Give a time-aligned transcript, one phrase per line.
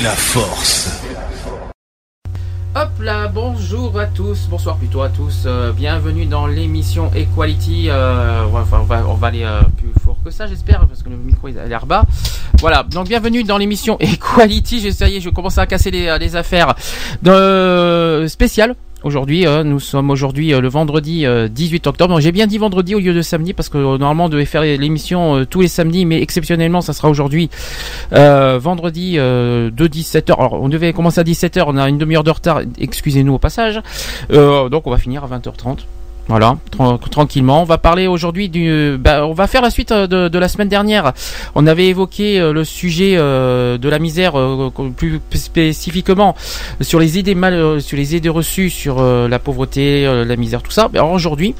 [0.00, 1.00] La force.
[2.74, 8.44] Hop là, bonjour à tous, bonsoir plutôt à tous, euh, bienvenue dans l'émission Equality, euh,
[8.44, 11.64] on, va, aller euh, plus fort que ça j'espère, parce que le micro il a
[11.64, 12.04] l'air bas.
[12.60, 16.74] Voilà, donc bienvenue dans l'émission Equality, ça y est, je commence à casser les, affaires
[18.28, 18.74] spéciales.
[19.06, 22.12] Aujourd'hui, euh, nous sommes aujourd'hui euh, le vendredi euh, 18 octobre.
[22.12, 24.44] Donc, J'ai bien dit vendredi au lieu de samedi parce que euh, normalement on devait
[24.44, 27.48] faire l'émission euh, tous les samedis, mais exceptionnellement ça sera aujourd'hui
[28.12, 30.36] euh, vendredi euh, de 17h.
[30.36, 33.80] Alors on devait commencer à 17h, on a une demi-heure de retard, excusez-nous au passage.
[34.32, 35.84] Euh, donc on va finir à 20h30.
[36.28, 37.62] Voilà, tra- tranquillement.
[37.62, 38.96] On va parler aujourd'hui du.
[38.98, 41.12] Bah, on va faire la suite euh, de, la semaine dernière.
[41.54, 44.34] On avait évoqué euh, le sujet euh, de la misère,
[44.96, 46.34] plus spécifiquement
[46.80, 50.88] sur les idées mal, sur les idées reçues sur la pauvreté, la misère, tout ça.
[50.92, 51.54] Alors aujourd'hui,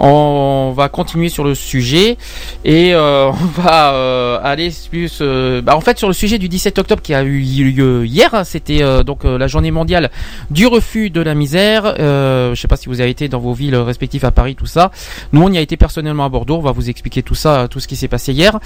[0.00, 2.16] on va continuer sur le sujet
[2.64, 5.18] et euh, on va euh, aller plus.
[5.20, 8.34] euh, bah, en fait, sur le sujet du 17 octobre qui a eu lieu hier,
[8.34, 10.10] hein, c'était euh, donc la journée mondiale
[10.50, 11.94] du refus de la misère.
[11.98, 14.90] Je sais pas si vous avez été dans vos villes respectives à Paris, tout ça.
[15.32, 16.56] Nous, on y a été personnellement à Bordeaux.
[16.56, 18.58] On va vous expliquer tout ça, tout ce qui s'est passé hier.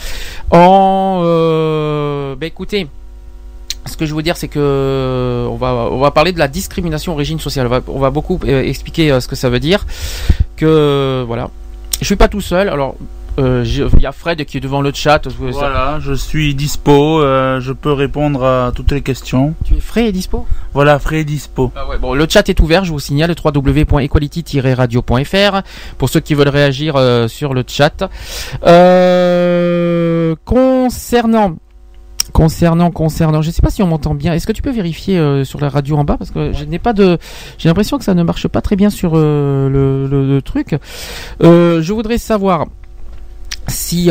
[0.51, 1.23] En,
[2.39, 2.87] bah, écoutez.
[3.87, 7.13] Ce que je veux dire, c'est que on va on va parler de la discrimination
[7.13, 7.67] origine sociale.
[7.67, 9.85] On va, on va beaucoup euh, expliquer euh, ce que ça veut dire.
[10.57, 11.51] Que voilà,
[12.01, 12.69] je suis pas tout seul.
[12.69, 12.95] Alors
[13.41, 15.25] euh, il y a Fred qui est devant le chat.
[15.25, 19.55] Ça- Voilà, je suis dispo, euh, je peux répondre à toutes les questions.
[19.65, 20.47] Tu es frais et dispo?
[20.73, 21.73] Voilà, frais et dispo.
[21.75, 25.63] Ah ouais, bon, le chat est ouvert, je vous signale www.equality-radio.fr
[25.99, 28.09] pour ceux qui veulent réagir euh, sur le chat.
[28.65, 31.57] Euh, concernant
[32.33, 34.33] concernant concernant, je sais pas si on m'entend bien.
[34.35, 36.17] Est-ce que tu peux vérifier euh, sur la radio en bas?
[36.19, 37.19] Parce que je n'ai pas de
[37.59, 40.77] j'ai l'impression que ça ne marche pas très bien sur euh, le, le- le truc.
[41.43, 42.67] Euh, je voudrais savoir
[43.69, 44.11] si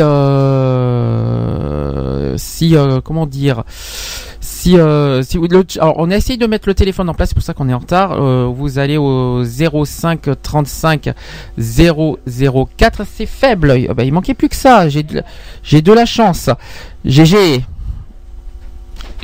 [1.04, 3.62] euh, si euh, comment dire
[4.40, 7.30] si euh, si vous, le- alors on a essayé de mettre le téléphone en place
[7.30, 8.12] c'est pour ça qu'on est en retard.
[8.20, 11.10] Euh, vous allez au 05 35
[11.58, 13.74] 004 c'est faible.
[13.88, 14.88] Ah bah, il manquait plus que ça.
[14.88, 15.22] J'ai de,
[15.62, 16.50] j'ai de la chance.
[17.04, 17.64] GG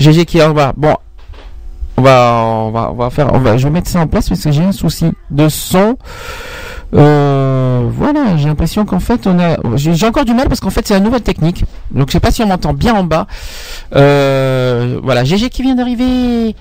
[0.00, 0.96] GG qui est en bas bon
[1.96, 4.50] on va on va on va faire je vais mettre ça en place parce que
[4.50, 5.96] j'ai un souci de son
[6.92, 10.70] euh, voilà, j'ai l'impression qu'en fait on a, j'ai j'ai encore du mal parce qu'en
[10.70, 11.64] fait c'est la nouvelle technique.
[11.92, 13.26] Donc je sais pas si on m'entend bien en bas.
[13.94, 16.56] Euh, voilà, GG qui vient d'arriver.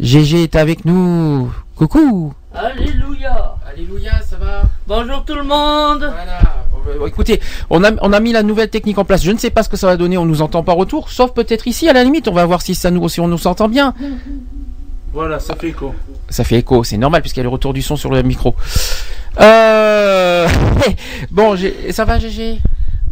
[0.00, 1.50] GG est avec nous.
[1.76, 2.32] Coucou.
[2.54, 4.62] Alléluia Alléluia, ça va?
[4.86, 6.98] Bonjour tout le monde Voilà.
[6.98, 9.22] Bon, Écoutez, on a, on a mis la nouvelle technique en place.
[9.22, 10.16] Je ne sais pas ce que ça va donner.
[10.16, 12.26] On nous entend pas retour, sauf peut-être ici à la limite.
[12.28, 13.94] On va voir si ça nous, si on nous entend bien.
[15.12, 15.94] Voilà, ça fait écho.
[16.30, 18.54] Ça fait écho, c'est normal puisqu'il y a le retour du son sur le micro.
[19.40, 20.48] Euh...
[21.30, 21.56] bon,
[21.90, 22.60] ça va, GG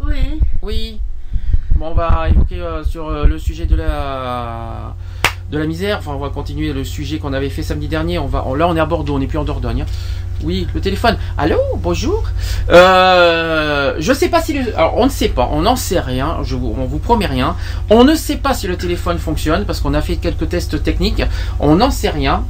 [0.05, 0.39] Oui.
[0.61, 0.99] Oui.
[1.75, 4.95] Bon, on va évoquer euh, sur euh, le sujet de la
[5.51, 5.97] de la misère.
[5.99, 8.19] Enfin, on va continuer le sujet qu'on avait fait samedi dernier.
[8.19, 9.81] On va là, on est à Bordeaux, on n'est plus en Dordogne.
[9.81, 9.85] hein.
[10.43, 11.17] Oui, le téléphone.
[11.37, 12.23] Allô, bonjour.
[12.69, 16.37] Euh, je sais pas si le, on ne sait pas, on n'en sait rien.
[16.43, 17.55] Je vous, on vous promet rien.
[17.89, 21.23] On ne sait pas si le téléphone fonctionne parce qu'on a fait quelques tests techniques.
[21.59, 22.43] On n'en sait rien.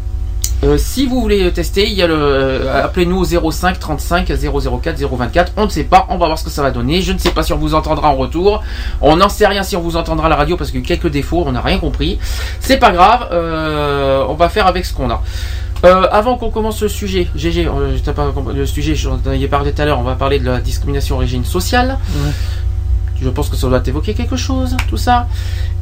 [0.64, 5.54] Euh, si vous voulez tester, euh, appelez-nous au 05 35 004 024.
[5.56, 7.02] On ne sait pas, on va voir ce que ça va donner.
[7.02, 8.64] Je ne sais pas si on vous entendra en retour.
[9.02, 11.44] On n'en sait rien si on vous entendra à la radio parce eu quelques défauts,
[11.46, 12.18] on n'a rien compris.
[12.60, 15.22] C'est pas grave, euh, on va faire avec ce qu'on a.
[15.84, 17.70] Avant qu'on commence le sujet, GG,
[18.16, 21.16] pas le sujet, j'en ai parlé tout à l'heure, on va parler de la discrimination
[21.18, 22.00] origine sociale.
[23.22, 25.28] Je pense que ça doit évoquer quelque chose, tout ça.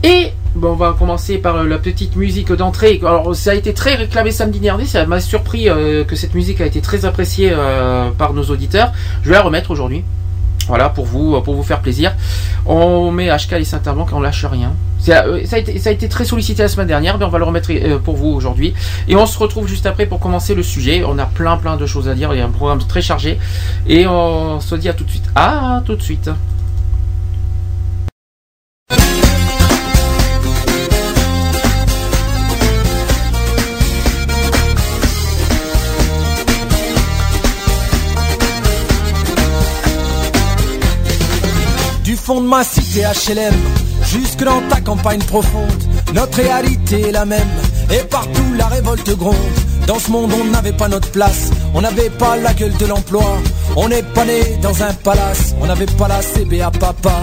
[0.04, 3.00] Et bon, on va commencer par euh, la petite musique d'entrée.
[3.02, 4.86] Alors, ça a été très réclamé samedi dernier.
[4.86, 8.92] Ça m'a surpris euh, que cette musique a été très appréciée euh, par nos auditeurs.
[9.24, 10.04] Je vais la remettre aujourd'hui.
[10.68, 12.16] Voilà, pour vous, pour vous faire plaisir.
[12.66, 14.74] On met HK et Saint-Amand on lâche rien.
[14.98, 18.30] Ça a, été, très sollicité la semaine dernière, mais on va le remettre pour vous
[18.30, 18.74] aujourd'hui.
[19.08, 21.04] Et on se retrouve juste après pour commencer le sujet.
[21.06, 22.34] On a plein plein de choses à dire.
[22.34, 23.38] Il y a un programme très chargé.
[23.88, 25.30] Et on se dit à tout de suite.
[25.36, 26.32] À tout de suite.
[42.54, 43.54] Habiter HLM,
[44.04, 45.84] jusque dans ta campagne profonde,
[46.14, 47.48] notre réalité est la même,
[47.92, 49.36] et partout la révolte gronde.
[49.88, 53.24] Dans ce monde, on n'avait pas notre place, on n'avait pas la gueule de l'emploi.
[53.76, 57.14] On n'est pas né dans un palace, on n'avait pas la CBA papa.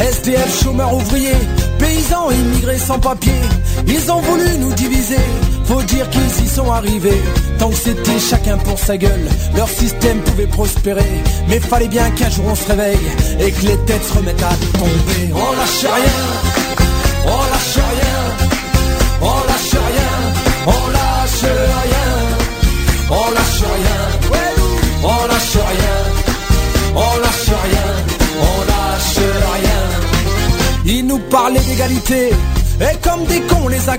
[0.00, 1.46] SDF, chômeurs ouvriers,
[1.78, 3.40] paysans immigrés sans papier.
[3.86, 5.20] Ils ont voulu nous diviser,
[5.68, 7.22] faut dire qu'ils y sont arrivés.
[7.58, 11.12] Tant que c'était chacun pour sa gueule, leur système pouvait prospérer.
[11.48, 14.56] Mais fallait bien qu'un jour on se réveille et que les têtes se remettent à
[14.78, 15.20] tomber.
[15.32, 16.20] On lâche rien,
[17.36, 18.18] on lâche rien,
[19.20, 20.12] on lâche rien,
[20.74, 21.46] on lâche
[21.92, 22.08] rien,
[23.10, 24.00] on lâche rien,
[25.02, 25.96] on lâche rien,
[26.94, 27.88] on lâche rien,
[28.48, 29.20] on lâche
[29.56, 29.82] rien.
[30.86, 32.30] Ils nous parlaient d'égalité,
[32.80, 33.98] et comme des cons on les a.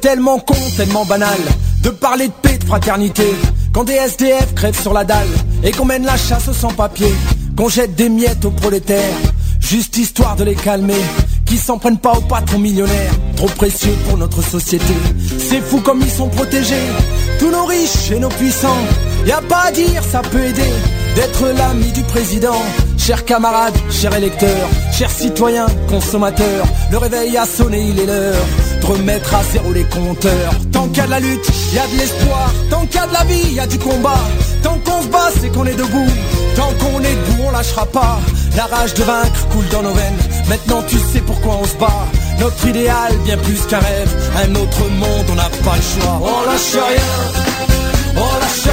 [0.00, 1.38] Tellement con, tellement banal
[1.82, 3.26] de parler de paix, de fraternité.
[3.72, 5.28] Quand des SDF crèvent sur la dalle
[5.62, 7.14] et qu'on mène la chasse sans papier,
[7.56, 9.16] qu'on jette des miettes aux prolétaires,
[9.60, 11.02] juste histoire de les calmer.
[11.44, 14.94] Qui s'en prennent pas aux patrons millionnaires, trop précieux pour notre société.
[15.38, 16.86] C'est fou comme ils sont protégés,
[17.38, 18.86] tous nos riches et nos puissants.
[19.26, 20.72] Y a pas à dire, ça peut aider
[21.16, 22.62] d'être l'ami du président.
[22.96, 28.46] Chers camarades, chers électeurs, chers citoyens, consommateurs, le réveil a sonné, il est l'heure
[28.80, 30.52] de remettre à zéro les compteurs.
[30.72, 32.52] Tant qu'il y a de la lutte, il y a de l'espoir.
[32.70, 34.20] Tant qu'il y a de la vie, il y a du combat.
[34.62, 36.10] Tant qu'on se bat, c'est qu'on est debout.
[36.56, 38.18] Tant qu'on est debout, on lâchera pas.
[38.56, 40.18] La rage de vaincre coule dans nos veines.
[40.48, 42.06] Maintenant tu sais pourquoi on se bat.
[42.38, 44.10] Notre idéal, bien plus qu'un rêve.
[44.44, 46.20] Un autre monde, on n'a pas le choix.
[46.22, 47.10] On lâche rien.
[48.16, 48.69] On lâche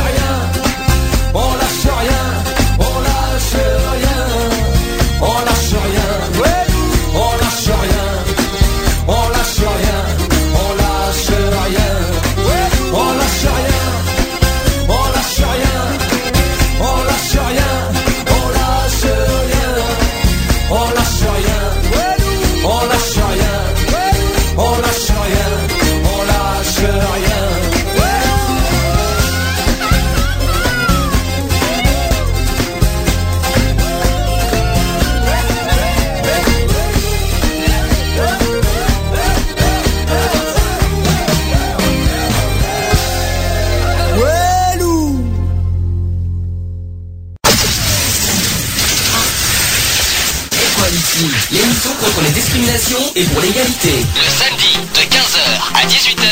[53.17, 54.05] et pour l'égalité.
[54.15, 56.29] Le samedi de 15h à 18h.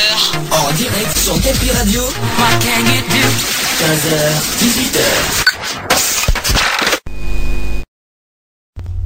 [0.52, 2.02] En direct sur Capi Radio.
[3.82, 4.14] 15h,
[4.62, 5.02] 18h.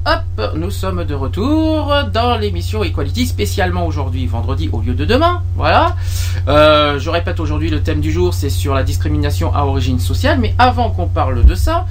[0.05, 5.41] Hop, nous sommes de retour dans l'émission Equality, spécialement aujourd'hui, vendredi au lieu de demain.
[5.55, 5.95] Voilà.
[6.49, 10.39] Euh, je répète aujourd'hui le thème du jour, c'est sur la discrimination à origine sociale.
[10.39, 11.85] Mais avant qu'on parle de ça,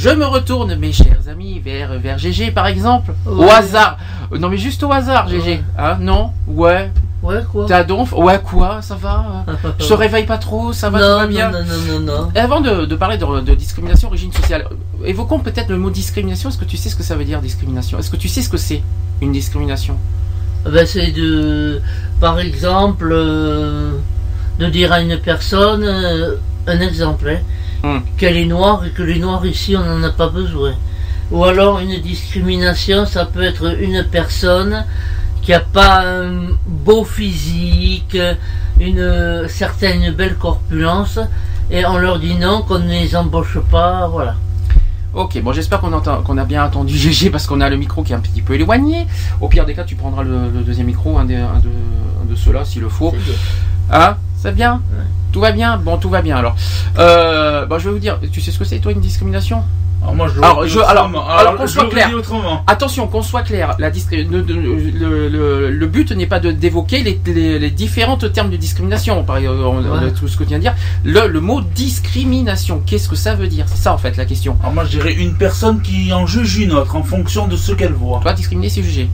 [0.00, 3.12] je me retourne, mes chers amis, vers, vers GG par exemple.
[3.26, 3.98] Au hasard.
[4.38, 5.50] Non mais juste au hasard, GG.
[5.50, 5.62] Ouais.
[5.78, 6.30] Hein, non?
[6.46, 6.90] Ouais.
[7.22, 7.66] Ouais, quoi?
[7.68, 8.80] T'as donc Ouais, quoi?
[8.80, 9.44] Ça va?
[9.78, 11.50] Je te réveille pas trop Ça va, tout non, va bien?
[11.50, 12.28] non, non, non, non, non.
[12.34, 15.90] Et Avant de, de parler de, de discrimination origine sociale, euh, évoquons peut-être le mot
[15.90, 16.48] discrimination.
[16.48, 17.98] Est-ce que tu sais ce que ça veut dire discrimination?
[17.98, 18.82] Est-ce que tu sais ce que c'est
[19.20, 19.98] une discrimination?
[20.64, 21.82] Ben, c'est de,
[22.20, 23.92] par exemple, euh,
[24.58, 27.40] de dire à une personne, euh, un exemple, hein,
[27.82, 28.00] Hmm.
[28.18, 30.74] qu'elle est noire et que les noirs ici, on n'en a pas besoin.
[31.30, 34.84] Ou alors une discrimination, ça peut être une personne
[35.42, 38.18] qui a pas un beau physique,
[38.78, 41.18] une certaine belle corpulence,
[41.70, 44.34] et on leur dit non, qu'on ne les embauche pas, voilà.
[45.14, 48.16] Ok, bon j'espère qu'on a bien entendu GG parce qu'on a le micro qui est
[48.16, 49.06] un petit peu éloigné.
[49.40, 51.68] Au pire des cas, tu prendras le, le deuxième micro, un, des- un de,
[52.22, 53.10] un de ceux-là s'il le faut.
[53.12, 53.34] C'est bien.
[53.90, 54.74] Ah, c'est bien?
[54.74, 55.04] Ouais.
[55.32, 56.54] Tout va bien Bon, tout va bien alors.
[56.98, 59.62] Euh, bon, je vais vous dire, tu sais ce que c'est toi une discrimination
[60.02, 62.08] Alors moi, je Alors, je- alors- alors qu'on soit clair.
[62.66, 67.20] Attention, qu'on soit clair, la le, le- le- le but n'est pas de d'évoquer les,
[67.26, 69.22] les, les différentes termes de discrimination.
[69.24, 70.10] Par Ouais.
[70.12, 70.74] tout ce que tu viens de dire.
[71.04, 73.66] Le, le mot discrimination, qu'est-ce que ça veut dire?
[73.68, 74.56] C'est ça en fait la question.
[74.60, 77.72] Alors moi, je dirais une personne qui en juge une autre en fonction de ce
[77.72, 78.20] qu'elle voit.
[78.20, 79.08] Toi, discriminer, c'est juger.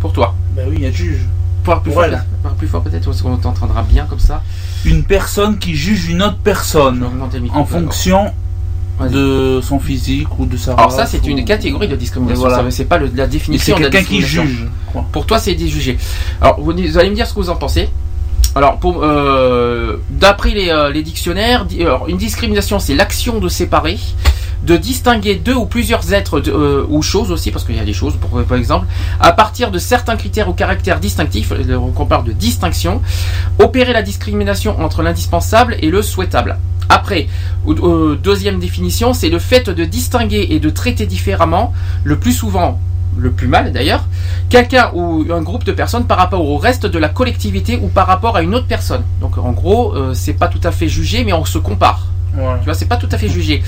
[0.00, 0.34] Pour toi.
[0.56, 1.20] Ben oui, elle juge.
[1.64, 4.42] Parle plus, Pour fort, plus fort peut-être, parce qu'on t'entendra bien comme ça.
[4.84, 7.06] Une personne qui juge une autre personne
[7.54, 8.32] en fonction
[9.10, 12.46] de son physique ou de sa Alors race ça, c'est ou- une catégorie de discrimination.
[12.48, 12.70] Voilà.
[12.70, 14.68] C'est pas le- la définition c'est quelqu'un qui juge.
[14.92, 15.04] quoi.
[15.10, 15.98] Pour toi, c'est des jugés.
[16.40, 17.88] Alors, vous, vous allez me dire ce que vous en pensez.
[18.54, 23.98] Alors, euh, d'après les, euh, les dictionnaires, di- alors, une discrimination, c'est l'action de séparer,
[24.64, 27.92] de distinguer deux ou plusieurs êtres euh, ou choses aussi, parce qu'il y a des
[27.92, 28.14] choses,
[28.48, 28.86] par exemple,
[29.20, 33.02] à partir de certains critères ou caractères distinctifs, euh, qu'on parle de distinction,
[33.58, 36.58] opérer la discrimination entre l'indispensable et le souhaitable.
[36.88, 37.28] Après,
[38.22, 41.72] deuxième définition, c'est le fait de distinguer et de traiter différemment,
[42.04, 42.78] le plus souvent,
[43.16, 44.06] le plus mal d'ailleurs,
[44.48, 48.06] quelqu'un ou un groupe de personnes par rapport au reste de la collectivité ou par
[48.06, 49.02] rapport à une autre personne.
[49.20, 52.06] Donc en gros, euh, c'est pas tout à fait jugé, mais on se compare.
[52.58, 53.62] Tu vois, c'est pas tout à fait jugé.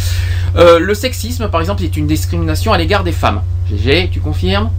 [0.57, 3.43] Euh, le sexisme, par exemple, c'est une discrimination à l'égard des femmes.
[3.71, 4.71] GG, tu confirmes?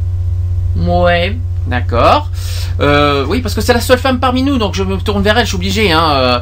[0.78, 1.36] Ouais.
[1.68, 2.30] D'accord.
[2.80, 5.38] Euh, oui, parce que c'est la seule femme parmi nous, donc je me tourne vers
[5.38, 5.92] elle, je suis obligé.
[5.92, 6.42] Hein.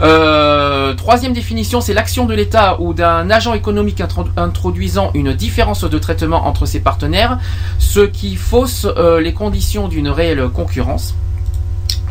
[0.00, 5.84] Euh, troisième définition, c'est l'action de l'État ou d'un agent économique intro- introduisant une différence
[5.84, 7.38] de traitement entre ses partenaires,
[7.78, 11.14] ce qui fausse euh, les conditions d'une réelle concurrence.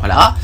[0.02, 0.34] Voilà.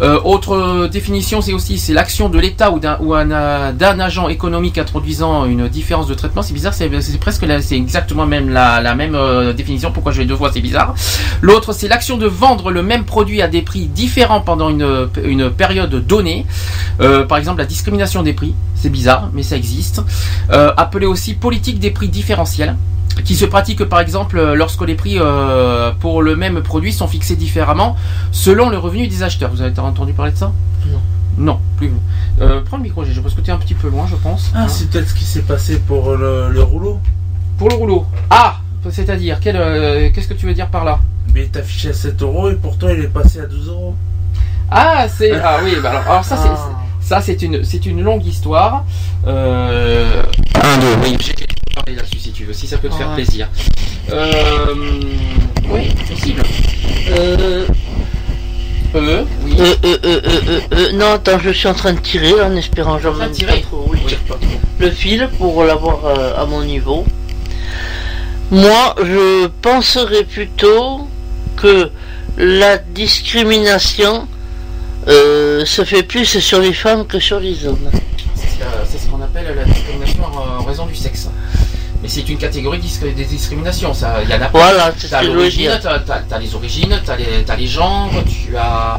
[0.00, 4.78] Euh, autre définition, c'est aussi c'est l'action de l'État ou d'un ou euh, agent économique
[4.78, 6.42] introduisant une différence de traitement.
[6.42, 9.90] C'est bizarre, c'est presque c'est exactement même la, même euh, définition.
[9.90, 10.94] Pourquoi je l'ai deux fois, c'est bizarre.
[11.40, 15.50] L'autre, c'est l'action de vendre le même produit à des prix différents pendant une, une
[15.50, 16.46] période donnée.
[17.28, 20.00] Par exemple, la discrimination des prix, c'est bizarre, mais ça existe.
[20.48, 22.76] Appelé aussi politique des prix différentiels
[23.24, 27.08] qui se pratique par exemple euh, lorsque les prix euh, pour le même produit sont
[27.08, 27.96] fixés différemment
[28.32, 29.50] selon le revenu des acheteurs.
[29.50, 30.52] Vous avez entendu parler de ça?
[30.86, 31.00] Non.
[31.36, 31.92] Non, plus.
[32.40, 34.50] Euh, prends le micro, Gégé, parce que tu es un petit peu loin, je pense.
[34.54, 34.68] Ah, Hein.
[34.68, 36.98] c'est peut-être ce qui s'est passé pour le, le rouleau.
[37.58, 38.06] Pour le rouleau.
[38.30, 38.56] Ah
[38.90, 40.98] C'est-à-dire, euh, qu'est-ce que tu veux dire par là?
[41.32, 43.94] Mais il est affiché à 7 euros et pourtant il est passé à 12 euros.
[44.70, 45.32] Ah, c'est.
[45.44, 46.48] Ah oui, bah alors, alors ça, c'est.
[46.48, 46.70] Ah.
[47.00, 48.84] Ça, c'est une, c'est une longue histoire.
[49.26, 50.22] Euh...
[50.56, 51.16] Un, deux, oui,
[51.86, 53.14] là-dessus si tu veux, si ça peut te faire Ouais.
[53.16, 53.48] plaisir.
[54.12, 54.74] Euh...
[55.70, 56.42] Oui, possible.
[57.10, 57.66] Euh,
[58.94, 59.54] Euh, oui.
[59.58, 62.46] euh, euh, euh, euh, euh, euh, non, attends, je suis en train de tirer là,
[62.46, 63.84] en espérant de même tirer pas trop.
[63.90, 64.08] Oui, Oui.
[64.08, 64.46] tire pas trop.
[64.78, 67.04] Le fil pour l'avoir euh, à mon niveau.
[68.50, 71.06] Moi, je penserais plutôt
[71.56, 71.90] que
[72.38, 74.26] la discrimination
[75.06, 77.90] euh, se fait plus sur les femmes que sur les hommes.
[78.90, 81.28] C'est ce qu'on appelle la discrimination en raison du sexe.
[82.08, 83.92] Mais c'est une catégorie des discriminations.
[83.92, 85.80] Ça, il y en a Voilà, c'est ce T'as que je voulais l'origine, dire.
[85.82, 88.98] t'as, t'as- t'as les origines, t'as les, t'as les genres, tu as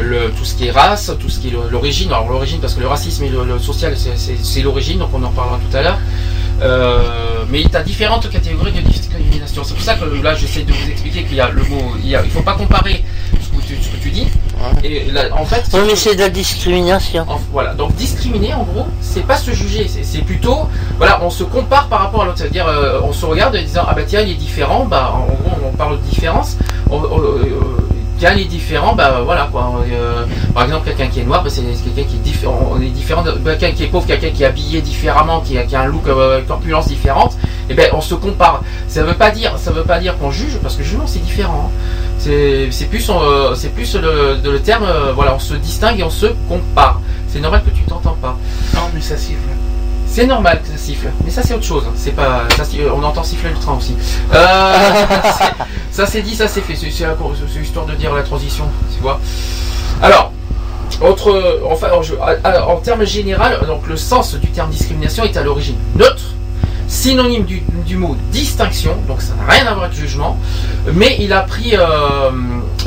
[0.00, 2.10] le, tout ce qui est race, tout ce qui est l'origine.
[2.12, 5.10] Alors l'origine, parce que le racisme et le, le social, c'est, c'est- c'est l'origine, donc
[5.12, 5.98] on en parlera tout à l'heure.
[6.62, 9.64] Euh, mais tu as différentes catégories de discrimination.
[9.64, 12.12] C'est pour ça que là, j'essaie de vous expliquer qu'il y a le mot, il
[12.12, 13.02] ne faut pas comparer
[13.54, 14.26] ce que tu, ce que tu dis.
[14.82, 17.24] Et là, en fait, Oui, mais c'est de la discrimination.
[17.28, 21.30] en- voilà, donc discriminer en gros, c'est pas se juger, c'est, c'est plutôt, voilà, on
[21.30, 24.02] se compare par rapport à l'autre, c'est-à-dire euh, on se regarde en disant ah bah
[24.06, 26.56] tiens il est différent, bah en gros on parle de différence,
[26.90, 27.83] on- on- euh,
[28.20, 29.82] il est différent, bah voilà quoi.
[29.90, 32.88] Euh, par exemple quelqu'un qui est noir, bah, c'est quelqu'un qui est différent, on est
[32.88, 36.06] différent, bah, quelqu'un qui est pauvre, quelqu'un qui est habillé différemment, qui a, un look,
[36.08, 37.36] euh, corpulence différente,
[37.68, 38.62] et ben on se compare.
[38.88, 41.70] Ça veut pas dire, ça veut pas dire qu'on juge, parce que jugement c'est différent.
[41.70, 42.04] hein.
[42.24, 46.26] C'est plus, euh, c'est plus le, terme, euh, voilà, on se distingue et on se
[46.48, 47.00] compare.
[47.28, 48.38] C'est normal que tu t'entends pas.
[48.74, 49.40] Non, mais ça siffle.
[50.14, 51.82] C'est normal que ça siffle, mais ça c'est autre chose.
[51.96, 53.96] C'est pas, ça, si- on entend siffler le train aussi.
[54.32, 54.76] Euh,
[55.90, 56.76] ça c'est dit, ça c'est fait.
[56.76, 56.86] C'est
[57.60, 59.18] histoire de dire la transition, tu vois.
[60.00, 60.30] Alors,
[61.00, 61.32] autre,
[62.44, 66.22] à- en termes général, donc le sens du terme discrimination est à l'origine neutre,
[66.94, 70.38] synonyme du, du mot distinction, donc ça n'a rien à voir avec jugement,
[70.92, 72.30] mais il a pris, euh,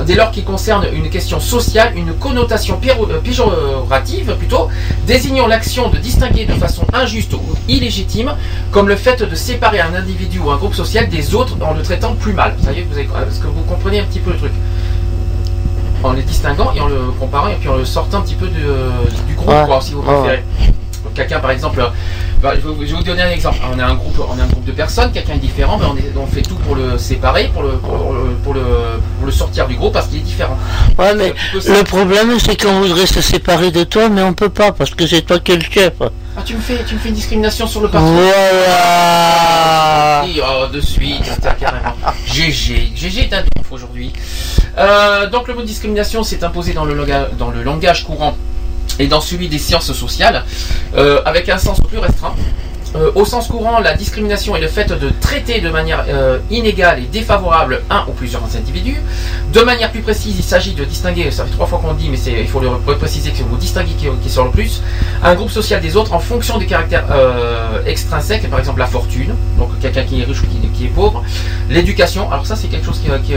[0.06, 4.70] dès lors qu'il concerne une question sociale, une connotation euh, péjorative plutôt,
[5.06, 8.32] désignant l'action de distinguer de façon injuste ou illégitime,
[8.72, 11.82] comme le fait de séparer un individu ou un groupe social des autres en le
[11.82, 12.56] traitant plus mal.
[12.64, 14.54] Ça y est, vous avez, que vous comprenez un petit peu le truc?
[16.04, 18.48] En les distinguant et en le comparant et puis en le sortant un petit peu
[18.48, 20.44] de- du groupe, quoi, si vous préférez.
[21.16, 21.82] Quelqu'un par exemple,
[22.42, 23.58] bah, je vais vous- je vais vous donner un exemple.
[23.74, 25.98] On a un groupe, on a un groupe de personnes, quelqu'un est différent, mais on,
[25.98, 28.62] est- on fait tout pour le séparer, pour le, pour, le, pour le,
[29.18, 30.58] pour le sortir du groupe parce qu'il est différent.
[30.98, 31.74] Ouais, mais un ça.
[31.78, 35.08] le problème, c'est qu'on voudrait se séparer de toi, mais on peut pas, parce que
[35.08, 35.94] c'est toi qui es le chef.
[36.02, 38.12] Ah, tu me fais, tu me fais une discrimination sur le patron.
[38.12, 40.22] Voilà.
[40.26, 41.24] Oui, oh, de suite,
[41.60, 41.96] carrément.
[42.28, 44.14] GG, GG t'as ouf aujourd'hui.
[44.78, 46.96] Euh, donc le mot discrimination s'est imposé dans le,
[47.40, 48.38] dans le langage courant
[49.00, 50.44] et dans celui des sciences sociales,
[50.96, 52.36] euh, avec un sens plus restreint.
[52.96, 57.00] Euh, au sens courant, la discrimination est le fait de traiter de manière euh, inégale
[57.00, 58.96] et défavorable un ou plusieurs individus.
[59.52, 62.10] De manière plus précise, il s'agit de distinguer, ça fait trois fois qu'on le dit,
[62.10, 64.82] mais il faut le préciser que mot distinguer qui, qui sort le plus,
[65.22, 67.06] un groupe social des autres en fonction des caractères
[67.86, 71.24] extrinsèques, par exemple la fortune, donc quelqu'un qui est riche ou qui, est pauvre,
[71.70, 73.36] l'éducation, alors ça c'est quelque chose qui, qui,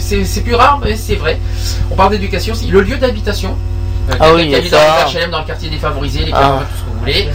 [0.00, 1.38] c'est plus rare, mais c'est vrai.
[1.90, 3.56] On parle d'éducation aussi, le lieu d'habitation.
[4.10, 4.78] Euh, Ah oui, qui il y a habite ça.
[5.04, 6.60] dans le HLM, dans le quartier défavorisé, les Ah.
[6.60, 7.28] tout ce que vous voulez.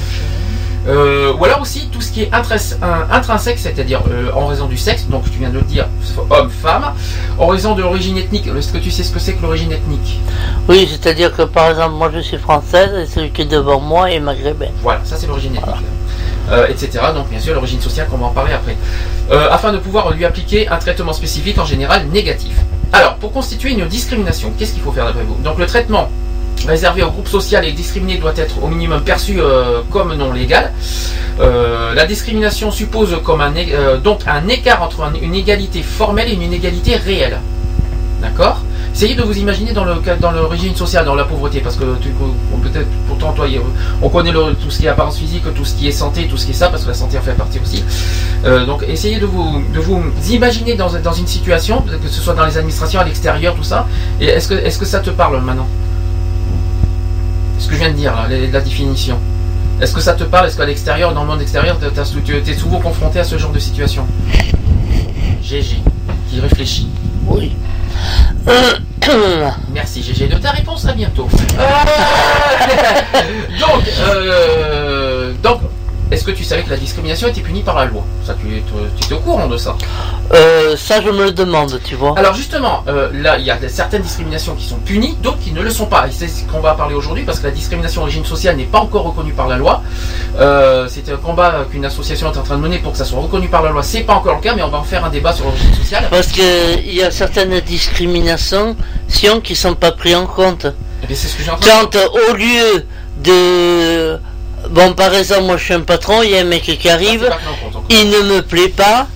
[0.88, 5.06] Euh, ou alors aussi tout ce qui est intrinsèque, c'est-à-dire euh, en raison du sexe,
[5.08, 5.88] donc tu viens de le dire,
[6.30, 6.94] homme, femme,
[7.40, 8.46] en raison de l'origine ethnique.
[8.56, 10.20] Est-ce que tu sais ce que c'est que l'origine ethnique?
[10.70, 14.12] Oui, c'est-à-dire que par exemple, moi je suis française et celui qui est devant moi
[14.12, 14.68] est maghrébin.
[14.84, 15.76] Voilà, ça c'est l'origine ethnique.
[16.52, 17.00] Euh, etc.
[17.16, 18.78] Donc bien sûr l'origine sociale qu'on va en parler après.
[19.50, 22.54] Afin de pouvoir lui appliquer un traitement spécifique en général négatif.
[22.94, 25.42] Alors pour constituer une discrimination, qu'est-ce qu'il faut faire d'après vous?
[25.42, 26.10] Donc le traitement
[26.68, 30.72] réservé au groupe social et discriminé doit être au minimum perçu euh, comme non légal.
[31.40, 36.42] Euh, la discrimination suppose euh, donc un écart entre un- une égalité formelle et une
[36.42, 37.40] inégalité réelle.
[38.22, 38.62] D'accord?
[38.96, 42.88] Essayez de vous imaginer dans le dans l'origine sociale, dans la pauvreté, parce que peut-être
[43.10, 43.46] pourtant toi,
[44.02, 46.46] on connaît tout ce qui est apparence physique, tout ce qui est santé, tout ce
[46.46, 47.84] qui est ça, parce que la santé en fait partie aussi.
[48.66, 49.62] Donc essayez de vous
[50.32, 53.86] imaginer dans, une situation, que ce soit dans les administrations, à l'extérieur, tout ça.
[54.22, 55.68] Et est-ce que ça te parle maintenant?
[57.58, 59.18] Ce que je viens de dire là, la, définition.
[59.82, 60.48] Est-ce que ça te parle?
[60.48, 61.86] Est-ce qu'à l'extérieur, dans le monde extérieur, tu
[62.36, 64.08] es souvent confronté à ce genre de situation?
[65.44, 65.82] GG,
[66.30, 66.90] qui réfléchit.
[67.28, 67.56] Oui.
[69.74, 71.28] Merci GG de ta réponse, à bientôt.
[73.60, 75.62] donc, euh, donc,
[76.12, 78.04] est-ce que tu savais que la discrimination était punie par la loi?
[78.26, 78.64] Ça, tu, es-
[78.98, 79.76] tu étais au courant de ça?
[80.34, 82.14] Euh, ça, je me le demande, tu vois.
[82.18, 85.62] Alors justement, euh, là, il y a certaines discriminations qui sont punies, d'autres qui ne
[85.62, 86.08] le sont pas.
[86.08, 88.80] Et c'est ce qu'on va parler aujourd'hui parce que la discrimination d'origine sociale n'est pas
[88.80, 89.82] encore reconnue par la loi.
[90.40, 93.20] Euh, c'est un combat qu'une association est en train de mener pour que ça soit
[93.20, 93.82] reconnu par la loi.
[93.84, 96.06] C'est pas encore le cas, mais on va en faire un débat sur l'origine sociale.
[96.10, 98.76] Parce que il y a certaines discriminations
[99.44, 100.66] qui sont pas prises en compte.
[101.04, 101.96] Et bien, c'est ce que j'ai Quand
[102.30, 102.86] au lieu
[103.24, 104.20] de
[104.70, 107.24] bon par exemple moi je suis un patron, il y a un mec qui arrive,
[107.26, 107.84] encore.
[107.90, 109.08] il ne me plaît pas,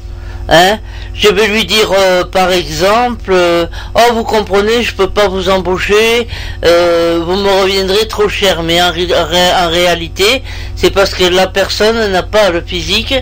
[0.50, 0.80] hein,
[1.14, 5.50] je vais lui dire euh, par exemple, euh, oh vous comprenez, je peux pas vous
[5.50, 6.28] embaucher,
[6.66, 10.44] euh, vous me reviendrez trop cher, mais en, ré- ré- en réalité,
[10.76, 13.16] c'est parce que la personne n'a pas le physique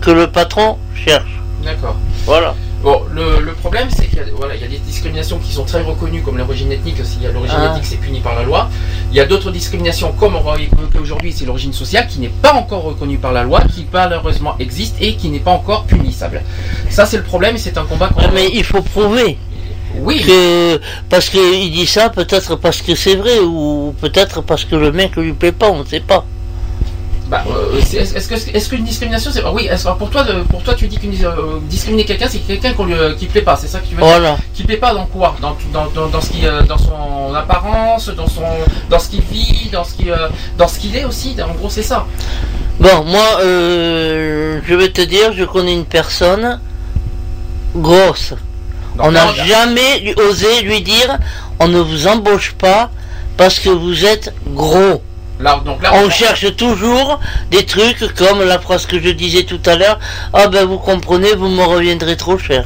[0.00, 1.30] que le patron cherche.
[1.64, 1.96] D'accord.
[2.26, 2.54] Voilà.
[2.82, 5.52] Bon, le, le problème, c'est qu'il y, a- voilà, il y a des discriminations qui
[5.52, 7.04] sont très reconnues, comme l'origine ethnique.
[7.04, 7.66] S'il y a l'origine Ah.
[7.70, 8.68] ethnique, c'est puni par la loi.
[9.10, 12.28] Il y a d'autres discriminations, comme on va évoquer aujourd'hui, c'est l'origine sociale, qui n'est
[12.28, 16.42] pas encore reconnue par la loi, qui malheureusement existe et qui n'est pas encore punissable.
[16.88, 19.38] Ça, c'est le problème et c'est un combat qu'on Ah, Mais il faut prouver.
[19.96, 24.76] Oui, que parce qu'il dit ça peut-être parce que c'est vrai ou peut-être parce que
[24.76, 26.24] le mec lui plaît pas on ne sait pas
[27.28, 29.44] bah, euh, est-ce que est-ce qu'une discrimination, c'est.
[29.44, 32.94] Oui, pour toi, pour toi, tu dis qu'une euh, discriminer quelqu'un, c'est quelqu'un qu'on lui,
[32.94, 34.08] euh, qui plaît pas, c'est ça que tu veux dire?
[34.10, 35.36] Voilà qui plaît pas dans quoi?
[35.40, 38.42] Dans, dans, dans, dans ce qui dans son apparence dans son
[38.90, 40.06] dans ce qu'il vit dans ce qui
[40.56, 42.06] dans ce qu'il est aussi en gros c'est ça.
[42.80, 46.60] Bon moi euh, je vais te dire je connais une personne
[47.76, 48.34] grosse.
[48.98, 51.18] On n'a jamais osé lui dire
[51.60, 52.90] on ne vous embauche pas
[53.36, 55.02] parce que vous êtes gros
[55.40, 57.20] là donc là on cherche toujours
[57.50, 59.98] des trucs comme la phrase que je disais tout à l'heure.
[60.32, 62.64] Ah ben vous comprenez vous me reviendrez trop cher.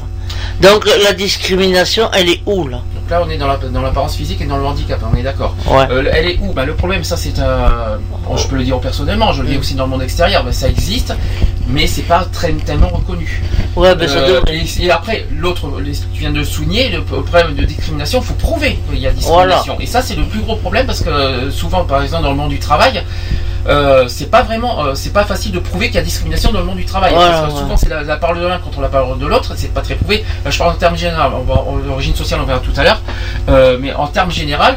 [0.61, 2.83] Donc la discrimination elle est où là?
[3.13, 5.55] Là on est dans la dans l'apparence physique et dans le handicap on est d'accord.
[5.67, 5.87] Ouais.
[5.91, 6.53] Euh, elle est où?
[6.53, 9.59] Bah, le problème ça c'est un bon, je peux le dire personnellement je le vis
[9.59, 11.15] aussi dans le monde extérieur mais ça existe
[11.69, 13.43] mais c'est pas très tellement reconnu.
[13.77, 15.71] Ouais ça Euh, et, et après, l'autre,
[16.13, 19.79] tu viens de souligner, le problème de discrimination, il faut prouver qu'il y a discrimination.
[19.81, 22.37] Et ça, c'est le plus gros problème parce que euh, souvent, par exemple, dans le
[22.37, 23.03] monde du travail,
[23.69, 26.61] euh, c'est pas vraiment, euh, c'est pas facile de prouver qu'il y a discrimination dans
[26.61, 27.13] le monde du travail.
[27.15, 27.61] Voilà, parce que ouais.
[27.61, 29.95] souvent, c'est la, la parole de l'un contre la parole de l'autre, c'est pas très
[29.95, 30.25] prouvé.
[30.45, 32.83] Là, je parle en termes généraux, on va- en- l'origine sociale, on verra tout à
[32.85, 33.01] l'heure.
[33.49, 34.75] Euh, mais en termes généraux,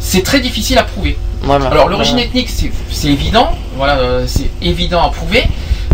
[0.00, 1.16] c'est très difficile à prouver.
[1.42, 2.28] voilà Alors l'origine Voilà.
[2.28, 5.44] ethnique, c'est c'est évident, voilà, euh, c'est évident à prouver.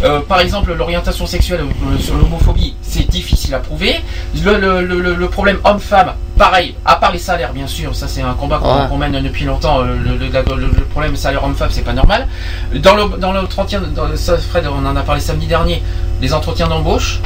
[0.04, 4.00] Euh, par exemple, l'orientation sexuelle euh, sur l'homophobie, c'est difficile à prouver.
[4.42, 8.34] Le, le- le- problème homme-femme, pareil, à part les salaires, bien sûr, ça c'est un
[8.34, 9.08] combat qu'on Ouais.
[9.08, 9.80] mène depuis longtemps.
[9.80, 12.26] euh, Le, problème salaire homme-femme, c'est pas normal.
[12.74, 15.82] Dans le dans l'entretien, dans- ça, Fred, on en a parlé samedi dernier,
[16.20, 17.20] les entretiens d'embauche.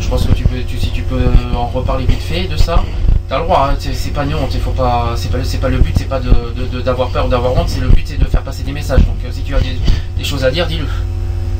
[0.00, 1.22] Je pense que tu peux, tu, si tu peux
[1.56, 2.82] en reparler vite fait de ça.
[3.26, 5.94] T'as le droit, hein, c'est pas une honte, il faut pas, c'est pas, le but,
[5.96, 8.26] c'est pas de, de- de- d'avoir peur, ou d'avoir honte, c'est le but, c'est de
[8.26, 9.00] faire passer des messages.
[9.06, 9.78] Donc euh, si tu as des,
[10.18, 10.84] des choses à dire, dis-le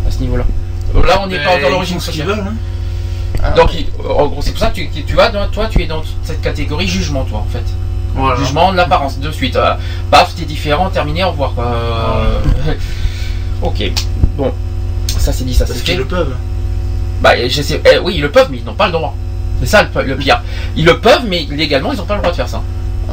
[0.07, 0.45] à ce niveau-là.
[1.07, 2.27] Là, on n'est pas encore à ils l'origine sociale.
[2.29, 2.45] veulent,
[3.43, 3.51] hein.
[3.57, 5.87] Donc, il- en gros, c'est pour ça que tu, tu vois, dans- toi, tu es
[5.87, 7.65] dans cette catégorie jugement, toi, en fait.
[8.15, 8.37] Voilà.
[8.37, 9.57] Jugement de l'apparence, de suite.
[9.57, 9.75] Euh,
[10.11, 11.53] paf, t'es différent, terminé, au revoir.
[11.55, 11.65] quoi.
[11.67, 12.41] Euh,
[13.63, 13.91] ok,
[14.37, 14.53] bon,
[15.09, 15.81] ça c'est dit, ça c'est fait.
[15.83, 16.35] qu'ils le peuvent.
[17.23, 19.15] Bah, je sais, eh, oui, ils le peuvent, mais ils n'ont pas le droit.
[19.61, 20.43] C'est ça le, le pire.
[20.77, 22.63] Ils le peuvent, mais légalement, ils n'ont pas le droit de faire ça.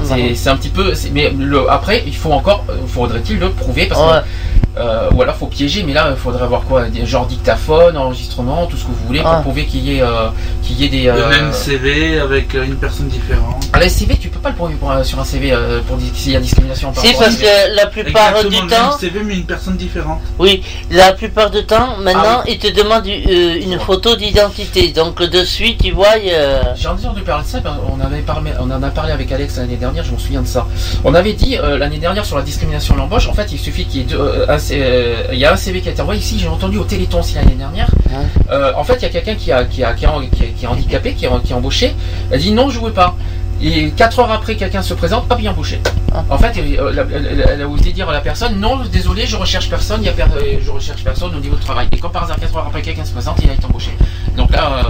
[0.03, 0.93] C'est c'est un petit peu.
[1.13, 2.63] Mais le- après, il faut encore.
[2.69, 4.19] euh, Faudrait-il le prouver parce Ouais.
[4.21, 4.79] que.
[4.79, 8.65] euh, ou alors faut piéger, mais là il faudrait avoir quoi des- Genre dictaphone, enregistrement,
[8.67, 9.41] tout ce que vous voulez pour Ouais.
[9.41, 10.29] prouver qu'il y ait, euh,
[10.63, 11.03] qu'il y ait des.
[11.03, 13.63] Le euh, même CV avec euh, une personne différente.
[13.73, 15.97] Ah, le CV, tu peux pas le prouver pour, euh, sur un CV euh, pour
[15.97, 17.45] dire s'il y a discrimination par Si, parce CV.
[17.45, 20.21] que la plupart Exactement du le même temps, CV mais une personne différente.
[20.39, 24.89] oui, la plupart du temps, maintenant, Ah ils te demandent euh, une photo d'identité.
[24.89, 26.07] Donc, de suite, voient.
[26.25, 27.59] euh, J'ai entendu parler de ça,
[27.93, 30.47] on, avait parlé, on en a parlé avec Alex l'année dernière, je m'en souviens de
[30.47, 30.65] ça.
[31.03, 33.85] On avait dit euh, l'année dernière sur la discrimination à l'embauche, en fait il suffit
[33.85, 36.21] qu'il y ait deux, euh, euh, il y a un CV qui a été envoyé
[36.21, 37.89] ici, j'ai entendu au Téléthon aussi l'année dernière.
[38.09, 38.57] Ouais.
[38.75, 41.25] En fait il y a quelqu'un qui, a, qui, a, qui, est- qui handicapé, qui
[41.25, 41.93] est, qui est embauché,
[42.31, 43.15] elle dit non je veux pas.
[43.63, 45.79] Et 4 heures après quelqu'un se présente, pas bien embauché.
[46.15, 46.23] Ah.
[46.31, 50.07] En fait elle, a osé dire à la personne non désolé je recherche personne, il
[50.07, 51.87] y a per- je recherche personne au niveau de travail.
[51.91, 53.91] Et comme par hasard 4 heures après quelqu'un se présente, il a été embauché.
[54.37, 54.83] Donc là euh,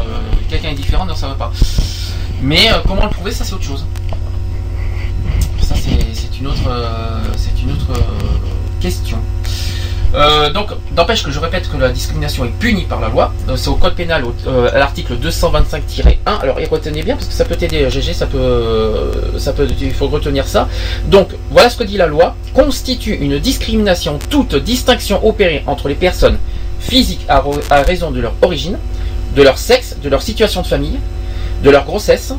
[0.49, 1.51] quelqu'un est différent, non ça va pas.
[2.41, 3.85] Mais euh, comment le prouver, ça c'est autre chose.
[5.75, 8.01] C'est une autre, euh, euh,
[8.79, 9.17] question.
[10.13, 13.33] Euh, donc, n'empêche que je répète que la discrimination est punie par la loi.
[13.55, 14.25] C'est au code pénal,
[14.73, 16.17] à l'article 225-1.
[16.41, 19.11] Alors, et retenez bien parce que ça peut t'aider, GG, ça peut,
[19.81, 20.67] il faut retenir ça.
[21.05, 22.35] Donc, voilà ce que dit la loi.
[22.53, 26.37] Constitue une discrimination toute distinction opérée entre les personnes
[26.79, 28.77] physiques à raison de leur origine,
[29.35, 30.99] de leur sexe, de leur situation de famille,
[31.63, 32.33] de leur grossesse,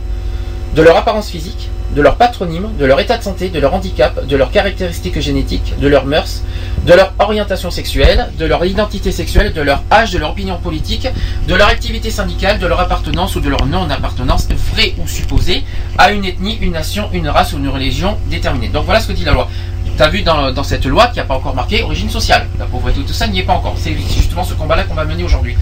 [0.75, 4.26] de leur apparence physique, de leur patronyme, de leur état de santé, de leur handicap,
[4.26, 6.42] de leurs caractéristiques génétiques, de leurs mœurs,
[6.87, 11.09] de leur orientation sexuelle, de leur identité sexuelle, de leur âge, de leur opinion politique,
[11.46, 15.64] de leur activité syndicale, de leur appartenance ou de leur non-appartenance, vraie ou supposée,
[15.98, 18.68] à une ethnie, une nation, une race ou une religion déterminée.
[18.68, 19.48] Donc voilà ce que dit la loi.
[19.96, 22.48] Tu as vu dans, dans cette loi qu'il n'y a pas encore marqué origine sociale.
[22.59, 23.74] La pauvreté, tout ça n'y est pas encore.
[23.76, 25.57] C'est justement ce combat-là qu'on va mener aujourd'hui.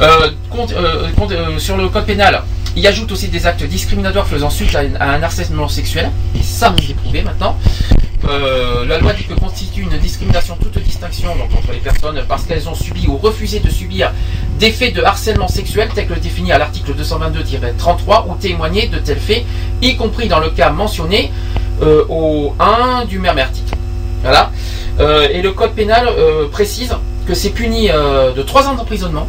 [0.00, 2.42] Euh, euh, euh, sur le code pénal,
[2.76, 6.10] il ajoute aussi des actes discriminatoires faisant suite à, un- à un harcèlement sexuel.
[6.38, 7.56] Et ça, c'est prouvé maintenant.
[8.24, 12.44] Euh, la loi dit que constitue une discrimination toute distinction donc, entre les personnes parce
[12.44, 14.12] qu'elles ont subi ou refusé de subir
[14.60, 19.18] des faits de harcèlement sexuel tels que définis à l'article 222-33 ou témoigner de tels
[19.18, 19.44] faits,
[19.82, 21.32] y compris dans le cas mentionné
[21.82, 23.74] euh, au 1 du même article.
[24.22, 24.50] Voilà.
[25.00, 26.94] Euh, et le code pénal euh, précise
[27.26, 29.26] que c'est puni euh, de 3 ans d'emprisonnement,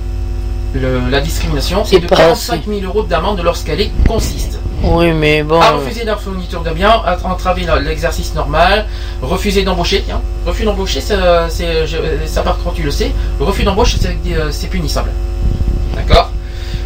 [0.75, 4.59] la discrimination, C'est et de pas 45 000 euros d'amende lorsqu'elle est consiste.
[4.81, 5.61] Oui, mais bon.
[5.61, 8.87] À refuser la fourniture de biens, à entraver l'exercice normal,
[9.21, 13.97] refuser d'embaucher, tiens, refus d'embaucher, ça, ça par contre tu le sais, refus d'embauche
[14.51, 15.11] c'est punissable.
[15.95, 16.31] D'accord?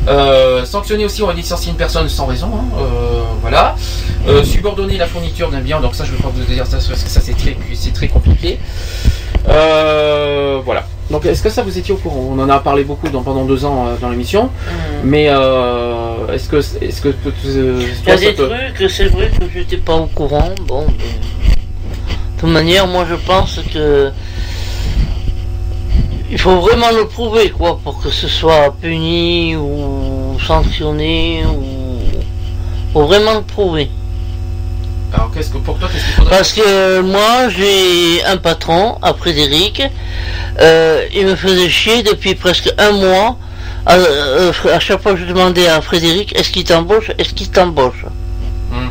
[0.07, 3.75] Euh, Sanctionner aussi ou licencier une personne sans raison, hein, euh, voilà.
[4.27, 6.77] Euh, subordonner la fourniture d'un bien, donc ça je ne vais pas vous dire ça
[6.77, 8.59] parce que ça c'est très, c'est très compliqué.
[9.45, 10.85] Voilà.
[11.09, 12.33] Donc est-ce que ça vous étiez au courant?
[12.35, 15.05] On en a parlé beaucoup dans- pendant deux ans dans l'émission, Hmm.
[15.05, 15.25] mais
[16.33, 17.13] est-ce que, est-ce que
[17.45, 20.49] Il y a des trucs, c'est vrai que j'étais pas au courant.
[20.67, 24.11] Bon, de toute manière, moi je pense que
[26.29, 31.99] il faut vraiment le prouver, quoi, pour que ce soit puni ou sanctionné ou
[32.93, 33.89] faut vraiment le prouver.
[35.13, 39.13] Alors qu'est-ce que pour toi qu'est-ce qu'il faudrait Parce que moi j'ai un patron, à
[39.13, 39.81] Frédéric,
[40.59, 43.37] euh, il me faisait chier depuis presque un mois.
[43.85, 47.49] À, euh, à chaque fois que je demandais à Frédéric, est-ce qu'il t'embauche Est-ce qu'il
[47.49, 48.03] t'embauche
[48.69, 48.89] Hmm.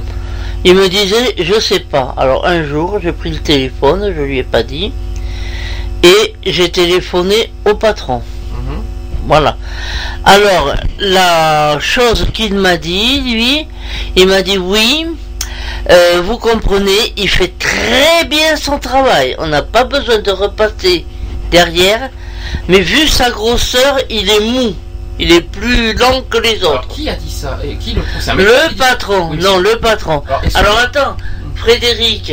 [0.65, 2.15] Il me disait, je sais pas.
[2.17, 4.91] Alors un jour, j'ai pris le téléphone, je lui ai pas dit,
[6.03, 8.23] et j'ai téléphoné au patron.
[8.53, 8.83] Mhm.
[9.27, 9.57] Voilà.
[10.25, 13.67] Alors, la chose qu'il m'a dit, lui,
[14.15, 15.07] il m'a dit oui,
[15.91, 19.35] euh, vous comprenez, il fait très bien son travail.
[19.39, 21.05] On n'a pas besoin de repasser
[21.51, 22.11] derrière,
[22.69, 24.75] mais vu sa grosseur, il est mou.
[25.19, 26.89] Il est plus lent que les Alors autres.
[26.89, 27.59] qui a dit ça?
[27.65, 29.39] Et qui le qui Le patron, Oui.
[29.41, 30.23] non, le patron.
[30.55, 31.17] Alors, attends,
[31.55, 32.33] Frédéric,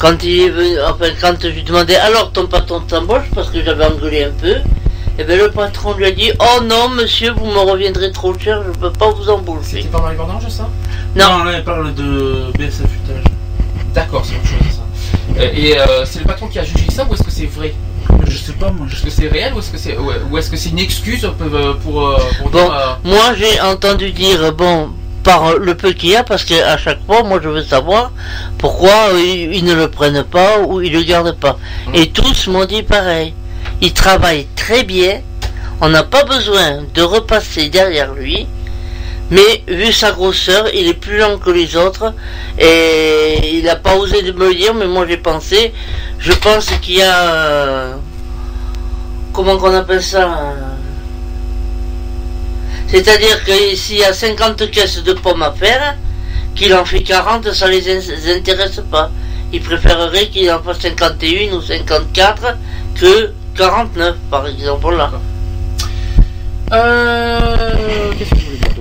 [0.00, 3.62] quand il est venu, enfin quand je lui demandais alors ton patron t'embauche parce que
[3.62, 4.56] j'avais engueulé un peu,
[5.18, 8.62] et bien le patron lui a dit oh non monsieur vous me reviendrez trop cher,
[8.66, 9.76] je peux pas vous embaucher.
[9.82, 10.68] C'était pendant les vendanges ça?
[11.14, 11.44] Non.
[11.44, 13.24] là, il parle de BSF Futage.
[13.94, 14.82] D'accord, c'est autre chose ça.
[15.40, 17.74] Euh, Et euh, c'est le patron qui a jugé ça ou est-ce que c'est vrai?
[18.26, 18.86] Je sais pas, moi.
[18.92, 21.54] Est-ce que c'est réel ou est-ce que c'est ou est-ce que c'est une excuse pour,
[21.54, 22.58] euh, pour, pour Bon.
[22.62, 24.90] dire euh, Moi j'ai entendu dire bon
[25.22, 28.12] par le peu qu'il y a, parce qu'à chaque fois, moi je veux savoir
[28.58, 31.58] pourquoi ils, ils ne le prennent pas ou ils le gardent pas.
[31.94, 33.34] Et tous m'ont dit pareil.
[33.82, 35.20] Il travaille très bien,
[35.80, 38.46] on n'a pas besoin de repasser derrière lui,
[39.30, 42.12] mais vu sa grosseur, il est plus lent que les autres,
[42.58, 45.72] et il n'a pas osé de me le dire, mais moi j'ai pensé,
[46.18, 47.34] je pense qu'il y a...
[47.34, 47.94] euh,
[49.32, 50.54] comment qu'on appelle ça euh,
[52.90, 55.96] C'est-à-dire que s'il y a 50 caisses de pommes à faire,
[56.54, 59.10] qu'il en fait 40, ça les in- intéresse pas.
[59.52, 62.56] Ils préféreraient qu'il en fasse 51 ou 54
[62.94, 64.94] que 49, par exemple.
[64.96, 65.10] Là.
[66.72, 68.79] Euh, Qu'est-ce que je voulais dire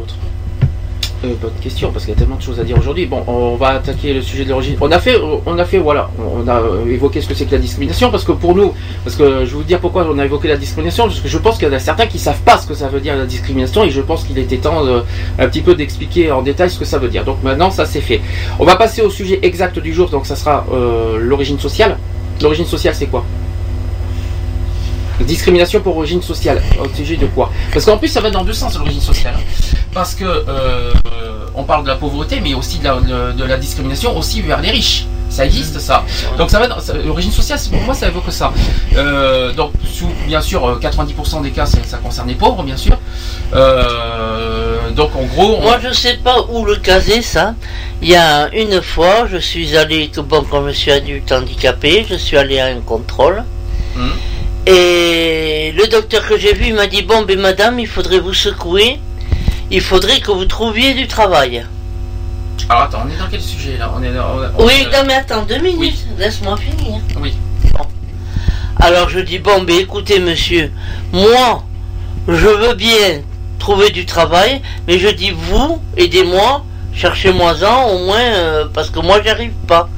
[1.26, 3.06] euh, Bonne question, parce qu'il y a tellement de choses à dire aujourd'hui.
[3.06, 4.76] Bon, on va attaquer le sujet de l'origine.
[4.82, 7.58] On a fait, on a fait, voilà, on a évoqué ce que c'est que la
[7.62, 10.48] discrimination, parce que pour nous, parce que je vais vous dire pourquoi on a évoqué
[10.48, 12.68] la discrimination, parce que je pense qu'il y en a certains qui savent pas ce
[12.68, 14.84] que ça veut dire la discrimination, et je pense qu'il était temps
[15.38, 17.24] un petit peu d'expliquer en détail ce que ça veut dire.
[17.26, 18.22] Donc maintenant, ça c'est fait.
[18.60, 21.98] On va passer au sujet exact du jour, donc ça sera euh, l'origine sociale.
[22.42, 23.26] L'origine sociale, c'est quoi?
[25.26, 26.62] Discrimination pour origine sociale.
[26.82, 29.36] Au sujet de quoi Parce qu'en plus, ça va dans deux sens, l'origine sociale.
[29.94, 30.92] Parce que euh,
[31.56, 34.62] on parle de la pauvreté, mais aussi de la, de- de la discrimination aussi vers
[34.62, 35.06] les riches.
[35.30, 36.04] Ça existe, ça.
[36.40, 36.68] Donc ça va
[37.06, 38.52] l'origine sociale, pour moi, ça évoque ça.
[38.98, 42.98] Euh, donc, sous, bien sûr, euh, 90% des cas, ça concerne les pauvres, bien sûr.
[43.54, 47.54] Euh, donc, en gros, on- Moi, je sais pas où le caser, ça.
[48.02, 52.06] Il y a une fois, je suis allé, que bon, quand je suis adulte handicapé,
[52.10, 53.44] je suis allé à un contrôle.
[53.98, 54.12] Hum.
[54.72, 58.36] Et le docteur que j'ai vu, il m'a dit Bon, ben madame, il faudrait vous
[58.36, 59.00] secouer.
[59.72, 61.66] Il faudrait que vous trouviez du travail.
[62.70, 63.92] alors attends, on est dans quel sujet là?
[63.98, 65.96] On est dans- on- on- Oui, non, mais attends, deux minutes, oui.
[66.20, 67.00] laisse-moi finir.
[67.20, 67.34] Oui.
[68.80, 70.72] Alors je dis Bon, ben écoutez, monsieur,
[71.12, 71.64] moi,
[72.28, 73.22] je veux bien
[73.58, 79.20] trouver du travail, mais je dis Vous, aidez-moi, cherchez-moi-en au moins, euh, parce que moi,
[79.26, 79.90] j'arrive pas.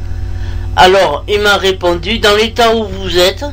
[0.78, 3.44] Alors, il m'a répondu Dans l'état où vous êtes.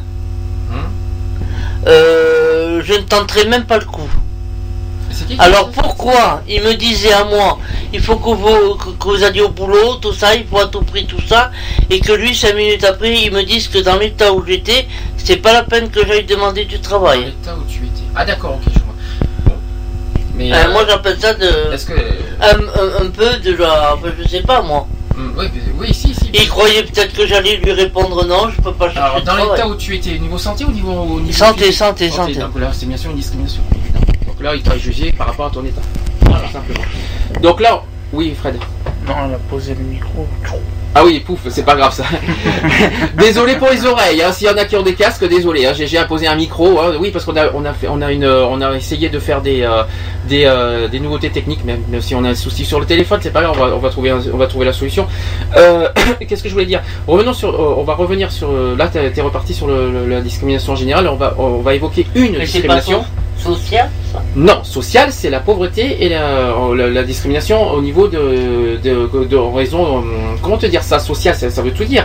[1.87, 4.09] Euh, je ne tenterai même pas le coup.
[5.39, 7.59] Alors pourquoi il me disait à moi,
[7.93, 10.67] il faut que vous, que, que vous alliez au boulot, tout ça, il faut à
[10.69, 11.51] tout prix tout ça,
[11.91, 14.87] et que lui, cinq minutes après, il me dise que dans l'état où j'étais,
[15.17, 17.25] c'est pas la peine que j'aille demander du Dans travail.
[17.27, 18.03] l'état où tu étais.
[18.15, 18.95] Ah d'accord, ok, je vois.
[19.47, 19.53] Bon.
[20.37, 21.95] Mais Euh, euh, moi j'appelle ça de est-ce que
[22.41, 22.47] un,
[23.03, 24.87] un- un peu de la, enfin, je sais pas moi.
[25.19, 25.47] Hum, oui,
[25.81, 26.31] oui, si, si.
[26.33, 29.37] Il croyait peut-être que j'allais lui répondre non, je peux pas chercher Alors, de dans
[29.37, 32.07] l'état où tu étais, au niveau santé ou au niveau, au niveau Santé, physique santé,
[32.09, 32.35] Ok, santé.
[32.35, 33.63] Donc là, c'est bien sûr une discrimination.
[33.83, 34.07] évidemment.
[34.29, 35.81] Donc là, il t'a jugé par rapport à ton état.
[36.23, 36.85] Voilà, simplement.
[37.43, 38.57] Donc là, oui, Fred.
[39.09, 40.27] Non, elle a posé le micro.
[40.95, 42.05] Ah oui, pouf, c'est pas grave ça.
[43.19, 44.23] désolé pour les oreilles.
[44.23, 44.33] Hein.
[44.33, 45.67] S'il y en a qui ont des casques, désolé.
[45.67, 45.73] Hein.
[45.75, 46.81] J'ai imposé un micro.
[46.81, 46.95] hein.
[46.99, 49.41] Oui, parce qu'on a, on a fait, on a une, on a essayé de faire
[49.43, 49.83] des, euh,
[50.29, 51.65] des, euh, des nouveautés techniques.
[51.65, 53.57] Même, même si on a un souci sur le téléphone, c'est pas grave.
[53.59, 55.07] On va, on va trouver, on va trouver la solution.
[55.57, 55.89] Euh,
[56.29, 56.83] Qu'est-ce que je voulais dire?
[57.07, 58.49] Revenons sur, euh, on va revenir sur.
[58.77, 61.09] Là, t'es es reparti sur le- le- la discrimination en général.
[61.09, 63.01] On va, on va évoquer une Mais discrimination.
[63.03, 63.07] so-
[63.53, 64.21] social ça?
[64.35, 69.37] Non, sociale, c'est la pauvreté et la, la- la discrimination au niveau de, de, de
[69.37, 70.03] raison.
[70.43, 72.05] Comment te dire ça Sociale, ça, ça veut tout dire.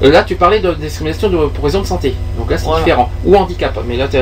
[0.00, 2.14] Là, tu parlais de discrimination de- pour raison de santé.
[2.38, 2.84] Donc là, c'est Voilà.
[2.84, 3.10] différent.
[3.24, 3.76] Ou handicap.
[3.88, 4.18] Mais là, c'est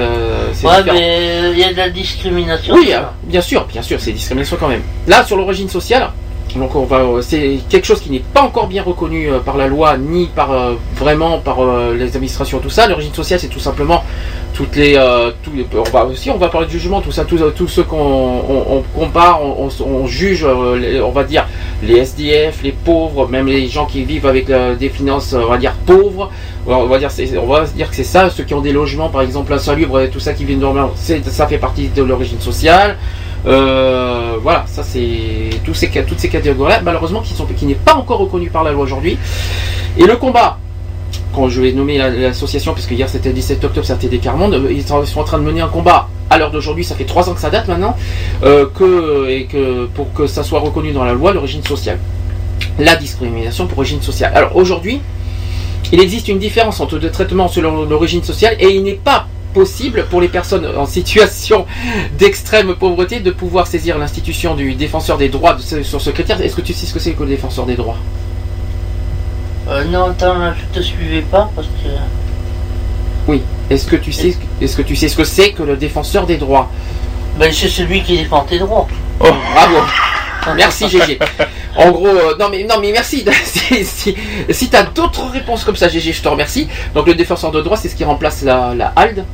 [0.66, 0.82] Ouais, différent.
[0.94, 2.74] mais il y a de la discrimination.
[2.74, 2.90] Oui,
[3.36, 4.80] bien sûr, bien sûr, c'est discrimination quand même.
[5.06, 6.08] Là, sur l'origine sociale,
[6.56, 9.58] donc on va, euh, c'est quelque chose qui n'est pas encore bien reconnu euh, par
[9.58, 11.58] la loi ni par euh, vraiment par
[11.92, 12.86] les administrations, tout ça.
[12.86, 14.02] L'origine sociale, c'est tout simplement
[14.54, 14.94] toutes les,
[15.42, 17.98] tous les- on va aussi, on va parler de jugement, tout ça, tous ceux qu'on
[17.98, 21.46] on, on compare, on, juge, on va dire
[21.82, 25.74] les SDF, les pauvres, même les gens qui vivent avec des finances, on va dire
[25.84, 26.30] pauvres.
[26.68, 29.20] On va dire, on va dire que c'est ça, ceux qui ont des logements, par
[29.20, 32.96] exemple insalubres et tout ça qui viennent dormir, ça fait partie de l'origine sociale.
[33.46, 37.22] Euh, voilà, ça c'est toutes ces catégories-là, malheureusement,
[37.56, 39.18] qui, n'est pas encore reconnu par la loi aujourd'hui.
[39.98, 40.58] Et le combat,
[41.34, 44.54] quand je vais nommer la- l'association, puisque hier c'était le 17 octobre, c'était des Carmonde,
[44.54, 47.28] euh, ils sont, en train de mener un combat à l'heure d'aujourd'hui, ça fait trois
[47.28, 47.96] ans que ça date maintenant,
[48.42, 51.98] euh, que, et que pour que ça soit reconnu dans la loi, l'origine sociale.
[52.78, 54.32] La discrimination pour origine sociale.
[54.34, 55.00] Alors aujourd'hui,
[55.92, 59.28] il existe une différence entre le traitement selon l'origine sociale et il n'est pas
[59.60, 61.64] possible pour les personnes en situation
[62.18, 66.38] d'extrême pauvreté de pouvoir saisir l'institution du défenseur des droits de ce- sur ce critère.
[66.42, 67.96] Est-ce que tu sais ce que c'est que le défenseur des droits?
[69.68, 71.88] Euh, non, attends, je te suivais pas parce que.
[73.28, 73.40] Oui.
[73.70, 76.36] Est-ce que tu sais est-ce que tu sais ce que c'est que le défenseur des
[76.36, 76.68] droits?
[77.38, 78.86] Ben, c'est celui qui défend tes droits.
[79.20, 79.76] Oh, bravo.
[80.54, 81.18] Merci GG.
[81.78, 83.24] En gros, euh, non mais non mais merci.
[83.44, 84.14] si si,
[84.50, 86.68] si tu as d'autres réponses comme ça, GG, je te remercie.
[86.94, 89.24] Donc le défenseur de droit, c'est ce qui remplace la, la HALD,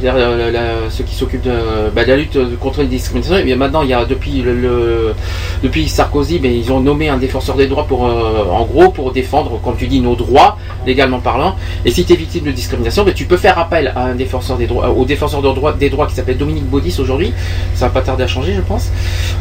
[0.00, 3.36] c'est-à-dire euh, la- ceux qui s'occupent de, bah, de la lutte contre les discriminations.
[3.38, 5.14] Et bien maintenant, il y a depuis le,
[5.62, 9.12] depuis Sarkozy, ben, ils ont nommé un défenseur des droits pour, euh, en gros, pour
[9.12, 11.56] défendre, comme tu dis, nos droits légalement parlant.
[11.84, 14.56] Et si tu es victime de discrimination, ben, tu peux faire appel à un défenseur
[14.56, 15.42] des droits, au défenseur
[15.78, 17.32] des droits, qui s'appelle Dominique Baudis aujourd'hui.
[17.74, 18.90] Ça va pas tarder à changer, je pense.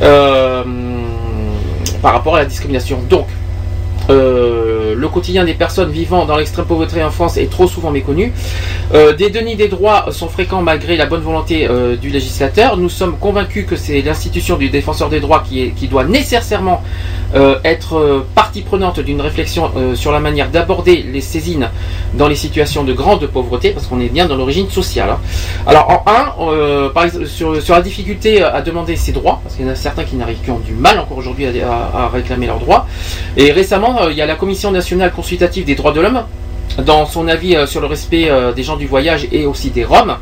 [0.02, 0.64] Euh,
[2.02, 3.00] par rapport à la discrimination.
[3.10, 3.28] Donc,
[4.10, 4.65] euh,
[4.96, 8.34] le quotidien des personnes vivant dans l'extrême pauvreté en France est trop souvent méconnu.
[8.94, 12.78] Euh, des dénis des droits sont fréquents malgré la bonne volonté euh, du législateur.
[12.78, 16.82] Nous sommes convaincus que c'est l'institution du défenseur des droits qui, doit nécessairement
[17.36, 21.70] euh, être partie prenante d'une réflexion sur la manière d'aborder les saisines
[22.16, 25.10] dans les situations de grande pauvreté, parce qu'on est bien dans l'origine sociale.
[25.12, 25.20] hein.
[25.68, 29.76] Alors en un, sur, la difficulté à demander ses droits, parce qu'il y en a
[29.76, 32.88] certains qui qui ont du mal encore aujourd'hui à, réclamer leurs droits.
[33.38, 34.85] Et récemment, il y a la Commission nationale
[35.16, 36.24] consultative des droits de l'homme
[36.84, 39.86] dans son avis euh, sur le respect euh, des gens du voyage et aussi des
[39.86, 40.18] Roms,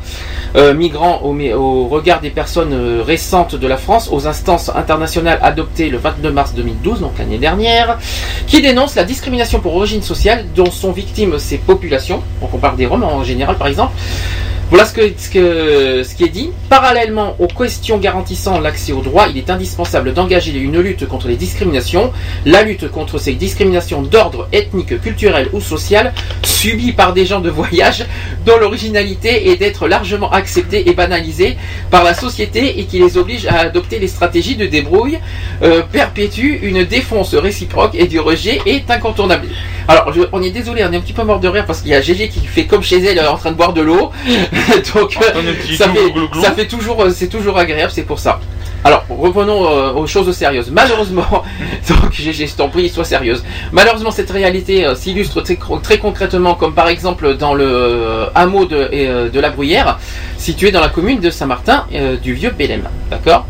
[0.56, 5.88] euh, migrants au, au regard des personnes récentes de la France, aux instances internationales adoptées
[5.88, 7.98] le 29 mars 2012, donc l'année dernière,
[8.46, 12.22] qui dénonce la discrimination pour origine sociale dont sont victimes ces populations.
[12.40, 13.92] Donc on parle des Roms en général par exemple.
[14.74, 16.50] Voilà ce, que, ce, que- ce qui est dit.
[16.68, 21.36] Parallèlement aux questions garantissant l'accès aux droits, il est indispensable d'engager une lutte contre les
[21.36, 22.10] discriminations,
[22.44, 27.50] la lutte contre ces discriminations d'ordre ethnique, culturel ou social subies par des gens de
[27.50, 28.04] voyage
[28.46, 31.56] dont l'originalité est d'être largement acceptée et banalisée
[31.92, 35.20] par la société et qui les oblige à adopter les stratégies de débrouille,
[35.62, 39.46] euh, perpétue une défonce réciproque et du rejet est incontournable.
[39.86, 41.94] Alors, on est désolé, on est un petit peu mort de rire parce qu'il y
[41.94, 44.10] a Gégé qui fait comme chez elle en train de boire de l'eau.
[44.94, 48.40] Donc, euh, ça fait, ça toujours, euh, c'est toujours agréable, c'est pour ça.
[48.86, 50.70] Alors, revenons euh, aux choses sérieuses.
[50.70, 51.24] Malheureusement,
[51.88, 53.42] donc Gégé, je t'en prie, sois sérieuse.
[53.72, 58.66] Malheureusement, cette réalité euh, s'illustre très, très concrètement, comme par exemple dans le euh, hameau
[58.66, 59.98] de, la Bruyère,
[60.36, 61.86] situé dans la commune de Saint-Martin
[62.22, 62.82] du Vieux Bélem.
[63.10, 63.46] D'accord?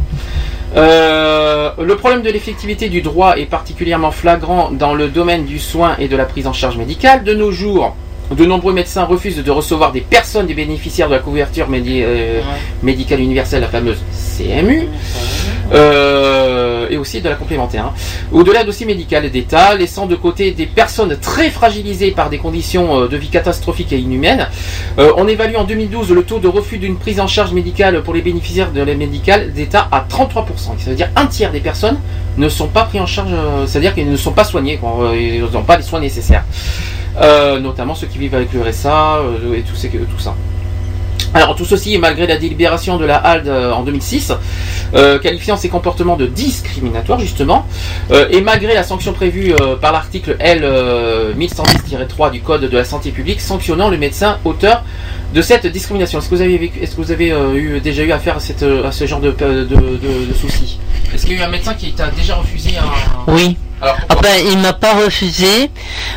[0.76, 6.08] Le problème de l'effectivité du droit est particulièrement flagrant dans le domaine du soin et
[6.08, 7.24] de la prise en charge médicale.
[7.24, 7.96] De nos jours,
[8.30, 12.40] de nombreux médecins refusent de recevoir des personnes des bénéficiaires de la couverture médi- euh,
[12.82, 13.98] médicale universelle, la fameuse
[14.36, 14.88] CMU,
[15.72, 17.92] euh, et aussi de la complémentaire, hein,
[18.32, 22.38] ou de l'aide aussi médicale d'État, laissant de côté des personnes très fragilisées par des
[22.38, 24.48] conditions euh, de vie catastrophiques et inhumaines.
[24.98, 28.14] Euh, on évalue en 2012 le taux de refus d'une prise en charge médicale pour
[28.14, 30.78] les bénéficiaires de l'aide médicale d'État à 33%.
[30.78, 31.98] Ça veut dire un tiers des personnes
[32.36, 33.30] ne sont pas pris en charge,
[33.66, 36.44] c'est-à-dire qu'ils ne sont pas soignés, quoi, ils n'ont pas les soins nécessaires.
[37.20, 40.34] Euh, notamment ceux qui vivent avec le RSA euh, et tout, ces- tout ça.
[41.32, 44.32] Alors tout ceci malgré la délibération de la HALD euh, en 2006,
[44.94, 47.66] euh, qualifiant ces comportements de discriminatoires justement,
[48.12, 52.76] euh, et malgré la sanction prévue euh, par l'article L euh, 1110-3 du Code de
[52.76, 54.82] la santé publique sanctionnant le médecin auteur
[55.34, 56.18] de cette discrimination.
[56.20, 58.40] Est-ce que vous avez, vécu- est-ce que vous avez euh, eu, déjà eu affaire à,
[58.40, 60.78] cette, euh, à ce genre de, de, de- de soucis?
[61.12, 63.32] Est-ce qu'il y a eu un médecin qui t'a déjà refusé un...
[63.32, 63.56] Oui.
[63.84, 65.70] Alors, Ah ben, il m'a pas refusé,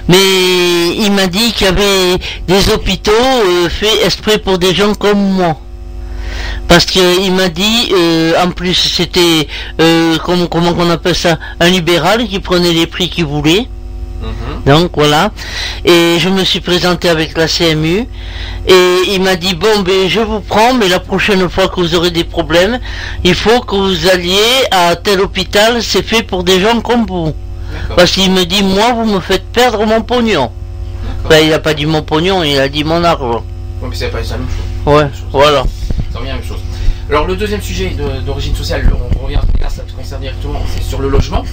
[0.07, 4.93] mais il m'a dit qu'il y avait des hôpitaux euh, faits exprès pour des gens
[4.93, 5.57] comme moi.
[6.69, 9.47] Parce qu'il m'a dit, euh, en plus c'était,
[9.81, 13.67] euh, comment, comment on appelle ça, un libéral qui prenait les prix qu'il voulait.
[14.65, 15.31] Donc voilà.
[15.85, 18.05] Et je me suis présenté avec la CMU
[18.67, 21.93] et il m'a dit bon ben je vous prends mais la prochaine fois que vous
[21.95, 22.79] aurez des problèmes,
[23.23, 27.33] il faut que vous alliez à tel hôpital, c'est fait pour des gens comme vous.
[27.95, 30.51] Parce qu'il me dit moi vous me faites perdre mon pognon.
[31.29, 33.43] Ben, il a pas dit mon pognon, il a dit mon argent.
[33.81, 34.93] Ouais, mais c'est pas la même chose.
[34.93, 35.63] Ouais, voilà.
[36.11, 36.59] Ça revient à la même chose.
[37.09, 40.99] Alors le deuxième sujet d'origine sociale, on revient là, ça te concerne directement, c'est sur
[40.99, 41.43] le logement.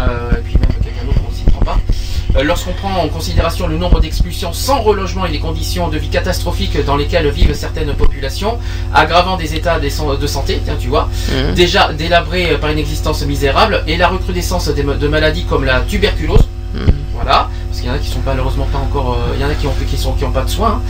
[0.00, 0.68] Euh, et puis même
[2.42, 6.84] Lorsqu'on prend en considération le nombre d'expulsions sans relogement et les conditions de vie catastrophiques
[6.84, 8.58] dans lesquelles vivent certaines populations,
[8.94, 11.54] aggravant des états de santé, tiens, tu vois, Mhm.
[11.54, 16.46] déjà délabrés euh, par une existence misérable, et la recrudescence de maladies comme la tuberculose,
[17.14, 19.48] voilà, parce qu'il y en a qui sont malheureusement pas encore, euh, il y en
[19.48, 20.82] a qui ont qui sont qui ont pas de soins, hein.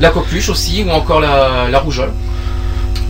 [0.00, 2.12] la coqueluche aussi, ou encore la, la rougeole.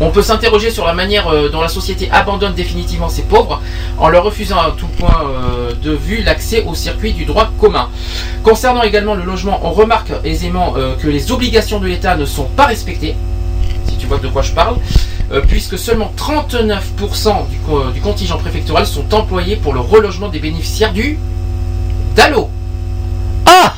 [0.01, 3.61] On peut s'interroger sur la manière euh, dont la société abandonne définitivement ses pauvres
[3.99, 7.89] en leur refusant à tout point euh, de vue l'accès au circuit du droit commun.
[8.45, 12.45] Concernant également le logement, on remarque aisément euh, que les obligations de l'État ne sont
[12.45, 13.17] pas respectées,
[13.89, 14.77] si tu vois de quoi je parle,
[15.47, 17.59] puisque seulement 39% du,
[17.93, 21.19] du contingent préfectoral sont employés pour le relogement des bénéficiaires du
[22.17, 22.49] DALO.
[23.45, 23.75] Ah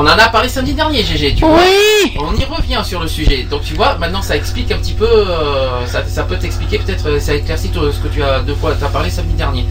[0.00, 1.56] On en a parlé samedi dernier, GG, tu vois.
[1.56, 3.42] Oui On y revient sur le sujet.
[3.50, 7.08] Donc tu vois, maintenant ça explique un petit peu, euh, ça, ça peut t'expliquer peut-être,
[7.08, 9.66] euh, ça éclaircit tout ce que tu as de quoi tu as parlé samedi dernier.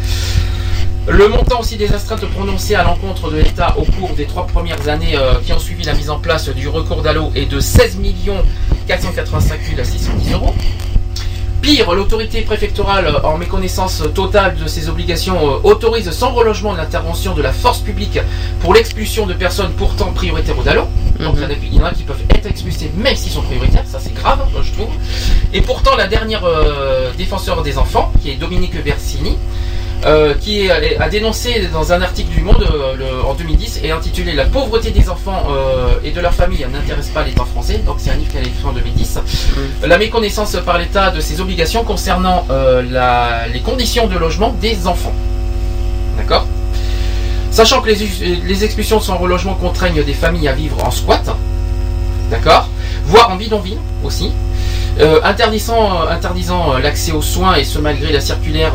[1.07, 4.89] Le montant aussi des astreintes prononcées à l'encontre de l'État au cours des trois premières
[4.89, 7.97] années euh, qui ont suivi la mise en place du recours d'allô est de 16
[8.85, 10.53] 485 610 euros.
[11.67, 17.41] Pire, l'autorité préfectorale, en méconnaissance totale de ses obligations, euh, autorise sans relogement l'intervention de
[17.41, 18.19] la force publique
[18.61, 20.83] pour l'expulsion de personnes pourtant prioritaires au DALO.
[21.19, 23.33] Donc il y en a- il y en a qui peuvent être expulsés même s'ils
[23.33, 24.87] sont prioritaires, ça c'est grave, je trouve.
[25.53, 29.35] Et pourtant, la dernière euh, défenseur des enfants, qui est Dominique Versini,
[30.05, 33.91] euh, qui est- a dénoncé dans un article du Monde euh, le- en 2010 et
[33.91, 37.79] intitulé La pauvreté des enfants euh, et de leur famille n'intéresse pas l'État français.
[37.85, 39.19] Donc c'est un livre qu'elle a écrit en 2010.
[39.85, 45.13] La méconnaissance par l'État de ses obligations concernant la- les conditions de logement des enfants.
[46.17, 46.45] D'accord?
[47.51, 47.95] Sachant que les,
[48.45, 51.25] les expulsions sans relogement contraignent des familles à vivre en squat.
[52.29, 52.67] D'accord?
[53.05, 54.31] Voire en bidonville aussi.
[54.99, 58.73] Euh, interdisant euh, euh, l'accès aux soins, et ce malgré la circulaire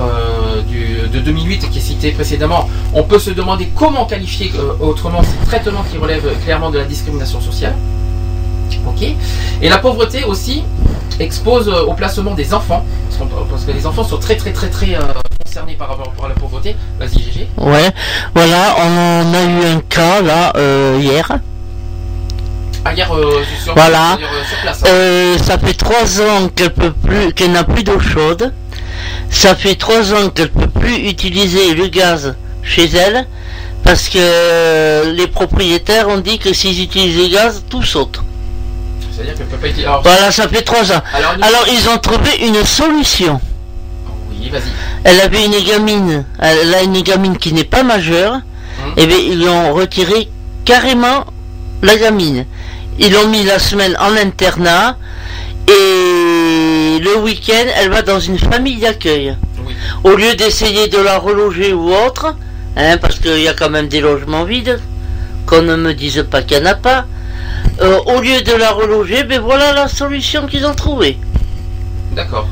[1.13, 5.85] de 2008 qui est citée précédemment, on peut se demander comment qualifier autrement ces traitements
[5.91, 7.75] qui relèvent clairement de la discrimination sociale.
[8.87, 9.03] Ok
[9.61, 10.63] Et la pauvreté aussi
[11.19, 12.85] expose au placement des enfants,
[13.51, 14.97] parce, que les enfants sont très très très très
[15.45, 16.77] concernés par rapport à la pauvreté.
[16.99, 17.49] Vas-y GG.
[17.59, 17.91] Ouais,
[18.35, 20.53] voilà, on a eu un cas là
[20.99, 21.29] hier.
[22.85, 24.15] Ah, hier, euh, sur, Voilà.
[24.15, 24.83] euh, sur place.
[24.83, 24.87] hein.
[24.89, 28.53] Euh, ça fait trois ans qu'elle peut plus, qu'elle n'a plus d'eau chaude.
[29.31, 33.27] Ça fait trois ans qu'elle peut plus utiliser le gaz chez elle
[33.85, 38.21] parce que les propriétaires ont dit que s'ils utilisent le gaz, tout saute.
[39.15, 39.81] C'est-à-dire qu'elle peut pas.
[39.83, 41.03] Alors, Voilà, ça fait trois ans.
[41.15, 43.41] alors, nous- Alors ils ont trouvé une solution.
[44.31, 44.63] oui, vas-y.
[45.05, 48.39] Elle avait une gamine, elle a une gamine qui n'est pas majeure.
[48.97, 50.29] Et bien ils lui ont retiré
[50.65, 51.25] carrément
[51.83, 52.45] la gamine.
[53.05, 54.97] Ils l'ont mis la semaine en internat
[55.69, 59.37] et le week-end elle va dans une famille d'accueil.
[59.67, 59.75] Oui.
[60.05, 62.37] Au lieu d'essayer de la reloger ou autre,
[62.77, 64.79] hein, parce qu'il y a quand même des logements vides,
[65.47, 67.07] qu'on ne me dise pas qu'il n'y en a pas.
[67.81, 71.19] euh, au lieu de la reloger, ben voilà la solution qu'ils ont trouvée.
[72.13, 72.47] D'accord.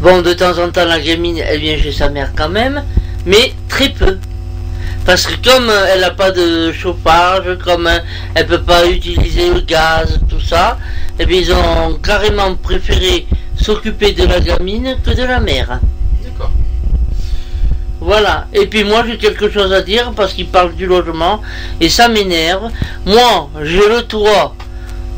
[0.00, 2.84] Bon, de temps en temps, la gamine, elle vient chez sa mère quand même,
[3.26, 4.18] mais très peu.
[5.08, 7.98] Parce que comme euh, elle n'a pas de chauffage, comme euh,
[8.34, 10.76] elle peut pas utiliser le gaz, tout ça,
[11.18, 13.26] eh bien, ils ont carrément préféré
[13.58, 15.80] s'occuper de la gamine que de la mère.
[16.22, 16.50] D'accord.
[18.02, 18.48] Voilà.
[18.52, 21.40] Et puis moi, j'ai quelque chose à dire parce qu'il parle du logement
[21.80, 22.70] et ça m'énerve.
[23.06, 24.54] Moi, j'ai le toit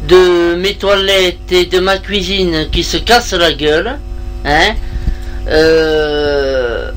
[0.07, 3.99] de mes toilettes et de ma cuisine qui se casse la gueule.
[4.45, 4.77] Hein
[5.49, 6.93] Euh,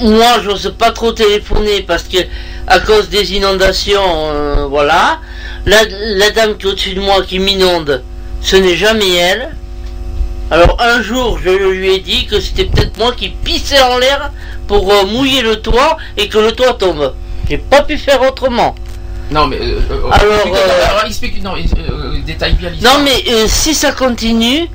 [0.00, 2.18] moi, j'ose pas trop téléphoner parce que
[2.66, 5.18] à cause des inondations, euh, voilà.
[5.66, 8.02] La, la dame qui est au-dessus de moi qui m'inonde,
[8.40, 9.50] ce n'est jamais elle.
[10.50, 14.32] Alors un jour, je lui ai dit que c'était peut-être moi qui pissais en l'air
[14.66, 17.14] pour euh, mouiller le toit et que le toit tombe.
[17.48, 18.74] J'ai pas pu faire autrement.
[19.30, 19.58] Non, mais.
[19.60, 20.54] euh, euh, Alors, explique-
[20.88, 21.42] alors, explique.
[21.42, 21.52] Non,
[22.26, 22.70] détaille bien.
[22.82, 24.68] Non mais si ça continue,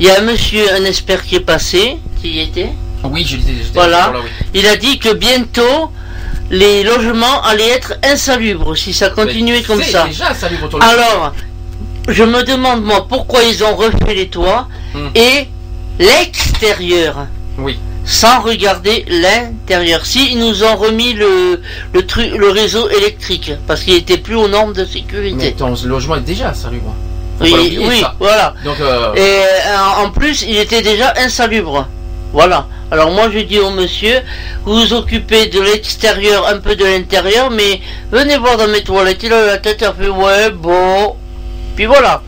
[0.00, 2.70] il y a un monsieur, un expert qui est passé, qui y était.
[3.04, 3.52] Oui, je l'étais.
[3.52, 3.98] j'étais Voilà.
[4.06, 4.46] toujours là, oui.
[4.54, 5.90] Il a dit que bientôt
[6.50, 10.04] les logements allaient être insalubres si ça continuait Mais comme ça.
[10.06, 11.32] déjà salubre autour de- Alors,
[12.08, 15.08] je me demande moi pourquoi ils ont refait les toits Hmm.
[15.14, 15.48] et
[15.98, 17.26] l'extérieur.
[17.58, 17.78] Oui.
[18.04, 20.04] Sans regarder l'intérieur.
[20.04, 21.60] Si ils nous ont remis le,
[21.92, 25.52] le, tru- le réseau électrique, parce qu'il était plus aux normes de Mais sécurité.
[25.52, 26.94] ton logement est déjà salubre.
[27.38, 28.14] Faut Oui, oui, ça.
[28.18, 28.54] voilà.
[28.64, 31.86] Donc, euh, Et euh, en plus, il était déjà insalubre.
[32.32, 32.66] Voilà.
[32.90, 34.20] Alors moi, je dis au monsieur,
[34.64, 37.80] vous vous occupez de l'extérieur, un peu de l'intérieur, mais
[38.10, 39.22] venez voir dans mes toilettes.
[39.22, 41.14] Il a la tête, a fait, ouais, bon.
[41.76, 42.20] Puis voilà.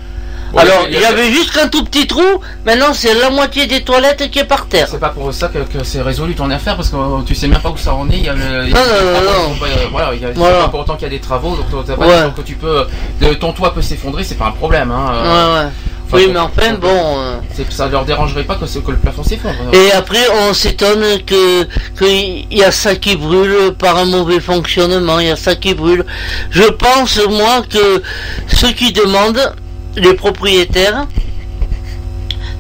[0.53, 2.23] ouais, Alors, il y avait juste qu'un tout petit trou.
[2.65, 4.87] Maintenant, c'est la moitié des toilettes qui est par terre.
[4.89, 7.49] C'est pas pour ça que, que c'est résolu ton affaire parce que euh, tu sais
[7.49, 8.19] même pas où ça en est.
[8.19, 10.25] Il y a le, il y a Non, non, non, pas- euh, Voilà, il y
[10.25, 10.61] a, c'est Voilà.
[10.61, 11.57] pas pour autant qu'il y a des travaux.
[11.57, 12.31] Donc pas Ouais.
[12.37, 12.87] que tu peux,
[13.21, 14.93] de- ton toit peut s'effondrer, c'est pas un problème.
[14.93, 15.61] Hein, Ouais, euh, ouais.
[15.67, 15.71] enfin,
[16.13, 16.89] oui, mais enfin, bon.
[16.89, 17.37] euh,
[17.71, 19.55] ça leur dérangerait pas que, ce- que le plafond s'effondre.
[19.73, 21.65] Et après, on s'étonne que
[21.99, 25.75] qu'il y a ça qui brûle par un mauvais fonctionnement, il y a ça qui
[25.75, 26.05] brûle.
[26.51, 28.03] Je pense, moi, que
[28.49, 29.55] ceux qui demandent,
[29.97, 31.07] les propriétaires,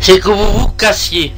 [0.00, 1.32] c'est que vous vous cassiez.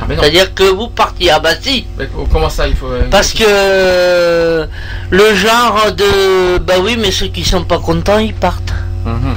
[0.00, 0.04] Ah.
[0.08, 1.30] C'est-à-dire que vous partiez.
[1.30, 2.86] Ah bah si Mais comment ça il faut.
[2.88, 4.66] euh, Parce que euh,
[5.10, 6.58] le genre de...
[6.58, 8.74] Bah oui, mais ceux qui sont pas contents, ils partent.
[9.06, 9.34] Mhm.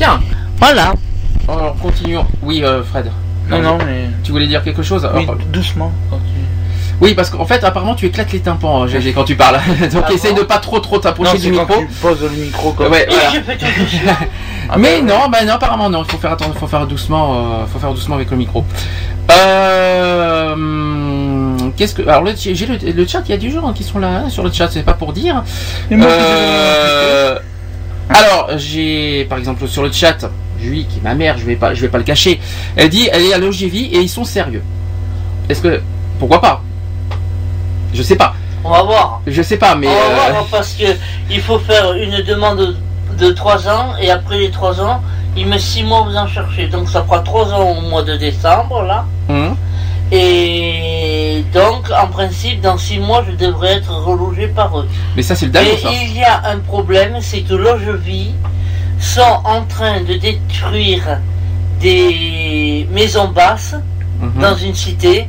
[0.00, 0.18] Bien.
[0.58, 0.94] Voilà.
[1.46, 2.24] Alors continuons.
[2.42, 3.10] Oui, euh, Fred.
[3.50, 4.08] Non, non, mais.
[4.24, 5.92] Tu voulais dire quelque chose Oui, Alors, doucement.
[7.02, 9.58] Oui, parce qu'en fait, apparemment, tu éclates les tympans, GG, quand tu parles.
[9.92, 11.80] Donc, Ah essaye bon de pas trop, trop t'approcher du quand micro.
[11.80, 13.30] tu poses le micro comme Ouais, voilà.
[14.70, 16.02] Ah, Mais bah, non, bah non, apparemment non.
[16.02, 18.64] Il faut faire attendre, faut faire doucement, euh, faut faire doucement avec le micro.
[19.30, 20.56] Euh,
[21.76, 23.98] qu'est-ce que alors le, j'ai le, le chat, il y a du gens qui sont
[23.98, 25.42] là hein, sur le chat, c'est pas pour dire.
[25.90, 27.38] Moi, Euh,
[28.12, 30.28] alors j'ai par exemple sur le chat,
[30.60, 32.40] Julie qui est ma mère, je vais pas je vais pas le cacher.
[32.76, 34.62] Elle dit elle est à l'OGV et ils sont sérieux.
[35.48, 35.80] Est-ce que
[36.18, 36.62] pourquoi pas?
[37.94, 38.34] Je sais pas.
[38.62, 39.20] On va voir.
[39.26, 40.84] Je sais pas mais On va euh, voir parce que
[41.30, 42.76] il faut faire une demande
[43.18, 45.02] de 3 ans et après les 3 ans,
[45.36, 46.66] il met 6 mois vous en chercher.
[46.68, 49.04] Donc ça fera 3 ans au mois de décembre là.
[49.28, 49.56] hum,
[50.12, 54.88] Et donc en principe dans 6 mois je devrais être relogé par eux.
[55.16, 55.90] mais ça c'est le ça.
[55.92, 58.34] il y a un problème, c'est que Logevie
[58.98, 61.20] sont en train de détruire
[61.80, 63.74] des maisons basses
[64.20, 64.42] Mhm.
[64.42, 65.28] dans une cité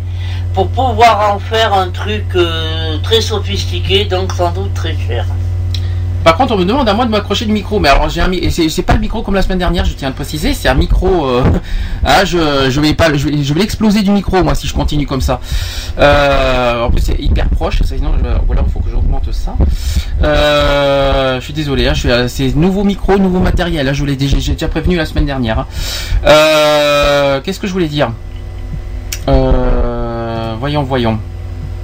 [0.54, 5.26] pour pouvoir en faire un truc euh, très sophistiqué, donc sans doute très cher.
[6.24, 7.80] Par contre, on me demande à moi de m'accrocher du micro.
[7.80, 8.30] Mais alors, j'ai un,
[8.70, 10.54] c'est pas le micro comme la semaine dernière, je tiens à le préciser.
[10.54, 11.26] C'est un micro.
[11.26, 11.44] Euh,
[12.06, 15.40] ah, je, vais pas, je l'exploser du micro moi si je continue comme ça.
[15.98, 17.82] Euh, en plus, c'est hyper proche.
[17.84, 18.12] Sinon,
[18.46, 19.56] voilà, il faut que j'augmente ça.
[20.22, 21.88] Euh, je suis désolé.
[21.88, 21.94] Hein,
[22.28, 23.86] c'est nouveau micro, nouveau matériel.
[23.86, 25.66] Là, je vous l'ai déjà, j'ai déjà prévenu la semaine dernière.
[26.26, 27.42] hein.
[27.44, 28.12] Qu'est-ce que je voulais dire?
[30.60, 31.18] Voyons, voyons.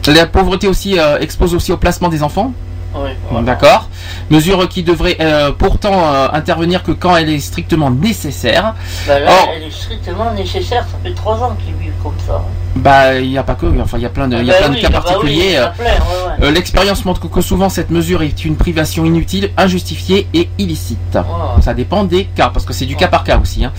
[0.07, 2.53] La pauvreté aussi expose aussi au placement des enfants.
[2.95, 3.45] Oui, voilà.
[3.45, 3.89] D'accord.
[4.29, 8.73] Mesure qui devrait euh, pourtant euh, intervenir que quand elle est strictement nécessaire.
[9.07, 9.49] Bah là, Oh.
[9.55, 12.41] elle est strictement nécessaire, ça fait 3 ans qu'ils vivent comme ça.
[12.77, 14.59] Bah, il n'y a pas que, enfin, il y a plein de, y a Bah
[14.67, 15.57] plein de cas bah particuliers.
[15.79, 16.45] ouais, ouais.
[16.45, 20.97] Euh, L'expérience montre que, souvent cette mesure est une privation inutile, injustifiée et illicite.
[21.13, 21.61] Voilà.
[21.61, 23.65] Ça dépend des cas, parce que c'est du cas par cas aussi.
[23.65, 23.71] hein.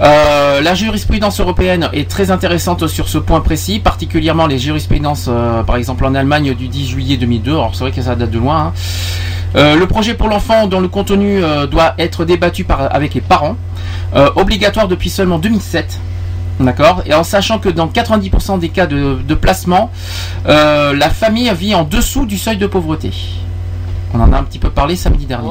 [0.00, 5.62] Euh, la jurisprudence européenne est très intéressante sur ce point précis, particulièrement les jurisprudences, euh,
[5.62, 7.52] par exemple en Allemagne du 10 juillet 2002.
[7.52, 8.66] Alors c'est vrai que ça date de loin.
[8.66, 8.72] hein.
[9.56, 13.20] Euh, le projet pour l'enfant dont le contenu euh, doit être débattu par, avec les
[13.20, 13.56] parents,
[14.16, 16.00] euh, obligatoire depuis seulement 2007.
[16.60, 19.90] D'accord Et en sachant que dans 90% des cas de, de placement,
[20.46, 23.10] euh, la famille vit en dessous du seuil de pauvreté.
[24.16, 25.48] On en a un petit peu parlé samedi dernier.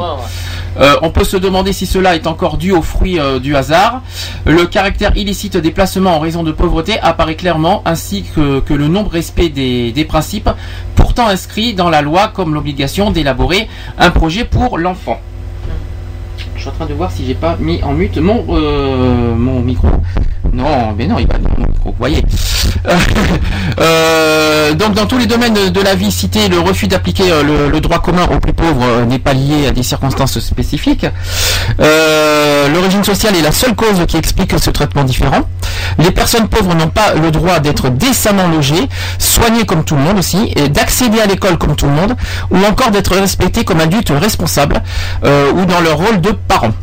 [0.79, 4.01] Euh, on peut se demander si cela est encore dû au fruit euh, du hasard.
[4.45, 8.87] Le caractère illicite des placements en raison de pauvreté apparaît clairement, ainsi que, que le
[8.87, 10.49] non-respect des, des principes
[10.95, 13.67] pourtant inscrits dans la loi comme l'obligation d'élaborer
[13.99, 15.19] un projet pour l'enfant.
[16.55, 19.59] Je suis en train de voir si j'ai pas mis en mute mon, euh, mon
[19.59, 19.89] micro.
[20.53, 22.23] Non, mais non, il va micro, vous voyez.
[23.79, 27.81] Euh, donc dans tous les domaines de, la vie cités, le refus d'appliquer euh, le,
[27.81, 31.05] droit commun aux plus pauvres euh, n'est pas lié à des circonstances spécifiques.
[31.79, 35.41] L'origine sociale est la seule cause qui explique ce traitement différent.
[35.97, 38.87] Les personnes pauvres n'ont pas le droit d'être décemment logées,
[39.17, 42.15] soignées comme tout le monde aussi, d'accéder à l'école comme tout le monde,
[42.51, 44.81] ou encore d'être respectées comme adultes responsables
[45.23, 46.73] ou dans leur rôle de parents.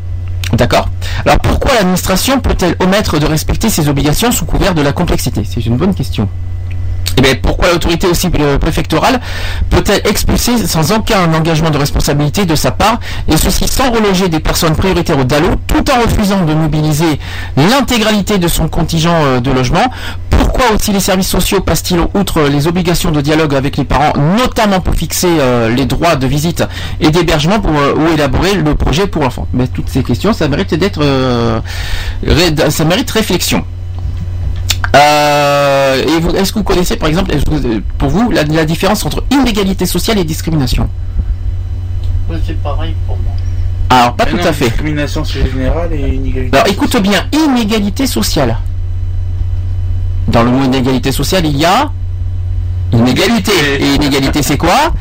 [0.52, 0.88] D'accord
[1.24, 5.42] Alors pourquoi l'administration peut-elle omettre de respecter ses obligations sous couvert de la complexité?
[5.44, 6.28] C'est une bonne question.
[7.20, 9.20] Eh bien, pourquoi l'autorité aussi euh, préfectorale
[9.68, 12.98] peut-elle expulser sans aucun engagement de responsabilité de sa part,
[13.28, 17.18] et ceci sans reloger des personnes prioritaires au DALO, tout en refusant de mobiliser
[17.58, 19.84] l'intégralité de son contingent euh, de logement
[20.30, 24.80] Pourquoi aussi les services sociaux passent-ils outre les obligations de dialogue avec les parents, notamment
[24.80, 26.64] pour fixer euh, les droits de visite
[27.00, 31.02] et d'hébergement pour ou élaborer le projet pour l'enfant toutes ces questions, ça mérite d'être,
[32.70, 33.62] ça mérite réflexion.
[34.96, 37.34] Euh, et vous- est-ce que vous connaissez, par exemple,
[37.98, 40.88] pour vous, la, la différence entre inégalité sociale et discrimination
[42.28, 43.32] Ouais, C'est pareil pour moi.
[43.90, 44.66] Alors, pas Mais tout non, à fait.
[44.66, 46.56] Discrimination c'est générale et inégalité.
[46.56, 48.56] Alors, écoute bien, inégalité sociale.
[50.28, 51.90] Dans le mot inégalité sociale, il y a
[52.92, 53.52] inégalité.
[53.80, 54.92] Et inégalité, c'est quoi?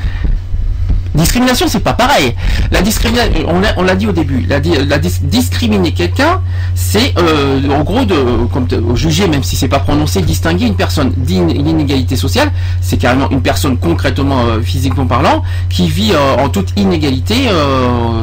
[1.15, 2.35] Discrimination, c'est pas pareil.
[2.71, 3.31] La discrimination,
[3.77, 6.41] on l'a- dit au début, la, di- la dis- discriminer quelqu'un,
[6.75, 8.15] c'est euh, en gros de,
[8.53, 12.51] comme de- juger, même si c'est pas prononcé, distinguer une personne d'inégalité sociale,
[12.81, 17.49] c'est carrément une personne concrètement, euh, physiquement parlant, qui vit euh, en toute inégalité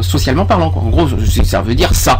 [0.02, 0.72] socialement parlant.
[0.76, 1.08] En gros,
[1.44, 2.18] ça veut dire ça.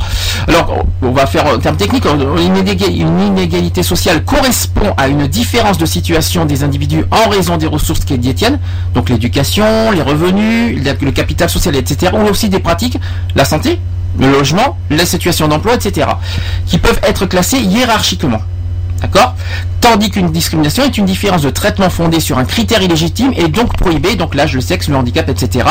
[0.48, 5.26] Alors, on va faire en termes techniques, une inéga- une inégalité sociale correspond à une
[5.28, 8.58] différence de situation des individus en raison des ressources qu'ils détiennent,
[8.94, 12.98] donc l'éducation, les revenus, le capital social, etc., ou aussi des pratiques,
[13.34, 13.78] la santé,
[14.18, 16.08] le logement, la situation d'emploi, etc.,
[16.66, 18.40] qui peuvent être classés hiérarchiquement.
[19.00, 19.34] D'accord?
[19.80, 23.76] Tandis qu'une discrimination est une différence de traitement fondée sur un critère illégitime et donc
[23.76, 25.66] prohibé, donc l'âge, le sexe, le handicap, etc.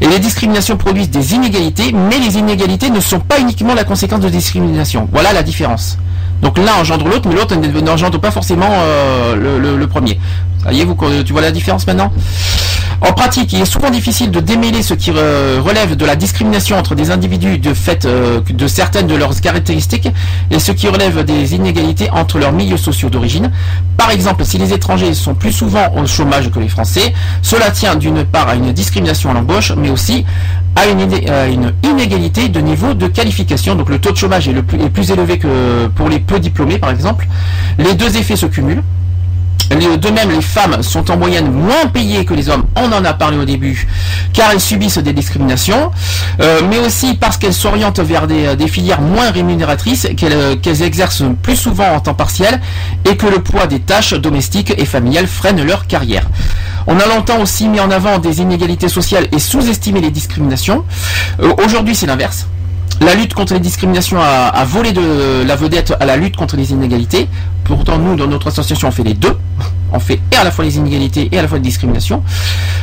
[0.00, 4.20] Et les discriminations produisent des inégalités, mais les inégalités ne sont pas uniquement la conséquence
[4.20, 5.08] de discrimination.
[5.12, 5.98] Voilà la différence.
[6.40, 10.18] Donc l'un engendre l'autre, mais l'autre n'engendre pas forcément euh, le premier.
[10.64, 12.10] Ça y est, vous, tu vois la différence maintenant
[13.02, 16.94] En pratique, il est souvent difficile de démêler ce qui relève de la discrimination entre
[16.94, 20.08] des individus de fait euh, de certaines de leurs caractéristiques
[20.50, 23.50] et ce qui relève des inégalités entre leurs milieux sociaux d'origine.
[23.98, 27.12] Par exemple, si les étrangers sont plus souvent au chômage que les Français,
[27.42, 30.24] cela tient d'une part à une discrimination à l'embauche, mais aussi
[30.76, 33.74] à une, inégalité de niveau de qualification.
[33.74, 37.28] Donc le taux de chômage est plus élevé que pour les peu diplômés, par exemple.
[37.78, 38.82] Les deux effets se cumulent.
[39.70, 43.14] De même, les femmes sont en moyenne moins payées que les hommes, on en a
[43.14, 43.86] parlé au début,
[44.32, 45.90] car elles subissent des discriminations,
[46.40, 50.82] euh, mais aussi parce qu'elles s'orientent vers des, des filières moins rémunératrices, qu'elles euh, qu'elles
[50.82, 52.60] exercent plus souvent en temps partiel,
[53.04, 56.26] et que le poids des tâches domestiques et familiales freine leur carrière.
[56.86, 60.84] On a longtemps aussi mis en avant des inégalités sociales et sous-estimé les discriminations.
[61.40, 62.46] Euh, Aujourd'hui, c'est l'inverse.
[63.00, 66.72] La lutte contre les discriminations a, volé de la vedette à la lutte contre les
[66.72, 67.28] inégalités.
[67.64, 69.36] Pourtant, nous, dans notre association, on fait les deux.
[69.92, 72.22] On fait et à la fois les inégalités et à la fois les discriminations.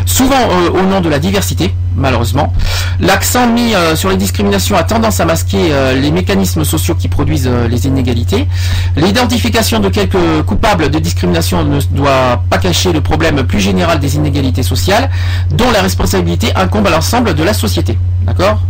[0.05, 2.53] Souvent euh, au nom de la diversité, malheureusement.
[3.01, 7.09] L'accent mis euh, sur les discriminations a tendance à masquer euh, les mécanismes sociaux qui
[7.09, 8.47] produisent les inégalités.
[8.95, 14.15] L'identification de quelques coupables de discrimination ne doit pas cacher le problème plus général des
[14.15, 15.09] inégalités sociales,
[15.51, 17.97] dont la responsabilité incombe à l'ensemble de la société.
[18.23, 18.61] D'accord?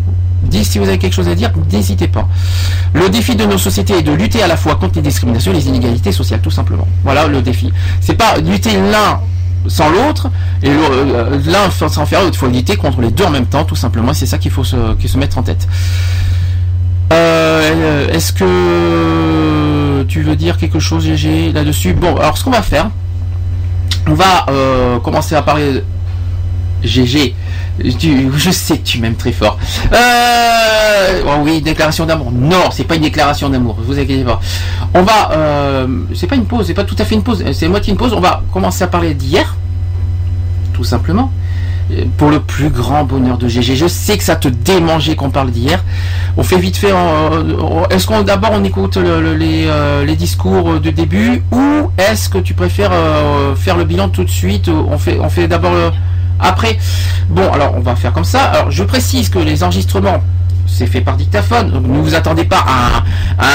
[0.43, 2.27] Dites si vous avez quelque chose à dire, n'hésitez pas.
[2.93, 5.55] Le défi de nos sociétés est de lutter à la fois contre les discriminations et
[5.55, 6.87] les inégalités sociales, tout simplement.
[7.03, 7.71] Voilà le défi.
[7.99, 9.19] C'est pas lutter l'un
[9.67, 10.29] sans l'autre,
[10.63, 12.33] et euh, l'un sans faire l'autre.
[12.35, 14.13] Il faut lutter contre les deux en même temps, tout simplement.
[14.13, 14.75] C'est ça qu'il faut se,
[15.05, 15.67] se mettre en tête.
[17.13, 21.93] Euh, Est-ce que tu veux dire quelque chose, GG, là-dessus?
[21.93, 22.89] Bon, alors ce qu'on va faire,
[24.07, 25.83] on va euh, commencer à parler.
[26.83, 27.35] GG,
[27.83, 29.57] je sais que tu m'aimes très fort.
[29.93, 32.31] Euh, oh oui, déclaration d'amour.
[32.31, 33.77] Non, c'est pas une déclaration d'amour.
[33.85, 34.39] Vous inquiétez pas.
[34.93, 37.43] On va, euh, c'est pas une pause, c'est pas tout à fait une pause.
[37.53, 38.13] C'est moitié une pause.
[38.13, 39.55] On va commencer à parler d'hier,
[40.73, 41.31] tout simplement.
[41.91, 45.29] Euh, Pour le plus grand bonheur de GG, je sais que ça te démangeait qu'on
[45.29, 45.83] parle d'hier.
[46.37, 46.93] On fait vite fait.
[47.89, 49.35] Est-ce qu'on d'abord on écoute le- le-
[50.05, 52.91] les, discours de début ou est-ce que tu préfères
[53.55, 55.73] faire le bilan tout de suite On fait, on fait d'abord
[56.41, 56.77] après.
[57.29, 58.43] Bon, alors on va faire comme ça.
[58.45, 60.21] Alors je précise que les enregistrements
[60.67, 63.03] c'est fait par dictaphone, donc ne vous attendez pas à un,
[63.37, 63.45] à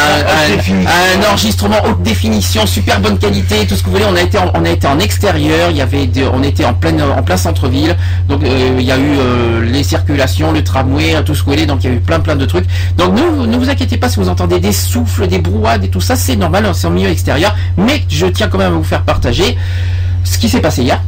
[0.45, 0.51] un-
[0.87, 4.05] à un enregistrement haute définition, super bonne qualité, tout ce que vous voulez.
[4.07, 6.75] On a été en, on a été en extérieur, il y avait on était en
[6.75, 7.97] plein en plein centre-ville,
[8.29, 11.53] donc euh, il y a eu euh, les circulations, le tramway, tout ce que vous
[11.53, 12.67] voulez, donc il y a eu plein plein de trucs.
[12.99, 16.03] Donc ne, ne vous inquiétez pas si vous entendez des souffles, des brouhades et tout
[16.03, 19.03] ça, c'est normal, c'est en milieu extérieur, mais je tiens quand même à vous faire
[19.05, 19.57] partager
[20.25, 21.01] ce qui s'est passé hier.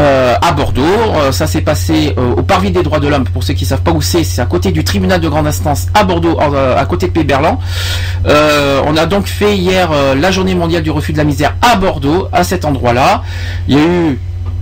[0.00, 0.82] Euh, à Bordeaux.
[0.82, 3.24] Euh, ça s'est passé euh, au Parvis des droits de l'homme.
[3.24, 5.86] Pour ceux qui savent pas où c'est, c'est à côté du tribunal de grande instance
[5.94, 7.60] à Bordeaux, euh, à côté de Péberlan.
[8.26, 11.54] Euh, on a donc fait hier euh, la journée mondiale du refus de la misère
[11.62, 13.22] à Bordeaux, à cet endroit-là.
[13.68, 14.18] Il y a eu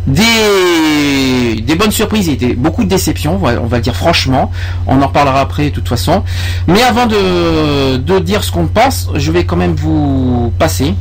[0.07, 4.51] des, des bonnes surprises et des, beaucoup de déceptions, on va, dire franchement.
[4.87, 6.25] On en parlera après de toute façon.
[6.67, 10.95] Mais avant de, de dire ce qu'on pense, je vais quand même vous passer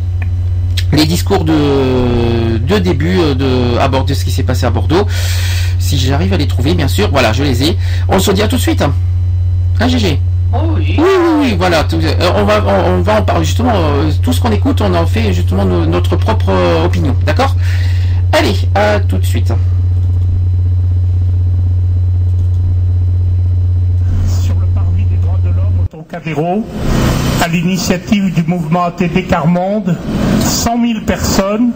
[0.94, 4.70] les discours de, de début euh, de, à Bordeaux, de ce qui s'est passé à
[4.70, 5.06] Bordeaux.
[5.80, 7.10] Si j'arrive à les trouver, bien sûr.
[7.12, 7.78] Voilà, je les ai.
[8.10, 8.82] On se dit à tout de suite.
[9.80, 10.20] Hein, GG
[10.54, 10.96] Oh oui.
[10.98, 11.86] oui, oui, oui, voilà.
[11.86, 13.72] tout- euh, on va, on, on va en parler justement.
[13.74, 17.16] euh, tout ce qu'on écoute, on en fait justement no- notre propre euh, opinion.
[17.26, 17.56] D'accord?
[18.34, 19.54] Allez, à tout de suite.
[24.42, 26.66] sur le parvis des droits de l'homme au Trocadéro,
[27.42, 29.98] à l'initiative du mouvement ATD Carmonde,
[30.42, 31.72] 100 000 personnes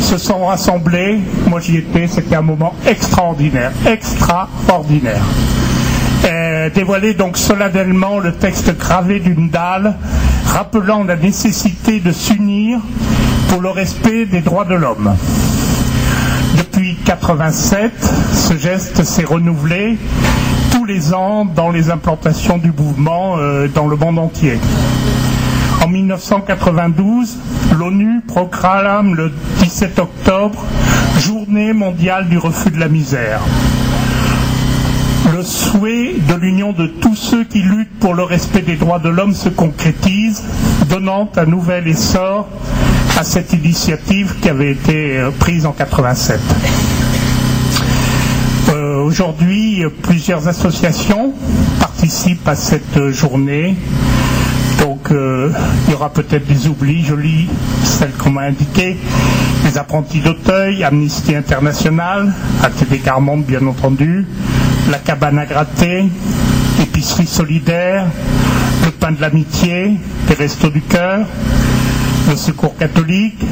[0.00, 1.20] se sont rassemblées.
[1.48, 5.22] Moi j'y étais, c'était un moment extraordinaire, extraordinaire.
[6.24, 9.96] Euh, dévoilé donc solennellement le texte gravé d'une dalle
[10.46, 12.78] rappelant la nécessité de s'unir
[13.48, 15.14] pour le respect des droits de l'homme.
[16.56, 17.92] Depuis 87,
[18.32, 19.98] ce geste s'est renouvelé
[21.54, 24.58] dans les implantations du mouvement euh, dans le monde entier.
[25.84, 27.38] En 1992,
[27.78, 29.30] l'ONU proclame le
[29.60, 30.64] 17 octobre
[31.20, 33.40] Journée mondiale du refus de la misère.
[35.32, 39.10] Le souhait de l'union de tous ceux qui luttent pour le respect des droits de
[39.10, 40.42] l'homme se concrétise,
[40.88, 42.48] donnant un nouvel essor
[43.16, 46.40] à cette initiative qui avait été euh, prise en 87.
[49.10, 51.34] Aujourd'hui, euh, plusieurs associations
[51.80, 53.74] participent à cette euh, journée.
[54.78, 55.50] Donc, euh,
[55.88, 57.02] il y aura peut-être des oublis.
[57.04, 57.48] Je lis
[57.82, 58.96] celles qu'on m'a indiquées.
[59.64, 62.32] Les apprentis d'Auteuil, Amnesty International,
[62.62, 64.28] ATD Carmonde, bien entendu,
[64.92, 66.04] la cabane à gratter,
[66.80, 68.06] épicerie solidaire,
[68.84, 69.98] le pain de l'amitié,
[70.28, 71.26] les restos du cœur,
[72.28, 73.42] le secours catholique,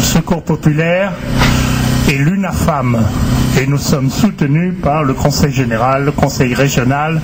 [0.00, 1.12] secours populaire,
[2.08, 2.98] et l'UNAFAM.
[3.60, 7.20] Et nous sommes soutenus par le Conseil général, le Conseil régional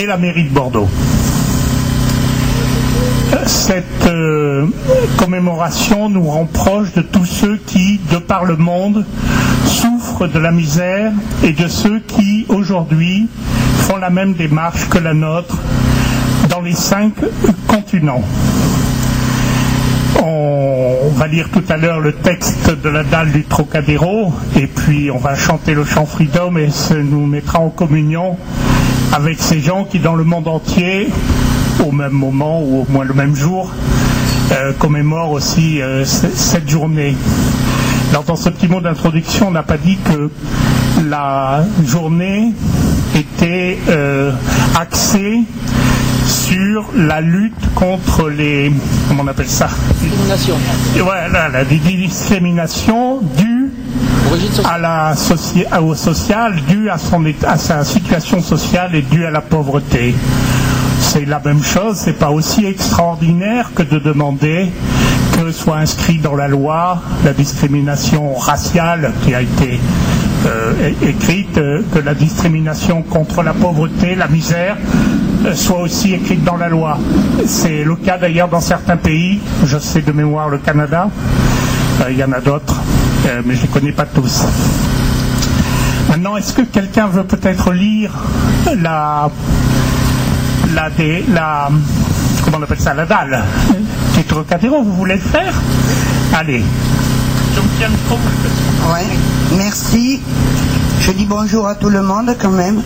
[0.00, 0.88] et la mairie de Bordeaux.
[3.46, 4.66] Cette euh,
[5.16, 9.04] commémoration nous rend proches de tous ceux qui, de par le monde,
[9.66, 13.28] souffrent de la misère et de ceux qui, aujourd'hui,
[13.78, 15.56] font la même démarche que la nôtre
[16.48, 17.12] dans les cinq
[17.68, 18.22] continents.
[20.20, 25.10] On va lire tout à l'heure le texte de la dalle du Trocadéro et puis
[25.10, 28.36] on va chanter le chant Freedom et ça nous mettra en communion
[29.12, 31.08] avec ces gens qui dans le monde entier,
[31.84, 33.70] au même moment ou au moins le même jour,
[34.52, 37.16] euh, commémorent aussi euh, cette journée.
[38.12, 40.30] Dans ce petit mot d'introduction, on n'a pas dit que
[41.08, 42.52] la journée
[43.14, 44.32] était euh,
[44.78, 45.40] axée
[46.52, 48.70] sur la lutte contre les
[49.08, 49.68] comment on appelle ça?
[50.02, 50.54] Discrimination.
[51.02, 53.70] Voilà la discrimination due
[54.64, 55.14] à la
[55.80, 60.14] au social due à son état- à sa situation sociale et due à la pauvreté.
[61.00, 64.70] C'est la même chose c'est pas aussi extraordinaire que de demander
[65.32, 69.80] que soit inscrit dans la loi la discrimination raciale qui a été
[70.46, 75.21] euh, écrite, euh, que la discrimination contre la pauvreté, la misère, euh,
[75.54, 76.98] soit aussi écrite dans la loi.
[77.46, 81.08] C'est le cas d'ailleurs dans certains pays, je sais de mémoire le Canada,
[82.00, 82.76] Euh, il y en a d'autres,
[83.26, 84.44] euh, mais je ne les connais pas tous.
[86.08, 88.10] Maintenant, est-ce que quelqu'un veut peut-être lire
[88.80, 89.30] la,
[90.74, 91.68] la, dé- la,
[92.44, 93.42] comment on appelle ça, la dalle
[94.16, 95.54] du Trocadéro Vous voulez le faire
[96.34, 96.62] Allez.
[97.54, 98.16] Je me tiens le micro.
[98.92, 99.06] Ouais,
[99.58, 100.20] merci.
[101.00, 102.80] Je dis bonjour à tout le monde quand même.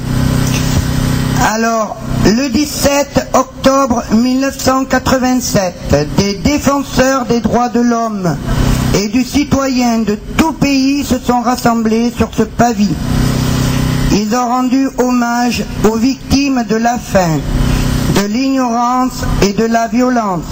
[1.44, 8.36] Alors, le 17 octobre 1987, des défenseurs des droits de l'homme
[8.94, 12.94] et du citoyen de tout pays se sont rassemblés sur ce pavis.
[14.12, 17.38] Ils ont rendu hommage aux victimes de la faim,
[18.20, 20.44] de l'ignorance et de la violence.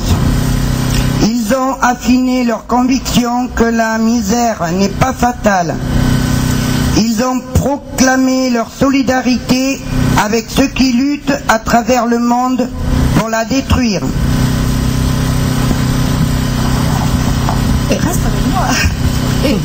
[1.23, 5.75] Ils ont affiné leur conviction que la misère n'est pas fatale.
[6.97, 9.81] Ils ont proclamé leur solidarité
[10.25, 12.69] avec ceux qui luttent à travers le monde
[13.17, 14.03] pour la détruire.
[17.91, 18.67] Et reste avec moi.
[19.45, 19.57] Et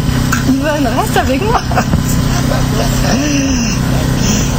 [0.99, 1.61] reste avec moi.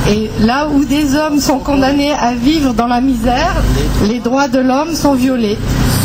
[0.08, 3.54] Et là où des hommes sont condamnés à vivre dans la misère,
[4.02, 5.58] les droits de l'homme sont violés.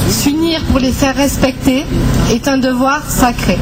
[0.09, 1.85] S'unir pour les faire respecter
[2.31, 3.57] est un devoir sacré.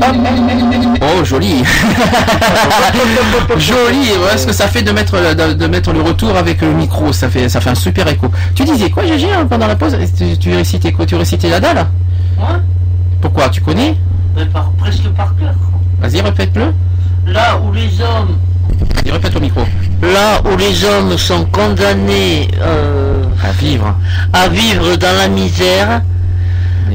[0.00, 1.62] Oh, joli
[3.58, 6.72] Joli voilà ce que ça fait de mettre, de, de mettre le retour avec le
[6.72, 7.12] micro.
[7.12, 8.30] Ça fait, ça fait un super écho.
[8.54, 9.96] Tu disais quoi, Gégé, hein, pendant la pause?
[10.16, 11.06] Tu, tu récitais quoi?
[11.06, 11.86] Tu récitais la dalle?
[13.20, 13.48] Pourquoi?
[13.48, 13.96] Tu connais?
[14.36, 15.54] Mais par- presque par cœur.
[16.00, 16.72] Vas-y, répète-le.
[17.32, 18.36] Là où les hommes,
[18.94, 19.60] Vas-y, répète au micro.
[20.02, 23.94] là où les hommes sont condamnés euh, À vivre.
[24.32, 26.02] à vivre dans la misère,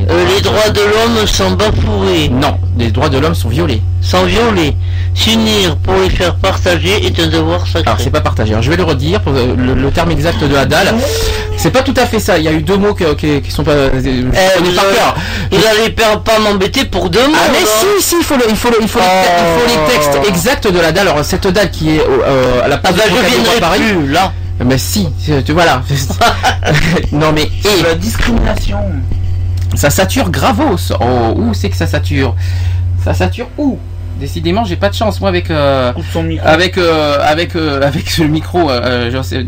[0.10, 3.82] euh, les droits de l'homme sont bafoués, Non, les droits de l'homme sont violés.
[4.02, 4.76] sont violés.
[5.16, 7.84] S'unir pour les faire partager est un devoir sacré.
[7.86, 8.52] Alors c'est pas partagé.
[8.54, 10.96] Alors, je vais le redire pour euh, le, le terme exact de la dalle.
[11.58, 12.38] C'est pas tout à fait ça.
[12.40, 13.72] Il y a eu deux mots que- qui, qui sont pas.
[13.74, 15.16] euh, je Eh, vous par cœur.
[15.52, 17.34] Vous pas m'embêter pour deux mots.
[17.36, 17.60] Ah mais
[18.00, 19.94] si si il faut le- il faut le- il faut les, te- il faut les
[19.94, 21.08] textes exacts de la dalle.
[21.10, 23.44] Alors cette dalle qui est euh, à la Ah place bah du je Trocadéro à
[23.44, 23.80] viendrai Paris.
[23.94, 24.34] plus là.
[24.66, 25.10] Mais si,
[25.46, 25.82] tu voilà.
[27.12, 28.78] non mais et La discrimination.
[29.76, 30.92] Ça sature gravos.
[31.00, 32.36] Oh, où c'est que ça sature?
[33.04, 33.78] Ça sature où?
[34.20, 35.92] Décidément, j'ai pas de chance moi avec euh,
[36.46, 38.70] avec euh, avec euh, avec ce micro.
[38.70, 39.46] euh, euh, je sais-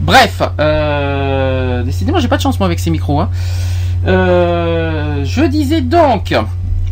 [0.00, 3.20] Bref, euh, décidément, j'ai pas de chance moi avec ces micros.
[3.20, 3.28] hein.
[4.06, 6.34] Euh, je disais donc.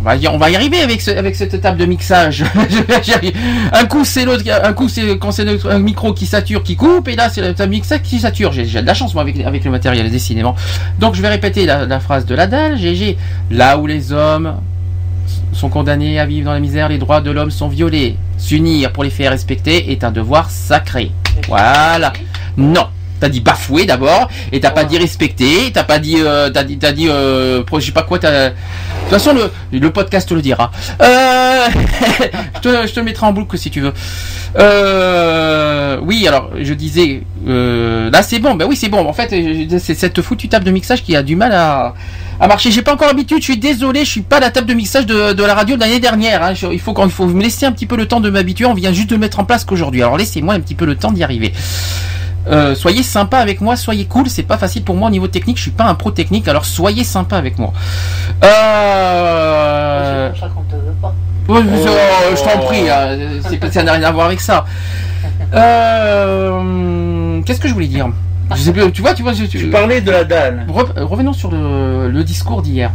[0.01, 2.44] On va, y, on va y arriver avec, ce, avec cette table de mixage.
[3.72, 7.09] Un coup c'est l'autre, un coup c'est quand c'est un micro qui sature, qui coupe,
[7.09, 8.53] et là c'est de mixage qui sature.
[8.53, 10.55] J'ai de la chance moi avec, avec le matériel décidément.
[11.01, 12.78] Donc je vais répéter la, phrase de la dalle.
[12.78, 13.16] GG.
[13.51, 14.57] Là où les hommes
[15.53, 18.16] sont condamnés à vivre dans la misère, les droits de l'homme sont violés.
[18.36, 21.11] S'unir pour les faire respecter est un devoir sacré.
[21.49, 22.12] Voilà.
[22.57, 22.86] Non.
[23.20, 26.78] T'as dit bafouer d'abord, et t'as pas dit respecter, t'as pas dit, euh, t'as dit,
[26.78, 28.50] t'as dit, euh, je sais pas quoi, t'as.
[28.50, 28.54] De
[29.10, 30.70] toute façon, le, le podcast te le dira.
[31.02, 31.66] Euh,
[32.56, 33.92] je, te, je te mettrai en boucle si tu veux.
[34.58, 39.06] Euh, oui, alors je disais, euh, là c'est bon, ben oui c'est bon.
[39.06, 39.34] En fait,
[39.78, 41.94] c'est cette foutue table de mixage qui a du mal à,
[42.40, 42.70] à marcher.
[42.70, 43.38] J'ai pas encore l'habitude.
[43.38, 45.80] Je suis désolé, je suis pas la table de mixage de, de la radio de
[45.80, 46.42] l'année dernière.
[46.42, 46.54] hein.
[46.54, 48.66] Je- il faut qu'on- il faut me laisser un petit peu le temps de m'habituer.
[48.66, 50.02] On vient juste de mettre en place qu'aujourd'hui.
[50.02, 51.52] Alors laissez-moi un petit peu le temps d'y arriver.
[52.51, 54.28] Euh, soyez sympa avec moi, soyez cool.
[54.28, 55.57] C'est pas facile pour moi au niveau technique.
[55.59, 57.72] Je suis pas un pro technique, alors soyez sympa avec moi.
[58.44, 60.30] Euh...
[61.49, 62.84] Je, t'en prie,
[63.49, 64.66] c'est- ça n'a rien à voir avec ça.
[65.55, 68.09] Euh, Qu'est-ce que je voulais dire?
[68.55, 70.66] Je sais plus, tu vois, tu vois, je- tu, parlais de la dalle.
[70.68, 72.90] Re- revenons sur le, le discours d'hier.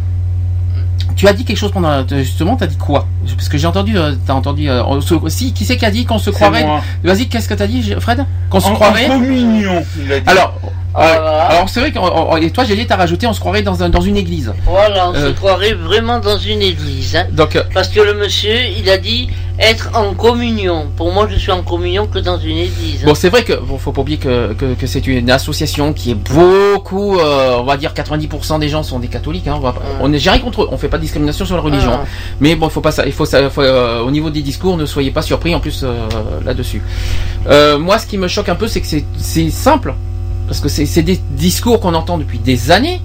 [1.16, 3.08] Tu as dit quelque chose pendant justement, t'as dit quoi?
[3.36, 4.70] Parce que j'ai entendu, euh, t'as entendu.
[4.70, 4.82] euh,
[5.28, 6.66] si, qui c'est qui a dit qu'on se croirait?
[7.04, 8.26] Vas-y, qu'est-ce que t'as dit, Fred?
[8.50, 9.08] Qu'on se en croirait?
[9.08, 10.30] communion, il a dit.
[10.30, 10.60] Alors,
[10.96, 12.00] euh, alors c'est vrai que
[12.44, 14.54] et toi, j'ai dit, t'as rajouté, on se croirait dans, un- dans une église.
[14.66, 15.30] Voilà, on Euh.
[15.30, 17.16] se croirait vraiment dans une église.
[17.16, 17.26] hein.
[17.32, 19.30] Donc, euh, Parce que le monsieur, il a dit
[19.60, 20.88] être en communion.
[20.98, 23.04] Pour moi, je suis en communion que dans une église.
[23.06, 26.12] Bon, c'est vrai que bon, faut pas oublier que, que, que c'est une association qui
[26.12, 29.48] est beaucoup, euh, on va dire 90% des gens sont des catholiques.
[29.48, 31.92] Hein, on va on rien contre eux, on fait pas de discrimination sur la religion.
[31.94, 32.06] Ah.
[32.40, 34.78] Mais bon, il faut pas ça, il faut ça, faut, euh, au niveau des discours,
[34.78, 35.84] ne soyez pas surpris en plus
[36.46, 36.82] là-dessus.
[37.80, 38.88] Moi, ce qui me choque un peu, c'est que
[39.18, 39.94] c'est simple,
[40.48, 43.02] parce que c'est des discours qu'on entend depuis des années.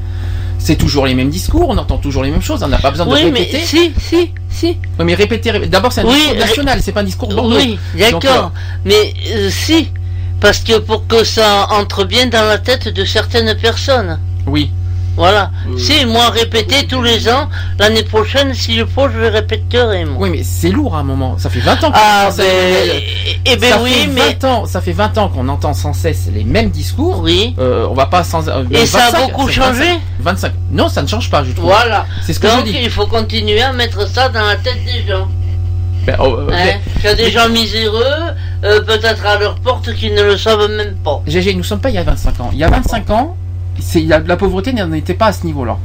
[0.61, 3.07] C'est toujours les mêmes discours, on entend toujours les mêmes choses, on n'a pas besoin
[3.07, 3.61] de oui, mais répéter.
[3.64, 4.76] si, si, si.
[4.99, 7.55] Oui, mais répéter, ré- d'abord c'est un Oui, discours national, c'est pas un discours Bordeaux.
[7.57, 8.51] Oui, d'accord.
[8.84, 9.93] Mais euh, si,
[10.41, 14.18] parce que pour que ça entre bien dans la tête de certaines personnes.
[14.18, 14.70] euh, oui.
[15.18, 15.50] Voilà.
[15.76, 17.48] Si, moi, répéter tous les ans,
[17.78, 20.16] l'année prochaine, s'il faut, je le répéterai, moi.
[20.20, 21.36] Oui, mais c'est lourd à un moment.
[21.38, 22.44] Ça fait 20 ans qu'on Ah, ben,
[23.44, 25.92] eh ben ça oui, fait mais- 20 ans, ça fait 20 ans qu'on entend sans
[25.92, 27.20] cesse les mêmes discours.
[27.22, 27.54] Oui.
[27.58, 28.48] Euh, on va pas sans.
[28.48, 30.52] euh, Et ça a 25, beaucoup changé 25, 25.
[30.70, 31.66] Non, ça ne change pas, je trouve.
[31.66, 32.06] Voilà.
[32.22, 32.78] C'est ce que Donc, je dis.
[32.82, 35.26] il faut continuer à mettre ça dans la tête des gens.
[36.06, 36.78] Ben, oh, euh, Hein?
[37.00, 38.04] Il y a des gens miséreux,
[38.64, 41.20] euh, peut-être à leur porte, qui ne le savent même pas.
[41.26, 42.50] GG, nous sommes pas il y a 25 ans.
[42.52, 43.36] Il y a 25 ans,
[44.06, 45.78] la, la pauvreté n'en était pas à ce niveau-là.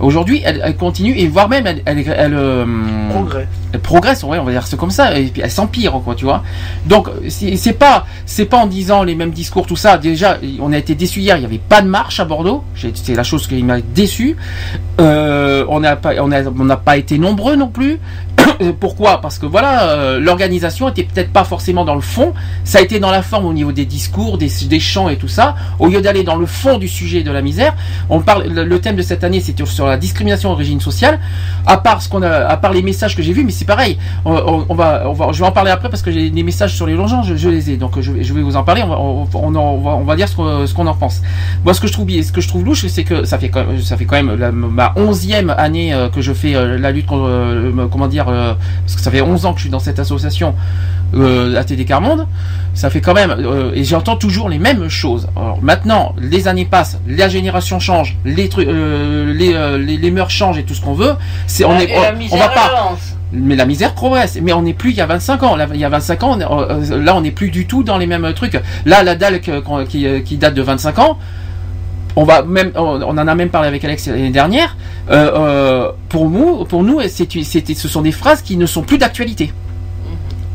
[0.00, 2.64] Aujourd'hui, elle, elle continue et voire même elle, elle, elle, euh,
[3.10, 3.48] Progresse.
[3.72, 6.24] elle progresse, ouais, on va dire c'est comme ça, et puis elle s'empire, quoi, tu
[6.24, 6.42] vois.
[6.86, 9.98] Donc c'est pas c'est pas en disant les mêmes discours, tout ça.
[9.98, 12.64] Déjà, on a été déçus hier, il y avait pas de marche à Bordeaux.
[12.94, 14.36] C'est la chose qui m'a déçu.
[15.00, 17.98] Euh, on n'a pas on a on n'a pas été nombreux non plus.
[18.80, 19.20] Pourquoi?
[19.20, 22.32] Parce que voilà, euh, l'organisation était peut-être pas forcément dans le fond.
[22.64, 25.28] Ça a été dans la forme au niveau des discours, des, des chants et tout
[25.28, 25.54] ça.
[25.78, 27.74] Au lieu d'aller dans le fond du sujet de la misère,
[28.08, 28.44] on parle.
[28.48, 31.18] Le, thème de cette année, c'était sur la discrimination d'origine sociale.
[31.66, 33.98] À part ce qu'on a, à part les messages que j'ai vus, mais c'est pareil.
[34.24, 36.86] On, va, on va, je vais en parler après parce que j'ai des messages sur
[36.86, 37.76] les urgences, je, je les ai.
[37.76, 38.82] Donc je, vais- je vais vous en parler.
[38.82, 40.34] On va, on, va, on va dire ce
[40.74, 41.20] qu'on en pense.
[41.64, 43.64] Moi, ce que je trouve, ce que je trouve louche, c'est que ça fait quand
[43.66, 47.06] même, ça fait quand même ma onzième année euh, que je fais euh, la lutte
[47.06, 48.54] contre, euh, comment dire, euh,
[48.84, 50.54] parce que ça fait 11 ans que je suis dans cette association,
[51.14, 52.26] euh, ATD Carmonde.
[52.72, 55.28] Ça fait quand même, euh, et j'entends toujours les mêmes choses.
[55.36, 60.10] Alors maintenant, les années passent, la génération change, les trucs, euh, les, euh, les, les
[60.12, 61.14] mœurs changent et tout ce qu'on veut.
[61.48, 62.96] C'est, on est, on- on, misère va pas.
[63.32, 64.38] Mais la misère progresse.
[64.42, 65.56] Mais on n'est plus il y a 25 ans.
[65.56, 68.06] Là, il y a 25 ans, on là, on n'est plus du tout dans les
[68.06, 68.60] mêmes trucs.
[68.86, 71.18] Là, la dalle qui, qui date de 25 ans,
[72.16, 74.76] on va même, on en a même parlé avec Alex l'année dernière.
[75.10, 79.52] Euh, euh, pour nous, pour nous, ce sont des phrases qui ne sont plus d'actualité.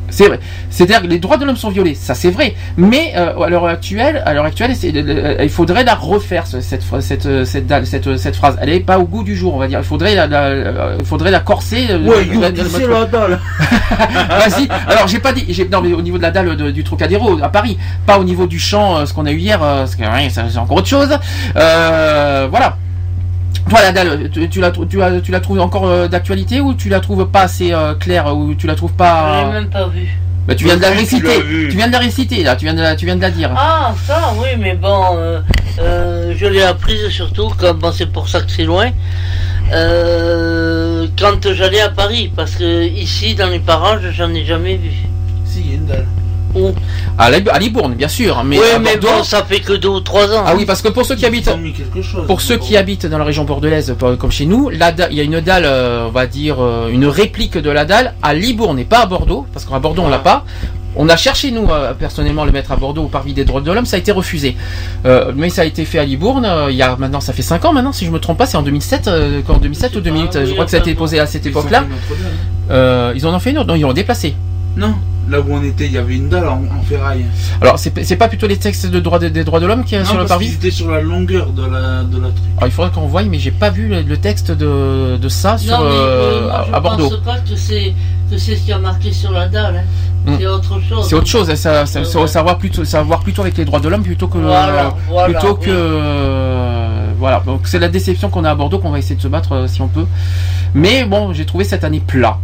[0.10, 0.40] C'est vrai.
[0.70, 2.54] C'est-à-dire que les droits de l'homme sont violés, ça c'est vrai.
[2.78, 6.62] Mais euh, à l'heure actuelle, à l'heure actuelle, c'est- euh, il faudrait la refaire ce-
[6.62, 8.58] cette phrase- cette euh, cette dalle- cette euh, cette phrase.
[8.62, 9.80] Elle est pas au goût du jour, on va dire.
[9.80, 11.88] Il faudrait la, la- euh, il faudrait la corser.
[11.90, 13.40] euh, Ouais, la- dalle.
[14.30, 14.68] Vas-y.
[14.88, 17.50] Alors j'ai pas dit, non mais au niveau de la dalle de- du Trocadéro à
[17.50, 20.78] Paris, pas au niveau du chant, euh, ce qu'on a eu hier, euh, c'est encore
[20.78, 21.18] autre chose.
[21.56, 22.78] Euh, voilà.
[23.70, 26.74] Toi la dalle, tu, tu la tu la tu la trouves encore euh, d'actualité ou
[26.74, 29.70] tu la trouves pas assez euh, claire ou tu la trouves Je pas l'ai même
[29.70, 30.08] pas vu.
[30.48, 31.42] Bah, tu viens de la réciter.
[31.70, 32.56] Tu viens de la réciter là.
[32.56, 33.52] Tu viens de la, tu viens de la dire.
[33.56, 35.40] Ah, ça, oui, mais bon, euh,
[35.80, 38.92] euh, je l'ai apprise surtout, comme bon, c'est pour ça que c'est loin,
[39.74, 44.92] euh, quand j'allais à Paris, parce que ici, dans les parages, j'en ai jamais vu.
[45.46, 46.06] Si, il y a une dalle.
[46.56, 46.72] Où
[47.18, 48.44] À, la- à Libourne, bien sûr.
[48.44, 50.44] Mais oui, à mais Bordeaux- bon, ça fait que deux ou trois ans.
[50.46, 51.50] Ah oui, parce que pour ceux qui habitent,
[52.02, 52.26] chose.
[52.28, 55.24] pour ceux qui habitent dans la région bordelaise, comme chez nous, la il y a
[55.24, 58.86] une dalle, euh, on va dire, euh, une réplique de la dalle à Libourne et
[58.86, 60.46] pas à Bordeaux, parce qu'à Bordeaux on l'a pas.
[60.98, 63.70] On a cherché nous euh, personnellement le mettre à Bordeaux au parvis des droits de
[63.70, 64.56] l'homme, ça a été refusé.
[65.06, 66.46] Euh, mais ça a été fait à Libourne.
[66.46, 68.46] euh, il y a maintenant, ça fait 5 ans maintenant, si je me trompe pas,
[68.46, 70.30] c'est en 2007, euh, en 2007 ou 2008.
[70.40, 71.84] oui, je crois que ça a été posé à cette époque-là.
[72.72, 74.36] Euh, ils en ont fait une autre, non, ils l'ont déplacé.
[74.78, 74.94] Non,
[75.30, 77.26] là où on était, il y avait une dalle en, en ferraille.
[77.62, 80.00] Alors c'est pas plutôt les textes de droits des, des droits de l'homme qui est
[80.00, 80.54] Non, sur le parce parvis?
[80.54, 82.44] étaient sur la longueur de la, de la truc.
[82.58, 85.58] Alors, il faudrait qu'on voie, mais j'ai pas vu le, le texte de, de ça
[85.58, 87.10] sur, non, mais euh, euh, moi, à, je à Bordeaux.
[87.10, 87.94] pense pas que c'est
[88.32, 89.76] que c'est ce qui a marqué sur la dalle.
[89.78, 89.84] hein.
[90.32, 90.36] Hmm.
[90.40, 91.08] C'est autre chose.
[91.08, 92.84] C'est autre chose, hein, ça, ça, Ouais, voir plutôt,
[93.24, 97.42] plutôt avec les droits de l'homme plutôt que Voilà, voilà, plutôt que euh, voilà.
[97.46, 99.68] Donc c'est la déception qu'on a à Bordeaux qu'on va essayer de se battre euh,
[99.68, 100.06] si on peut.
[100.74, 102.38] Mais bon, j'ai trouvé cette année plat.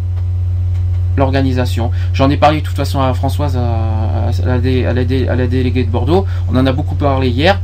[1.17, 1.91] L'organisation.
[2.13, 5.27] J'en ai parlé de toute façon à Françoise, à, à la, dé- à la dé-
[5.27, 6.25] à la déléguée de Bordeaux.
[6.51, 7.59] On en a beaucoup parlé hier.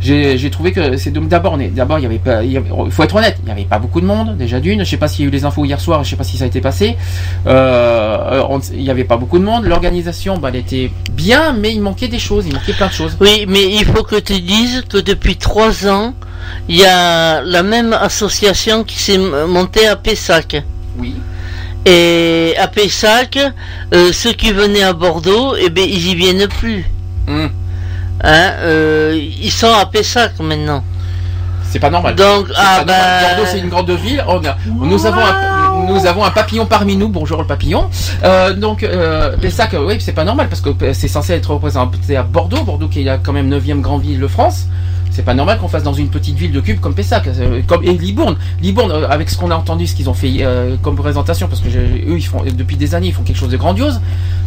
[0.00, 3.02] J'ai trouvé que c'est d'abord, d'abord il y avait pas, il y avait- il faut
[3.02, 4.84] être honnête, il n'y avait pas beaucoup de monde déjà d'une.
[4.84, 6.36] Je sais pas s'il y a eu les infos hier soir, je sais pas si
[6.36, 6.96] ça a été passé.
[7.48, 9.64] Euh, on- il n'y avait pas beaucoup de monde.
[9.64, 13.16] L'organisation, bah, elle était bien, mais il manquait des choses, il manquait plein de choses.
[13.20, 16.14] Oui, mais il faut que tu dises que depuis trois ans,
[16.68, 20.62] il y a la même association qui s'est montée à Pessac.
[20.98, 21.14] Oui.
[21.90, 23.38] Et à Pessac,
[23.94, 26.84] euh, ceux qui venaient à Bordeaux, eh ben, ils y viennent plus.
[27.26, 27.46] Hmm.
[28.22, 30.84] Hein, euh, ils sont à Pessac maintenant.
[31.70, 32.14] C'est pas normal.
[32.14, 32.86] Donc, ah normal.
[32.86, 34.22] bah- Bordeaux, c'est une grande ville.
[34.28, 37.08] On a- nous, avons un, nous avons un papillon parmi nous.
[37.08, 37.88] Bonjour le papillon.
[38.22, 42.22] Euh, donc, euh, Pessac, oui, c'est pas normal parce que c'est censé être représenté à
[42.22, 42.64] Bordeaux.
[42.64, 44.66] Bordeaux qui est quand même 9 grande ville de France.
[45.18, 47.26] C'est pas normal qu'on fasse dans une petite ville de cube comme Pessac.
[47.26, 48.36] Euh, Comme, et Libourne.
[48.62, 51.60] Libourne, euh, avec ce qu'on a entendu, ce qu'ils ont fait euh, comme présentation, parce
[51.60, 54.00] que j'ai- eux, ils font, depuis des années, ils font quelque chose de grandiose.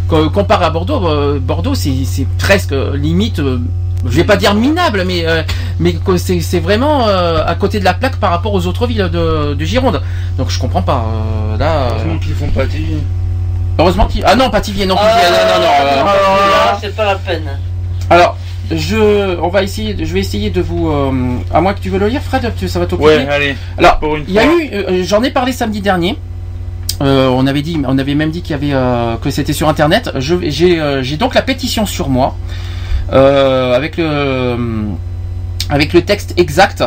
[0.07, 3.39] Co- Comparé à Bordeaux, euh, Bordeaux, c'est presque limite.
[3.39, 3.59] euh,
[4.05, 5.43] je vais pas dire minable, mais euh,
[5.78, 9.09] mais que c'est vraiment euh, à côté de la plaque par rapport aux autres villes
[9.11, 10.01] de, de Gironde.
[10.38, 11.03] Donc je comprends pas.
[11.53, 11.89] euh, là.
[11.91, 12.97] Heureusement qu'ils font pas Tivier?
[13.78, 14.24] Heureusement qu'ils.
[14.26, 14.95] Ah non, pas Tivier, non.
[14.95, 17.43] Tivier, non, non, non, euh, Ah, c'est pas la peine.
[18.09, 18.38] alors,
[18.74, 21.11] je, on va essayer, je vais essayer de vous, euh,
[21.53, 23.09] à moins que tu veux le lire, Fred, ça va t'occuper.
[23.09, 23.55] Ouais, allez.
[23.78, 24.53] Alors, il y a fois.
[24.59, 26.17] eu, euh, j'en ai parlé samedi dernier.
[27.01, 30.11] Euh, on avait dit, on avait même dit qu'il y avait que c'était sur internet.
[30.17, 32.36] J'ai, donc la pétition sur moi
[33.09, 34.57] avec le,
[35.69, 36.84] avec le texte exact.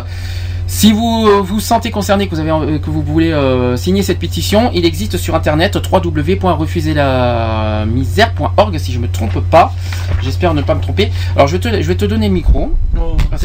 [0.66, 4.02] Si vous euh, vous sentez concerné, que vous avez, euh, que vous voulez euh, signer
[4.02, 9.72] cette pétition, il existe sur internet www.refuserlamisère.org si je me trompe pas.
[10.22, 11.10] J'espère ne pas me tromper.
[11.36, 12.72] Alors je vais te, je vais te donner le micro.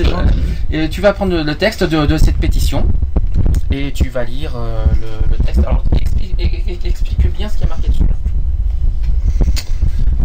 [0.04, 0.10] Que-
[0.72, 2.86] et tu vas prendre le texte de, de cette pétition
[3.72, 5.60] et tu vas lire euh, le, le texte.
[5.60, 8.04] Alors explique, explique- explique bien ce qui est marqué dessus.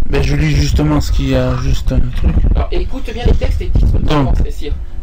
[0.09, 2.35] Ben, je lis justement ce qu'il y a juste un truc.
[2.55, 4.37] Alors écoute bien les textes et dis ce que tu penses.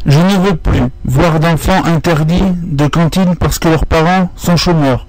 [0.05, 5.07] Je ne veux plus voir d'enfants interdits de cantine parce que leurs parents sont chômeurs.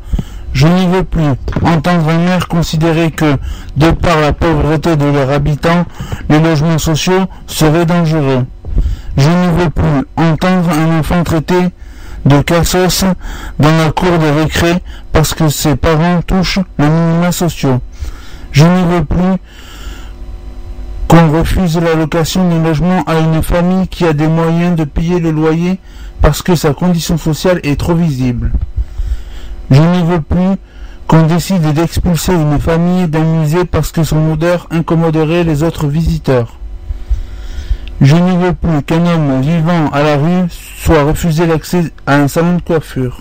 [0.53, 1.25] Je n'y veux plus
[1.63, 3.37] entendre un maire considérer que,
[3.77, 5.85] de par la pauvreté de leurs habitants,
[6.29, 8.47] les logements sociaux seraient dangereux.
[9.17, 11.59] Je ne veux plus entendre un enfant traité
[12.25, 13.05] de cassos
[13.59, 14.75] dans la cour de récré
[15.13, 17.81] parce que ses parents touchent les minima sociaux.
[18.53, 19.39] Je ne veux plus
[21.15, 25.31] qu'on refuse l'allocation d'un logement à une famille qui a des moyens de payer le
[25.31, 25.79] loyer
[26.21, 28.51] parce que sa condition sociale est trop visible.
[29.71, 30.57] Je ne veux plus
[31.07, 36.59] qu'on décide d'expulser une famille d'un musée parce que son odeur incommoderait les autres visiteurs.
[38.01, 42.27] Je ne veux plus qu'un homme vivant à la rue soit refusé l'accès à un
[42.27, 43.21] salon de coiffure.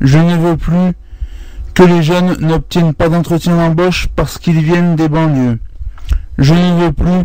[0.00, 0.94] Je ne veux plus
[1.74, 5.60] que les jeunes n'obtiennent pas d'entretien d'embauche parce qu'ils viennent des banlieues.
[6.38, 7.24] Je ne veux plus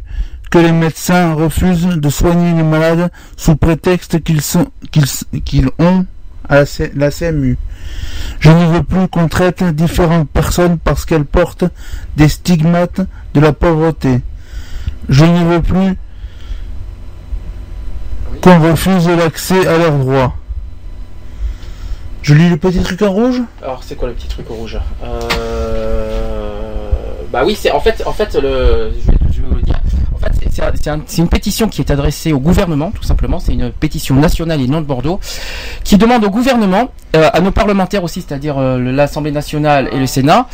[0.50, 4.42] que les médecins refusent de soigner les malades sous prétexte qu'ils
[5.80, 6.06] ont
[6.50, 7.58] la, CMU.
[8.40, 11.66] Je ne veux plus qu'on traite différentes personnes parce qu'elles portent
[12.18, 13.02] des stigmates
[13.34, 14.22] de la pauvreté.
[15.10, 15.98] Je ne veux plus
[18.42, 20.36] qu'on refuse l'accès à leurs droits.
[22.22, 23.42] Je lis le petit truc en rouge?
[23.62, 24.80] Alors c'est quoi le petit truc au rouge?
[25.04, 26.23] Euh...
[27.34, 28.92] Bah oui, c'est en fait, en fait le,
[29.32, 29.80] je vais vous le dire.
[30.14, 30.32] En fait,
[30.72, 33.40] c'est- c'est un- c'est un- c'est une pétition qui est adressée au gouvernement, tout simplement.
[33.40, 35.20] C'est une pétition nationale et non de Bordeaux,
[35.84, 40.08] qui demande au gouvernement, euh, à nos parlementaires aussi, c'est-à-dire euh, l'Assemblée nationale et le
[40.08, 40.48] Sénat,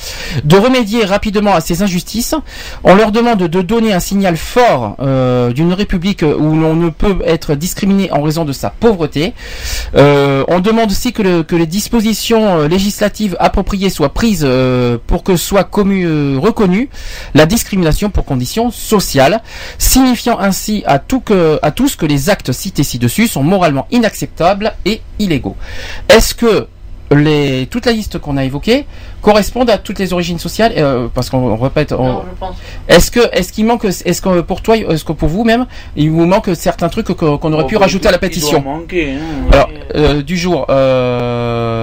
[0.44, 2.36] de remédier rapidement à ces injustices.
[2.84, 7.18] On leur demande de donner un signal fort euh, d'une république où l'on ne peut
[7.26, 9.34] être discriminé en raison de sa pauvreté.
[9.96, 14.48] On demande aussi que, le- que les dispositions législatives appropriées soient prises
[15.08, 16.90] pour que soit reconnue
[17.34, 19.42] la discrimination pour conditions sociales,
[20.04, 24.74] signifiant ainsi à, tout que, à tous que les actes cités ci-dessus sont moralement inacceptables
[24.86, 25.56] et illégaux.
[26.08, 26.68] Est-ce que
[27.12, 28.86] les, toute la liste qu'on a évoquée
[29.22, 30.74] correspondent à toutes les origines sociales?
[30.78, 32.56] Euh, Parce qu'on on répète, on- Non, je pense.
[32.88, 35.66] est-ce que, est-ce qu'il manque, est-ce que pour toi, est-ce que pour vous même,
[35.98, 38.62] il vous manque certains trucs qu'on aurait pu Oh, rajouter à la pétition?
[38.62, 39.50] manquer, hein.
[39.52, 40.66] Alors, euh, du jour,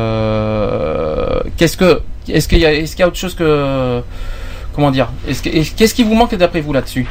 [0.07, 4.01] euh, qu'est-ce que, est-ce qu'il y a, est-ce qu'il y a autre chose que,
[4.75, 7.07] comment dire, est-ce que, est- qu'est-ce qui vous manque d'après vous là-dessus?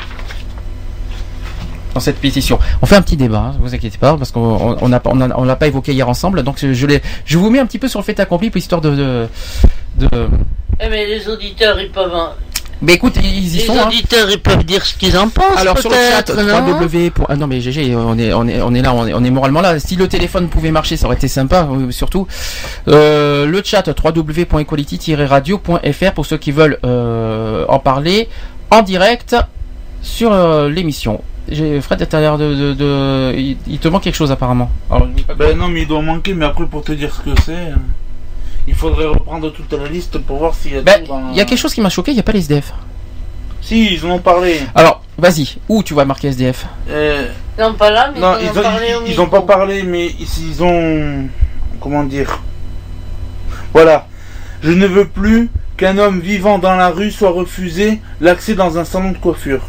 [1.96, 4.78] Dans cette pétition On fait un petit débat, hein, vous inquiétez pas, parce qu'on on
[4.82, 7.50] on n'a pas, on on l'a pas évoqué hier ensemble, donc je l'ai, je vous
[7.50, 9.28] mets un petit peu sur le fait accompli, pour histoire de, de,
[9.98, 10.28] de-
[10.82, 12.34] Eh mais les auditeurs, ils peuvent, en-
[12.82, 13.78] Mais écoute, ils y Les sont.
[13.80, 13.86] hein.
[13.88, 15.58] auditeurs, ils peuvent dire ce qu'ils en pensent.
[15.58, 17.10] Alors sur le chat, 3W.
[17.12, 19.24] pour- Ah non mais GG, on est on est on est là, on est, on
[19.24, 19.80] est moralement là.
[19.80, 22.28] Si le téléphone pouvait marcher, ça aurait été sympa, euh, surtout.
[22.90, 28.28] Euh, le chat www.equality-radio.fr pour ceux qui veulent euh, en parler
[28.70, 29.38] en direct
[30.02, 31.22] sur euh, l'émission.
[31.50, 34.72] J'ai Fred, t'as l'air de, de, de- il, il te manque quelque chose apparemment.
[34.90, 37.72] Alors, Ben non, mais il doit manquer, mais après, pour te dire ce que c'est,
[38.68, 41.30] il faudrait reprendre toute la liste pour voir s'il y a Ben, dans...
[41.32, 42.74] il y a quelque chose qui m'a choqué, il n'y a pas les SDF.
[43.62, 44.60] Si, ils en ont parlé.
[44.74, 47.28] Alors, vas-y, où tu vas marquer SDF Euh,
[47.60, 49.24] Non, pas là, mais non, ils, ils, en ont, parlé ils, ils micro.
[49.24, 51.28] ont pas parlé, mais ils, ils ont...
[51.80, 52.42] Comment dire
[53.74, 54.08] Voilà.
[54.64, 58.86] Je ne veux plus qu'un homme vivant dans la rue soit refusé l'accès dans un
[58.86, 59.62] salon de coiffure.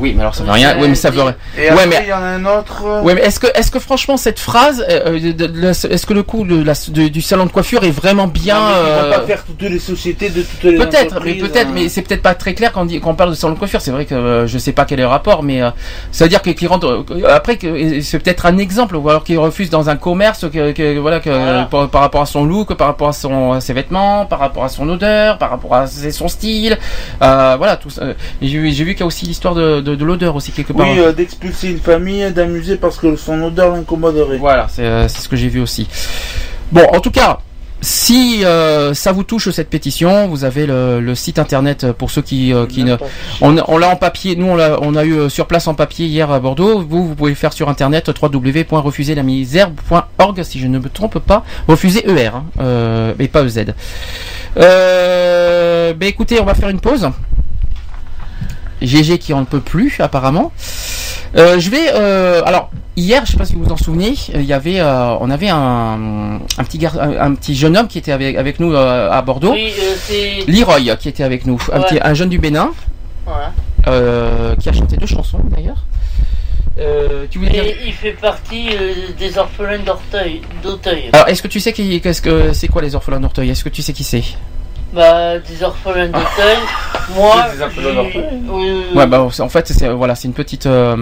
[0.00, 0.76] Oui, mais alors ça veut rien.
[0.80, 1.34] Oui, mais ça veut rien.
[1.56, 2.82] Et Ouais, après, mais il y en a un autre...
[2.86, 5.18] euh, Ouais, mais est-ce que, est-ce que franchement cette phrase, euh,
[5.54, 8.58] la- est-ce que le coup de la- de- du salon de coiffure est vraiment bien
[8.58, 11.34] non, mais Ils vont euh, pas faire toutes les sociétés de toutes les Peut-être, mais
[11.34, 11.72] peut-être, hein.
[11.74, 13.58] mais c'est peut-être pas très clair quand on, dit, quand on parle de salon de
[13.58, 13.80] coiffure.
[13.80, 15.70] C'est vrai que euh, je sais pas quel est le rapport, mais euh,
[16.12, 17.04] ça veut dire que qu'ils rentrent.
[17.10, 20.72] euh, après, que c'est peut-être un exemple, ou alors qu'ils refusent dans un commerce, que,
[20.72, 23.72] que- voilà, que par, par rapport à son look, par rapport à son à ses
[23.74, 26.78] vêtements, par rapport à son odeur, par rapport à son style,
[27.22, 28.02] euh, voilà tout ça.
[28.40, 30.72] J'ai vu, j'ai vu qu'il y a aussi l'histoire de, de, de l'odeur aussi quelque
[30.72, 30.88] part.
[30.88, 34.38] Oui, euh, d'expulser une famille, d'amuser parce que son odeur l'incommoderait.
[34.38, 35.88] Voilà, c'est euh, c'est ce que j'ai vu aussi.
[36.72, 37.38] Bon, en tout cas,
[37.82, 42.20] si euh, ça vous touche cette pétition, vous avez le, le site internet pour ceux
[42.20, 42.96] qui, euh, qui ne.
[43.40, 46.04] On, on l'a en papier, nous on l'a on a eu sur place en papier
[46.06, 46.80] hier à Bordeaux.
[46.80, 51.42] Vous, vous pouvez le faire sur internet www.refuserlamisère.org si je ne me trompe pas.
[51.68, 53.64] Refuser ER, hein, euh, mais pas EZ.
[54.58, 57.08] Euh, ben écoutez, on va faire une pause.
[58.82, 60.52] GG qui en peut plus apparemment.
[61.36, 64.40] Euh, je vais euh, alors hier, je sais pas si vous vous en souvenez, euh,
[64.40, 67.98] il y avait euh, on avait un, un petit gar- un, petit jeune homme qui
[67.98, 69.52] était avec avec nous à Bordeaux.
[69.52, 69.72] Oui.
[70.48, 71.86] Leroy qui était avec nous, un, Ouais.
[71.86, 72.70] petit- un jeune du Bénin
[74.60, 75.84] qui a chanté deux chansons d'ailleurs.
[76.78, 80.40] Euh, tu voulais dire Et il fait partie euh, des orphelins d'Auteuil.
[80.62, 81.10] d'Auteuil.
[81.12, 83.68] Alors est-ce que tu sais qui qu'est-ce que c'est quoi les orphelins d'Orteuil Est-ce que
[83.68, 84.22] tu sais qui c'est?
[84.92, 86.56] Bah, des orphelins d'Auteuil.
[87.16, 88.96] Moi, Des orphelins oui, oui, oui.
[88.98, 90.96] Ouais, bah, en fait, c'est voilà, c'est une petite, euh,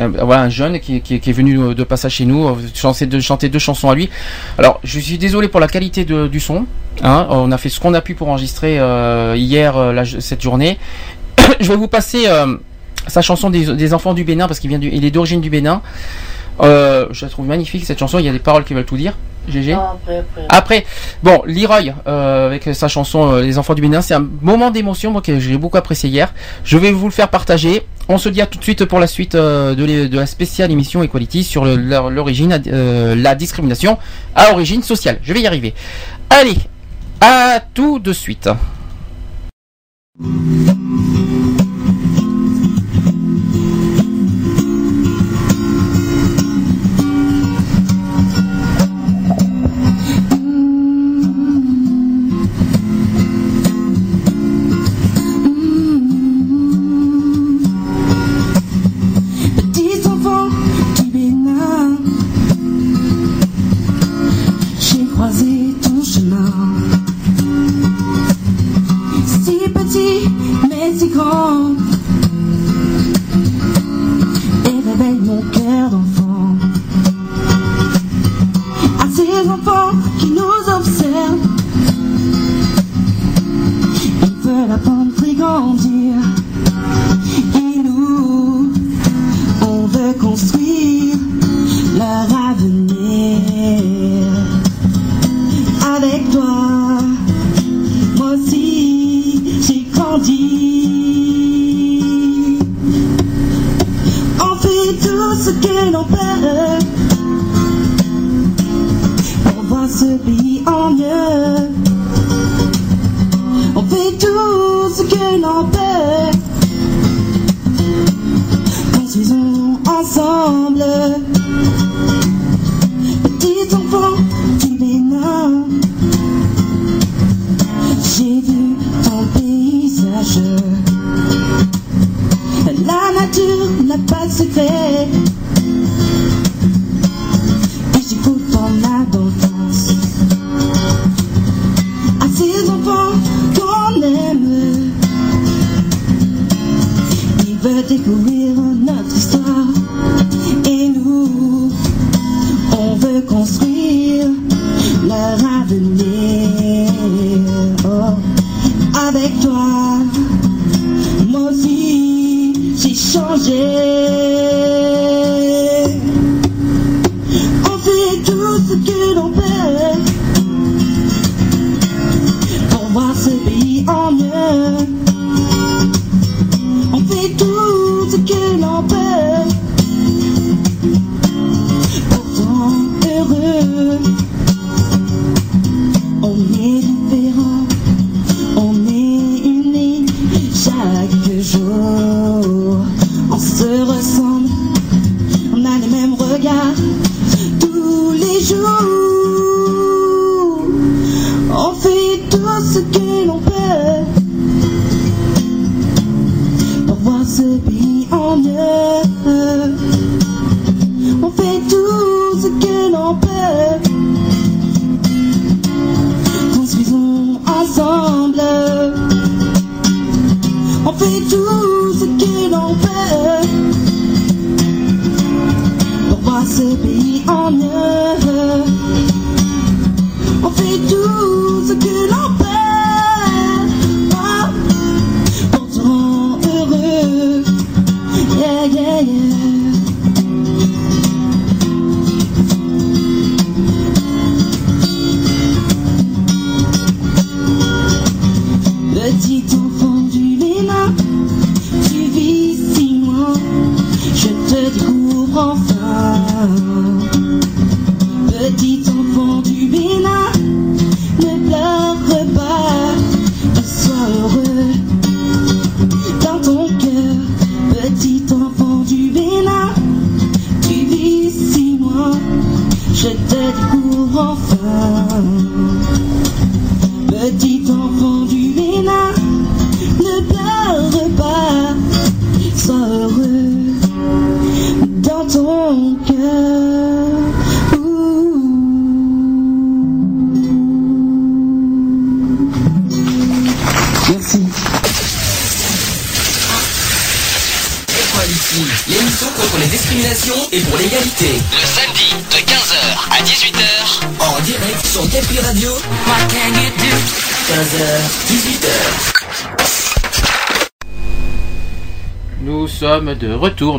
[0.00, 3.06] euh, voilà, un jeune qui, qui, qui est venu de passage chez nous, euh, chanter
[3.06, 4.10] deux, chanter deux chansons à lui.
[4.58, 6.66] Alors, je suis désolé pour la qualité de- du son.
[7.02, 10.78] Hein, on a fait ce qu'on a pu pour enregistrer euh, hier la- cette journée.
[11.60, 12.56] je vais vous passer euh,
[13.08, 15.50] sa chanson des, des enfants du Bénin parce qu'il vient du, il est d'origine du
[15.50, 15.82] Bénin.
[16.60, 18.18] Euh, je la trouve magnifique cette chanson.
[18.18, 19.14] Il y a des paroles qui veulent tout dire.
[19.48, 19.72] GG.
[19.72, 20.46] Ah, après, après.
[20.48, 20.86] Après,
[21.22, 25.10] bon, Leroy, euh, avec sa chanson euh, Les enfants du Bénin, c'est un moment d'émotion,
[25.10, 26.32] moi que j'ai beaucoup apprécié hier.
[26.64, 27.86] Je vais vous le faire partager.
[28.08, 30.70] On se dit à tout de suite pour la suite euh, de, de la spéciale
[30.70, 32.60] émission Equality sur l'origine,
[33.16, 33.98] la discrimination
[34.34, 35.18] à origine sociale.
[35.22, 35.74] Je vais y arriver.
[36.30, 36.56] Allez,
[37.20, 38.48] à tout de suite.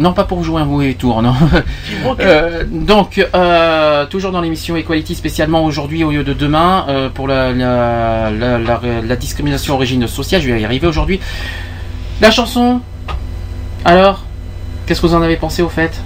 [0.06, 1.34] Non pas pour jouer un mauvais tour, non.
[2.19, 7.27] Euh, donc, euh, toujours dans l'émission Equality, spécialement aujourd'hui au lieu de demain, euh, pour
[7.27, 11.19] la, la, la, la- la discrimination origine sociale, je vais y arriver aujourd'hui.
[12.22, 12.82] La chanson,
[13.84, 14.23] alors,
[14.86, 15.99] qu'est-ce que vous en avez pensé au fait?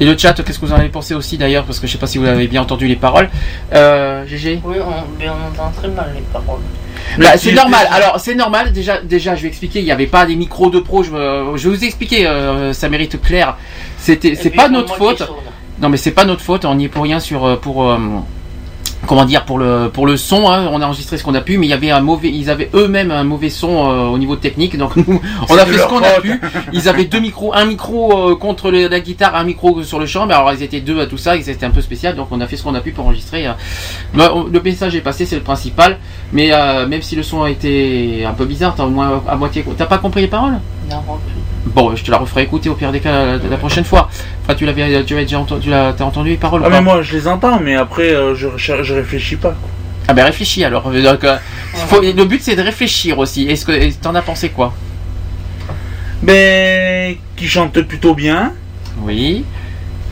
[0.00, 1.98] Et le chat, qu'est-ce que vous en avez pensé aussi d'ailleurs, parce que je sais
[1.98, 3.30] pas si vous avez bien entendu les paroles.
[3.72, 6.60] Euh, GG Oui, on, mais on entend très mal les paroles.
[7.18, 7.88] Bah, c'est normal.
[7.90, 8.72] Alors c'est normal.
[8.72, 9.80] Déjà, déjà, je vais expliquer.
[9.80, 11.02] Il n'y avait pas des micros de pro.
[11.02, 12.26] Je, je vais vous expliquer.
[12.26, 13.56] euh, ça mérite clair.
[13.98, 15.28] C'était, c'est puis, pas notre faute.
[15.80, 16.64] Non, mais c'est pas notre faute.
[16.64, 17.88] On n'y est pour rien sur euh, pour.
[17.90, 17.98] euh,
[19.06, 21.58] Comment dire pour le pour le son, hein, on a enregistré ce qu'on a pu,
[21.58, 24.36] mais il y avait un mauvais, ils avaient eux-mêmes un mauvais son euh, au niveau
[24.36, 26.40] technique, donc nous on a fait ce qu'on a pu.
[26.72, 30.06] Ils avaient deux micros, un micro euh, contre le- la guitare, un micro sur le
[30.06, 32.28] chant, mais alors ils étaient deux à tout ça, et c'était un peu spécial, donc
[32.30, 33.46] on a fait ce qu'on a pu pour enregistrer.
[33.46, 33.52] euh.
[34.14, 35.98] Mais, on- le message est passé, c'est le principal,
[36.32, 39.36] mais euh, même si le son a été un peu bizarre, t'as au moins à
[39.36, 40.58] moitié, t'as pas compris les paroles?
[40.90, 40.96] Non,
[41.74, 44.08] Bon, je te la referai écouter au pire des cas la, la prochaine fois.
[44.48, 46.76] Enfin, tu l'avais, tu déjà entendu, tu l'as, t'as entendu les paroles ou Ah pas
[46.76, 49.48] mais moi je les entends mais après euh, je, je, je réfléchis pas.
[49.50, 49.68] quoi.
[50.06, 50.88] Ah ben réfléchis alors.
[50.88, 51.36] Donc, euh,
[51.88, 53.48] faut- le but c'est de réfléchir aussi.
[53.48, 54.72] Est-ce que t'en as pensé quoi?
[56.22, 58.52] Mais qui chante plutôt bien.
[59.00, 59.44] Oui.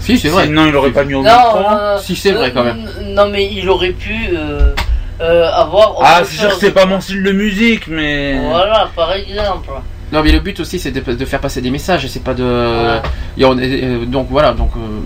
[0.01, 0.47] Si c'est vrai.
[0.47, 1.59] Sinon il aurait pas mis au Non, micro.
[1.71, 2.87] euh, Si c'est vrai quand même.
[2.99, 4.75] euh, Non, mais il aurait pu euh,
[5.21, 5.95] euh, avoir.
[6.03, 8.37] Ah c'est sûr que c'est pas mon style de musique mais.
[8.39, 9.71] Voilà, par exemple.
[10.13, 12.07] Non mais le but aussi c'est de, de faire passer des messages.
[12.09, 12.43] C'est pas de.
[12.45, 13.03] Voilà.
[13.39, 14.71] Et on est- euh, donc voilà donc.
[14.77, 15.01] euh,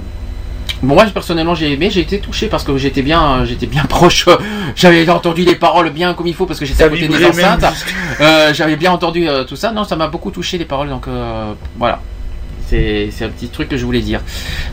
[0.80, 4.28] Bon, moi personnellement j'ai aimé, j'ai été touché parce que j'étais bien, j'étais bien proche.
[4.76, 7.62] J'avais entendu les paroles bien comme il faut parce que j'étais à côté des enceintes.
[8.20, 9.72] Euh, J'avais bien entendu euh, tout ça.
[9.72, 12.00] Non, ça m'a beaucoup touché les paroles donc euh, voilà.
[12.68, 14.20] C'est c'est un petit truc que je voulais dire.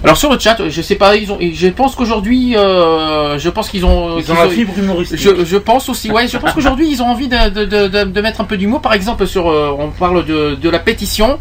[0.04, 3.70] Alors sur le chat, je sais pas, ils ont, je pense qu'aujourd'hui, euh, je pense
[3.70, 5.18] qu'ils ont, Ils ont la fibre humoristique.
[5.20, 8.04] Je, je pense aussi, ouais, je pense qu'aujourd'hui ils ont envie de, de, de, de-
[8.12, 8.82] de mettre un peu d'humour.
[8.82, 11.40] Par exemple, sur, euh, on parle de, de la pétition.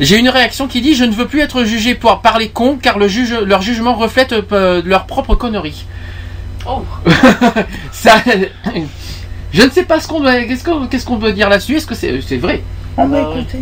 [0.00, 2.78] J'ai une réaction qui dit je ne veux plus être jugé pour par les cons
[2.80, 5.84] car le juge, leur jugement reflète euh, leur propre connerie.
[6.66, 6.82] Oh.
[7.92, 8.16] Ça,
[9.52, 11.76] je ne sais pas ce qu'on doit, qu'est-ce qu'on, qu'est-ce qu'on doit dire là-dessus.
[11.76, 12.62] Est-ce que c'est, c'est vrai?
[12.96, 13.40] On va Bah ouais.
[13.40, 13.58] écouter.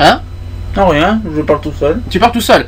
[0.00, 0.20] Hein?
[0.78, 2.00] Non, rien, je parle tout seul.
[2.08, 2.64] Tu parles tout seul.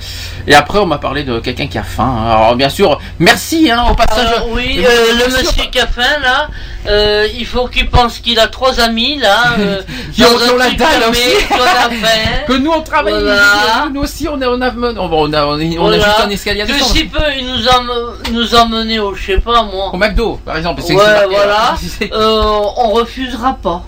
[0.49, 2.13] Et après, on m'a parlé de quelqu'un qui a faim.
[2.27, 4.27] Alors, bien sûr, merci hein, au passage.
[4.27, 6.49] Alors, oui, euh, le sûr, monsieur qui a faim là,
[6.89, 9.81] euh, il faut qu'il pense qu'il a trois amis là, euh,
[10.13, 11.47] Qui ont- la dalle fermé, aussi.
[12.49, 13.85] que nous on travaille, Voilà.
[13.87, 15.97] nous, nous aussi on a, on a, on a, on a, on a Voilà.
[15.99, 16.73] juste un escalier à Que
[17.07, 19.91] peut il nous, em- nous emmener au, je sais pas moi.
[19.93, 20.83] Au McDo, par exemple.
[20.83, 20.95] Ouais,
[21.31, 21.77] voilà.
[22.13, 22.43] Euh,
[22.77, 23.85] on refusera pas.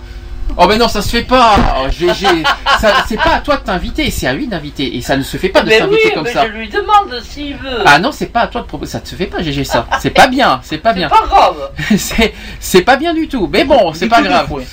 [0.57, 1.55] Oh mais non, ça se fait pas.
[1.79, 2.43] Oh, j'ai- j'ai-
[2.79, 4.95] ça- c'est pas à toi de t'inviter, c'est à lui d'inviter.
[4.95, 6.45] Et ça ne se fait pas de s'inviter oui, comme mais ça.
[6.45, 7.79] je lui demande s'il veut.
[7.85, 8.91] Ah non, c'est pas à toi de proposer.
[8.91, 9.87] Ça ne se fait pas, GG, ça.
[9.99, 11.09] C'est pas bien, c'est pas bien.
[11.09, 11.55] pas grave.
[11.97, 13.49] c'est c'est pas bien du tout.
[13.51, 14.51] Mais bon, c'est pas grave.
[14.51, 14.65] ouais.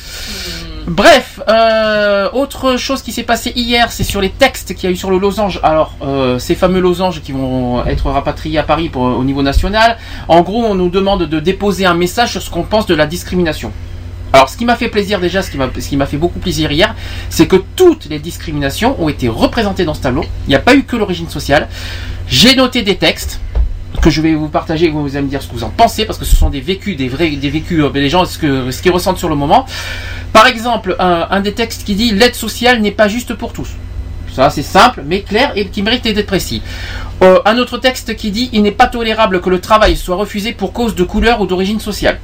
[0.86, 4.90] Bref, euh, autre chose qui s'est passé hier, c'est sur les textes qu'il y a
[4.92, 5.60] eu sur le losange.
[5.62, 9.98] Alors, euh, ces fameux losanges qui vont être rapatriés à Paris pour- au niveau national.
[10.26, 13.06] En gros, on nous demande de déposer un message sur ce qu'on pense de la
[13.06, 13.72] discrimination.
[14.32, 16.94] Alors, ce qui m'a fait plaisir déjà, ce qui m'a fait beaucoup plaisir hier,
[17.30, 20.24] c'est que toutes les discriminations ont été représentées dans ce tableau.
[20.46, 21.68] Il n'y a pas eu que l'origine sociale.
[22.28, 23.40] J'ai noté des textes
[24.00, 26.16] que je vais vous partager vous allez me dire ce que vous en pensez parce
[26.18, 28.92] que ce sont des vécus, des vrais, des vécus, euh, gens ce que ce qu'ils
[28.92, 29.66] ressentent sur le moment.
[30.32, 33.68] Par exemple, un, un des textes qui dit l'aide sociale n'est pas juste pour tous.
[34.32, 36.62] Ça, c'est simple, mais clair et qui mérite d'être précis.
[37.22, 40.52] Euh, un autre texte qui dit il n'est pas tolérable que le travail soit refusé
[40.52, 42.20] pour cause de couleur ou d'origine sociale.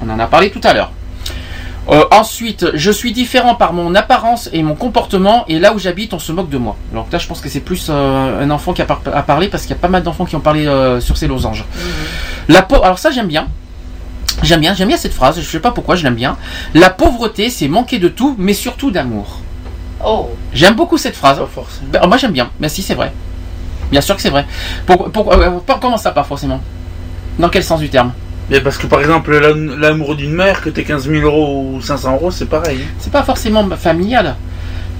[0.00, 0.92] On en a parlé tout à l'heure.
[1.88, 6.12] Euh, ensuite, je suis différent par mon apparence et mon comportement, et là où j'habite,
[6.14, 6.76] on se moque de moi.
[6.92, 9.46] Alors là, je pense que c'est plus euh, un enfant qui a, par- a parlé,
[9.48, 11.64] parce qu'il y a pas mal d'enfants qui ont parlé euh, sur ces losanges.
[12.48, 13.46] La pau- Alors ça, j'aime bien.
[14.42, 16.36] J'aime bien, j'aime bien cette phrase, je sais pas pourquoi, je l'aime bien.
[16.74, 19.38] La pauvreté, c'est manquer de tout, mais surtout d'amour.
[20.04, 20.30] Oh.
[20.52, 21.40] J'aime beaucoup cette phrase.
[21.84, 23.12] Ben, moi, j'aime bien, mais si, c'est vrai.
[23.92, 24.44] Bien sûr que c'est vrai.
[24.86, 26.60] Pour, pour- euh, pour- comment ça, pas forcément?
[27.38, 28.12] Dans quel sens du terme?
[28.50, 31.80] Mais parce que par exemple, l'am- l'amour d'une mère, que t'aies 15 000 euros ou
[31.80, 32.78] 500 euros, c'est pareil.
[32.98, 34.36] C'est pas forcément familial.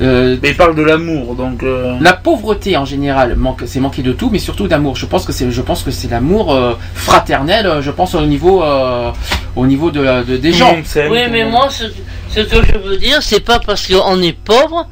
[0.03, 1.63] Euh, mais il parle de l'amour, donc.
[1.63, 4.95] euh, La pauvreté en général, manque, c'est manquer de tout, mais surtout d'amour.
[4.97, 7.65] Je pense que c'est, je pense que c'est l'amour euh, fraternel.
[7.67, 9.11] euh, Je pense au niveau, euh,
[9.55, 10.73] au niveau de, la- de- des gens.
[11.11, 11.85] Oui, mais moi, ce,
[12.29, 14.87] ce que je veux dire, c'est pas parce qu'on est pauvre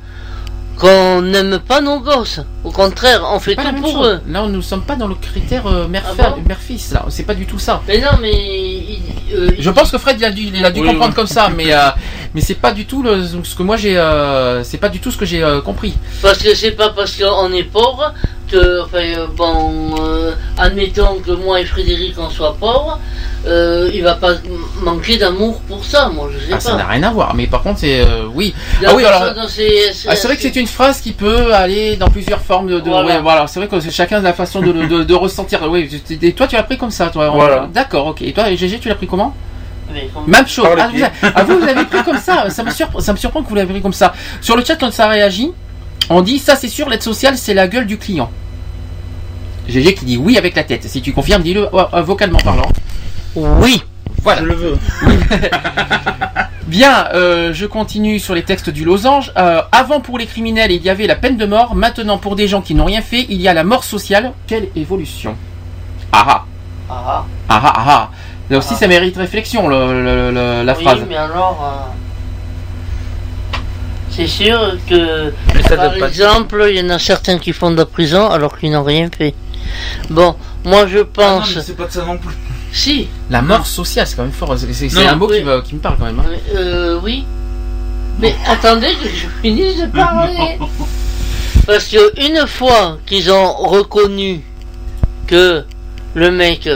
[0.78, 2.40] qu'on n'aime pas nos gosses.
[2.64, 4.06] Au contraire, on fait tout pour chose.
[4.06, 4.20] eux.
[4.28, 6.92] Là, nous ne sommes pas dans le critère euh, Ah mère-fils.
[6.92, 7.82] là, c'est pas du tout ça.
[7.86, 8.32] Mais non, mais.
[8.32, 9.02] il-
[9.34, 11.14] euh, Je pense que Fred il a dû, il a dû Oui, comprendre oui.
[11.16, 11.88] comme ça, mais euh,
[12.34, 15.10] mais c'est pas du tout le- ce que moi j'ai, euh, c'est pas du tout
[15.10, 15.94] ce que j'ai euh, compris.
[16.22, 18.12] Parce que c'est pas parce qu'on est pauvre
[18.50, 19.94] que, enfin, euh, bon,
[20.58, 22.98] admettons que moi et Frédéric on soit pauvres,
[23.46, 24.34] il va pas
[24.82, 26.60] manquer d'amour pour ça, moi je sais Ah, pas.
[26.60, 28.02] ça n'a rien à voir, mais par contre c'est
[28.34, 28.54] oui.
[28.84, 29.22] Ah oui alors.
[29.48, 32.68] c'est- c'est- Ah, c'est vrai que c'est une phrase qui peut aller dans plusieurs formes
[32.68, 32.80] de.
[32.80, 33.06] de- Voilà.
[33.08, 35.60] ouais, voilà, c'est vrai que chacun a la façon de, de, de ressentir.
[35.70, 35.88] Oui,
[36.22, 37.28] et toi tu l'as pris comme ça, toi.
[37.30, 37.68] Voilà.
[37.72, 38.22] D'accord, ok.
[38.22, 39.34] Et toi, GG, tu l'as pris comment?
[40.26, 40.66] Même chose.
[40.78, 41.06] Ah, vous, pieds.
[41.22, 42.50] ah, vous, vous l'avez pris comme ça.
[42.50, 44.14] Ça me, surprend, ça me surprend que vous l'avez pris comme ça.
[44.40, 45.52] Sur le chat, quand ça réagit,
[46.10, 48.30] on dit ça, c'est sûr, l'aide sociale, c'est la gueule du client.
[49.68, 50.84] GG qui dit oui avec la tête.
[50.84, 52.68] Si tu confirmes, dis-le euh, euh, vocalement parlant.
[53.34, 53.82] Oui.
[54.22, 54.40] Voilà.
[54.40, 54.78] Je le veux.
[56.66, 59.32] Bien, euh, je continue sur les textes du losange.
[59.36, 61.74] Euh, avant pour les criminels, il y avait la peine de mort.
[61.74, 64.32] Maintenant pour des gens qui n'ont rien fait, il y a la mort sociale.
[64.46, 65.36] Quelle évolution
[66.10, 66.44] Ah ah
[66.88, 68.10] Ah, ah ah ah ah.
[68.50, 70.98] Là aussi, ça mérite réflexion, le- le- le- la oui, phrase.
[71.08, 71.58] mais alors.
[71.62, 73.58] euh,
[74.10, 75.32] C'est sûr que,
[75.68, 78.28] ça par doit pas- exemple, il y en a certains qui font de la prison
[78.30, 79.34] alors qu'ils n'ont rien fait.
[80.10, 81.06] Bon, moi je Ah non,
[81.40, 81.56] pense.
[81.56, 82.34] mais c'est pas de ça non plus.
[82.72, 84.54] si, La mort sociale, c'est quand même fort.
[84.56, 85.38] C'est c'est- c'est Non, un mot oui.
[85.38, 86.20] qui, me, qui me parle quand même.
[86.20, 86.30] hein.
[86.54, 87.24] Euh, oui.
[88.20, 90.58] Mais attendez que je finisse de parler.
[91.66, 94.42] Parce que une fois qu'ils ont reconnu
[95.26, 95.64] que
[96.14, 96.68] le mec,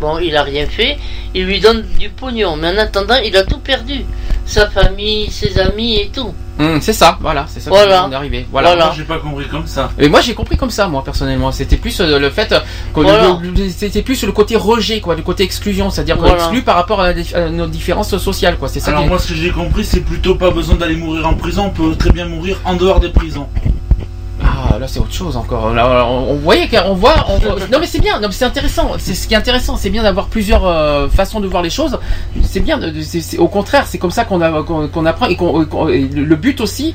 [0.00, 0.96] bon, il a rien fait,
[1.34, 2.56] ils lui donnent du pognon.
[2.56, 4.04] Mais en attendant, il a tout perdu.
[4.44, 6.32] Sa famille, ses amis et tout.
[6.58, 8.00] Hum, c'est ça, voilà, c'est ça Voilà.
[8.00, 8.46] qu'on est arrivé.
[8.50, 8.70] Voilà.
[8.70, 8.86] Voilà.
[8.86, 9.90] Moi, j'ai pas compris comme ça.
[9.98, 11.52] Et moi j'ai compris comme ça, moi personnellement.
[11.52, 12.48] C'était plus euh, le fait
[12.94, 13.38] que Voilà.
[13.42, 16.38] le- c'était plus le côté rejet, quoi, le côté exclusion, c'est-à-dire qu'on Voilà.
[16.44, 18.68] exclut par rapport à, à nos différences sociales, quoi.
[18.68, 18.90] C'est ça.
[18.92, 21.66] Alors moi, ce que j'ai compris, c'est plutôt pas besoin d'aller mourir en prison.
[21.66, 23.46] On peut très bien mourir en dehors des prisons.
[24.70, 25.72] Ah, là c'est autre chose encore.
[25.72, 28.90] Là, on, on voyait qu'on voit, on voit- Non mais c'est bien, non c'est intéressant.
[28.98, 31.98] C'est ce qui est intéressant, c'est bien d'avoir plusieurs euh, façons de voir les choses.
[32.42, 32.78] C'est bien.
[33.38, 35.36] au contraire, c'est comme ça qu'on qu'on qu'on apprend et,
[36.14, 36.94] le but aussi,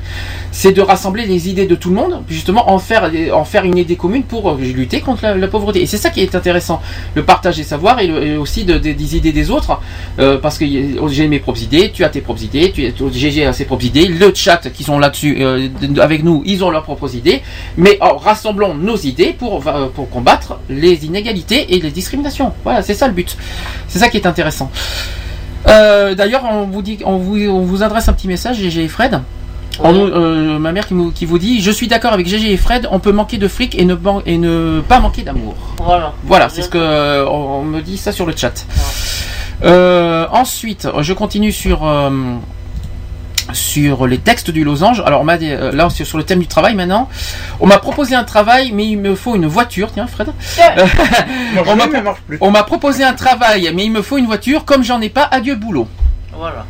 [0.52, 3.76] c'est de rassembler les idées de tout le monde, justement en faire en faire une
[3.78, 5.82] idée commune pour euh, lutter contre la, la pauvreté.
[5.82, 6.80] Et c'est ça qui est intéressant,
[7.14, 9.80] le partage des savoirs et, le- et aussi de- de- des idées des autres,
[10.20, 13.46] euh, parce que y- j'ai mes propres idées, tu as tes propres idées, tu, GG
[13.46, 16.70] a ses propres idées, le chat qui sont là-dessus euh, de- avec nous, ils ont
[16.70, 17.42] leurs propres idées.
[17.76, 22.52] Mais oh, rassemblons nos idées pour, euh, pour combattre les inégalités et les discriminations.
[22.62, 23.36] Voilà, c'est ça le but.
[23.88, 24.70] C'est ça qui est intéressant.
[25.66, 28.88] Euh, D'ailleurs, on vous dit, on vous, on vous adresse un petit message, GG et
[28.88, 29.20] Fred.
[29.84, 33.10] Euh, ma mère qui, vous dit Je suis d'accord avec GG et Fred, on peut
[33.10, 35.56] manquer de fric et ne, et ne pas manquer d'amour.
[35.78, 36.12] Voilà.
[36.22, 38.66] Voilà, c'est ce que on, on me dit ça sur le chat.
[39.64, 41.84] Euh, ensuite, je continue sur
[43.54, 45.00] sur les textes du losange.
[45.06, 47.08] Alors on m'a dit, euh, là sur sur le thème du travail maintenant.
[47.60, 49.90] On m'a proposé un travail, mais il me faut une voiture.
[49.92, 50.28] Tiens, Fred.
[50.58, 50.86] Euh,
[51.66, 54.64] on m'a pro- on m'a proposé un travail, mais il me faut une voiture.
[54.64, 55.88] Comme j'en ai pas, adieu boulot.
[56.36, 56.66] Voilà.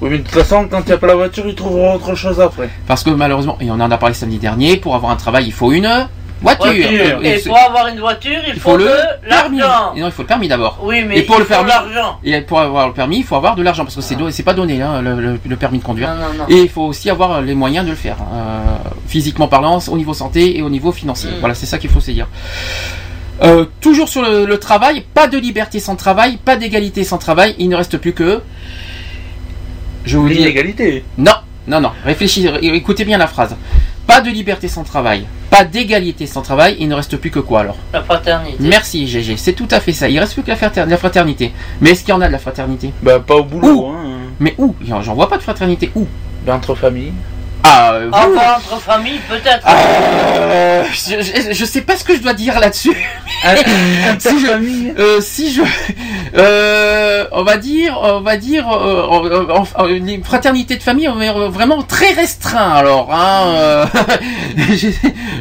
[0.00, 2.14] Oui, mais de toute façon, quand il n'y a pas la voiture, ils trouveront autre
[2.14, 2.70] chose après.
[2.86, 5.52] Parce que malheureusement, et on en a parlé samedi dernier, pour avoir un travail, il
[5.52, 6.06] faut une
[6.40, 6.66] voiture.
[6.72, 7.20] Voiture.
[7.24, 8.90] Et pour avoir une voiture, il, il faut, faut le
[9.26, 9.92] l'argent.
[9.96, 10.78] Et non, il faut le permis d'abord.
[10.82, 12.18] Oui, mais et pour il le faut permis, l'argent.
[12.24, 14.42] et pour avoir le permis, il faut avoir de l'argent parce que c'est do- c'est
[14.42, 16.10] pas donné hein, le, le- le permis de conduire.
[16.10, 16.44] Non, non, non.
[16.48, 18.60] Et il faut aussi avoir les moyens de le faire, euh,
[19.06, 21.30] physiquement parlant, au niveau santé et au niveau financier.
[21.30, 21.40] Mm.
[21.40, 22.26] Voilà, c'est ça qu'il faut se dire.
[23.42, 27.54] Euh, toujours sur le, le travail, pas de liberté sans travail, pas d'égalité sans travail.
[27.58, 28.42] Il ne reste plus que.
[30.04, 30.34] Je vous dis.
[30.36, 31.04] L'inégalité.
[31.18, 31.32] Non,
[31.66, 31.90] non, non.
[32.04, 33.56] Réfléchissez, écoutez bien la phrase.
[34.08, 36.76] Pas de liberté sans travail, pas d'égalité sans travail.
[36.80, 37.76] Il ne reste plus que quoi alors?
[37.92, 38.56] La fraternité.
[38.58, 40.08] Merci GG, c'est tout à fait ça.
[40.08, 41.52] Il reste plus que la, la fraternité.
[41.82, 42.90] Mais est-ce qu'il y en a de la fraternité?
[43.02, 44.16] Bah, pas au boulot, hein.
[44.40, 44.74] Mais où?
[44.82, 45.92] J'en vois pas de fraternité.
[45.94, 46.06] Où?
[46.48, 47.12] Entre familles.
[47.64, 49.66] Ah, euh, Avoir entre familles, peut-être.
[49.68, 52.96] Euh, je, je, je sais pas ce que je dois dire là-dessus.
[54.18, 55.62] si je, euh, si je,
[56.36, 59.44] euh, on va dire, on va dire, euh,
[59.80, 62.70] euh, une fraternité de famille, on est vraiment très restreint.
[62.72, 63.86] Alors, hein, euh,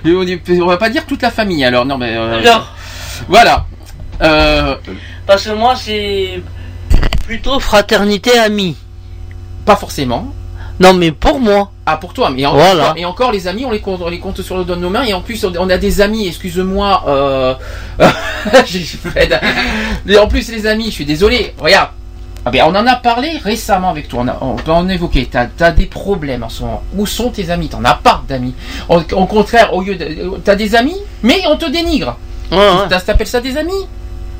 [0.61, 1.63] on va pas dire toute la famille.
[1.63, 2.73] Alors, non, mais euh, Alors.
[3.27, 3.65] voilà.
[4.21, 4.75] Euh,
[5.25, 6.41] Parce que moi, c'est
[7.25, 8.75] plutôt fraternité amie.
[9.65, 10.33] Pas forcément.
[10.79, 11.71] Non, mais pour moi.
[11.85, 12.93] Ah, pour toi, mais en- Voilà.
[12.97, 14.89] et encore les amis, on les compte, on les compte sur le doigt de nos
[14.89, 17.53] mains, et en plus, on a des amis, excuse-moi, euh.
[20.07, 21.89] Et en plus, les amis, je suis désolé, regarde.
[22.45, 25.27] Ah ben, on en a parlé récemment avec toi, on, a- on peut en évoquer.
[25.29, 26.81] T'as as des problèmes en ce moment.
[26.95, 27.67] Où sont tes amis?
[27.67, 28.53] T'en as pas d'amis.
[28.87, 32.15] Au, au contraire, au lieu de, t'as des amis, mais on te dénigre.
[33.05, 33.85] T'appelles ça des amis?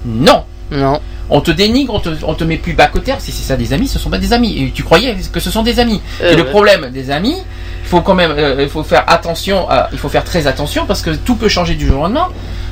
[0.05, 0.43] Non.
[0.72, 1.01] Non.
[1.30, 3.20] On te dénigre, on te, on te met plus bas qu'au terre.
[3.20, 4.58] Si c'est ça des amis, ce sont pas des amis.
[4.64, 6.02] Et tu croyais que ce sont des amis.
[6.22, 7.36] Euh, et le problème des amis,
[7.84, 9.70] il faut quand même, euh, il faut faire attention.
[9.70, 12.28] à- il faut faire très attention parce que tout peut changer du jour au lendemain.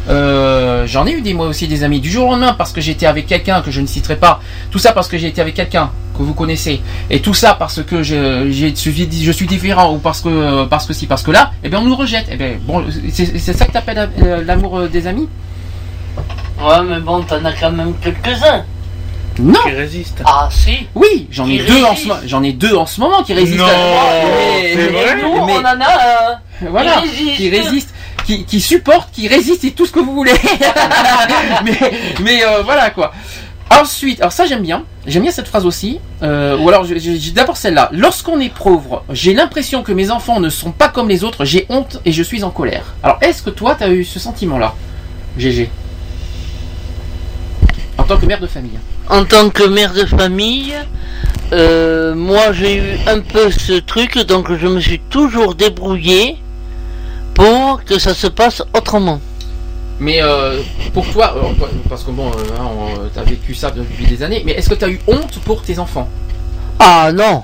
[0.08, 2.80] Euh, J'en ai eu des moi aussi des amis du jour au lendemain parce que
[2.80, 4.40] j'étais avec quelqu'un que je ne citerai pas.
[4.72, 6.80] Tout ça parce que j'ai été avec quelqu'un que vous connaissez.
[7.10, 10.94] Et tout ça parce que je, suis, je suis différent ou parce que parce que
[10.94, 12.28] si parce que là, eh bien on nous rejette.
[12.32, 14.10] Eh bien bon, c'est ça que t'appelles
[14.46, 15.28] l'amour des amis?
[16.62, 18.64] Ouais, mais bon, t'en as quand même quelques-uns.
[19.38, 19.60] Non.
[19.66, 20.22] Qui résiste.
[20.26, 20.88] Ah, si.
[20.96, 22.22] Oui, j'en ai Qui deux en résistent.
[22.24, 23.60] ce j'en ai deux en ce moment qui résistent.
[23.60, 26.70] Non, Mais- c'est mais- vrai Nous, mais- on en a un.
[26.70, 27.36] voilà, qui résiste.
[27.38, 27.94] qui résistent,
[28.26, 30.32] qui, qui supportent, qui résistent et tout ce que vous voulez.
[31.66, 31.78] mais
[32.24, 33.12] mais euh, voilà quoi.
[33.70, 36.00] Ensuite, alors ça j'aime bien, j'aime bien cette phrase aussi.
[36.24, 36.86] Euh, ou alors
[37.34, 37.90] d'abord celle-là.
[37.92, 41.44] Lorsqu'on est pauvre, j'ai l'impression que mes enfants ne sont pas comme les autres.
[41.44, 42.94] J'ai honte et je suis en colère.
[43.04, 44.76] Alors est-ce que toi t'as eu ce sentiment-là,
[45.38, 45.70] GG,
[47.98, 50.74] en tant que mère de famille En tant que mère de famille,
[51.54, 56.38] euh, moi j'ai eu un peu ce truc, donc je me suis toujours débrouillé
[57.34, 59.20] pour que ça se passe autrement.
[60.00, 60.60] Mais euh,
[60.94, 64.22] pour toi, alors, toi, parce que bon, euh, hein, on- t'as vécu ça depuis des
[64.24, 66.10] années, mais est-ce que t'as eu honte pour tes enfants?
[66.80, 67.44] Ah non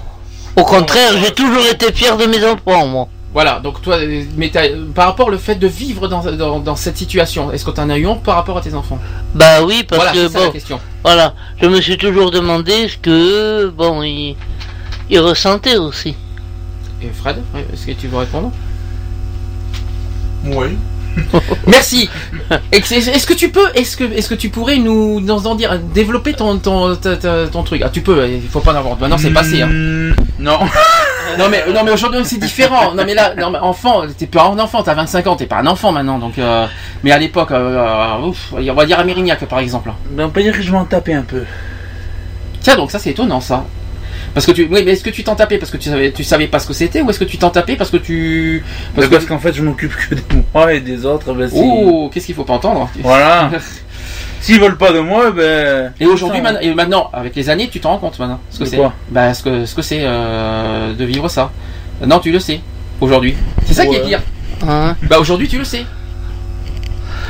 [0.57, 3.07] Au contraire, j'ai toujours été fier de mes enfants, moi.
[3.33, 3.97] Voilà, donc toi,
[4.35, 7.71] mais t'as- par rapport au fait de vivre dans, dans, dans cette situation, est-ce que
[7.71, 8.99] t'en as eu honte par rapport à tes enfants?
[9.33, 10.79] Bah oui, parce Voilà, que la bon, question.
[11.03, 14.35] voilà, je me suis toujours demandé ce que, bon, ils,
[15.09, 16.13] ils ressentaient aussi.
[17.01, 17.37] Et Fred,
[17.73, 18.51] est-ce que tu veux répondre?
[20.45, 20.77] Oui.
[21.67, 22.09] Merci.
[22.71, 25.77] Est-ce est-ce que tu peux, est-ce que, est-ce que tu pourrais nous, nous en dire,
[25.79, 26.95] développer ton, ton,
[27.63, 27.81] truc?
[27.83, 28.27] Ah, tu peux.
[28.27, 28.97] Il faut pas en avoir.
[28.99, 29.61] Maintenant, c'est passé.
[29.61, 29.67] Hein.
[29.67, 30.59] Mm, Non.
[31.37, 32.93] Non mais, non mais aujourd'hui c'est différent.
[32.93, 34.83] Non mais là, non, mais enfant, t'es pas un enfant.
[34.83, 36.19] T'as 25 ans, t'es pas un enfant maintenant.
[36.19, 36.67] Donc, euh,
[37.03, 39.91] mais à l'époque, euh, euh, ouf, on va dire à Mérignac par exemple.
[40.17, 41.43] On peut dire que je m'en tapais un peu.
[42.61, 43.65] Tiens, donc ça c'est étonnant ça.
[44.33, 46.23] Parce que tu, oui, mais est-ce que tu t'en tapais parce que tu savais, tu
[46.23, 48.63] savais pas ce que c'était, ou est-ce que tu t'en tapais parce que tu,
[48.95, 50.21] Parce, parce qu'en fait, je m'occupe que de
[50.53, 51.33] moi et des autres.
[51.33, 52.89] Ben, oh, qu'est-ce qu'il faut pas entendre?
[53.01, 53.51] Voilà.
[54.41, 55.93] S'ils veulent pas de moi, ben.
[55.99, 58.59] Et aujourd'hui, ça, maintenant, et maintenant, avec les années, tu t'en rends compte maintenant ce
[58.59, 58.79] que c'est.
[59.09, 61.51] Bah, ce que ce que c'est euh, de vivre ça.
[62.05, 62.59] Non, tu le sais
[62.99, 63.35] aujourd'hui.
[63.65, 64.21] C'est ça qui est pire.
[64.67, 65.85] Hein Bah aujourd'hui, tu le sais.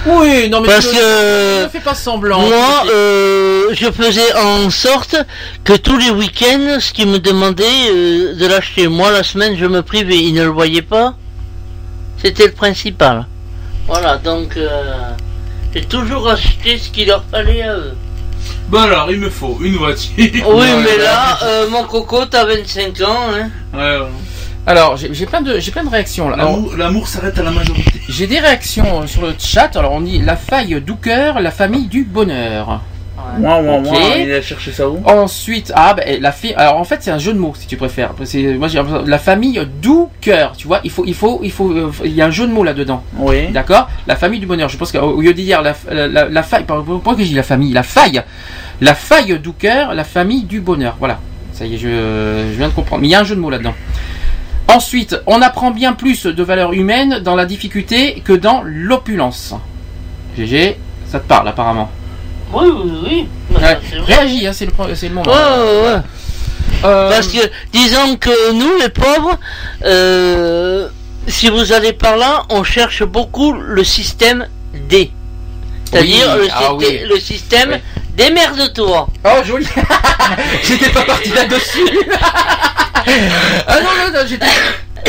[0.05, 2.39] Oui, non mais Parce tu que ne fais pas semblant.
[2.39, 5.15] moi, euh, je faisais en sorte
[5.63, 9.65] que tous les week-ends, ce qu'ils me demandaient euh, de l'acheter, moi la semaine, je
[9.67, 10.17] me privais.
[10.17, 11.13] Ils ne le voyaient pas.
[12.17, 13.27] C'était le principal.
[13.87, 15.11] Voilà, donc euh,
[15.73, 17.93] j'ai toujours acheté ce qu'il leur fallait à eux.
[18.69, 20.11] Bon alors, il me faut une voiture.
[20.17, 23.49] Oui, mais là, euh, mon coco, t'as 25 ans, hein.
[23.73, 24.07] Ouais, ouais.
[24.67, 26.35] Alors, j'ai plein de, j'ai plein de réactions là.
[26.35, 27.99] Alors, L'amour- s'arrête à la majorité.
[28.07, 29.75] J'ai des réactions sur le chat.
[29.75, 32.81] Alors, on dit la faille du cœur, la famille du bonheur.
[34.21, 36.53] Il a cherché ça où Ensuite, ah, ben, la fille.
[36.55, 38.11] Alors, en fait, c'est un jeu de mots, si tu préfères.
[38.23, 39.89] C'est, moi, j'ai la famille du
[40.21, 40.53] cœur.
[40.57, 42.51] Tu vois, il faut, il faut, il faut, euh, il y a un jeu de
[42.51, 43.03] mots là-dedans.
[43.17, 43.47] Oui.
[43.49, 43.89] D'accord?
[44.07, 44.69] La famille du bonheur.
[44.69, 47.33] Je pense qu'au lieu de dire la, la, la- la faille, pourquoi que j'ai dit
[47.35, 48.21] la famille, la faille,
[48.81, 50.95] la faille du cœur, la famille du bonheur.
[50.99, 51.19] Voilà.
[51.53, 53.01] Ça y est, je, je viens de comprendre.
[53.01, 53.73] Mais il y a un jeu de mots là-dedans.
[54.67, 59.53] Ensuite, on apprend bien plus de valeurs humaines dans la difficulté que dans l'opulence.
[60.37, 60.77] GG,
[61.07, 61.89] ça te parle apparemment.
[62.53, 63.27] Oui, oui, oui.
[63.61, 63.77] Ouais.
[63.89, 64.13] C'est vrai.
[64.15, 65.31] Réagis, hein, c'est le, le moment.
[65.31, 65.99] Ouais, ouais, ouais.
[66.83, 67.39] Euh, Parce que,
[67.71, 69.37] disons que nous, les pauvres,
[69.85, 70.87] euh,
[71.27, 74.47] si vous allez par là, on cherche beaucoup le système
[74.89, 75.11] D.
[75.85, 77.07] C'est-à-dire Oui, le, ah systé- oui.
[77.09, 77.79] le système
[78.15, 79.07] démerde-toi.
[79.23, 79.67] Oh, joli
[80.63, 81.87] J'étais pas parti là-dessus
[83.67, 84.45] Ah non, non, non, j'étais...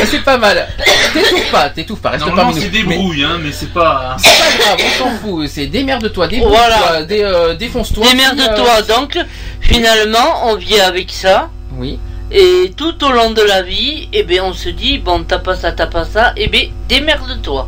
[0.05, 0.67] C'est pas mal.
[1.13, 2.71] T'étouffes pas, t'étouffes pas, reste parmi c'est nous.
[2.71, 4.15] Mais débrouille, hein, mais c'est pas.
[4.19, 5.47] C'est pas grave, on s'en fout.
[5.47, 7.03] C'est démerde-toi, débrouille-toi, Voilà.
[7.03, 8.05] dé- euh, défonce-toi.
[8.09, 8.69] Démerde-toi.
[8.79, 9.17] euh, Donc,
[9.61, 11.49] finalement, on vit avec ça.
[11.77, 11.99] Oui.
[12.31, 15.55] Et tout au long de la vie, eh ben, on se dit, bon, t'as pas
[15.55, 17.67] ça, t'as pas ça, eh ben, démerde-toi.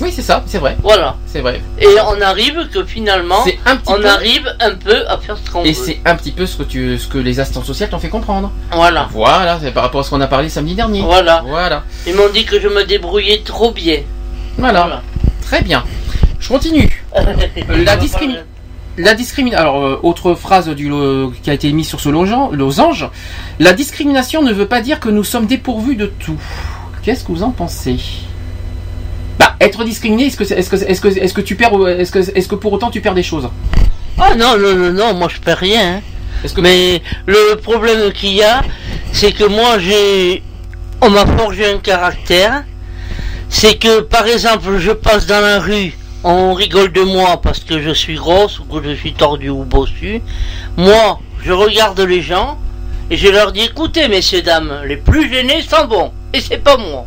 [0.00, 0.76] Oui, c'est ça, c'est vrai.
[0.82, 1.16] Voilà.
[1.26, 1.60] C'est vrai.
[1.78, 5.62] Et on arrive que finalement, un on peu- arrive un peu à faire ce qu'on
[5.64, 8.08] Et c'est un petit peu ce que, tu, ce que les assistantes sociales t'ont fait
[8.08, 8.50] comprendre.
[8.72, 9.08] Voilà.
[9.12, 11.02] Voilà, c'est par rapport à ce qu'on a parlé samedi dernier.
[11.02, 11.42] Voilà.
[11.46, 11.84] Voilà.
[12.06, 14.00] Ils m'ont dit que je me débrouillais trop bien.
[14.58, 15.02] Voilà.
[15.42, 15.84] Très bien.
[16.38, 17.04] Je continue.
[17.68, 18.46] La discrimination.
[18.98, 19.60] La discrimination.
[19.62, 23.08] Alors, euh, autre phrase du, lo- qui a été mise sur ce losange.
[23.58, 26.38] La discrimination ne veut pas dire que nous sommes dépourvus de tout.
[27.02, 27.96] Qu'est-ce que vous en pensez?
[29.60, 32.10] Être discriminé, est-ce que, c'est- est-ce que, est-ce que, est-ce que tu perds, ou est-ce
[32.12, 33.48] que, est-ce que pour autant tu perds des choses
[34.18, 35.96] Ah non, non, non, non, moi je perds rien.
[35.96, 36.00] hein.
[36.58, 38.62] Mais le problème qu'il y a,
[39.12, 40.42] c'est que moi j'ai.
[41.02, 42.64] On m'a forgé un caractère.
[43.50, 45.92] C'est que par exemple, je passe dans la rue,
[46.24, 49.64] on rigole de moi parce que je suis grosse ou que je suis tordu ou
[49.64, 50.22] bossu.
[50.76, 52.58] Moi, je regarde les gens
[53.10, 56.12] et je leur dis écoutez, messieurs, dames, les plus gênés sont bons.
[56.32, 57.04] Et c'est pas moi.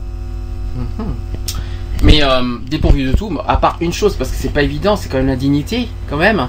[2.04, 5.10] Mais euh, dépourvu de tout, à part une chose, parce que c'est pas évident, c'est
[5.10, 6.48] quand même la dignité, quand même.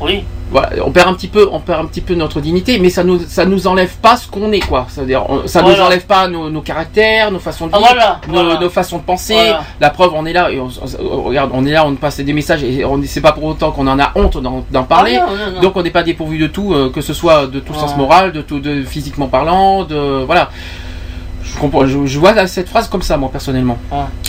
[0.00, 0.24] Oui.
[0.50, 3.04] Voilà, on perd un petit peu, on perd un petit peu notre dignité, mais ça
[3.04, 4.86] nous, ça nous enlève pas ce qu'on est, quoi.
[4.90, 8.58] C'est-à-dire, on- ça nous enlève pas nos, nos caractères, nos façons de Ah, vivre, voilà,
[8.60, 9.34] nos, façons de penser.
[9.80, 10.68] La preuve, on est là, et on,
[11.00, 13.70] on- regarde, on est là, on passe des messages, et on c'est pas pour autant
[13.72, 15.18] qu'on en a honte d'en parler.
[15.22, 15.60] Ah, non, non, non.
[15.62, 18.32] Donc, on n'est pas dépourvu de tout, euh, que ce soit de tout sens moral,
[18.32, 20.50] de tout, de physiquement parlant, de voilà.
[21.44, 23.78] Je, comprends, je, je vois cette phrase comme ça, moi, personnellement.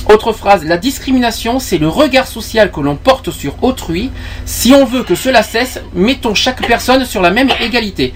[0.10, 4.10] Autre phrase, la discrimination, c'est le regard social que l'on porte sur autrui.
[4.46, 8.14] Si on veut que cela cesse, mettons chaque personne sur la même égalité.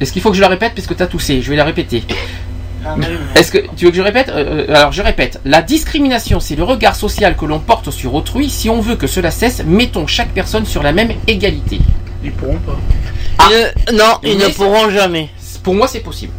[0.00, 1.40] Est-ce qu'il faut que je la répète parce que tu as toussé?
[1.42, 2.04] Je vais la répéter.
[2.86, 2.94] Ah,
[3.34, 4.28] Est-ce que tu veux que je répète?
[4.28, 5.40] Euh, euh, Alors je répète.
[5.44, 8.48] La discrimination, c'est le regard social que l'on porte sur autrui.
[8.48, 11.80] Si on veut que cela cesse, mettons chaque personne sur la même égalité.
[12.22, 12.76] Ils pourront pas.
[13.50, 15.28] Ils ne- non, ils ne pourront jamais.
[15.64, 16.32] Pour moi, c'est possible.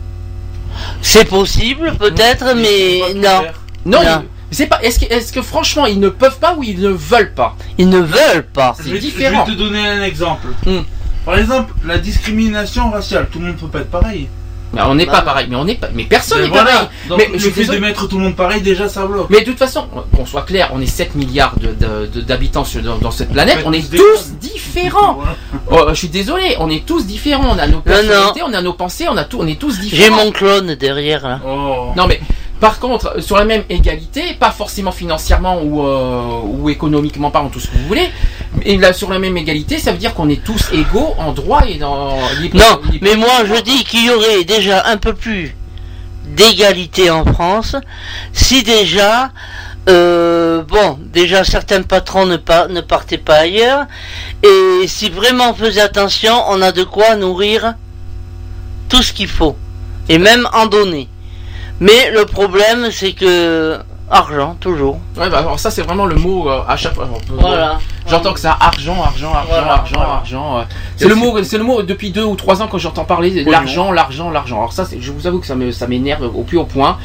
[1.01, 3.41] C'est possible, peut-être, mais non.
[3.85, 4.81] Non, ils- c'est pas.
[4.81, 7.55] Est-ce que, est-ce que franchement, ils ne peuvent pas ou ils ne veulent pas?
[7.77, 8.75] Ils ne veulent pas.
[8.79, 9.45] Je C'est vais, différent.
[9.45, 10.47] je vais te donner un exemple.
[10.65, 10.79] Hmm.
[11.25, 14.27] Par exemple, la discrimination raciale, tout le monde peut pas être pareil.
[14.73, 15.47] Mais on n'est pas pareil.
[15.49, 15.87] Mais on n'est pas.
[15.93, 16.71] Mais personne Mais n'est voilà.
[16.71, 16.87] pareil.
[17.09, 17.79] Donc, mais le je fait désolé.
[17.79, 19.27] de mettre tout le monde pareil, déjà ça bloque.
[19.29, 19.85] Mais de toute façon,
[20.15, 23.31] qu'on soit clair, on est 7 milliards de- de- de- d'habitants sur- dans, dans cette
[23.33, 25.19] planète, on est tous différents.
[25.71, 28.73] Oh, je suis désolé, on est tous différents, on a nos personnalités, on a nos
[28.73, 30.25] pensées, on, a tout, on est tous J'ai différents.
[30.25, 31.39] mon clone derrière là.
[31.45, 31.91] Oh.
[31.95, 32.19] Non mais,
[32.59, 37.59] par contre, sur la même égalité, pas forcément financièrement ou, euh, ou économiquement parlant, tout
[37.59, 38.09] ce que vous voulez,
[38.65, 41.61] mais là, sur la même égalité, ça veut dire qu'on est tous égaux en droit
[41.67, 45.55] et dans libre- Non, mais moi je dis qu'il y aurait déjà un peu plus
[46.35, 47.75] d'égalité en France
[48.33, 49.31] si déjà,
[49.87, 52.37] euh, bon, déjà certains patrons ne,
[52.69, 53.85] ne partaient pas ailleurs
[54.43, 57.73] et si vraiment on faisait attention, on a de quoi nourrir
[58.89, 59.55] tout ce qu'il faut
[60.09, 61.07] et même en donner.
[61.79, 63.77] Mais le problème c'est que
[64.11, 64.99] argent toujours.
[65.17, 67.07] Ouais, bah, alors ça c'est vraiment le mot euh, à chaque fois.
[67.29, 67.77] Voilà.
[68.07, 70.13] J'entends que ça argent, argent, argent, Voilà, argent, voilà.
[70.13, 70.57] argent.
[70.57, 70.61] euh,
[70.97, 73.91] C'est le mot, c'est le mot depuis deux ou trois ans quand j'entends parler l'argent,
[73.91, 74.57] l'argent, l'argent.
[74.57, 76.97] Alors ça, c'est- je vous avoue que ça me, ça m'énerve au plus haut point.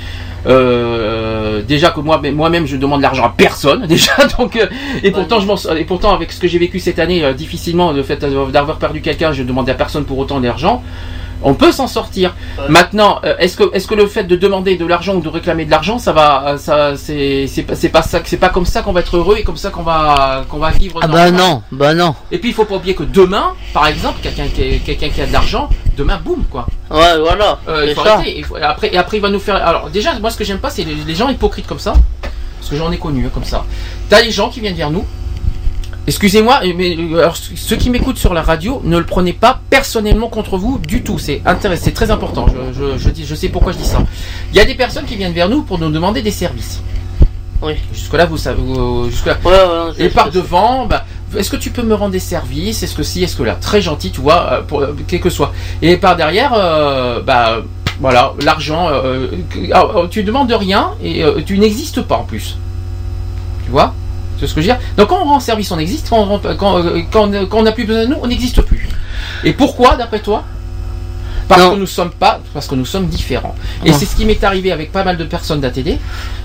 [0.47, 4.13] Euh, déjà que moi, moi-même, je demande l'argent à personne déjà.
[4.39, 4.67] Donc, euh,
[5.03, 7.93] et pourtant, je m'en, et pourtant avec ce que j'ai vécu cette année, euh, difficilement
[7.93, 10.83] le fait d'avoir perdu quelqu'un, je demandais à personne pour autant de l'argent.
[11.47, 12.35] On peut s'en sortir.
[12.69, 15.65] Maintenant, euh, est-ce que, est-ce que le fait de demander de l'argent ou de réclamer
[15.67, 18.93] de l'argent, ça va, euh, ça, c'est, c'est pas, ça, c'est pas comme ça qu'on
[18.93, 21.01] va être heureux et comme ça qu'on va, qu'on va vivre.
[21.03, 22.15] Ah bah non, bah non.
[22.33, 25.27] Et puis il faut pas oublier que demain, par exemple, quelqu'un qui, quelqu'un qui a
[25.27, 26.67] de l'argent, demain, boum, quoi.
[26.91, 27.59] Ouais, voilà.
[27.69, 28.15] Euh, il faut ça.
[28.15, 28.39] arrêter.
[28.39, 29.57] Il faut- après, et après, il va nous faire.
[29.57, 31.93] Alors, déjà, moi, ce que j'aime pas, c'est les, les gens hypocrites comme ça.
[32.59, 33.65] Parce que j'en ai connu, hein, comme ça.
[34.09, 35.05] T'as les gens qui viennent vers nous.
[36.07, 40.29] Excusez-moi, mais euh, alors, ceux qui m'écoutent sur la radio, ne le prenez pas personnellement
[40.29, 41.19] contre vous du tout.
[41.19, 42.47] C'est intéressant, c'est très important.
[42.49, 44.03] Je, je, je, dis, je sais pourquoi je dis ça.
[44.53, 46.83] Il y a des personnes qui viennent vers nous pour nous demander des services.
[47.63, 47.73] Oui.
[47.95, 48.61] Jusque-là, vous savez.
[48.61, 49.39] vous- Jusque-là.
[49.45, 51.07] Ouais, ouais, je- Et par devant, bah,
[51.39, 52.83] est-ce que tu peux me rendre des services?
[52.83, 53.23] Est-ce que si?
[53.25, 53.55] Est-ce que là?
[53.55, 55.55] Très gentil, tu vois, euh, pour, euh, quel que soit.
[55.81, 57.63] Et par derrière, euh, bah,
[57.99, 58.89] voilà, l'argent.
[58.91, 62.59] euh, euh, alors, tu demandes rien et euh, tu n'existes pas en plus.
[63.65, 63.95] Tu vois?
[64.47, 64.83] Ce que je veux dire.
[64.97, 66.09] Donc quand on rend service, on existe.
[66.11, 68.61] Quand on quand, euh, quand, on- quand on n'a plus besoin de nous, on n'existe
[68.63, 68.89] plus.
[69.45, 70.45] Et pourquoi, d'après toi?
[71.47, 73.55] Parce que nous sommes pas, parce que nous sommes différents.
[73.85, 75.99] Et c'est ce qui m'est arrivé avec pas mal de personnes d'ATD,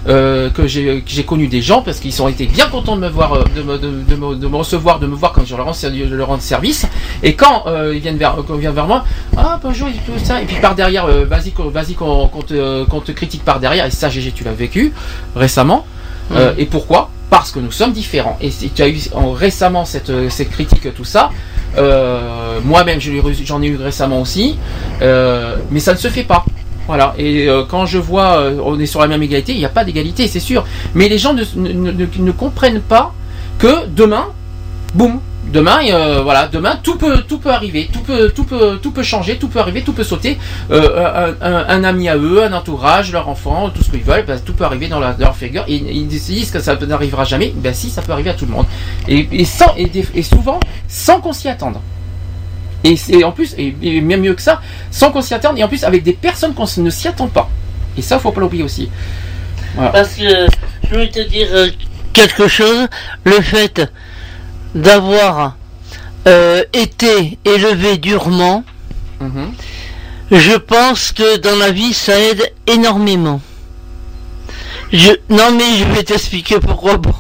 [0.10, 3.02] euh, que j'ai que j'ai connu des gens parce qu'ils ont été bien contents de
[3.02, 5.46] me voir, euh, de me, de, de me, de me recevoir, de me voir quand
[5.46, 6.86] je leur rends, ser- je leur rends service.
[7.24, 9.06] Et quand euh, ils viennent vers, quand ils viennent vers moi,
[9.38, 12.84] ah bonjour, il peut ça, et puis par derrière, euh, vas-y, qu'on- vas-y qu'on te,
[12.84, 13.86] qu'on te critique par derrière.
[13.86, 14.92] Et ça, GG, tu l'as vécu
[15.34, 15.86] récemment.
[16.36, 17.10] Euh, et pourquoi?
[17.30, 18.38] Parce que nous sommes différents.
[18.42, 21.30] Et tu as eu en- récemment cette, euh, cette critique, tout ça,
[21.78, 24.58] euh, moi-même j'en ai eu récemment aussi,
[25.02, 26.44] euh, mais ça ne se fait pas.
[26.88, 27.14] Voilà.
[27.20, 30.28] Et quand je vois, on est sur la même égalité, il n'y a pas d'égalité,
[30.28, 30.66] c'est sûr.
[30.96, 33.14] Mais les gens ne comprennent pas
[33.60, 34.30] que demain,
[34.96, 35.20] boum,
[35.52, 39.04] demain, euh, voilà, demain tout peut, tout peut arriver, tout peut, tout peut, tout peut
[39.04, 40.38] changer, tout peut arriver, tout peut sauter.
[40.72, 44.40] Euh, un, un- ami à eux, un entourage, leur enfant, tout ce qu'ils veulent, ben,
[44.40, 45.64] tout peut arriver dans, leur figure.
[45.68, 47.54] Et ils se disent que ça n'arrivera jamais.
[47.56, 48.66] Ben si, ça peut arriver à tout le monde.
[49.08, 51.78] Et, et sans, et, et souvent sans qu'on s'y attende.
[52.84, 54.62] Et c'est en plus, et, et même mieux que ça,
[54.92, 57.50] sans qu'on s'y attende, et en plus avec des personnes qu'on ne s'y attend pas.
[57.98, 58.90] Et ça, faut pas l'oublier aussi.
[59.76, 60.24] Parce que
[60.84, 61.70] je voulais te dire euh,
[62.14, 62.88] quelque chose.
[63.26, 63.82] Le fait
[64.76, 65.56] d'avoir
[66.28, 68.64] euh, été élevé durement,
[69.22, 69.52] Mhm.
[70.32, 73.42] je pense que dans la vie, ça aide énormément.
[74.92, 75.12] Je...
[75.30, 76.98] Non mais je vais t'expliquer pourquoi.
[76.98, 77.14] Bon.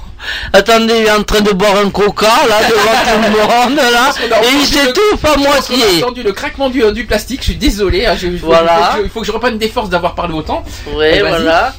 [0.54, 3.30] Attendez, il est en train de boire un coca là devant tout le
[3.70, 4.12] monde là,
[4.44, 5.48] et il s'étouffe à Parce qu'on a
[5.78, 6.04] moitié.
[6.04, 8.74] entendu le craquement du, du plastique, je suis désolé, je- il faut, Voilà.
[8.74, 10.64] il faut que je- il faut que je reprenne des forces d'avoir parlé autant.
[10.94, 11.74] Ouais, Eh, voilà.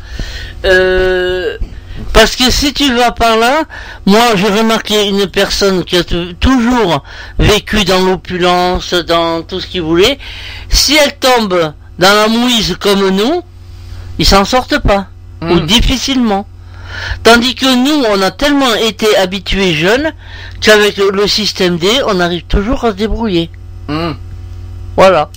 [0.64, 1.58] Euh,
[2.12, 3.62] parce que si tu vas par là,
[4.06, 7.02] moi j'ai remarqué une personne qui a toujours
[7.38, 10.18] vécu dans l'opulence, dans tout ce qu'il voulait.
[10.68, 13.42] Si elle tombe dans la mouise comme nous,
[14.18, 15.06] ils s'en sortent pas,
[15.40, 15.52] Hmm.
[15.52, 16.46] ou difficilement.
[17.22, 20.12] Tandis que nous, on a tellement été habitués jeunes
[20.60, 23.48] qu'avec le système D, on arrive toujours à se débrouiller.
[23.88, 24.12] Hmm.
[24.96, 25.30] Voilà.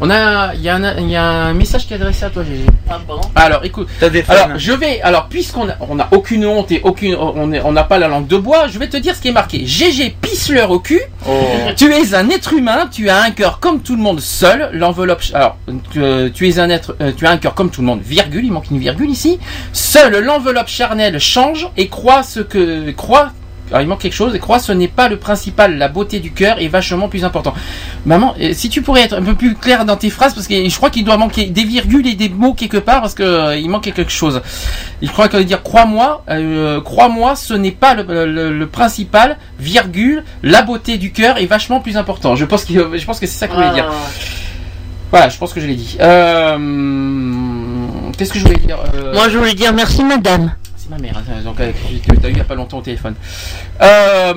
[0.00, 2.30] On a, il y, a un- il y a un message qui est adressé à
[2.30, 2.64] toi, Gégé.
[2.88, 3.88] Ah bon Alors, écoute.
[4.12, 4.32] des fans.
[4.32, 5.00] Alors, je vais.
[5.02, 8.36] Alors, puisqu'on a, on a aucune honte et aucune, on n'a pas la langue de
[8.36, 9.66] bois, je vais te dire ce qui est marqué.
[9.66, 11.00] GG pisse-leur au cul.
[11.76, 12.88] Tu es un être humain.
[12.90, 14.70] Tu as un cœur comme tout le monde seul.
[14.72, 15.22] L'enveloppe.
[15.34, 15.56] Alors,
[15.90, 16.94] tu, euh, tu es un être.
[17.00, 18.00] euh, tu as un cœur comme tout le monde.
[18.02, 18.44] Virgule.
[18.44, 19.38] Il manque une virgule ici.
[19.72, 23.30] Seule l'enveloppe charnelle change et croit ce que croit.
[23.70, 25.78] Alors, il manque quelque chose et croit ce n'est pas le principal.
[25.78, 27.54] La beauté du cœur est vachement plus important.
[28.06, 30.68] Maman, euh, si tu pourrais être un peu plus clair dans tes phrases, parce que
[30.68, 33.56] je crois qu'il doit manquer des virgules et des mots quelque part, parce que euh,
[33.56, 34.40] il manque quelque chose.
[35.02, 39.36] Je crois qu'il veut dire crois-moi, euh, crois-moi, ce n'est pas le, le- le principal,
[39.60, 42.36] virgule, la beauté du cœur est vachement plus important.
[42.36, 43.86] Je pense, qu'il- je pense que c'est ça qu'il voulait dire.
[45.10, 45.96] Voilà, je pense que je l'ai dit.
[46.00, 46.58] Euh,
[48.16, 50.52] Qu'est-ce que je voulais dire Euh, Moi je voulais dire merci madame.
[50.88, 52.82] C'est ma mère, hein, donc euh, tu t'as eu il n'y a pas longtemps au
[52.82, 53.14] téléphone.
[53.82, 54.32] Euh,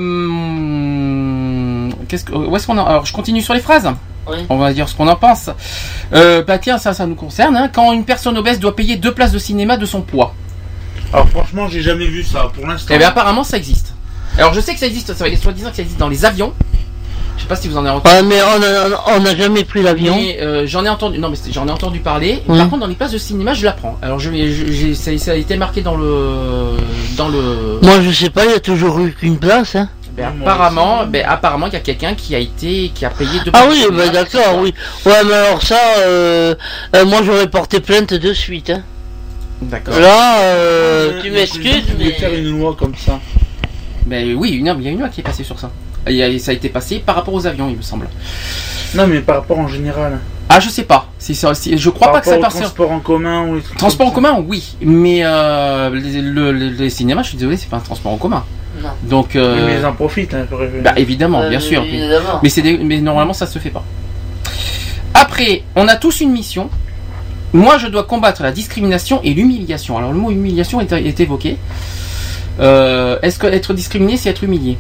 [2.08, 3.90] qu'est-ce que, où est-ce qu'on en- Alors, je continue sur les phrases.
[4.30, 4.38] Oui.
[4.50, 5.50] On va dire ce qu'on en pense.
[6.14, 7.56] Euh, bah tiens, ça, ça nous concerne.
[7.58, 7.70] hein.
[7.74, 10.36] Quand une personne obèse doit payer deux places de cinéma de son poids.
[11.12, 12.94] Alors franchement, j'ai jamais vu ça pour l'instant.
[12.94, 13.94] Eh bien, apparemment, ça existe.
[14.38, 15.14] Alors, je sais que ça existe.
[15.14, 16.54] Ça va être soi-disant que ça existe dans les avions.
[17.38, 18.14] Je sais pas si vous en avez entendu.
[18.16, 18.40] Ouais, mais
[19.16, 20.16] on n'a jamais pris l'avion.
[20.40, 22.44] Euh, j'en ai entendu, non mais j'en ai entendu parler.
[22.48, 22.58] Oui.
[22.58, 23.98] Par contre, dans les places de cinéma, je l'apprends.
[24.02, 26.78] Alors, je, vais- je- j'ai- ça, ça a été marqué dans le,
[27.18, 27.80] dans le.
[27.82, 29.76] Moi je sais pas, il y a toujours eu qu'une place.
[29.76, 29.90] Hein.
[30.16, 33.52] Ben, apparemment, ben, apparemment, il y a quelqu'un qui a été, qui a payé deux.
[33.54, 34.74] Ah oui, bah d'accord, oui.
[35.06, 36.54] Ouais, mais alors ça, euh,
[36.96, 38.70] euh, moi j'aurais porté plainte de suite.
[38.72, 38.84] Hein.
[39.62, 39.98] D'accord.
[40.00, 42.12] Là, euh, Ouais, tu m'excuses, mais...
[42.12, 43.20] faire une loi comme ça.
[44.06, 45.72] Ben oui, non, il y a une loi qui est passée sur ça.
[46.06, 48.08] Ça a été passé par rapport aux avions, il me semble.
[48.96, 50.20] Non, mais par rapport en général.
[50.50, 51.08] Ah, je sais pas.
[51.18, 52.56] Si, je crois par pas que ça passe.
[52.56, 56.70] transport en commun ou les trucs Transport en commun, oui, mais euh, les, le- le-
[56.70, 58.44] les cinémas, je suis désolé, c'est pas un transport en commun.
[58.82, 58.90] Non.
[59.04, 60.34] Donc, euh, mais ils en profitent.
[60.34, 61.84] Hein, pour- bah évidemment, Euh, bien sûr.
[61.84, 62.40] évidemment.
[62.44, 63.84] Mais c'est des- mais normalement ça se fait pas.
[65.14, 66.70] Après, on a tous une mission.
[67.54, 69.98] Moi, je dois combattre la discrimination et l'humiliation.
[69.98, 71.58] Alors, le mot humiliation est, est évoqué.
[72.60, 74.78] Euh, Est-ce que être discriminé, c'est être humilié?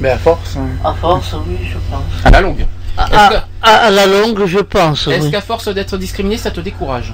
[0.00, 0.56] Mais à force.
[0.56, 0.68] hein.
[0.84, 2.02] À force, oui, je pense.
[2.24, 2.66] À la longue.
[2.96, 5.06] À, à- que- à- à la longue, je pense.
[5.08, 5.30] Est-ce oui.
[5.30, 7.12] qu'à force d'être discriminé, ça te décourage?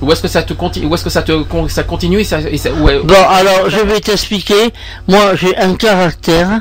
[0.00, 2.24] Ou est-ce que ça te continue Ou est-ce que ça te con- ça continue et
[2.24, 4.72] ça, et ça- ouais, Bon, alors, je vais t'expliquer.
[5.08, 6.60] Moi, j'ai un caractère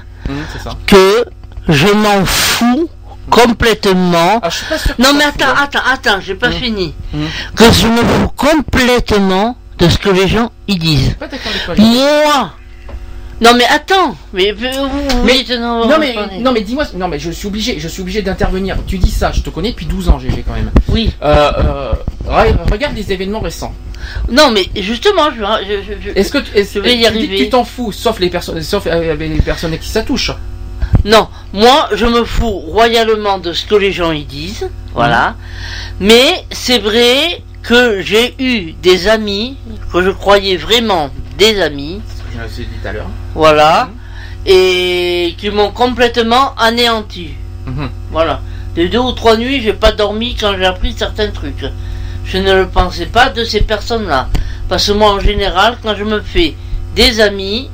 [0.64, 0.72] ça.
[0.88, 1.26] que
[1.70, 2.90] je m'en fous
[3.30, 4.40] complètement.
[4.42, 4.50] Ah,
[4.98, 5.64] non, mais attends, hein.
[5.66, 6.96] attends, attends, j'ai pas fini.
[7.14, 7.28] Hum.
[7.56, 11.16] Que je me fous complètement de ce que les gens y disent.
[11.78, 12.50] Moi
[13.40, 17.48] Non, mais attends Mais, Mais- non vous mais non mais dis-moi non mais je suis
[17.48, 18.78] obligé je suis obligé d'intervenir.
[18.88, 20.72] Tu dis ça, je te connais depuis 12 ans GG quand même.
[20.90, 21.12] Oui.
[21.24, 21.92] Euh, euh,
[22.28, 23.74] re- regarde les événements récents.
[24.32, 27.04] Non, mais justement, je, je, je- je- Est-ce que tu- je vais y tu dis
[27.04, 27.38] que arriver.
[27.38, 30.32] tu t'en fous sauf les personnes sauf euh, les personnes à qui ça touche.
[31.06, 35.36] Non, moi, je me fous royalement de ce que les gens y disent, voilà.
[36.00, 36.08] Mhm.
[36.08, 39.58] Mais c'est vrai que j'ai eu des amis,
[39.92, 42.02] que je croyais vraiment des amis,
[42.34, 43.10] Je l'ai dit tout à l'heure.
[43.38, 43.90] Voilà,
[44.48, 47.30] et qui m'ont complètement anéanti.
[47.68, 47.90] Mhm.
[48.12, 48.42] Voilà.
[48.74, 51.64] Des deux ou trois nuits, j'ai pas dormi quand j'ai appris certains trucs.
[52.26, 54.28] Je ne le pensais pas de ces personnes-là.
[54.68, 56.56] Parce que moi, en général, quand je me fais
[56.96, 57.70] des amis,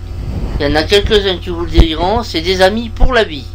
[0.60, 3.46] il y en a quelques-uns qui vous le diront, c'est des amis pour la vie.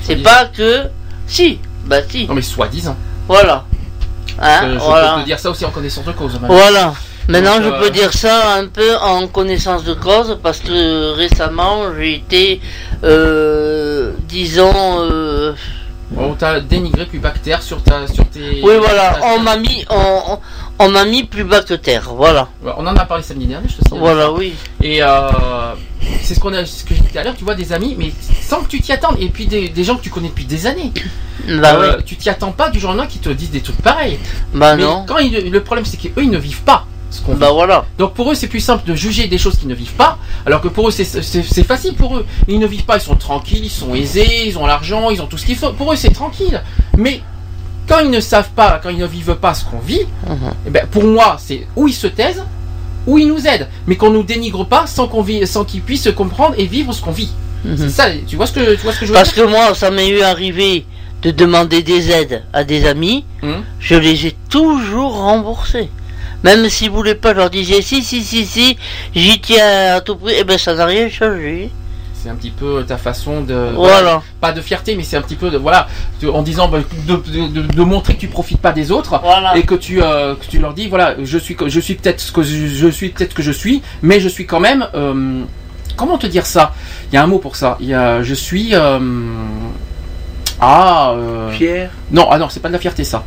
[0.00, 0.84] C'est pas que.
[1.26, 2.26] Si, bah si.
[2.26, 2.96] Non mais soi-disant.
[3.28, 3.64] Voilà.
[4.40, 5.14] Hein, je voilà.
[5.16, 6.32] peux te dire ça aussi en connaissance de cause.
[6.34, 6.56] maintenant.
[6.56, 6.94] Voilà.
[7.28, 11.92] Maintenant, Donc, je peux dire ça un peu en connaissance de cause parce que récemment,
[11.98, 12.60] j'ai été,
[13.04, 15.52] euh, disons, euh,
[16.16, 18.60] On t'a dénigré plus bactère sur ta sur tes.
[18.62, 20.38] oui, voilà, on m'a mis, on,
[20.78, 22.46] on- m'a mis plus bas que terre, voilà.
[22.64, 24.00] On en a parlé samedi dernier, je te signale.
[24.00, 24.54] Voilà, oui.
[24.80, 25.74] Et euh,
[26.22, 27.34] c'est ce qu'on a, ce que j'ai dit tout à l'heure.
[27.36, 29.16] Tu vois des amis, mais sans que tu t'y attendes.
[29.18, 30.92] Et puis des, des gens que tu connais depuis des années.
[31.60, 32.02] Bah Euh, ouais.
[32.04, 34.18] Tu t'y attends pas du jour au lendemain qui te disent des trucs pareils.
[34.54, 35.04] Bah mais non.
[35.06, 36.86] Quand ils- le problème c'est qu'eux ils ne vivent pas.
[37.10, 37.84] Ce qu'on Bah voilà.
[37.98, 40.60] Donc pour eux c'est plus simple de juger des choses qu'ils ne vivent pas, alors
[40.60, 41.04] que pour eux c'est-
[41.62, 42.26] facile pour eux.
[42.48, 45.26] Ils ne vivent pas, ils sont tranquilles, ils sont aisés, ils ont l'argent, ils ont
[45.26, 45.72] tout ce qu'il faut.
[45.72, 46.60] Pour eux c'est tranquille.
[46.96, 47.20] Mais
[47.88, 50.36] quand ils ne savent pas, quand ils ne vivent pas ce qu'on vit, Mhm.
[50.66, 52.42] eh ben, pour moi c'est ou ils se taisent,
[53.06, 56.08] ou ils nous aident, mais qu'on nous dénigre pas sans qu'on vit, sans qu'ils puissent
[56.16, 57.30] comprendre et vivre ce qu'on vit.
[57.76, 58.06] C'est ça.
[58.28, 59.44] Tu vois ce que tu vois ce que je veux Parce dire?
[59.44, 60.84] que moi, ça m'est eu arrivé
[61.22, 63.62] de demander des aides à des amis, Hum.
[63.80, 65.88] je les ai toujours remboursés.
[66.46, 68.76] Même s'ils voulaient pas, je leur disais si, si, si, si,
[69.14, 71.70] j'y tiens à tout prix, et ben ça n'a rien changé.
[72.14, 74.22] C'est un petit peu ta façon de Voilà.
[74.40, 75.88] pas de fierté, mais c'est un petit peu de voilà,
[76.20, 76.78] de- en disant bah,
[77.08, 79.56] de, de- de- de montrer que tu profites pas des autres Voilà.
[79.56, 82.30] et que tu euh, que tu leur dis voilà, je suis je suis peut-être ce
[82.32, 85.42] que je, je suis peut-être que je suis, mais je suis quand même euh,
[85.96, 86.74] comment te dire ça?
[87.10, 87.76] Il y a un mot pour ça.
[87.80, 88.98] Il y a je suis euh,
[90.60, 91.90] ah euh, Fier.
[92.10, 93.24] non, ah non, c'est pas de la fierté ça.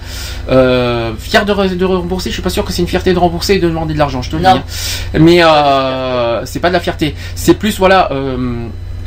[0.50, 3.20] Euh, fier de, re- de rembourser, je suis pas sûr que c'est une fierté de
[3.20, 4.48] rembourser et de demander de l'argent, je te le dis.
[4.48, 4.64] Hein.
[5.20, 7.16] Mais euh, c'est pas de la fierté.
[7.36, 8.10] C'est plus voilà.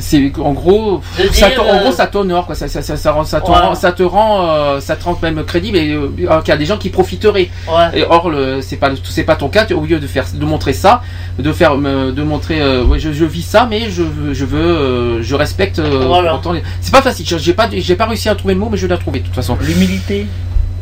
[0.02, 1.00] Euh, c'est en gros,
[1.32, 3.74] ça dire, en euh, gros ça t'honore quoi, ça, ça, ça, ça ça te rend,
[3.74, 6.08] ça te rend, euh, ça te rend même crédible et euh,
[6.40, 7.50] qu'il y a des gens qui profiteraient.
[7.68, 8.00] Ouais.
[8.00, 9.66] Et or le, c'est pas c'est pas ton cas.
[9.74, 11.02] Au lieu de faire de montrer ça,
[11.38, 14.02] de faire me- de montrer, euh, ouais, je, je vis ça, mais je
[14.32, 15.78] je veux euh, je respecte.
[15.78, 16.32] euh, Voilà.
[16.80, 17.26] C'est pas facile.
[17.38, 19.34] J'ai pas j'ai pas réussi à trouver le mot, mais je l'ai trouvé de toute
[19.34, 19.56] façon.
[19.60, 20.26] L'humilité.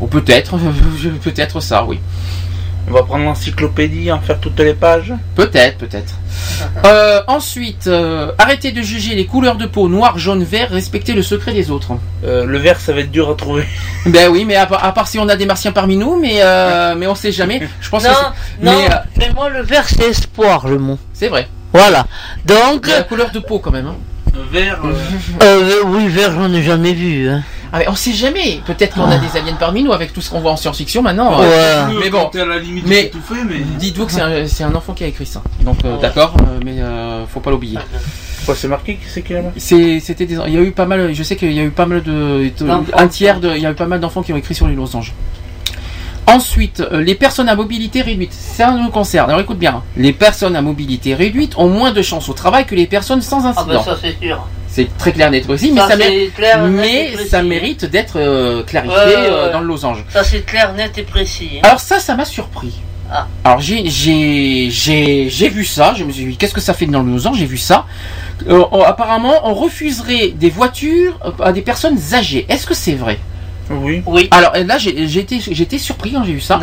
[0.00, 0.56] Ou peut-être,
[1.22, 1.98] peut-être ça, oui.
[2.88, 5.12] On va prendre l'encyclopédie, en faire toutes les pages.
[5.34, 6.14] Peut-être, peut-être.
[6.84, 11.22] Euh, ensuite, euh, arrêtez de juger les couleurs de peau noir, jaune, vert, respectez le
[11.22, 11.92] secret des autres.
[12.24, 13.64] Euh, le vert, ça va être dur à trouver.
[14.06, 16.36] Ben oui, mais à, part- à part si on a des martiens parmi nous, mais
[16.42, 17.62] euh, mais on sait jamais.
[17.80, 20.78] Je pense Non, que c'est- non, mais euh, mais moi le vert c'est espoir le
[20.78, 20.98] mot.
[21.14, 21.48] c'est vrai.
[21.72, 22.06] Voilà.
[22.44, 23.86] Donc, Mais la couleur de peau quand même.
[23.86, 23.96] hein.
[24.52, 24.80] Vert.
[25.42, 27.28] euh, oui, vert j'en ai jamais vu.
[27.28, 27.42] Hein.
[27.72, 28.60] Ah, mais on sait jamais.
[28.66, 31.38] Peut-être qu'on a des aliens parmi nous avec tout ce qu'on voit en science-fiction maintenant.
[31.38, 31.46] Ouais.
[31.48, 32.26] Euh, Mais bon.
[32.28, 33.60] à la limite Mais- de tout fait, mais.
[33.78, 35.42] Dites-vous que c'est un, enfant qui a écrit ça.
[35.62, 37.78] Donc euh, d'accord, euh, mais euh, faut pas l'oublier.
[38.44, 38.98] Quoi, c'est marqué
[39.56, 41.70] c'est c'était des, il y a eu pas mal, je sais qu'il y a eu
[41.70, 42.50] pas mal de,
[42.96, 44.74] un tiers de, il y a eu pas mal d'enfants qui ont écrit sur les
[44.74, 45.12] losanges.
[46.26, 49.28] Ensuite, euh, les personnes à mobilité réduite, ça nous concerne.
[49.30, 52.74] Alors écoute bien, les personnes à mobilité réduite ont moins de chances au travail que
[52.74, 53.66] les personnes sans Ah incident.
[53.66, 54.46] ben ça c'est sûr.
[54.72, 55.96] C'est très clair, net aussi, mais Ça,
[56.34, 57.10] clair, mais
[57.42, 59.52] mérite d'être euh, clarifié Ouais, ouais, euh, ouais.
[59.52, 60.04] dans le losange.
[60.10, 61.50] Ça c'est clair, net et précis.
[61.56, 61.60] hein.
[61.64, 62.74] Alors ça, ça m'a surpris.
[63.12, 63.26] Ah.
[63.42, 65.94] Alors j'ai j'ai j'ai j'ai vu ça.
[65.96, 67.86] Je me suis dit qu'est-ce que ça fait dans le losange J'ai vu ça.
[68.48, 72.46] Euh, on- apparemment, on refuserait des voitures à des personnes âgées.
[72.48, 73.18] Est-ce que c'est vrai?
[73.70, 74.02] Oui.
[74.06, 74.28] Oui.
[74.32, 76.58] Alors et là, été surpris quand j'ai vu ça.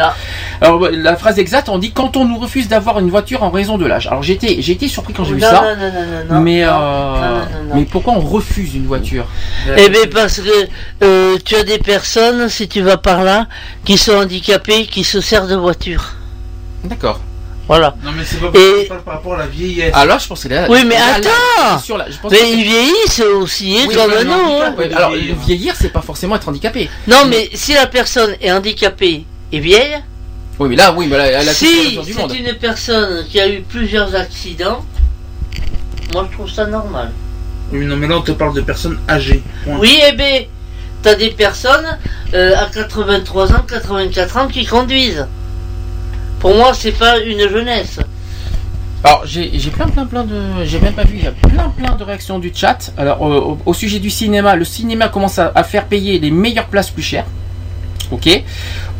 [0.61, 3.77] Alors la phrase exacte, on dit quand on nous refuse d'avoir une voiture en raison
[3.77, 4.07] de l'âge.
[4.07, 5.61] Alors été surpris quand j'ai vu Non, ça.
[5.75, 7.75] non, non, non, non, mais non, euh, non, non, non.
[7.75, 9.25] mais pourquoi on refuse une voiture?
[9.77, 10.67] Eh bien parce que
[11.03, 13.47] euh, tu as des personnes, si tu vas par là,
[13.85, 16.13] qui sont handicapées, qui se servent de voiture.
[16.83, 17.19] D'accord.
[17.67, 17.95] Voilà.
[18.03, 19.91] Non, mais c'est pas, Et- c'est pas par rapport à la vieillesse.
[19.93, 20.67] Alors je pense que là.
[20.69, 21.29] Oui, mais attends
[21.79, 24.31] c'est sûr, là, je pense Mais que ils c'est- vieillissent aussi, hein, Oui, comme handicap,
[24.31, 24.75] hein.
[24.77, 25.11] ouais, alors
[25.45, 26.89] vieillir, c'est pas forcément être handicapé.
[27.07, 29.97] Non, mais si la personne est handicapée et vieille,
[30.59, 32.31] Oui, mais là, oui, mais là, elle a si la du monde.
[32.31, 34.85] c'est une personne qui a eu plusieurs accidents,
[36.13, 37.11] moi je trouve ça normal.
[37.73, 39.43] Oui, non, mais là, on te parle de personnes âgées.
[39.65, 39.77] Point.
[39.79, 40.43] Oui, eh bien,
[41.03, 41.97] t'as des personnes
[42.33, 45.27] euh, à 83 ans, 84 ans qui conduisent.
[46.39, 47.99] Pour moi, c'est pas une jeunesse.
[49.03, 51.95] Alors j'ai plein plein plein de j'ai même pas vu il y a plein plein
[51.95, 52.91] de réactions du chat.
[52.97, 56.31] Alors euh, au, au sujet du cinéma, le cinéma commence à, à faire payer les
[56.31, 57.25] meilleures places plus chères.
[58.11, 58.27] Ok.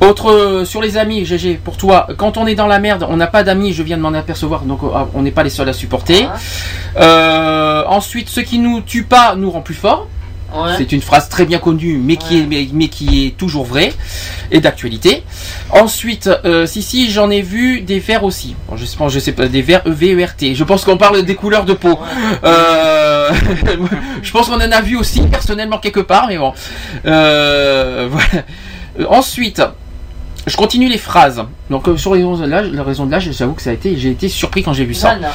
[0.02, 3.18] Autre euh, sur les amis, GG, pour toi, quand on est dans la merde, on
[3.18, 5.70] n'a pas d'amis, je viens de m'en apercevoir, donc euh, on n'est pas les seuls
[5.70, 6.28] à supporter.
[6.98, 10.08] Euh, ensuite, ce qui nous tue pas nous rend plus forts.
[10.54, 10.74] Ouais.
[10.78, 13.94] C'est une phrase très bien connue, mais qui est mais, mais qui est toujours vraie
[14.50, 15.24] et d'actualité.
[15.72, 18.56] Ensuite, euh, si si, j'en ai vu des verts aussi.
[18.70, 20.56] Bon, je pas, je sais pas, des verts E V E R T.
[20.56, 22.00] Je pense qu'on parle des couleurs de peau.
[22.44, 23.30] Euh,
[24.22, 26.54] je pense qu'on en a vu aussi personnellement quelque part, mais bon.
[27.06, 29.10] Euh, voilà.
[29.10, 29.62] Ensuite.
[30.46, 31.44] Je continue les phrases.
[31.70, 33.98] Donc sur les raisons de l'âge, la raison de l'âge, j'avoue que ça a été,
[33.98, 35.16] j'ai été surpris quand j'ai vu ça.
[35.16, 35.34] Voilà.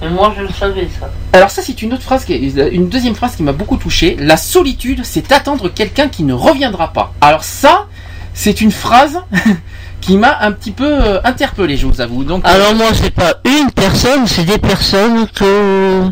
[0.00, 1.10] Mais moi, je le savais, ça.
[1.32, 4.16] Alors ça c'est une autre phrase, qui est- une deuxième phrase qui m'a beaucoup touché.
[4.20, 7.12] La solitude, c'est attendre quelqu'un qui ne reviendra pas.
[7.20, 7.86] Alors ça,
[8.34, 9.18] c'est une phrase
[10.00, 12.22] qui m'a un petit peu euh, interpellé, je vous avoue.
[12.22, 16.04] Donc, euh, Alors moi, c'est pas une personne, c'est des personnes que,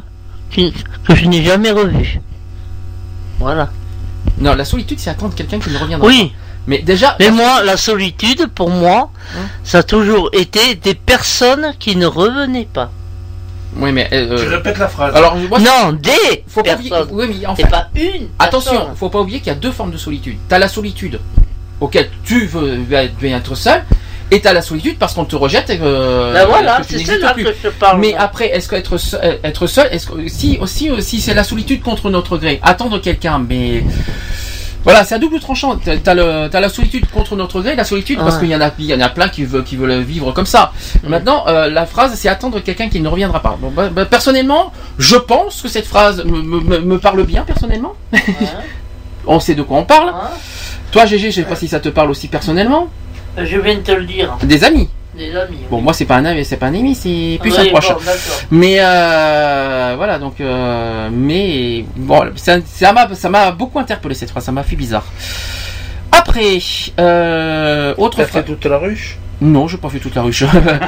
[0.55, 2.21] que je n'ai jamais revues.
[3.39, 3.71] Voilà.
[4.39, 6.29] non, la solitude, c'est attendre quelqu'un qui ne reviendra Oui.
[6.31, 6.35] pas.
[6.69, 9.11] Mais déjà, Mais moi, la solitude, pour moi,
[9.63, 12.91] ça a toujours été des personnes qui ne revenaient pas.
[13.77, 15.15] Oui, mais euh, Tu répètes la phrase.
[15.15, 16.93] alors moi, Non, des faut pas oublier.
[17.11, 18.97] Oui, pas une attention, personne.
[18.97, 20.37] faut pas oublier qu'il y a deux formes de solitude.
[20.49, 21.21] T'as la solitude
[21.81, 23.83] auquel tu veux bien être seul.
[24.33, 25.71] Et t'as la solitude parce qu'on te rejette.
[25.71, 26.97] et que- Ben voilà, c'est
[27.35, 27.45] plus.
[27.45, 28.01] que je parle.
[28.01, 31.81] Mais après, est-ce qu'être seul, être seul, est-ce que si aussi si c'est la solitude
[31.81, 33.85] contre notre gré, attendre quelqu'un, mais
[34.87, 35.77] voilà, c'est à double tranchant.
[35.85, 38.61] T'as t'as le t'as la solitude contre notre gré, la solitude parce qu'il y en
[38.63, 40.73] a il y en a plein qui veulent qui veulent vivre comme ça.
[41.07, 43.59] Maintenant, euh, la phrase c'est attendre quelqu'un qui ne reviendra pas.
[43.61, 47.43] Bon, bah, bah, personnellement, je pense que cette phrase me, me- me- me parle bien
[47.43, 47.95] personnellement.
[49.27, 50.15] on sait de quoi on parle.
[50.93, 52.89] Toi, GG, je sais pas si ça te parle aussi personnellement.
[53.37, 54.37] Je viens de te le dire.
[54.45, 54.89] Des amis.
[55.17, 55.59] Des amis.
[55.71, 57.89] Bon, moi c'est pas un ami, c'est pas un ami, c'est plus Oui, un proche.
[57.89, 57.97] bon,
[58.51, 64.31] mais euh, voilà, donc euh, mais bon, ça ça m'a ça m'a beaucoup interpellé cette
[64.31, 65.05] phrase, ça m'a fait bizarre.
[66.13, 66.59] Après,
[67.01, 68.43] euh, autre T'as phrase.
[68.43, 69.17] fait toute la ruche?
[69.41, 70.45] Non, j'ai pas fait toute la ruche.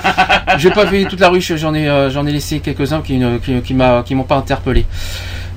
[0.59, 1.55] j'ai pas fait toute la ruche.
[1.57, 4.87] J'en ai, euh, j'en ai laissé quelques-uns qui, ne- qui, qui m'ont pas interpellé.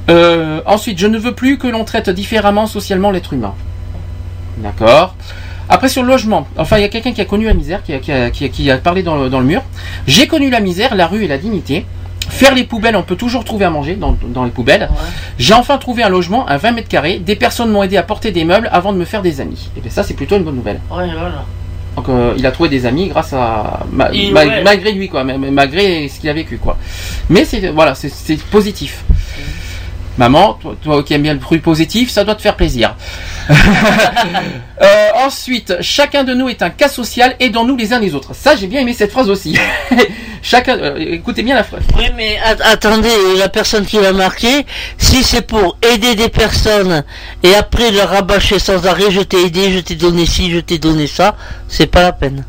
[0.10, 3.54] Euh, ensuite, je ne veux plus que l'on traite différemment socialement l'être humain.
[4.58, 5.16] D'accord?
[5.74, 7.94] Après sur le logement, enfin il y a quelqu'un qui a connu la misère, qui
[7.94, 9.64] a, qui a, qui a- qui a parlé dans le, dans le mur.
[10.06, 11.86] J'ai connu la misère, la rue et la dignité.
[12.30, 14.90] Faire les poubelles, on peut toujours trouver à manger dans, dans les poubelles.
[15.40, 17.20] J'ai enfin trouvé un logement à 20 mètres carrés.
[17.20, 19.70] Des personnes m'ont aidé à porter des meubles avant de me faire des amis.
[19.78, 20.80] Et bien ça c'est plutôt une bonne nouvelle.
[20.92, 21.44] Ouais, voilà.
[21.96, 24.64] Donc euh, il a trouvé des amis grâce à ma- Et ma- ouais.
[24.64, 26.78] malgré lui quoi, ma- malgré ce qu'il a vécu quoi.
[27.30, 29.04] Mais c'est voilà, c'est positif.
[30.18, 32.96] Maman, toi, toi qui aimes bien le bruit positif, ça doit te faire plaisir.
[34.84, 38.34] Euh, ensuite, chacun de nous est un cas social, aidons-nous les uns les autres.
[38.34, 39.56] Ça, j'ai bien aimé cette phrase aussi.
[40.42, 41.84] chacun, euh, écoutez bien la phrase.
[41.96, 44.66] Oui, mais at- attendez, la personne qui l'a marqué,
[44.98, 47.04] si c'est pour aider des personnes
[47.44, 50.80] et après leur rabâcher sans arrêt, je t'ai aidé, je t'ai donné ci, je t'ai
[50.80, 51.36] donné ça,
[51.68, 52.44] c'est pas la peine.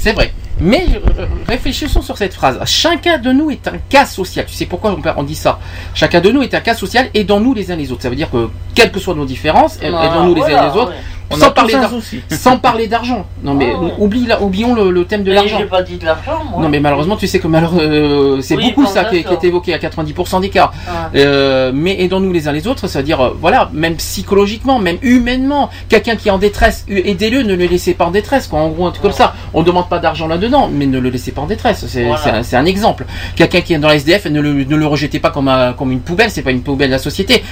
[0.00, 0.32] C'est vrai.
[0.60, 2.60] Mais euh, réfléchissons sur cette phrase.
[2.64, 4.46] Chacun de nous est un cas social.
[4.46, 5.58] Tu sais pourquoi on, dit ça?
[5.94, 8.02] Chacun de nous est un cas social, aidons-nous les uns les autres.
[8.02, 10.92] Ça veut dire que, quelles que soient nos différences, aidons-nous les uns les autres.
[11.30, 11.74] On Sans parler,
[12.30, 13.26] sans parler d'argent.
[13.42, 13.92] Non mais Ah ouais.
[13.98, 15.56] oublie la- oublions le, le thème de Mais l'argent.
[15.58, 16.62] J'ai pas dit de l'argent, moi.
[16.62, 19.24] Non mais malheureusement tu sais que malheureux, euh, c'est Oui, beaucoup ça qui, est- qui
[19.24, 19.42] d'accord.
[19.42, 20.70] est évoqué à 90% des cas.
[20.86, 21.10] Ah.
[21.16, 26.14] Euh, mais aidons-nous les uns les autres, c'est-à-dire euh, voilà, même psychologiquement, même humainement, quelqu'un
[26.16, 28.60] qui est en détresse, aidez-le, ne le laissez pas en détresse, quoi.
[28.60, 29.34] En gros un truc comme ça.
[29.54, 31.86] On ne demande pas d'argent là-dedans, mais ne le laissez pas en détresse.
[31.88, 32.20] C'est Voilà.
[32.22, 33.06] c'est un, c'est un exemple.
[33.34, 35.90] Quelqu'un qui est dans la SDF, ne le, ne le rejetez pas comme, un- comme
[35.90, 37.42] une poubelle, c'est pas une poubelle de la société.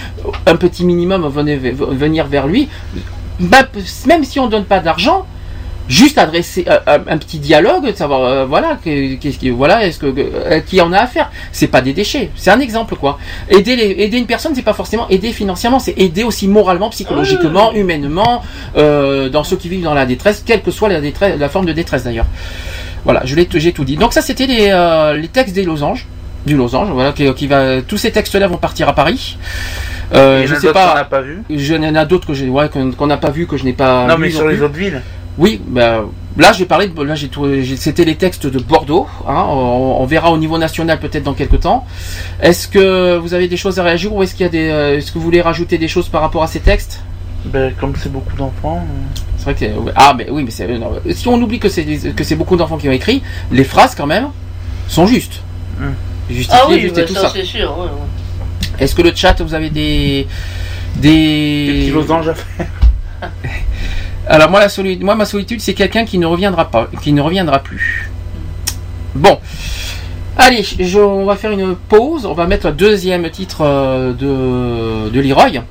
[0.47, 2.69] Un petit minimum, venez ve- venir vers lui.
[3.40, 3.66] Bah,
[4.06, 5.26] Même si on donne pas d'argent,
[5.88, 9.98] juste adresser euh, un, petit dialogue, de savoir euh, voilà que- qu'est-ce qui voilà est-ce
[9.98, 11.30] que euh, qui en a à faire.
[11.50, 13.18] C'est pas des déchets, c'est un exemple quoi.
[13.48, 17.72] Aider les, aider une personne, c'est pas forcément aider financièrement, c'est aider aussi moralement, psychologiquement,
[17.72, 18.42] humainement,
[18.76, 21.66] euh, dans ceux qui vivent dans la détresse, quelle que soit la détresse, la forme
[21.66, 22.26] de détresse d'ailleurs.
[23.04, 23.96] Voilà, je l'ai j'ai tout dit.
[23.96, 26.06] Donc ça c'était les, les textes des losanges.
[26.44, 29.36] Du losange, voilà, qui, qui va, tous ces textes-là vont partir à Paris.
[30.14, 31.05] Euh, je sais pas.
[31.05, 33.47] pas vu Je- Il y en a d'autres que j'ai, ouais, qu'on n'a pas vu,
[33.47, 34.06] que je n'ai pas.
[34.06, 34.64] Non, mais sur les plus.
[34.64, 35.02] autres villes.
[35.39, 36.05] Oui, bah,
[36.36, 37.30] là j'ai parlé, de, là j'ai
[37.76, 39.06] c'était les textes de Bordeaux.
[39.26, 41.86] hein, on, on verra au niveau national peut-être dans quelques temps.
[42.43, 44.98] Est-ce que vous avez des choses à réagir ou est-ce qu'il y a des, euh,
[44.98, 47.01] est-ce que vous voulez rajouter des choses par rapport à ces textes?
[47.47, 48.84] Ben, comme c'est beaucoup d'enfants.
[48.86, 51.68] euh, C'est vrai que c'est- ah mais oui mais c'est non, si on oublie que
[51.70, 54.26] c'est que c'est beaucoup d'enfants qui ont écrit, les phrases quand même
[54.89, 55.40] sont justes.
[55.80, 55.94] Hum.
[56.30, 57.30] Justifiées, Ah oui, justes bah, et tout ça, ça.
[57.34, 57.70] c'est sûr.
[57.78, 57.90] ouais, ouais.
[58.82, 60.26] Est-ce que le chat vous avez des
[60.96, 62.66] des Des petits losanges à faire.
[64.28, 67.20] Alors moi la solitude, moi ma solitude c'est quelqu'un qui ne reviendra pas, qui ne
[67.20, 68.10] reviendra plus.
[69.14, 69.38] Bon.
[70.38, 72.24] Allez, je- on va faire une pause.
[72.24, 75.62] On va mettre le deuxième titre euh, de, de Leroy.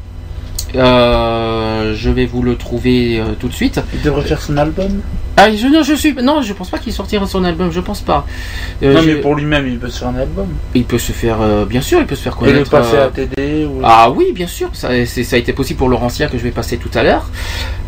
[0.76, 3.80] Euh, je vais vous le trouver euh, tout de suite.
[3.94, 5.02] Il devrait faire son album.
[5.38, 7.72] Ah, je, non, je suis, non, je pense pas qu'il sortira son album.
[7.72, 8.26] Je pense pas.
[8.84, 10.48] Euh, non, je- mais pour lui-même, il peut se faire un album.
[10.76, 11.38] Il peut se faire,
[11.68, 12.70] bien sûr, il peut se faire Et le connaître.
[12.72, 13.82] passer à TD ou...
[13.84, 16.52] Ah oui, bien sûr, ça, c'est- ça a été possible pour Laurentien que je vais
[16.52, 17.30] passer tout à l'heure.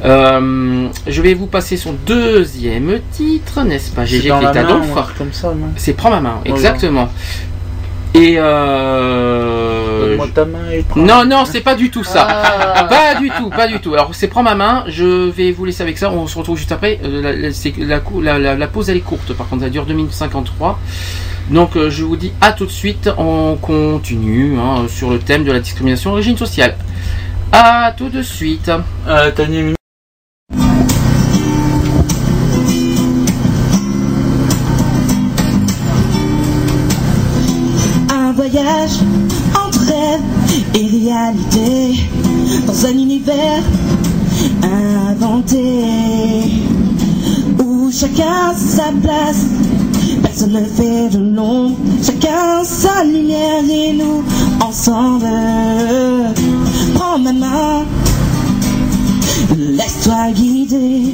[0.03, 4.05] Je vais vous passer son deuxième titre, n'est-ce pas?
[4.05, 4.81] C'est GG dans la main,
[5.17, 6.69] comme ça, C'est Prends ma main, Voilà.
[8.15, 10.07] Et euh...
[10.07, 10.99] Donne-moi ta main et prends.
[11.01, 12.27] Non, non, c'est pas du tout ça.
[12.29, 12.83] Ah.
[12.83, 13.93] Pas du tout, pas du tout.
[13.93, 14.83] Alors, c'est prends ma main.
[14.87, 16.11] Je vais vous laisser avec ça.
[16.11, 16.99] On se retrouve juste après.
[17.03, 19.33] Euh, la, la- c'est- la cou- la- la- la pause, elle est courte.
[19.33, 20.79] Par contre, elle dure 2 minutes 53.
[21.49, 23.09] Donc, euh, je vous dis à tout de suite.
[23.17, 26.75] On continue hein, sur le thème de la discrimination d'origine sociale.
[27.51, 28.71] À tout de suite.
[29.07, 29.31] Euh,
[42.85, 43.63] un univers
[44.61, 45.59] inventé
[47.59, 49.45] où chacun sa place.
[50.21, 54.23] Personne ne fait de l'ombre, chacun sa lumière et nous
[54.61, 55.27] ensemble.
[56.95, 57.85] Prends ma main,
[59.57, 61.13] laisse-toi guider.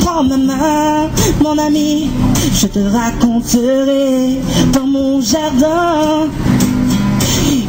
[0.00, 1.08] Prends ma main,
[1.42, 2.08] mon ami,
[2.54, 4.40] je te raconterai
[4.72, 6.28] dans mon jardin.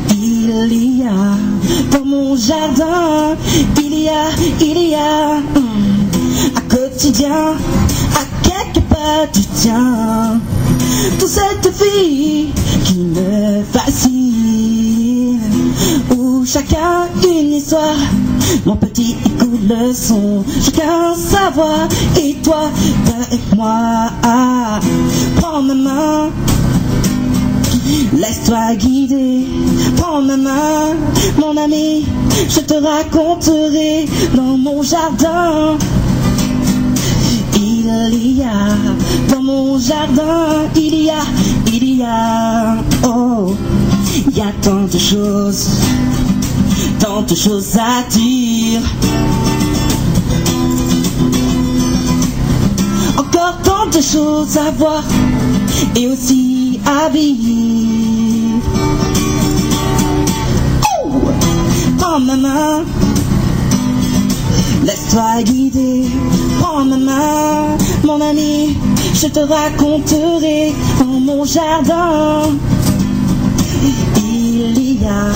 [0.10, 1.51] Il y a
[1.92, 3.36] dans mon jardin,
[3.78, 4.30] il y a,
[4.60, 6.10] il y a hum,
[6.56, 7.56] un quotidien
[8.16, 10.40] à quelque pas du tien.
[11.20, 12.50] Toute cette vie
[12.86, 15.40] qui me fascine,
[16.16, 17.96] où chacun une histoire,
[18.66, 21.88] mon petit écoute le son, chacun sa voix,
[22.20, 22.70] et toi,
[23.08, 24.10] avec moi,
[25.38, 26.30] prends ma main.
[28.14, 29.46] Laisse-toi guider,
[29.98, 30.96] prends ma main,
[31.38, 32.06] mon ami,
[32.50, 34.06] je te raconterai
[34.36, 35.78] dans mon jardin.
[37.56, 38.76] Il y a
[39.30, 41.24] dans mon jardin, il y a,
[41.68, 43.56] il y a, oh,
[44.28, 45.68] il y a tant de choses,
[47.00, 48.82] tant de choses à dire.
[53.18, 55.04] Encore tant de choses à voir
[55.96, 57.71] et aussi à vivre.
[62.42, 62.84] Main,
[64.84, 66.06] laisse-toi guider.
[66.60, 68.76] Prends ma main, mon ami,
[69.14, 72.50] je te raconterai dans mon jardin.
[74.18, 75.32] Il y a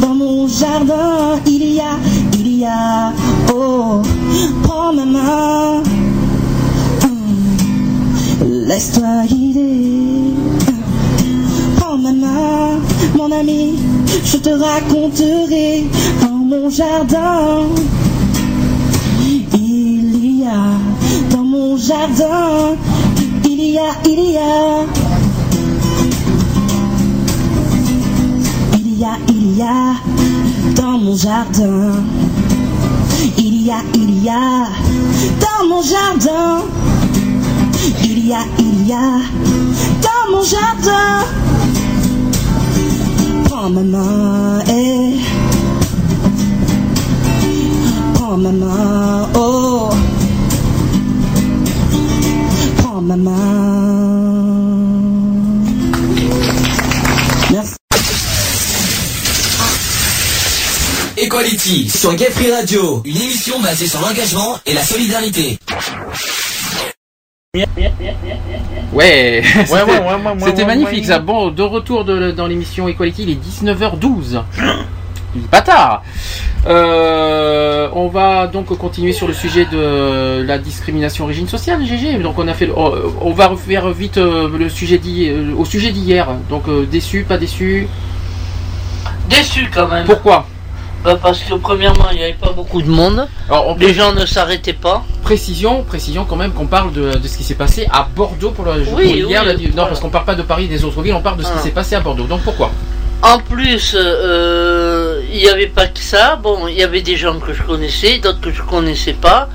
[0.00, 1.94] dans mon jardin, il y a,
[2.38, 3.12] il y a,
[3.54, 4.02] oh,
[4.62, 5.82] prends ma main.
[8.44, 10.32] Laisse-toi guider.
[11.76, 12.78] Prends ma main,
[13.16, 13.74] mon ami,
[14.24, 15.84] je te raconterai
[16.52, 17.66] mon jardin.
[19.54, 20.78] Il y a
[21.30, 22.76] dans mon jardin,
[23.44, 24.84] il y a, il y a.
[28.74, 29.94] Il y a, il y a
[30.76, 31.92] dans mon jardin.
[33.38, 34.68] Il y a, il y a
[35.40, 36.62] dans mon jardin.
[38.04, 39.20] Il y a, il y a
[40.02, 41.24] dans mon jardin.
[48.42, 49.90] Ma main, oh.
[52.78, 53.32] Prends ma main.
[57.52, 57.76] Merci.
[61.16, 65.58] Equality sur Gay Free Radio, une émission basée sur l'engagement et la solidarité.
[67.54, 69.42] Ouais, ouais,
[69.72, 71.06] ouais, ouais, c'était ouais, magnifique ouais.
[71.06, 71.18] ça.
[71.18, 74.42] Bon, de retour de- dans l'émission Equality, il est 19h12.
[75.34, 76.02] Il est pas tard.
[76.66, 82.18] Euh, on va donc continuer sur le sujet de la discrimination origine sociale, GG.
[82.18, 85.90] Donc on a fait, le- on va refaire vite euh, le sujet euh, au sujet
[85.90, 86.28] d'hier.
[86.50, 87.88] Donc déçu, pas déçu?
[89.28, 90.04] Déçu quand même.
[90.04, 90.46] Pourquoi?
[91.04, 93.26] Bah, Parce que premièrement, il n'y avait pas beaucoup de monde.
[93.78, 95.02] Les gens ne s'arrêtaient pas.
[95.22, 98.64] Précision, précision quand même qu'on parle de, de ce qui s'est passé à Bordeaux pour,
[98.64, 99.42] pour Oui, hier.
[99.44, 99.88] oui, la- non, voilà.
[99.88, 101.54] parce qu'on parle pas de Paris et des autres villes, on parle de ce qui
[101.58, 101.62] Ah.
[101.62, 102.24] s'est passé à Bordeaux.
[102.26, 102.70] Donc pourquoi?
[103.22, 106.34] En plus, euh, il n'y avait pas que ça.
[106.36, 109.48] Bon, il y avait des gens que je connaissais, d'autres que je connaissais pas.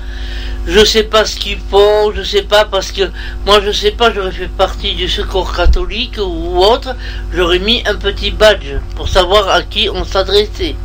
[0.66, 3.10] Je sais pas ce qu'ils font, je sais pas parce que
[3.46, 6.94] moi je sais pas, j'aurais fait partie du secours catholique ou autre,
[7.32, 10.76] j'aurais mis un petit badge pour savoir à qui on s'adressait.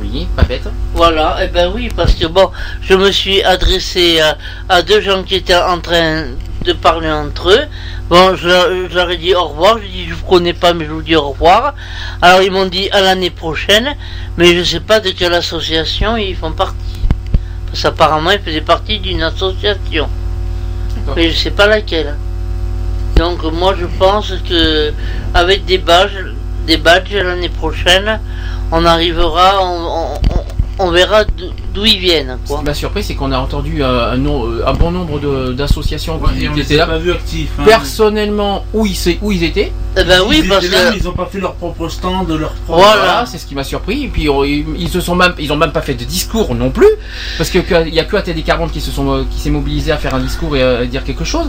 [0.00, 0.68] Oui, pas bête.
[0.94, 2.50] Voilà, et ben oui, parce que bon,
[2.80, 4.38] je me suis adressé à,
[4.68, 6.26] à deux gens qui étaient en train
[6.64, 7.64] de parler entre eux.
[8.08, 10.72] Bon, je, leur- je leur ai dit au revoir, je dis je vous connais pas,
[10.72, 11.74] mais je vous dis au revoir.
[12.22, 13.94] Alors ils m'ont dit à l'année prochaine,
[14.38, 16.76] mais je sais pas de quelle association ils font partie.
[17.66, 20.08] Parce qu'apparemment ils faisaient partie d'une association.
[21.16, 22.14] Mais je sais pas laquelle.
[23.16, 24.92] Donc moi je pense que
[25.34, 26.24] avec des badges,
[26.66, 28.20] des badges l'année prochaine,
[28.72, 30.44] on arrivera, on, on- on-
[30.86, 31.24] on verra
[31.78, 32.36] d'où ils viennent.
[32.44, 35.52] Ce qui m'a surpris, c'est qu'on a entendu euh, un, euh, un bon nombre de-
[35.52, 36.86] d'associations qui, étaient là.
[36.86, 37.64] pas vus actifs, hein.
[37.64, 40.96] Personnellement, où ils, où ils étaient Eh ben oui, ils parce étaient là, que- mais
[41.00, 42.80] ils ont pas fait leur propre stand, leur propre.
[42.82, 44.04] Voilà, c'est ce qui m'a surpris.
[44.04, 46.54] Et puis euh, ils, ils se sont même, ils ont même pas fait de discours
[46.54, 46.88] non plus,
[47.36, 49.92] parce que qu'il y a que ATD 40 qui se sont, euh, qui s'est mobilisé
[49.92, 51.48] à faire un discours et à dire quelque chose.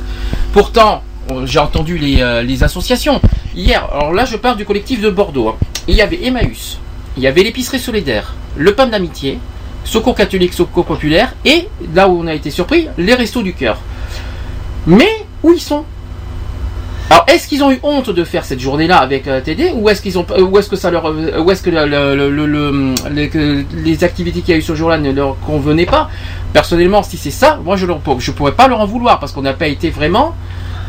[0.53, 3.21] Pourtant, euh, j'ai entendu les, euh, les associations
[3.55, 3.87] hier.
[3.91, 5.49] Alors là, je parle du collectif de Bordeaux.
[5.49, 5.55] hein.
[5.87, 6.77] Il y avait Emmaüs,
[7.17, 9.39] il y avait l'épicerie solidaire, le pain d'amitié,
[9.89, 13.79] Secours catholique, Secours populaire, et là où on a été surpris, les restos du cœur.
[14.85, 15.09] Mais
[15.41, 15.83] où ils sont?
[17.09, 19.99] Alors, est-ce qu'ils ont eu honte de faire cette journée-là avec euh, TD ou est-ce
[20.03, 20.09] que
[23.83, 26.11] les, activités qu'il y a eu ce jour-là ne leur convenaient pas?
[26.53, 29.53] Personnellement, si c'est ça, moi je ne pourrais pas leur en vouloir parce qu'on n'a
[29.53, 30.35] pas été vraiment,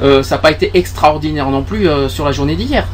[0.03, 2.87] euh, ça n'a pas été extraordinaire non plus euh, sur la journée d'hier.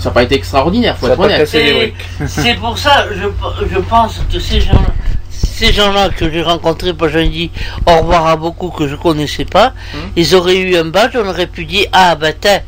[0.00, 1.46] Ça n'a pas été extraordinaire, faut être honnête.
[2.26, 3.28] c'est pour ça, je,
[3.72, 4.82] je pense que ces gens
[5.60, 7.50] ces gens-là que j'ai rencontrés, parce que j'ai dit
[7.86, 9.74] au revoir à beaucoup que je connaissais pas,
[10.16, 12.60] ils auraient eu un badge, on aurait pu dire Ah ben tiens,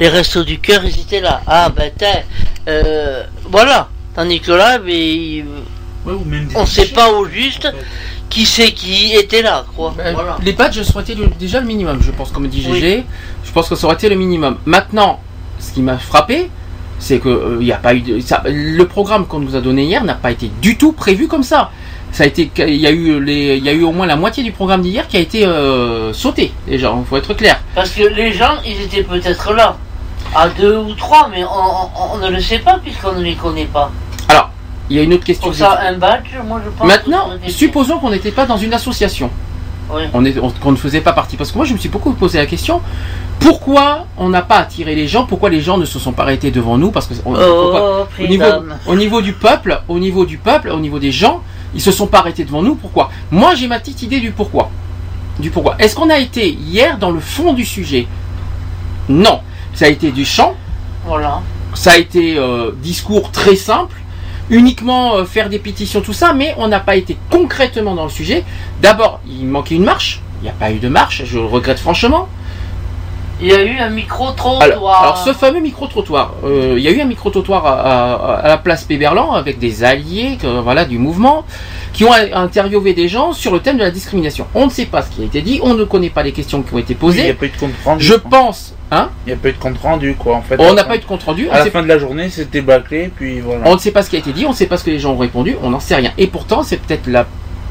[0.00, 1.42] les restos du cœur, ils étaient là.
[1.46, 2.22] Ah ben tiens,
[2.68, 3.88] euh, voilà.
[4.14, 5.44] Tandis que là, mais,
[6.54, 7.68] on sait pas au juste
[8.30, 9.94] qui c'est qui était là, quoi.
[9.96, 10.38] Ben, Voilà.
[10.42, 12.96] Les badges, ça aurait été déjà le minimum, je pense, comme dit GG.
[12.98, 13.04] Oui.
[13.44, 14.56] Je pense que ça aurait été le minimum.
[14.64, 15.20] Maintenant,
[15.58, 16.50] ce qui m'a frappé,
[16.98, 19.60] c'est que euh, il y a pas eu de, ça- le programme qu'on nous a
[19.60, 21.70] donné hier n'a pas été du tout prévu comme ça.
[22.10, 24.16] Ça a été, il y a eu les, il y a eu au moins la
[24.16, 26.52] moitié du programme d'hier qui a été euh, sauté.
[26.66, 27.60] Déjà, il faut être clair.
[27.74, 29.76] Parce que les gens, ils étaient peut-être là,
[30.34, 33.34] à deux ou trois, mais on, on- on ne le sait pas puisqu'on ne les
[33.34, 33.90] connaît pas.
[34.28, 34.50] Alors,
[34.88, 35.50] il y a une autre question.
[35.50, 36.86] Que ça, un badge, moi je pense.
[36.88, 39.30] Maintenant, que supposons qu'on n'était pas dans une association.
[39.92, 40.02] Oui.
[40.14, 41.36] On est, on- qu'on ne faisait pas partie.
[41.36, 42.80] Parce que moi, je me suis beaucoup posé la question
[43.40, 45.24] pourquoi on n'a pas attiré les gens?
[45.24, 46.90] Pourquoi les gens ne se sont pas arrêtés devant nous?
[46.90, 48.64] Parce que on- Oh, au, niveau, Freedom.
[48.86, 51.42] au niveau du peuple, au niveau du peuple, au niveau des gens,
[51.74, 52.74] ils se sont pas arrêtés devant nous.
[52.74, 53.10] Pourquoi?
[53.30, 54.70] Moi, j'ai ma petite idée du pourquoi.
[55.38, 55.76] Du pourquoi.
[55.78, 58.06] Est-ce qu'on a été hier dans le fond du sujet?
[59.08, 59.40] Non.
[59.74, 60.54] Ça a été du chant.
[61.06, 61.40] Voilà.
[61.74, 63.94] Ça a été euh, discours très simple,
[64.50, 68.10] uniquement euh, faire des pétitions, tout ça, mais on n'a pas été concrètement dans le
[68.10, 68.44] sujet.
[68.82, 70.20] D'abord, il manquait une marche.
[70.40, 72.28] Il n'y a pas eu de marche, je le regrette franchement.
[73.40, 74.62] Il y a eu un micro-trottoir.
[74.62, 78.48] Alors, alors, ce fameux micro-trottoir, euh, il y a eu un micro-trottoir à, à- à
[78.48, 81.44] la place Péberlan avec des alliés que, voilà, du mouvement
[81.92, 84.46] qui ont interviewé des gens sur le thème de la discrimination.
[84.54, 86.62] On ne sait pas ce qui a été dit, on ne connaît pas les questions
[86.62, 87.24] qui ont été Il posées.
[87.24, 88.04] n'y a pas eu de compte rendu.
[88.04, 90.56] Je pense, hein Il n'y a pas eu de compte rendu, quoi, en fait.
[90.58, 91.48] On n'a pas eu de compte rendu.
[91.50, 93.62] À la fin de la journée, c'était bâclé, puis voilà.
[93.66, 94.90] On ne sait pas ce qui a été dit, on ne sait pas ce que
[94.90, 96.12] les gens ont répondu, on n'en sait rien.
[96.18, 97.26] Et pourtant, c'est peut-être la,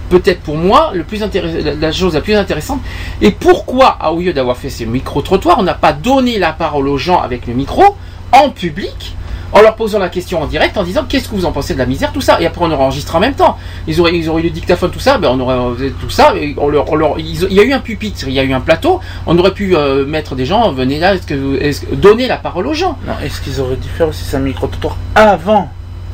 [0.09, 2.79] peut-être pour moi le plus intéress- la, chose la plus intéressante.
[3.21, 6.97] Et pourquoi, au lieu d'avoir fait ces micro-trottoirs, on n'a pas donné la parole aux
[6.97, 7.83] gens avec le micro,
[8.31, 9.15] en public,
[9.53, 11.79] en leur posant la question en direct, en disant qu'est-ce que vous en pensez de
[11.79, 12.41] la misère, tout ça?
[12.41, 13.57] Et après, on aurait enregistré en même temps.
[13.87, 16.33] Ils auraient, ils auraient eu le dictaphone, tout ça, ben on aurait tout ça.
[16.35, 18.43] Et on leur, on leur- ils- il y a eu un pupitre, il y a
[18.43, 18.99] eu un plateau.
[19.25, 22.27] On aurait pu euh, mettre des gens, venez là, est-ce que, vous- est-ce que- donner
[22.27, 22.97] la parole aux gens?
[23.23, 25.69] Est-ce qu'ils auraient dû faire aussi ça micro-trottoir avant?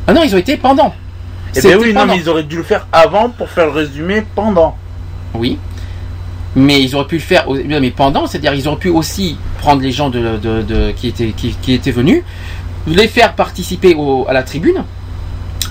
[0.06, 0.94] Ah non, ils ont été pendant.
[1.56, 4.24] Eh bien oui, non, mais ils auraient dû le faire avant pour faire le résumé
[4.36, 4.78] pendant.
[5.34, 5.58] Oui.
[6.56, 9.82] Mais ils auraient pu le faire, au- mais pendant, c'est-à-dire ils auraient pu aussi prendre
[9.82, 12.24] les gens de, de- de- qui, étaient, qui, qui étaient venus,
[12.86, 14.84] les faire participer au- à la tribune,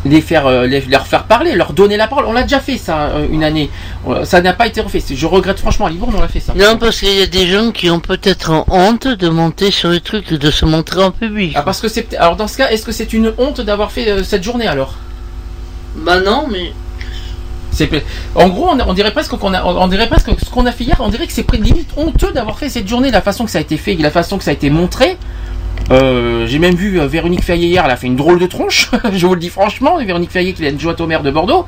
[0.04, 2.24] les faire, euh, les- leur faire parler, leur donner la parole.
[2.26, 3.70] On l'a déjà fait ça euh, une année.
[4.04, 5.00] On- Ça n'a pas été refait.
[5.14, 6.52] Je regrette franchement à Livourne, on l'a fait ça.
[6.56, 10.00] Non, parce qu'il y a des gens qui ont peut-être honte de monter sur les
[10.00, 11.52] trucs, de se montrer en public.
[11.54, 12.16] Ah, parce que c'est.
[12.16, 14.94] Alors dans ce cas, est-ce que c'est une honte d'avoir fait euh, cette journée alors?
[16.04, 16.72] Bah non, mais.
[18.34, 20.84] En gros, on, dirait presque qu'on a, on dirait presque que ce qu'on a fait
[20.84, 23.50] hier, on dirait que c'est de limite honteux d'avoir fait cette journée, la façon que
[23.50, 25.16] ça a été fait, la façon que ça a été montré.
[25.90, 28.90] Euh, J'ai même vu euh, Véronique Ferrier hier, elle a fait une drôle de tronche,
[29.12, 29.96] je vous le dis franchement.
[29.98, 31.66] Véronique Ferrier qui est adjointe au maire de Bordeaux,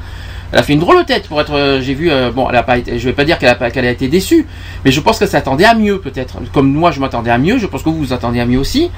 [0.52, 1.55] elle a fait une drôle de tête pour être.
[1.55, 3.86] euh, J'ai vu, bon, elle a pas été, je vais pas dire qu'elle a, qu'elle
[3.86, 4.47] a été déçue,
[4.85, 6.36] mais je pense qu'elle s'attendait à mieux peut-être.
[6.52, 8.90] Comme moi, je m'attendais à mieux, je pense que vous vous attendez à mieux aussi.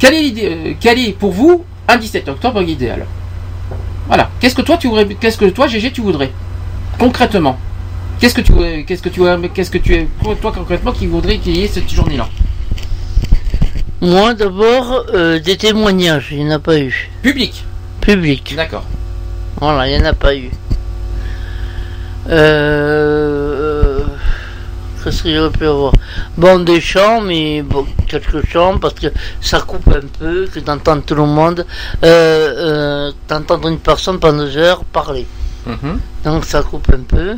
[0.00, 3.04] Quelle est l'idée, euh, quel est pour vous un 17 octobre idéal?
[4.10, 4.28] Voilà.
[4.40, 6.32] Qu'est-ce que toi tu voudrais, qu'est-ce que toi GG tu voudrais
[6.98, 7.56] concrètement?
[8.18, 8.52] Qu'est-ce que tu,
[8.84, 9.22] qu'est-ce que tu,
[9.54, 10.08] qu'est-ce que tu es,
[10.42, 12.28] toi concrètement qui voudrais qu'il y ait cette journée-là?
[14.00, 17.08] Moi, d'abord, euh, des témoignages, il n'y en a pas eu.
[17.22, 17.64] Public?
[18.00, 18.54] Public.
[18.56, 18.82] D'accord.
[19.60, 20.50] Voilà, il n'y en a pas eu.
[22.30, 23.79] Euh.
[25.02, 25.92] Qu'est-ce qu'il aurait pu avoir
[26.36, 29.06] Bon, des chants, mais bon, quelques chants, parce que
[29.40, 31.64] ça coupe un peu, que d'entendre tout le monde,
[32.04, 35.26] euh, euh, d'entendre une personne pendant deux heures parler.
[36.24, 37.36] Donc ça coupe un peu.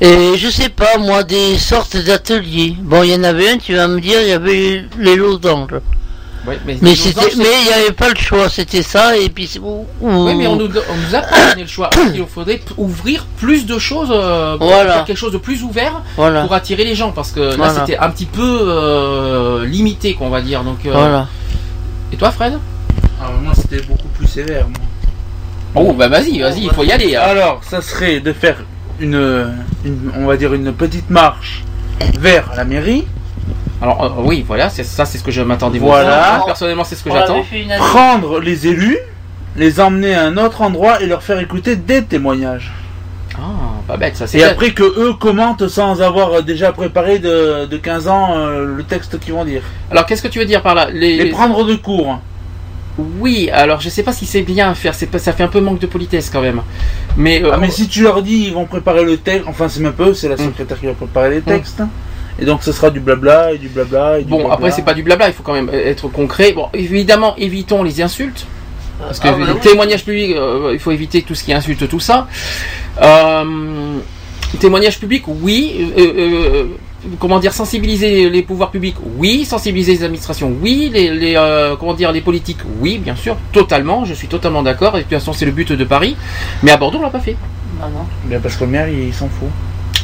[0.00, 2.76] Et je sais pas, moi, des sortes d'ateliers.
[2.80, 5.80] Bon, il y en avait un, tu vas me dire, il y avait les losanges.
[6.46, 10.26] Ouais, mais il n'y avait pas le choix, c'était ça, et puis c'est ou- ou-
[10.26, 10.68] Oui, mais on nous, on
[11.08, 11.88] nous a pas donné le choix.
[12.14, 14.92] Il faudrait ouvrir plus de choses, euh, pour Voilà.
[14.94, 16.42] faire quelque chose de plus ouvert Voilà.
[16.42, 17.74] pour attirer les gens, parce que là Voilà.
[17.74, 20.64] c'était un petit peu euh, limité, qu'on va dire.
[20.64, 20.84] Donc.
[20.84, 21.28] euh, Voilà.
[22.12, 22.54] Et toi, Fred?
[23.20, 24.66] Alors, moi, c'était beaucoup plus sévère.
[24.66, 24.78] moi.
[25.74, 27.14] Oh, bah vas-y, vas-y, il faut y aller.
[27.16, 27.22] hein.
[27.24, 28.56] Alors, ça serait de faire
[29.00, 29.54] une,
[29.84, 31.62] une- on va dire une petite marche
[32.18, 33.04] vers la mairie.
[33.80, 35.78] Alors euh, oui, voilà, c'est ça, c'est ce que je m'attendais.
[35.78, 36.42] Voilà.
[36.46, 37.42] Personnellement, c'est ce que j'attends.
[37.78, 38.98] Prendre les élus,
[39.56, 42.72] les emmener à un autre endroit et leur faire écouter des témoignages.
[43.34, 43.40] Ah,
[43.88, 44.38] pas bête, ça c'est.
[44.38, 44.50] Et bête.
[44.52, 48.82] après que eux commentent sans avoir euh, déjà préparé de, de 15 ans euh, le
[48.84, 49.62] texte qu'ils vont dire.
[49.90, 50.88] Alors qu'est-ce que tu veux dire par là?
[50.92, 51.16] Les...
[51.16, 52.20] Les prendre de court.
[53.18, 55.60] Oui, alors je sais pas si c'est bien à faire, c'est ça fait un peu
[55.60, 56.60] manque de politesse quand même.
[57.16, 59.80] Mais, euh, Ah, mais si tu leur dis ils vont préparer le texte, enfin c'est
[59.80, 60.44] même pas eux, c'est la Mm.
[60.44, 61.82] secrétaire qui va préparer les textes.
[62.42, 64.54] Et donc ce sera du blabla et du blabla et du Bon, blabla.
[64.54, 66.52] après c'est pas du blabla, il faut quand même être concret.
[66.52, 68.46] Bon, évidemment, évitons les insultes.
[68.98, 69.60] Parce que Ah, bah le oui.
[69.60, 72.26] témoignage public, euh, il faut éviter tout ce qui insulte tout ça.
[73.00, 73.98] Euh,
[74.58, 75.92] témoignage public, oui.
[75.96, 76.64] Euh, euh,
[77.20, 79.44] comment dire, sensibiliser les pouvoirs publics, oui.
[79.44, 80.90] Sensibiliser les administrations, oui.
[80.92, 84.04] Les, les, euh, comment dire, les politiques, oui, bien sûr, totalement.
[84.04, 84.94] Je suis totalement d'accord.
[84.96, 86.16] Et de toute façon, c'est le but de Paris.
[86.64, 87.36] Mais à Bordeaux, on l'a pas fait.
[87.80, 88.04] Ah non.
[88.24, 89.48] Bien parce que le maire il s'en fout.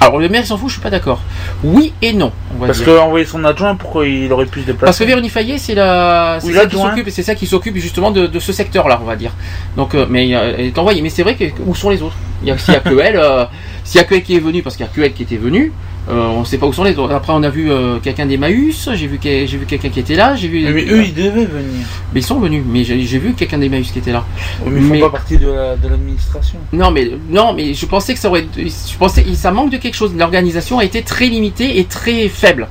[0.01, 1.21] Alors le maire il s'en fout, je suis pas d'accord.
[1.65, 2.87] Oui et non, on va Parce dire.
[2.87, 5.75] que envoyer son adjoint, pourquoi il aurait pu se déplacer Parce que Véronique Fayet, c'est
[5.75, 9.01] la, c'est Oui, ça qui s'occupe, c'est ça qui s'occupe justement de, de ce secteur-là,
[9.03, 9.33] on va dire.
[9.77, 11.03] Donc, euh, mais euh, elle est envoyée.
[11.03, 12.17] Mais c'est vrai que où sont les autres?
[12.43, 13.45] Il y a, s'il y a que elle, euh,
[13.83, 15.25] s'il y a que elle qui est venue, parce qu'il y a que elle qui
[15.25, 15.73] était venue.
[16.11, 17.13] Euh, on ne sait pas où sont les autres.
[17.15, 20.35] Après, on a vu euh, quelqu'un d'Emmaüs, j'ai vu, j'ai vu quelqu'un qui était là,
[20.37, 20.63] j'ai vu.
[20.65, 21.87] Mais, mais eux ils devaient venir.
[22.15, 22.63] Mais ils sont venus.
[22.67, 24.25] Mais j'ai vu quelqu'un d'Emmaüs qui était là.
[24.67, 26.59] Mais ils font pas partie de la- de l'administration.
[26.73, 29.95] Non, mais non, mais je pensais que ça aurait, je pensais, ça manque de quelque
[29.97, 30.13] chose.
[30.17, 32.69] L'organisation a été très limitée et très faible.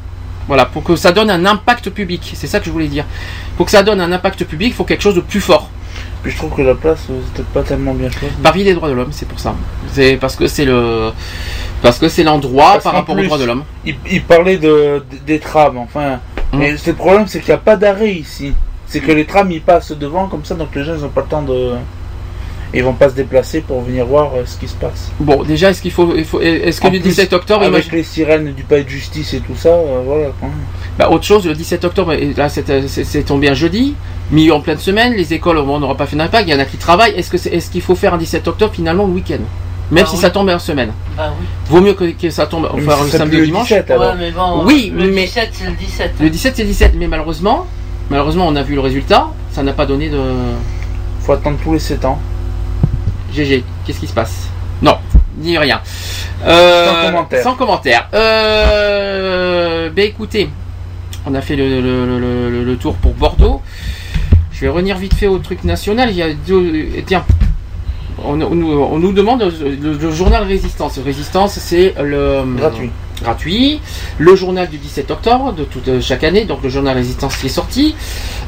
[0.47, 2.31] Voilà, pour que ça donne un impact public.
[2.33, 3.05] C'est ça que je voulais dire.
[3.57, 5.69] Pour que ça donne un impact public, il faut quelque chose de plus fort.
[6.23, 8.33] Puis je trouve que la place euh, c'était pas tellement bien choisie.
[8.41, 9.55] Paris des droits de l'homme, c'est pour ça.
[9.91, 11.11] C'est parce que c'est le,
[11.81, 13.63] parce que c'est l'endroit par rapport aux plus, droits de l'homme.
[13.85, 14.67] Il, il parlait de,
[15.11, 16.19] de- des trams, enfin.
[16.53, 16.59] Hum.
[16.59, 18.53] Mais c'est le problème, c'est qu'il n'y a pas d'arrêt ici.
[18.87, 21.21] C'est que les trams ils passent devant comme ça, donc les gens ils n'ont pas
[21.21, 21.71] le temps de.
[22.73, 25.09] Ils vont pas se déplacer pour venir voir euh, ce qui se passe.
[25.21, 27.73] Bon, déjà, est-ce qu'il faut, il faut- est-ce que En le plus, 17 octobre, avec
[27.85, 30.27] imagine- les sirènes du palais de justice et tout ça, euh, voilà.
[30.99, 33.95] Bah, autre chose, le 17 octobre, et là c'est c'est- tombé un jeudi,
[34.31, 36.65] milieu en pleine semaine, les écoles on n'aura pas fait d'impact, il y en a
[36.65, 37.13] qui travaillent.
[37.15, 39.39] Est-ce que c'est- est-ce qu'il faut faire un 17 octobre finalement le week-end?
[39.89, 40.21] Même Ah si oui.
[40.21, 40.91] ça tombe en semaine.
[41.15, 41.45] Bah oui.
[41.69, 43.67] Vaut mieux que, que ça tombe enfin, le samedi ou le dimanche.
[43.69, 44.03] 17, alors.
[44.09, 46.13] Ouais, mais bon, Oui, le mais- 17, c'est le 17.
[46.19, 47.65] Le 17 c'est 17, mais malheureusement,
[48.09, 50.19] malheureusement on a vu le résultat, ça n'a pas donné de.
[51.21, 52.19] Faut attendre tous les 7 ans.
[53.33, 54.47] GG, qu'est-ce qui se passe?
[54.81, 54.97] Non,
[55.35, 55.79] dis rien.
[56.45, 57.43] Euh, Sans commentaire.
[57.43, 58.09] Sans commentaire.
[58.13, 60.49] Euh, ben écoutez,
[61.25, 63.61] on a fait le, le- le- le- le tour pour Bordeaux.
[64.51, 66.09] Je vais revenir vite fait au truc national.
[66.11, 66.87] Il y a deux.
[66.97, 67.23] eh, Tiens,
[68.23, 70.97] on, on nous- on nous demande le, le journal Résistance.
[70.99, 72.89] Résistance, c'est le Gratuit.
[73.21, 73.79] gratuit.
[74.17, 77.47] Le journal du 17 octobre de toute euh, chaque année, donc le journal Résistance qui
[77.47, 77.95] est sorti,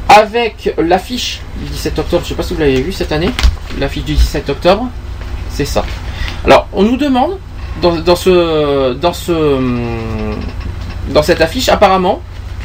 [0.08, 2.22] avec l'affiche du 17 octobre.
[2.24, 3.30] Je sais pas si vous l'avez vu cette année.
[3.78, 4.88] L'affiche du 17 octobre,
[5.50, 5.84] c'est ça.
[6.44, 7.38] Alors, on nous demande
[7.82, 10.36] dans, dans ce dans ce hum,
[11.10, 12.20] dans cette affiche, apparemment,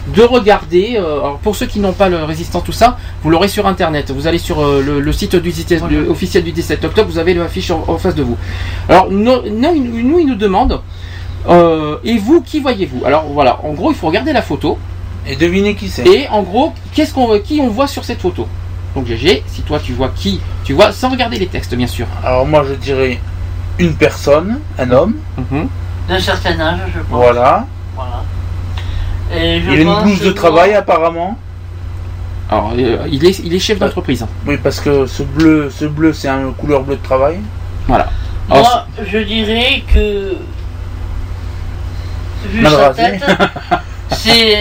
[0.07, 0.95] de regarder.
[0.97, 4.11] euh, alors pour ceux qui n'ont pas le résistant, tout ça, vous l'aurez sur internet.
[4.11, 7.17] Vous allez sur euh, le, le site du, 17 du- officiel du 17 octobre, vous
[7.17, 8.37] avez l'affiche en, en face de vous.
[8.89, 10.81] Alors nous, nous, il- nous, il nous demande.
[11.47, 13.03] euh, et vous, qui voyez-vous?
[13.05, 14.77] Alors voilà, en gros, il faut regarder la photo.
[15.27, 16.05] Et deviner qui c'est.
[16.05, 18.47] Et en gros, qu'est-ce qu'on, qui on voit sur cette photo?
[18.95, 22.05] Donc GG, si toi tu vois qui, tu vois, sans regarder les textes bien sûr.
[22.23, 23.19] Alors moi je dirais
[23.79, 25.15] une personne, un homme.
[25.37, 25.67] Mhm.
[26.07, 27.07] D'un certain âge, je pense.
[27.09, 27.65] Voilà.
[27.95, 28.23] Voilà.
[29.33, 31.37] Et je Il a une blouse de travail apparemment.
[32.49, 34.21] Alors, euh, il, est, il est chef d'entreprise.
[34.21, 34.27] hein.
[34.45, 37.39] Oui, parce que ce bleu, ce bleu, c'est un couleur bleu de travail.
[37.87, 38.09] Voilà.
[38.47, 40.33] Moi, je dirais que.
[42.49, 43.01] Vu Mal sa rasé.
[43.03, 43.23] tête,
[44.11, 44.55] c'est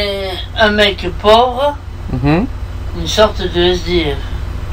[0.59, 1.77] un mec pauvre,
[2.13, 2.47] Mhm.
[3.01, 4.17] une sorte de SDF.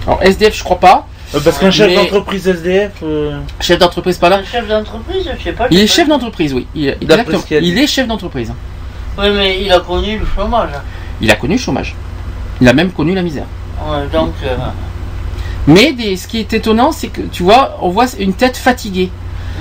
[0.08, 1.08] Alors SDF, je crois pas.
[1.36, 2.92] Euh, parce qu'un chef Mais- d'entreprise SDF.
[3.04, 4.38] euh, Chef d'entreprise pas là.
[4.38, 5.68] Un chef d'entreprise, je sais pas.
[5.72, 6.68] Il est pas chef d'entreprise, oui.
[6.76, 7.40] Il, exactement.
[7.50, 8.54] est chef d'entreprise.
[9.18, 10.70] Oui, mais il a connu le chômage.
[11.20, 11.96] Il a connu le chômage.
[12.62, 13.46] Il a même connu la misère.
[13.86, 14.34] Ouais, donc.
[14.44, 14.56] euh,
[15.68, 19.12] Mais des- ce qui est étonnant, c'est que tu vois, on voit une tête fatiguée.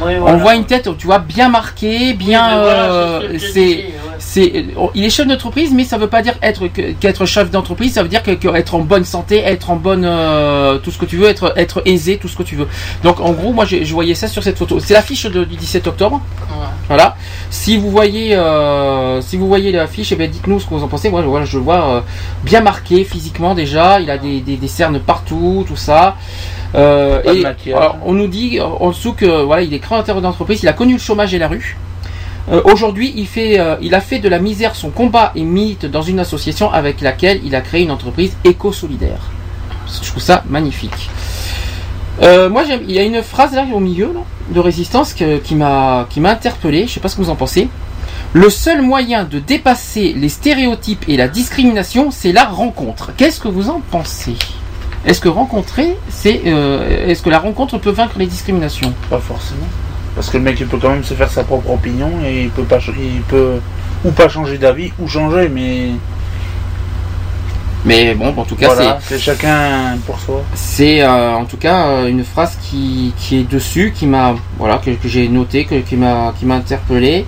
[0.05, 2.59] Oui, On voit une tête, tu vois, bien marquée, bien.
[2.59, 3.86] euh, c'est
[4.18, 7.94] c'est, on- il est chef d'entreprise, mais ça veut pas dire être qu'être chef d'entreprise,
[7.94, 10.98] ça veut dire que, que être en bonne santé, être en bonne, euh, tout ce
[10.98, 12.68] que tu veux, être être aisé, tout ce que tu veux.
[13.02, 14.78] Donc en gros, moi, je, je voyais ça sur cette photo.
[14.78, 16.20] C'est l'affiche du 17 octobre.
[16.51, 16.66] Ouais.
[16.89, 17.16] Voilà.
[17.48, 20.89] Si vous voyez, euh, si vous voyez l'affiche, eh bien, dites-nous ce que vous en
[20.89, 21.09] pensez.
[21.09, 22.01] Moi, je, voilà, je le vois euh,
[22.44, 24.01] bien marqué physiquement déjà.
[24.01, 26.16] Il a des, des, des cernes partout, tout ça.
[26.74, 27.44] Euh, et
[27.74, 30.62] alors, on nous dit euh, en dessous que voilà, il est créateur d'entreprise.
[30.62, 31.76] Il a connu le chômage et la rue.
[32.51, 35.86] Euh, Aujourd'hui, il fait, euh, il a fait de la misère son combat et milite
[35.86, 39.20] dans une association avec laquelle il a créé une entreprise éco-solidaire.
[40.02, 41.10] Je trouve ça magnifique.
[42.22, 44.20] Euh, moi, il y a une phrase là au milieu là,
[44.51, 46.86] de résistance que- qui m'a qui m'a interpellé.
[46.86, 47.68] Je sais pas ce que vous en pensez.
[48.32, 53.10] Le seul moyen de dépasser les stéréotypes et la discrimination, c'est la rencontre.
[53.16, 54.36] Qu'est-ce que vous en pensez?
[55.06, 58.93] Est-ce que rencontrer, c'est euh, est-ce que la rencontre peut vaincre les discriminations?
[59.09, 59.66] Pas forcément.
[60.14, 62.51] Parce que le mec il peut quand même se faire sa propre opinion et il
[62.51, 63.60] peut pas il peut
[64.05, 65.90] ou pas changer d'avis ou changer mais
[67.85, 70.43] Mais bon, en tout cas, voilà, c'est chacun pour soi.
[70.55, 74.78] C'est euh, en tout cas euh, une phrase qui, qui est dessus, qui m'a voilà
[74.78, 77.24] que, que j'ai noté, que, qui m'a qui m'a interpellé.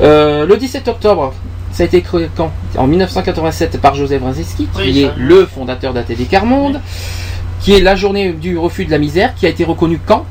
[0.00, 1.34] Euh, le 17 octobre,
[1.72, 5.14] ça a été créé quand En 1987 par Joseph Brzezinski, qui Oui, est ça.
[5.16, 6.80] le fondateur d'ATD Carmonde,
[7.60, 10.24] qui est la journée du refus de la misère, qui a été reconnue quand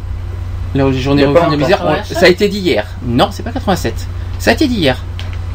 [0.75, 2.85] La journée du refus de la misère, on- ça a été d'hier.
[3.05, 4.07] Non, c'est pas 87.
[4.37, 5.03] Ça a été d'hier.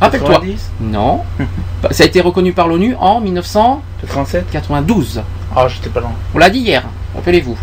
[0.00, 0.28] Rappelle-toi.
[0.40, 0.70] 90?
[0.80, 1.20] Non.
[1.90, 4.02] ça a été reconnu par l'ONU en 1992.
[4.02, 5.24] 87
[5.56, 6.12] Ah, j'étais pas loin.
[6.34, 6.82] On l'a dit hier,
[7.14, 7.56] rappelez-vous.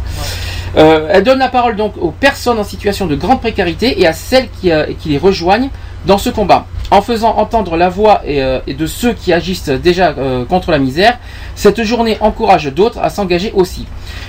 [0.78, 4.14] Euh, elle donne la parole donc aux personnes en situation de grande précarité et à
[4.14, 5.70] celles qui, euh, qui les rejoignent
[6.06, 6.66] dans ce combat.
[6.94, 11.18] En faisant entendre la voix euh, de ceux qui agissent déjà euh, contre la misère,
[11.56, 13.86] cette journée encourage d'autres à s'engager aussi.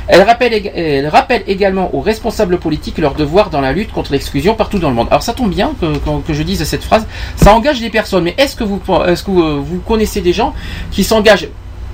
[0.06, 4.12] Elle rappelle, ég- elle rappelle également aux responsables politiques leur devoir dans la lutte contre
[4.12, 5.09] l'exclusion partout dans le monde.
[5.10, 8.55] Alors ça tombe bien que, je dise cette phrase, ça engage des personnes, mais est-ce
[8.55, 10.55] que euh, vous connaissez des gens
[10.93, 11.48] qui s'engagent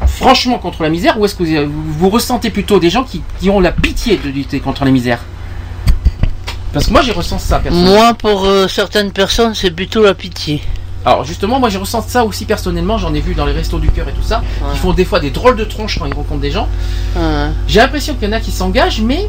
[0.06, 3.60] franchement contre la misère ou est-ce que vous ressentez plutôt des gens qui, qui ont
[3.60, 5.20] la pitié de lutter contre la misère?
[6.72, 7.92] Parce que moi j'ai ressenti ça personnellement.
[7.94, 10.62] Moi, pour euh, certaines personnes, c'est plutôt la pitié.
[11.04, 13.88] Alors justement, moi j'ai ressenti ça aussi personnellement, j'en ai vu dans les restos du
[13.90, 14.42] cœur et tout ça,
[14.72, 16.68] qui font des fois des drôles de tronches quand ils rencontrent des gens.
[17.16, 17.22] Ouais.
[17.66, 19.28] J'ai l'impression qu'il y en a qui s'engagent, mais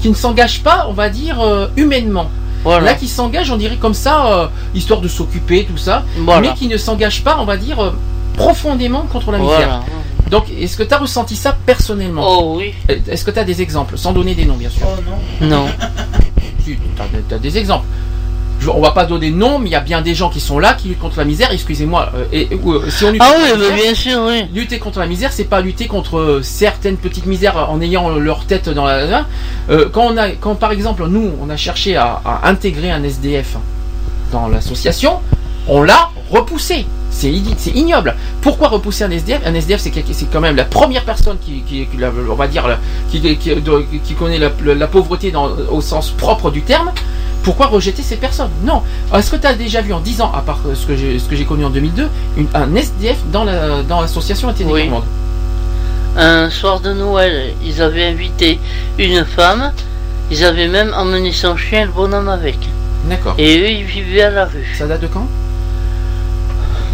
[0.00, 2.28] qui ne s'engagent pas, on va dire, euh, humainement.
[2.64, 2.86] Voilà.
[2.86, 6.40] Là qui s'engagent, on dirait comme ça, euh, histoire de s'occuper, tout ça, Voilà.
[6.40, 7.90] mais qui ne s'engagent pas, on va dire, euh,
[8.36, 9.56] profondément contre la misère.
[9.58, 9.80] Voilà.
[10.30, 12.24] Donc, est-ce que tu as ressenti ça personnellement?
[12.26, 12.72] Oh oui.
[12.88, 14.86] Est-ce que tu as des exemples, sans donner des noms, bien sûr
[15.42, 15.66] Non.
[15.66, 16.26] Si,
[16.64, 17.86] tu as, des exemples.
[18.60, 20.38] Je- on va pas donner de noms, mais il y a bien des gens qui
[20.38, 21.50] sont là, qui luttent contre la misère.
[21.52, 24.20] Excusez-moi, euh, et, euh, si on lutte Ah contre oui, la mais misère, bien sûr,
[24.28, 24.44] oui.
[24.54, 28.44] lutter contre la misère, c'est pas lutter contre euh, certaines petites misères en ayant leur
[28.44, 29.26] tête dans la.
[29.70, 33.02] Euh, quand on a, quand par exemple nous, on a cherché à, à intégrer un
[33.02, 33.56] SDF
[34.30, 35.18] dans l'association,
[35.66, 36.86] on l'a repoussé.
[37.14, 38.16] C'est c'est ignoble.
[38.40, 39.92] Pourquoi repousser un SDF Un SDF, c'est
[40.32, 42.78] quand même la première personne qui, qui- qui- la- on va dire, la-
[43.10, 46.90] qui, connaît la, la pauvreté dans, au sens propre du terme.
[47.42, 48.50] Pourquoi rejeter ces personnes?
[48.64, 48.82] Non.
[49.14, 51.24] Est-ce que tu as déjà vu en 10 ans, à part ce que j'ai ce
[51.28, 52.08] que j'ai connu en 2002,
[52.38, 54.88] une- un SDF dans la- dans l'association ATD Oui.
[54.88, 55.04] Monde?
[56.16, 58.58] Un soir de Noël, ils avaient invité
[58.98, 59.72] une femme.
[60.30, 62.58] Ils avaient même emmené son chien, le bonhomme avec.
[63.04, 63.34] D'accord.
[63.38, 64.66] Et eux, ils vivaient à la rue.
[64.78, 65.26] Ça date de quand?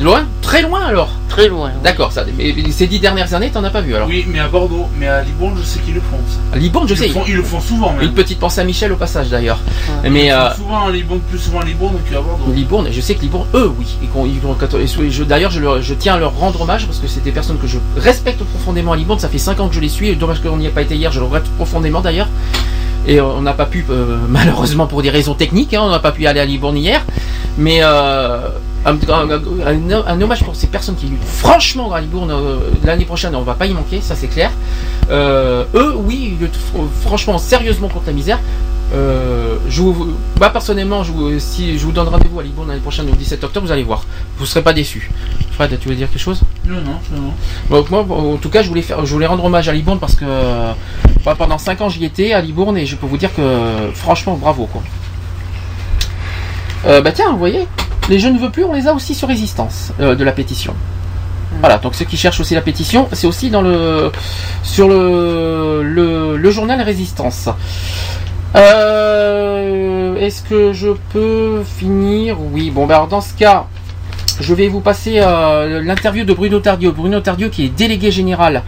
[0.01, 1.71] Loin Très loin alors Très loin.
[1.85, 2.25] D'accord, ça.
[2.37, 5.07] Mais ces dix dernières années, t'en as pas vu alors Oui, mais à Bordeaux, mais
[5.07, 6.17] à Libourne, je sais qu'ils le font.
[6.27, 6.39] Ça.
[6.57, 7.07] À Libourne, je Ils sais.
[7.09, 8.03] le font- ils le font souvent, même.
[8.03, 9.59] Une petite pensée à Michel au passage d'ailleurs.
[10.05, 12.53] Ils Mais le font euh, souvent à Libourne, plus souvent à Libourne qu'à Bordeaux.
[12.53, 13.87] Libourne, je sais que Libourne, eux, oui.
[14.03, 16.87] Ils ont- ils ont- et je- D'ailleurs, je, leur- je tiens à leur rendre hommage
[16.87, 19.19] parce que c'est des personnes que je respecte profondément à Libourne.
[19.21, 20.17] Ça fait 5 ans que je les suis.
[20.17, 22.29] Dommage qu'on n'y ait pas été hier, je le regrette profondément d'ailleurs.
[23.07, 25.99] Et euh, on n'a pas pu, euh, malheureusement pour des raisons techniques, hein, on n'a
[26.01, 27.03] pas pu aller à Libourne hier.
[27.59, 28.49] Mais euh,
[28.87, 31.25] un, un- un- un hommage pour ces personnes qui luttent.
[31.25, 34.51] Franchement, à Libourne, euh, l'année prochaine, on va pas y manquer, ça c'est clair.
[35.11, 38.39] Euh, eux, oui, ils luttent fr- franchement, sérieusement contre la misère.
[38.95, 42.81] Euh, je vous, moi personnellement, je vous, si je vous donne rendez-vous à Libourne l'année
[42.81, 44.05] prochaine, au 17 octobre, vous allez voir.
[44.39, 45.11] Vous serez pas déçus.
[45.53, 46.41] Fred, tu veux dire quelque chose?
[46.65, 49.69] Non, non, non, donc moi, en tout cas, je voulais faire, je voulais rendre hommage
[49.69, 50.73] à Libourne parce que euh,
[51.23, 54.39] bah, pendant 5 ans j'y étais à Libourne et je peux vous dire que franchement,
[54.41, 54.81] bravo quoi.
[56.87, 57.67] Euh, bah tiens, vous voyez,
[58.09, 60.75] les je ne veux plus, on les a aussi sur résistance euh, de la pétition.
[61.61, 64.13] Voilà, donc ceux qui cherchent aussi la pétition, c'est aussi dans le
[64.63, 67.49] sur le le, le journal Résistance.
[68.55, 72.37] Euh, Est-ce que je peux finir?
[72.53, 73.67] Oui, bon, bah alors dans ce cas,
[74.41, 76.91] je vais vous passer euh, l'interview de Bruno Tardieu.
[76.93, 78.63] Bruno Tardieu qui est délégué général,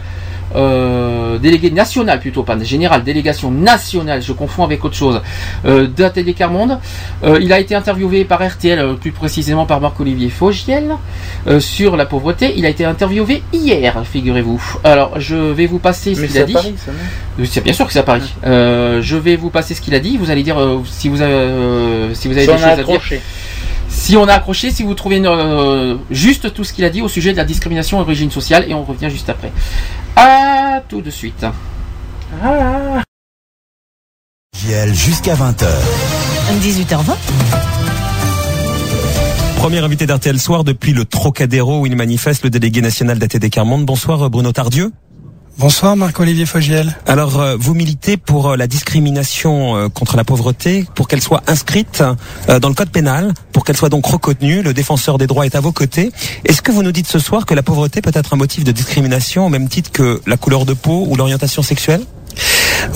[0.55, 5.21] euh, délégué national plutôt, pas général, délégation nationale, je confonds avec autre chose,
[5.65, 6.77] euh, d'Atelier Carmonde.
[7.23, 10.95] Euh, il a été interviewé par RTL, euh, plus précisément par Marc-Olivier Fogiel,
[11.47, 12.53] euh, sur la pauvreté.
[12.57, 14.61] Il a été interviewé hier, figurez-vous.
[14.83, 16.53] Alors, je vais vous passer ce qu'il a dit.
[16.53, 16.91] Paris, ça,
[17.45, 18.33] C'est bien sûr que c'est à Paris.
[18.45, 20.17] Euh, je vais vous passer ce qu'il a dit.
[20.17, 22.75] Vous allez dire si vous avez, si vous avez Si des on choses a à
[22.75, 22.89] dire.
[22.89, 23.21] accroché.
[23.91, 25.21] Si on a accroché, si vous trouvez
[26.09, 28.73] juste tout ce qu'il a dit au sujet de la discrimination et origine sociale, et
[28.73, 29.51] on revient juste après.
[30.15, 31.45] À tout de suite.
[34.57, 35.67] JL jusqu'à 20h.
[36.61, 37.15] 18h20.
[39.57, 43.85] Premier invité d'RTL Soir depuis le Trocadéro où il manifeste le délégué national d'ATD Carmonde.
[43.85, 44.91] Bonsoir Bruno Tardieu.
[45.57, 46.95] Bonsoir Marc-Olivier Fogiel.
[47.05, 51.43] Alors euh, vous militez pour euh, la discrimination euh, contre la pauvreté, pour qu'elle soit
[51.47, 52.03] inscrite
[52.47, 54.61] dans le code pénal, pour qu'elle soit donc reconnue.
[54.61, 56.11] Le défenseur des droits est à vos côtés.
[56.45, 58.71] Est-ce que vous nous dites ce soir que la pauvreté peut être un motif de
[58.71, 62.01] discrimination au même titre que la couleur de peau ou l'orientation sexuelle?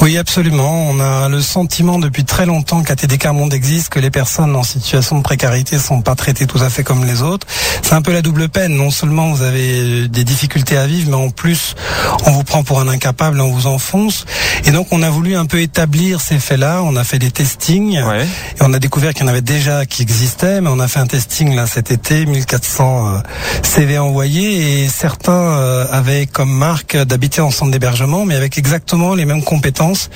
[0.01, 0.89] Oui, absolument.
[0.89, 5.17] On a le sentiment depuis très longtemps qu'ATD Carmonde existe, que les personnes en situation
[5.17, 7.47] de précarité sont pas traitées tout à fait comme les autres.
[7.81, 8.75] C'est un peu la double peine.
[8.75, 11.75] Non seulement vous avez des difficultés à vivre, mais en plus,
[12.25, 14.25] on vous prend pour un incapable, on vous enfonce.
[14.65, 16.81] Et donc, on a voulu un peu établir ces faits-là.
[16.83, 17.97] On a fait des testings.
[17.97, 20.99] Et on a découvert qu'il y en avait déjà qui existaient, mais on a fait
[20.99, 23.19] un testing là cet été, 1400 euh,
[23.63, 29.15] CV envoyés, et certains euh, avaient comme marque d'habiter en centre d'hébergement, mais avec exactement
[29.15, 30.10] les mêmes compétences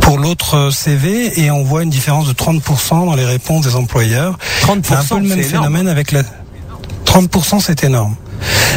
[0.00, 4.38] pour l'autre CV, et on voit une différence de 30% dans les réponses des employeurs.
[4.62, 5.64] 30%, C'est un peu le même c'est énorme.
[5.64, 6.22] phénomène avec la
[7.04, 8.14] 30% c'est énorme.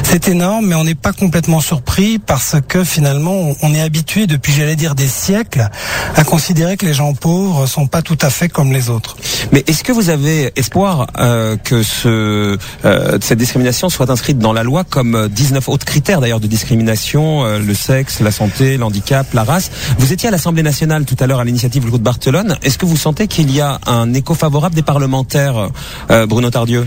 [0.04, 4.52] C'est énorme, mais on n'est pas complètement surpris parce que finalement, on- est habitué depuis,
[4.52, 5.70] j'allais dire, des siècles
[6.18, 9.16] à considérer que les gens pauvres sont pas tout à fait comme les autres.
[9.54, 14.52] Mais est-ce que vous avez espoir euh, que ce, euh, cette discrimination soit inscrite dans
[14.52, 18.76] la loi comme euh, 19 autres critères d'ailleurs de discrimination, euh, le sexe, la santé,
[18.76, 19.72] l'handicap, la race?
[19.98, 22.58] Vous étiez à l'Assemblée nationale tout à l'heure à l'initiative Groupe de Barcelone.
[22.62, 25.70] Est-ce que vous sentez qu'il y a un écho favorable des parlementaires,
[26.10, 26.86] euh, Bruno Tardieu?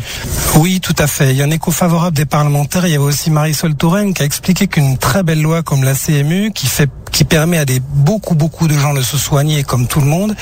[0.57, 1.31] Oui, tout à fait.
[1.31, 2.64] Il y a un écho favorable des parlementaires.
[2.73, 5.95] Il y avait aussi Marisol Touraine qui a expliqué qu'une très belle loi comme la
[5.95, 9.87] CMU, qui fait qui permet à des beaucoup beaucoup de gens de se soigner comme
[9.87, 10.35] tout le monde,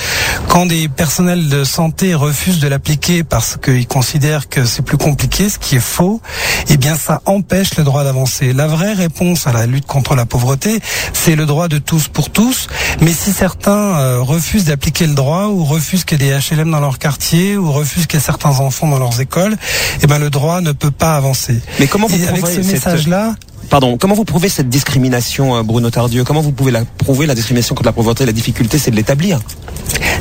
[0.48, 5.50] quand des personnels de santé refusent de l'appliquer parce qu'ils considèrent que c'est plus compliqué,
[5.50, 6.22] ce qui est faux,
[6.70, 8.54] eh bien ça empêche le droit d'avancer.
[8.54, 10.80] La vraie réponse à la lutte contre la pauvreté,
[11.12, 12.68] c'est le droit de tous pour tous.
[13.02, 16.70] Mais si certains euh, refusent d'appliquer le droit ou refusent qu'il y ait des HLM
[16.70, 19.56] dans leur quartier ou refusent qu'il y ait certains enfants dans leurs écoles,
[20.02, 21.60] eh ben le droit ne peut pas avancer.
[21.78, 23.34] Mais comment vous Et avec ce cette- message-là,
[23.70, 26.24] Pardon, comment vous prouvez cette discrimination, euh, Bruno Tardieu?
[26.24, 28.26] Comment vous pouvez la prouver la discrimination contre la pauvreté?
[28.26, 29.40] La difficulté, c'est de l'établir.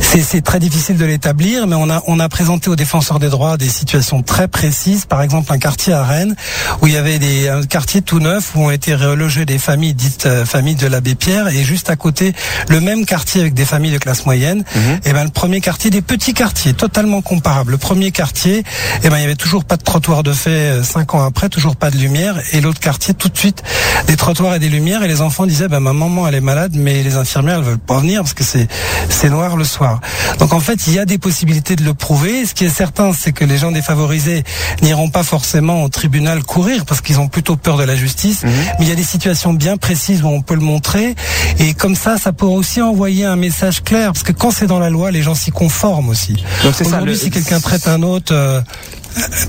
[0.01, 3.55] C'est très difficile de l'établir, mais on a on a présenté aux défenseurs des droits
[3.55, 5.05] des situations très précises.
[5.05, 6.35] Par exemple, un quartier à Rennes
[6.81, 9.93] où il y avait des un quartier tout neuf où ont été relogées des familles
[9.93, 12.33] dites euh, familles de l'abbé Pierre, et juste à côté
[12.67, 14.65] le même quartier avec des familles de classe moyenne.
[15.05, 17.71] Et ben le premier quartier, des petits quartiers totalement comparables.
[17.71, 18.63] Le premier quartier,
[19.03, 21.47] et ben il y avait toujours pas de trottoir de fait euh, cinq ans après,
[21.47, 23.63] toujours pas de lumière, et l'autre quartier tout de suite
[24.07, 26.73] des trottoirs et des lumières, et les enfants disaient ben ma maman elle est malade,
[26.75, 28.67] mais les infirmières elles veulent pas venir parce que c'est
[29.09, 29.99] c'est noir le soir.
[30.39, 32.45] Donc en fait, il y a des possibilités de le prouver.
[32.45, 34.43] Ce qui est certain, c'est que les gens défavorisés
[34.81, 38.43] n'iront pas forcément au tribunal courir parce qu'ils ont plutôt peur de la justice.
[38.43, 41.15] Mais il y a des situations bien précises où on peut le montrer.
[41.59, 44.79] Et comme ça, ça peut aussi envoyer un message clair parce que quand c'est dans
[44.79, 46.33] la loi, les gens s'y conforment aussi.
[46.63, 48.61] Donc c'est ça, Aujourd'hui, si quelqu'un traite un autre, euh,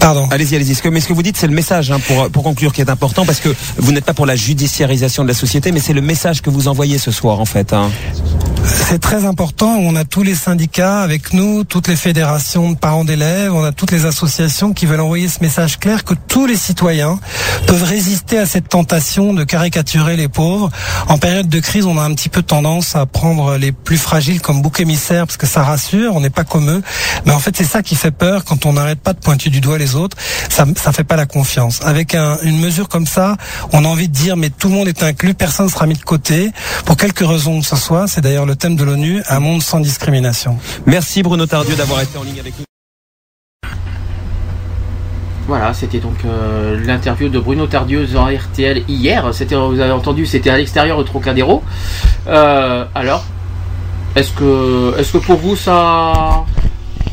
[0.00, 0.28] Pardon.
[0.30, 0.76] Allez-y, allez-y.
[0.90, 3.24] Mais ce que vous dites, c'est le message, hein, pour, pour conclure, qui est important,
[3.24, 6.42] parce que vous n'êtes pas pour la judiciarisation de la société, mais c'est le message
[6.42, 7.72] que vous envoyez ce soir, en fait.
[7.72, 7.90] hein.
[8.64, 9.76] C'est très important.
[9.78, 13.72] On a tous les syndicats avec nous, toutes les fédérations de parents d'élèves, on a
[13.72, 17.18] toutes les associations qui veulent envoyer ce message clair que tous les citoyens
[17.66, 20.70] peuvent résister à cette tentation de caricaturer les pauvres.
[21.08, 24.40] En période de crise, on a un petit peu tendance à prendre les plus fragiles
[24.40, 26.82] comme bouc émissaire parce que ça rassure, on n'est pas comme eux.
[27.26, 29.60] Mais en fait, c'est ça qui fait peur quand on n'arrête pas de pointer du
[29.60, 30.16] doigt les autres.
[30.48, 31.80] Ça, ça fait pas la confiance.
[31.84, 33.36] Avec un- une mesure comme ça,
[33.72, 35.94] on a envie de dire mais tout le monde est inclus, personne ne sera mis
[35.94, 36.50] de côté
[36.84, 38.08] pour quelque raison que ce soit.
[38.08, 40.58] C'est d'ailleurs le thème de l'ONU, un monde sans discrimination.
[40.86, 42.64] Merci Bruno Tardieu d'avoir été en ligne avec nous.
[45.48, 49.28] Voilà, c'était donc euh, l'interview de Bruno Tardieu en RTL hier.
[49.34, 51.62] C'était, vous avez entendu, c'était à l'extérieur au Trocadéro.
[52.28, 53.24] Euh, alors,
[54.14, 56.44] est-ce que, est-ce que pour vous ça,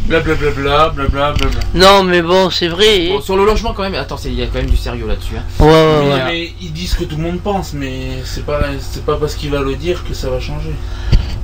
[0.09, 1.59] Blablabla, blablabla.
[1.75, 3.09] Non, mais bon, c'est vrai.
[3.09, 3.93] Bon, sur le logement quand même.
[3.93, 5.35] Attends, c'est- il y a quand même du sérieux là-dessus.
[5.37, 5.43] hein.
[5.59, 6.23] Ouais, ouais, ouais.
[6.25, 9.51] mais ils disent que tout le monde pense, mais c'est pas, c'est pas parce qu'il
[9.51, 10.71] va le dire que ça va changer.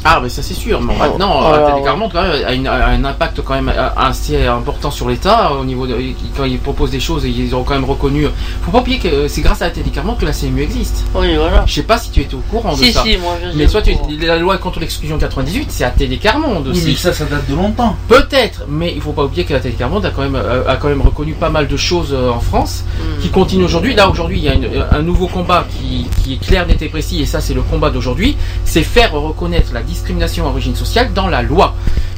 [0.08, 0.80] Ah, mais ça c'est sûr.
[0.82, 1.84] Mais Oh, maintenant, oh, euh, ouais.
[1.84, 5.52] Carmonde quand même a, une- a un impact quand même euh, assez important sur l'État
[5.54, 5.96] au niveau de
[6.38, 8.28] quand ils proposent des choses, ils ont quand même reconnu.
[8.64, 11.04] Faut pas oublier que euh, c'est grâce à la télé Carmonde que la CMU existe.
[11.16, 11.64] Oui, voilà.
[11.66, 13.02] Je sais pas si tu étais au courant de Si, ça.
[13.04, 16.66] si, moi, je mais soit tu, la loi contre l'exclusion 98, c'est à Télé Carmonde
[16.68, 16.86] Oui, aussi.
[16.90, 17.96] mais ça, ça date de longtemps.
[18.08, 20.76] Peut-être, mais il faut pas oublier que la Télé Carmonde a quand même euh, a
[20.76, 23.22] quand même reconnu pas mal de choses euh, en France Hmm.
[23.22, 23.96] qui continuent aujourd'hui.
[23.96, 26.90] Là aujourd'hui, il y a une- un nouveau combat qui, qui est clair, net et
[26.90, 31.14] précis, et ça c'est le combat d'aujourd'hui, c'est faire reconnaître la discrimination à origine sociale
[31.14, 31.74] dans la loi.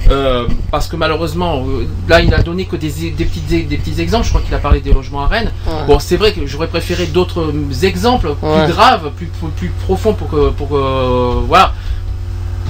[0.09, 3.99] Euh, parce que malheureusement, euh, là il a donné que des, des, petits, des petits
[4.01, 4.23] exemples.
[4.25, 5.51] Je crois qu'il a parlé des logements à Rennes.
[5.67, 5.73] Ouais.
[5.87, 8.67] Bon, c'est vrai que j'aurais préféré d'autres euh, exemples plus Ouais.
[8.69, 11.73] graves, plus, plus, plus profonds pour que, pour que- voilà.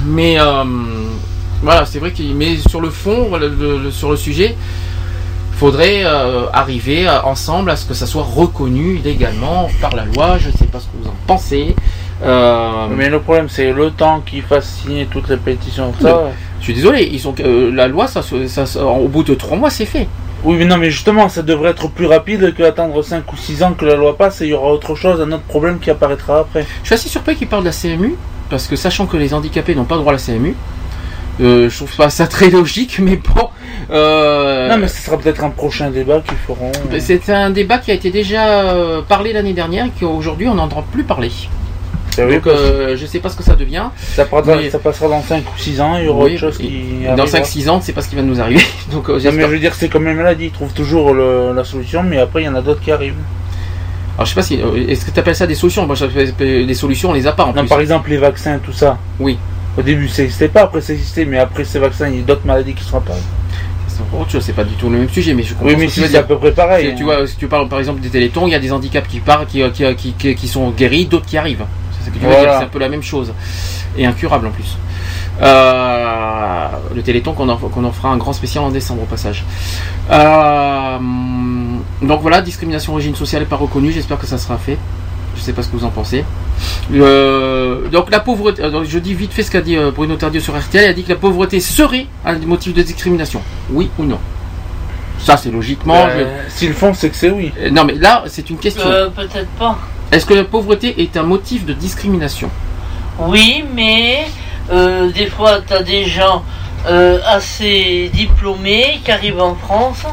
[0.06, 0.64] Mais euh,
[1.62, 4.56] voilà, c'est vrai qu'il mais sur le fond, le- le- le- sur le sujet,
[5.54, 10.38] faudrait euh, arriver ensemble à ce que ça soit reconnu légalement par la loi.
[10.40, 11.76] Je ne sais pas ce que vous en pensez.
[12.24, 16.08] Euh, Mais le problème, c'est le temps qu'ils fassent signer toutes les pétitions, ça.
[16.60, 18.22] Je suis désolé, ils sont, euh, la loi, ça,
[18.84, 20.08] au bout de trois mois, c'est fait.
[20.44, 23.64] Oui, mais non, mais justement, ça devrait être plus rapide que attendre 5 ou 6
[23.64, 25.90] ans que la loi passe et il y aura autre chose, un autre problème qui
[25.90, 26.66] apparaîtra après.
[26.82, 28.16] Je suis assez surpris qu'ils parlent de la CMU,
[28.50, 30.56] parce que sachant que les handicapés n'ont pas droit à la CMU,
[31.42, 33.50] euh, je trouve pas ça très logique, mais bon.
[33.92, 36.72] euh, Non, mais ce sera peut-être un prochain débat qu'ils feront.
[37.00, 38.64] C'est un débat qui a été déjà
[39.08, 41.32] parlé l'année dernière et qu'aujourd'hui on n'entend plus parler.
[42.18, 43.84] Donc euh, je sais pas ce que ça devient.
[44.16, 46.40] Ça, passera, Mais- ça passera dans 5 ou 6 ans, il y aura Oui, autre
[46.40, 47.04] chose qui.
[47.06, 47.40] Dans arrivera.
[47.42, 48.62] 5-6 ans, c'est pas ce qui va nous arriver.
[48.92, 51.54] Donc euh, Non, mais je veux dire, c'est comme les maladies, ils trouvent toujours le-
[51.56, 53.14] la solution, mais après, il y en a d'autres qui arrivent.
[54.16, 54.60] Alors je sais pas si.
[54.62, 55.86] euh, Est-ce que tu appelles ça des solutions?
[55.86, 55.96] Moi
[56.40, 57.68] des solutions, on les a pas en Non, plus.
[57.70, 58.98] par exemple, les vaccins, tout ça.
[59.20, 59.38] Oui.
[59.78, 62.24] Au début, ça n'existait pas, après, ça existait, mais après ces vaccins, il y a
[62.24, 62.84] d'autres maladies qui.
[62.84, 65.76] C'est encore autre chose, c'est pas du tout le même sujet, mais je comprends Oui,
[65.78, 66.94] mais que si c'est à peu près pareil.
[66.98, 69.20] Tu vois, si tu parles par exemple des télétons, il y a des handicaps qui
[69.20, 71.66] partent, qui, qui, qui, qui- qui sont guéris, d'autres qui arrivent.
[72.14, 72.60] C'est Voilà.
[72.60, 73.34] un peu la même chose.
[73.98, 74.78] Et incurable en plus.
[75.42, 79.44] Euh, le téléthon qu'on en, qu'on en fera un grand spécial en décembre au passage.
[80.10, 80.98] Euh,
[82.02, 84.78] donc voilà, discrimination origine sociale n'est pas reconnue, j'espère que ça sera fait.
[85.36, 86.26] Je sais pas ce que vous en pensez.
[86.94, 90.40] Euh, donc la pauvreté, euh, donc je dis vite fait ce qu'a dit Bruno Tardieu
[90.40, 93.42] sur RTL, il a dit que la pauvreté serait un motif de discrimination.
[93.70, 94.18] Oui ou non?
[95.20, 96.08] Ça c'est logiquement...
[96.50, 97.52] S'ils le font, c'est que c'est oui.
[97.72, 98.88] Non mais là c'est une question.
[98.88, 99.78] Euh, Peut-être pas.
[100.12, 102.50] Est-ce que la pauvreté est un motif de discrimination?
[103.20, 104.26] Oui, mais
[104.72, 106.44] euh, des fois, tu as des gens
[106.88, 110.04] euh, assez diplômés qui arrivent en France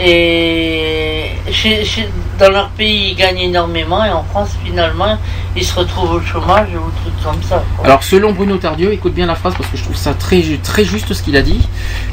[0.00, 5.16] et chez- chez- dans leur pays, ils gagnent énormément et en France, finalement,
[5.56, 7.62] ils se retrouvent au chômage ou trucs comme ça.
[7.76, 7.86] quoi.
[7.86, 10.58] Alors selon Bruno Tardieu, écoute bien la phrase parce que je trouve ça très, ju-
[10.58, 11.60] très juste ce qu'il a dit.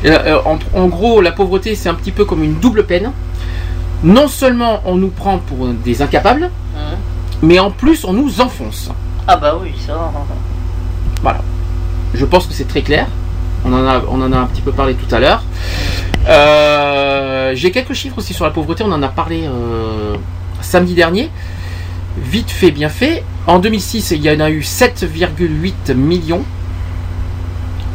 [0.05, 3.11] Euh, euh, en, en gros, la pauvreté c'est un petit peu comme une double peine.
[4.03, 6.95] Non seulement on nous prend pour des incapables, Hein
[7.41, 8.89] mais en plus on nous enfonce.
[9.27, 10.11] Ah bah oui, ça.
[11.21, 11.39] Voilà.
[12.13, 13.07] Je pense que c'est très clair.
[13.65, 15.43] On en, a, on en a un petit peu parlé tout à l'heure.
[16.27, 18.83] Euh, J'ai quelques chiffres aussi sur la pauvreté.
[18.83, 20.15] On en a parlé euh,
[20.61, 21.29] samedi dernier.
[22.17, 23.23] Vite fait, bien fait.
[23.47, 26.43] En 2006, il y en a eu 7,8 millions.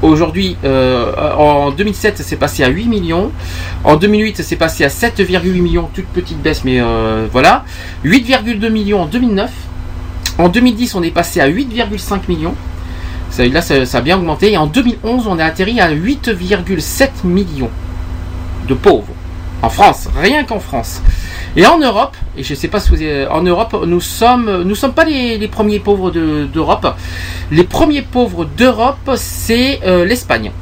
[0.02, 3.32] Aujourd'hui, euh, en 2007, c'est passé à 8 millions.
[3.82, 7.64] En 2008, c'est passé à 7,8 millions, toute petite baisse, mais euh, voilà.
[8.04, 9.50] 8,2 millions en 2009.
[10.38, 12.54] En 2010, on est passé à 8,5 millions.
[13.30, 14.52] Ça, là, ça, ça a bien augmenté.
[14.52, 17.70] Et en 2011, on a atterri à 8,7 millions
[18.68, 19.15] de pauvres.
[19.62, 21.02] En France, rien qu'en France.
[21.56, 24.74] Et en Europe, et je ne sais pas si vous en Europe, nous sommes, nous
[24.74, 26.94] sommes pas les, premiers pauvres de- d'Europe.
[27.50, 30.52] Les premiers pauvres d'Europe, c'est euh, l'Espagne.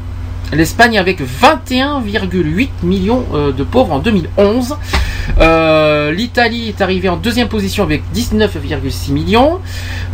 [0.52, 4.76] L'Espagne avec 21,8 millions euh, de pauvres en 2011.
[5.38, 9.60] Euh, L'Italie est arrivée en deuxième position avec 19,6 millions.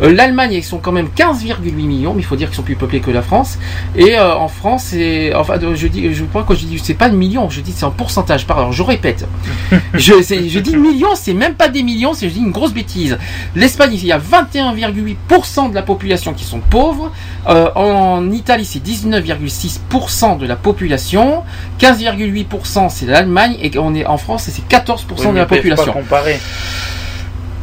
[0.01, 2.75] Euh, L'Allemagne, ils sont quand même 15,8 millions, mais il faut dire qu'ils sont plus
[2.75, 3.57] peuplés que la France.
[3.95, 7.09] Et euh, en France, c'est, enfin, je dis, je crois que je dis, c'est pas
[7.09, 8.47] de millions, je dis c'est en pourcentage.
[8.47, 9.27] Pardon, je répète.
[9.93, 13.17] je, dis millions, c'est même pas des millions, c'est je dis une grosse bêtise.
[13.55, 17.11] L'Espagne, il y a 21,8% de la population qui sont pauvres.
[17.45, 21.43] En Italie, c'est 19,6% de la population.
[21.79, 25.85] 15,8% c'est l'Allemagne et on est en France, c'est 14% Oui, de la population.
[25.93, 26.39] Pas comparer.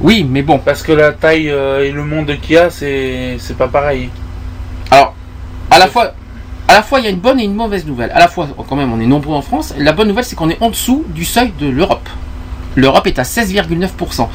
[0.00, 0.58] Oui, mais bon.
[0.58, 4.10] Parce que la taille euh, et le monde qu'il y a, c'est c'est pas pareil.
[4.90, 5.14] Alors,
[5.70, 6.12] à la fois,
[6.68, 8.10] à la fois, il y a une bonne et une mauvaise nouvelle.
[8.12, 9.74] À la fois, quand même, on est nombreux en France.
[9.78, 12.08] La bonne nouvelle, c'est qu'on est en dessous du seuil de l'Europe.
[12.78, 14.28] L'Europe est à 16,9%.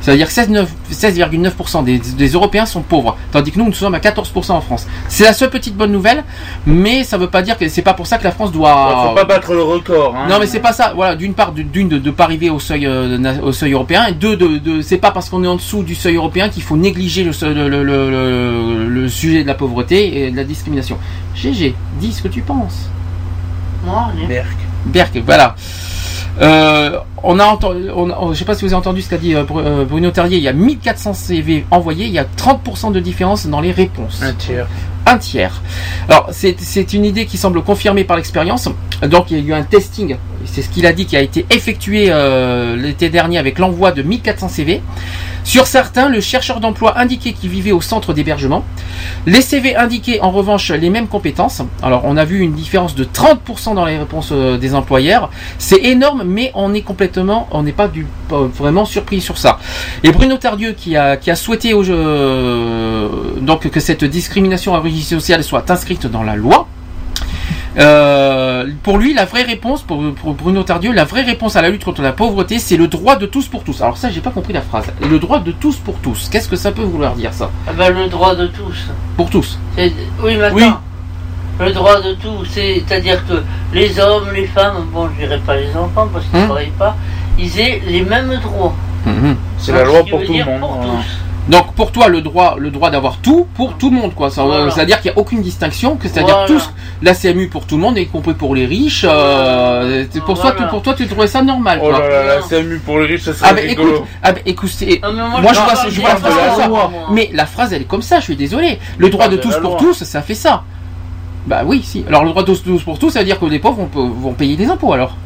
[0.00, 3.72] Ça veut dire que 16,9 16,9% des, des Européens sont pauvres, tandis que nous, nous
[3.72, 4.86] sommes à 14% en France.
[5.08, 6.24] C'est la seule petite bonne nouvelle,
[6.66, 9.08] mais ça veut pas dire que c'est pas pour ça que la France doit.
[9.10, 10.16] Faut pas battre le record.
[10.16, 10.26] Hein.
[10.28, 10.92] Non mais c'est pas ça.
[10.94, 14.12] Voilà, d'une part, d'une de ne pas arriver au seuil euh, au seuil européen, et
[14.12, 16.76] deux de, de c'est pas parce qu'on est en dessous du seuil européen qu'il faut
[16.76, 20.44] négliger le, seuil- le, le, le- le- le sujet de la pauvreté et de la
[20.44, 20.96] discrimination.
[21.34, 22.88] GG, dis ce que tu penses.
[23.84, 24.56] Moi, Berk.
[24.86, 25.54] Berk, voilà.
[26.40, 29.18] Euh, on a entendu, on, on- je sais pas si vous avez entendu ce qu'a
[29.18, 30.38] dit euh, euh, Bruno Terrier.
[30.38, 34.22] Il y a 1400 CV envoyés, il y a 30% de différence dans les réponses.
[34.22, 34.66] Un tiers.
[35.06, 35.60] Un tiers.
[36.08, 38.68] Alors c'est une idée qui semble confirmée par l'expérience.
[39.02, 41.46] Donc il y a eu un testing, c'est ce qu'il a dit, qui a été
[41.50, 44.82] effectué euh, l'été dernier avec l'envoi de 1400 CV.
[45.44, 48.64] Sur certains, le chercheur d'emploi indiquait qu'il vivait au centre d'hébergement.
[49.26, 51.62] Les CV indiquaient en revanche les mêmes compétences.
[51.82, 55.30] Alors on a vu une différence de 30% dans les réponses euh, des employeurs.
[55.58, 57.90] C'est énorme, mais on est complètement, on n'est pas
[58.28, 59.58] vraiment surpris sur ça.
[60.04, 66.06] Et Bruno Tardieu qui a, souhaité donc que cette discrimination à origine sociale soit inscrite
[66.06, 66.66] dans la loi.
[67.78, 71.70] Euh, pour lui, la vraie réponse, pour, pour Bruno Tardieu, la vraie réponse à la
[71.70, 73.80] lutte contre la pauvreté, c'est le droit de tous pour tous.
[73.80, 74.86] Alors ça, j'ai pas compris la phrase.
[75.08, 76.28] Le droit de tous pour tous.
[76.30, 78.86] Qu'est-ce que ça peut vouloir dire ça Ah ben, le droit de tous.
[79.16, 79.58] Pour tous.
[80.22, 80.80] Oui, maintenant.
[81.60, 83.34] Le droit de tous, c'est-à-dire que
[83.74, 86.46] les hommes, les femmes, bon, je dirais pas les enfants parce qu'ils ne Hum.
[86.48, 86.96] travaillent pas,
[87.38, 88.74] ils aient les mêmes droits.
[89.04, 89.36] Mhm.
[89.58, 90.60] C'est la loi ce pour tout le dire monde.
[90.60, 90.92] pour voilà.
[91.02, 91.18] tous.
[91.50, 94.30] Donc pour toi, le droit, le droit d'avoir tout pour tout le monde, quoi.
[94.30, 94.70] Ça, Voilà.
[94.70, 96.46] C'est-à-dire qu'il n'y a aucune distinction, que c'est-à-dire Voilà.
[96.46, 96.70] tous
[97.02, 99.04] la CMU pour tout le monde, y compris pour les riches.
[99.08, 101.80] euh, pour, toi, tu- pour toi, tu trouvais ça normal.
[101.82, 101.98] Oh quoi.
[101.98, 103.94] là là, la CMU pour les riches, ça serait Ah rigolo.
[103.96, 106.68] écoute, ah ben, écoute, Ah, mais moi, moi, je vois, je la phrase comme ça.
[106.68, 106.90] moi.
[107.10, 108.78] Mais la phrase elle est comme ça, je suis désolé.
[108.98, 109.78] Le droit de tous pour loi.
[109.80, 110.62] tous, ça fait ça.
[111.46, 112.04] Bah oui, si.
[112.06, 114.32] Alors le droit de tous pour tous, ça veut dire que les pauvres vont, vont
[114.34, 115.16] payer des impôts alors.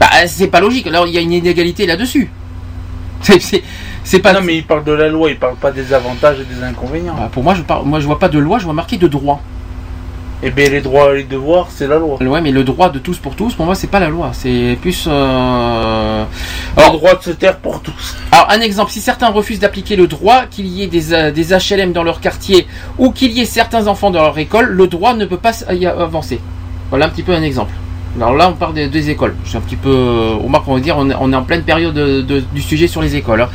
[0.00, 0.86] Bah c'est pas logique.
[0.88, 2.30] Alors il y a une inégalité là-dessus.
[3.22, 3.62] C'est-
[4.04, 4.32] C'est pas.
[4.32, 7.14] Non, mais il parle de la loi, il parle pas des avantages et des inconvénients.
[7.16, 9.06] Bah, pour moi, je parle, moi je vois pas de loi, je vois marqué de
[9.08, 9.40] droit.
[10.44, 12.20] Et bien, les droits et les devoirs, c'est la loi.
[12.20, 14.30] Ouais, mais le droit de tous pour tous, pour moi, c'est pas la loi.
[14.32, 15.04] C'est plus.
[15.06, 16.24] euh,
[16.76, 18.16] Le droit de se taire pour tous.
[18.32, 21.52] Alors, un exemple, si certains refusent d'appliquer le droit, qu'il y ait des, euh, des
[21.52, 22.66] HLM dans leur quartier
[22.98, 25.64] ou qu'il y ait certains enfants dans leur école, le droit ne peut pas s-
[25.70, 26.40] y avancer.
[26.90, 27.72] Voilà un petit peu un exemple.
[28.16, 29.34] Alors là, on parle des, écoles.
[29.44, 29.88] Je suis un petit peu.
[29.90, 32.86] euh, On marque, on va dire, on est, en pleine période de- de- du sujet
[32.86, 33.40] sur les écoles.
[33.42, 33.48] hein.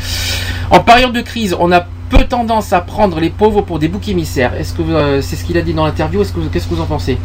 [0.72, 4.08] En période de crise, on a peu tendance à prendre les pauvres pour des boucs
[4.10, 4.54] émissaires.
[4.56, 6.74] Est-ce que euh, c'est ce qu'il a dit dans l'interview Est-ce que vous- qu'est-ce que
[6.74, 7.18] vous en pensez?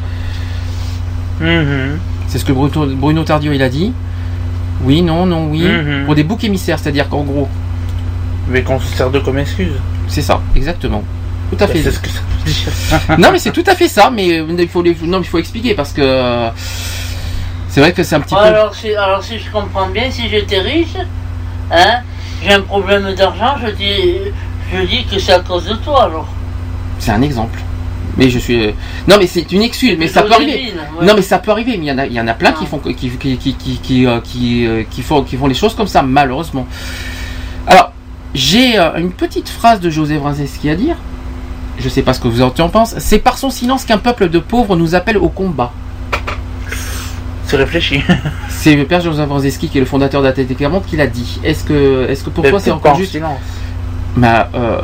[1.41, 1.99] Mhm.
[2.29, 3.93] C'est ce que Bruno, Bruno Tardio il a dit.
[4.85, 5.63] Oui, non, non, oui.
[5.63, 6.05] Mhm.
[6.07, 7.49] Pour des boucs émissaires, c'est-à-dire qu'en gros,
[8.49, 9.73] Mais qu'on se sert de comme excuse.
[10.09, 11.03] c'est ça, exactement.
[11.51, 11.83] Tout à Bah, fait.
[11.83, 13.19] C'est ce que ça veut dire.
[13.19, 15.39] non mais c'est tout à fait ça, mais euh, il faut, les- non, il faut
[15.39, 16.49] expliquer parce que
[17.73, 18.41] c'est vrai que c'est un petit peu.
[18.41, 20.95] Alors si, alors si je comprends bien, si j'étais riche,
[21.71, 22.01] hein,
[22.45, 24.19] j'ai un problème d'argent, je dis,
[24.71, 26.29] je dis que c'est à cause de toi alors.
[26.99, 27.59] C'est un exemple.
[28.19, 28.67] Mais je suis.
[28.67, 28.73] euh,
[29.09, 30.75] Non mais c'est une excuse, mais ça peut arriver.
[31.01, 32.53] Non mais ça peut arriver, mais il y en a, il y en a plein
[32.53, 33.09] qui font qui qui
[33.39, 36.67] qui qui qui, euh, euh, qui font qui font les choses comme ça malheureusement.
[37.67, 37.93] Alors
[38.35, 40.97] j'ai une petite phrase de José Brzezinski à dire.
[41.79, 43.01] Je sais pas ce que vous en pensez.
[43.01, 45.73] C'est par son silence qu'un peuple de pauvres nous appelle au combat.
[47.57, 48.03] C'est réfléchi.
[48.49, 51.39] C'est le père José Brzezinski qui est le fondateur d'ATT Clermont qui l'a dit.
[51.45, 53.39] Est-ce que est-ce que pour Mais toi c'est encore en juste silence
[54.17, 54.81] Bah, euh,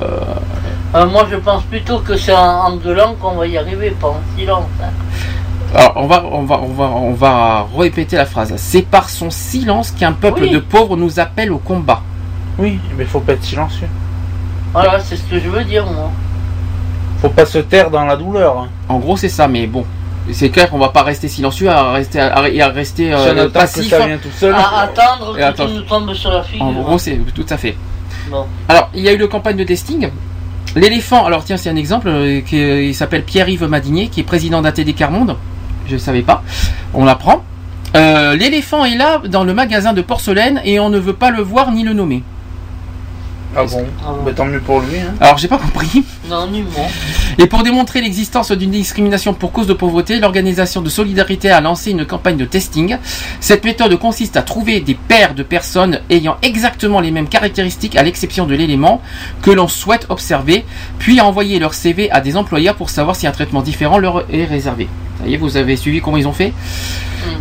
[0.95, 4.09] Euh, moi je pense plutôt que c'est en, en gueulant qu'on va y arriver, pas
[4.09, 4.65] en silence.
[4.83, 4.87] hein.
[5.75, 8.55] Alors, on va, on va, on va, on va répéter la phrase.
[8.57, 10.51] C'est par son silence qu'un peuple Oui.
[10.51, 12.01] de pauvres nous appelle au combat.
[12.59, 13.89] Oui, mais faut pas être silencieux.
[14.73, 16.11] Voilà, c'est ce que je veux dire moi.
[17.21, 18.59] Faut pas se taire dans la douleur.
[18.59, 18.69] hein.
[18.89, 19.85] En gros, c'est ça, mais bon.
[20.32, 23.89] C'est clair qu'on va pas rester silencieux à rester, à, et à rester euh, passif.
[23.89, 24.55] ça vienne tout seul.
[24.55, 25.66] À attendre que attends.
[25.66, 26.65] tu nous tombes sur la figure.
[26.65, 27.76] En gros, c'est tout à fait.
[28.31, 28.44] Bon.
[28.68, 30.08] Alors, il y a eu le campagne de testing.
[30.76, 34.60] L'éléphant, alors tiens, c'est un exemple, euh, qui il s'appelle Pierre-Yves Madinier, qui est président
[34.60, 35.36] d'ATD Carmonde.
[35.86, 36.42] Je ne savais pas.
[36.92, 37.42] On l'apprend.
[37.97, 41.40] Euh, L'éléphant est là dans le magasin de porcelaine et on ne veut pas le
[41.40, 42.23] voir ni le nommer.
[43.57, 43.86] Ah bon
[44.25, 44.99] Bah, Tant mieux pour lui.
[44.99, 45.15] Hein.
[45.20, 46.05] Alors, j'ai pas compris.
[46.28, 46.89] Non, nullement.
[47.39, 51.91] Et pour démontrer l'existence d'une discrimination pour cause de pauvreté, l'organisation de solidarité a lancé
[51.93, 52.97] une campagne de testing.
[53.41, 58.02] Cette méthode consiste à trouver des paires de personnes ayant exactement les mêmes caractéristiques à
[58.02, 59.01] l'exception de l'élément
[59.43, 60.65] que l'on souhaite observer,
[60.99, 64.25] puis à envoyer leur CV à des employeurs pour savoir si un traitement différent leur
[64.33, 64.89] est réservé.
[65.20, 66.52] Ça y est, vous avez suivi comment ils ont fait?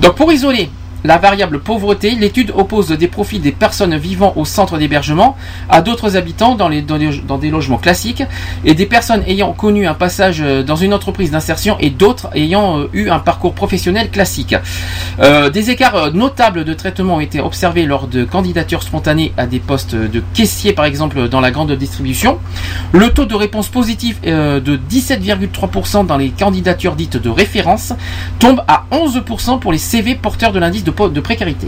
[0.01, 0.69] Donc pour isoler
[1.03, 5.37] la variable pauvreté, l'étude oppose des profils des personnes vivant au centre d'hébergement
[5.69, 8.23] à d'autres habitants dans, les, dans, des logements classiques
[8.65, 12.79] et des personnes ayant connu un passage euh, dans une entreprise d'insertion et d'autres ayant
[12.79, 14.55] euh, eu un parcours professionnel classique.
[15.19, 19.59] Euh, des écarts notables de traitement ont été observés lors de candidatures spontanées à des
[19.59, 22.39] postes de caissier par exemple dans la grande distribution.
[22.91, 27.93] Le taux de réponse positive euh, de 17,3% dans les candidatures dites de référence
[28.39, 31.67] tombe à 11% pour les CV porteurs de l'indice de, précarité.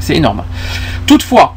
[0.00, 0.42] C'est énorme.
[1.06, 1.56] Toutefois,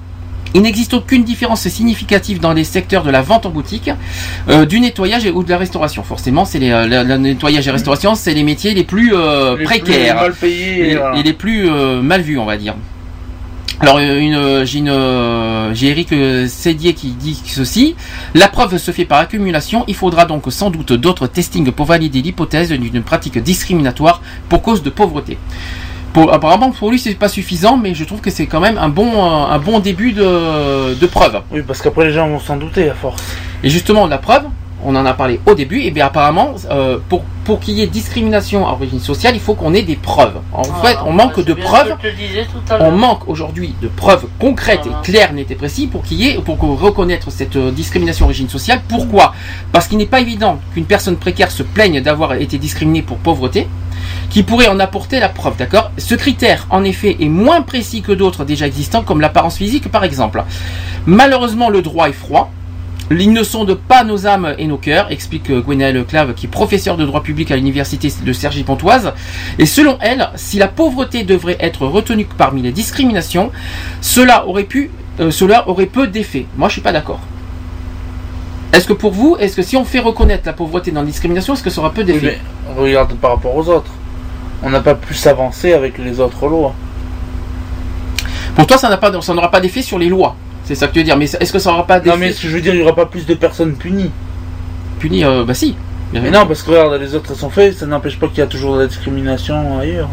[0.53, 3.89] il n'existe aucune différence significative dans les secteurs de la vente en boutique,
[4.49, 6.03] euh, du nettoyage et, ou de la restauration.
[6.03, 9.51] Forcément, c'est les, euh, le, le nettoyage et restauration, c'est les métiers les plus euh,
[9.51, 11.17] Les plus précaires mal payés, et, voilà.
[11.17, 12.75] et les plus euh, mal vus, on va dire.
[13.79, 17.95] Alors euh, une, euh, j'ai une, euh, j'ai Eric euh, Sédier qui dit ceci.
[18.33, 19.83] La preuve se fait par accumulation.
[19.87, 24.83] Il faudra donc sans doute d'autres testings pour valider l'hypothèse d'une pratique discriminatoire pour cause
[24.83, 25.37] de pauvreté.
[26.13, 28.89] Pour, apparemment pour lui c'est pas suffisant, mais je trouve que c'est quand même un
[28.89, 31.41] bon, euh, un bon début de, de preuve.
[31.51, 33.23] Oui, parce qu'après les gens vont s'en douter à force.
[33.63, 34.43] Et justement, la preuve,
[34.85, 37.87] on en a parlé au début, et bien apparemment, euh, pour, pour qu'il y ait
[37.87, 40.39] discrimination à origine sociale, il faut qu'on ait des preuves.
[40.51, 41.91] En fait, on manque de preuves.
[41.91, 41.95] À
[42.79, 46.35] On manque aujourd'hui de preuves concrètes et claires, nettes et précises pour qu'il y ait,
[46.35, 48.81] pour reconnaître cette euh, discrimination origine sociale.
[48.87, 49.33] Pourquoi?
[49.71, 53.67] Parce qu'il n'est pas évident qu'une personne précaire se plaigne d'avoir été discriminée pour pauvreté,
[54.29, 55.91] qui pourrait en apporter la preuve, d'accord?
[55.97, 60.03] Ce critère, en effet, est moins précis que d'autres déjà existants, comme l'apparence physique, par
[60.03, 60.43] exemple.
[61.05, 62.51] Malheureusement, le droit est froid.
[63.19, 66.49] Ils ne sondent pas nos âmes et nos cœurs, explique euh, Gwenaëlle Clave, qui est
[66.49, 69.13] professeur de droit public à l'université de Cergy-Pontoise.
[69.59, 73.51] Et selon elle, si la pauvreté devrait être retenue parmi les discriminations,
[74.01, 76.45] cela aurait pu, euh, cela aurait peu d'effet.
[76.57, 77.19] Moi, je suis pas d'accord.
[78.73, 81.53] Est-ce que pour vous, est-ce que si on fait reconnaître la pauvreté dans la discrimination,
[81.53, 82.39] est-ce que ça aura peu Oui, d'effet
[82.75, 83.91] mais regarde par rapport aux autres.
[84.63, 86.73] On n'a pas plus avancé avec les autres lois.
[88.55, 90.35] Pour toi, ça n'a pas, ça n'aura pas d'effet sur les lois.
[90.65, 91.17] C'est ça que tu veux dire.
[91.17, 92.77] Mais est-ce que ça n'aura pas d'effet Non, mais ce que je veux dire, il
[92.77, 94.11] n'y aura pas plus de personnes punies.
[94.99, 95.75] Punies, euh, bah si.
[96.13, 98.45] Mais non, parce que regarde, les autres sont faits, ça n'empêche pas qu'il y a
[98.47, 100.09] toujours de la discrimination ailleurs.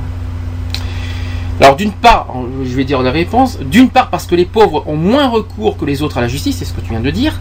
[1.60, 2.26] Alors d'une part,
[2.64, 5.84] je vais dire la réponse, d'une part parce que les pauvres ont moins recours que
[5.84, 7.38] les autres à la justice, c'est ce que tu viens de dire.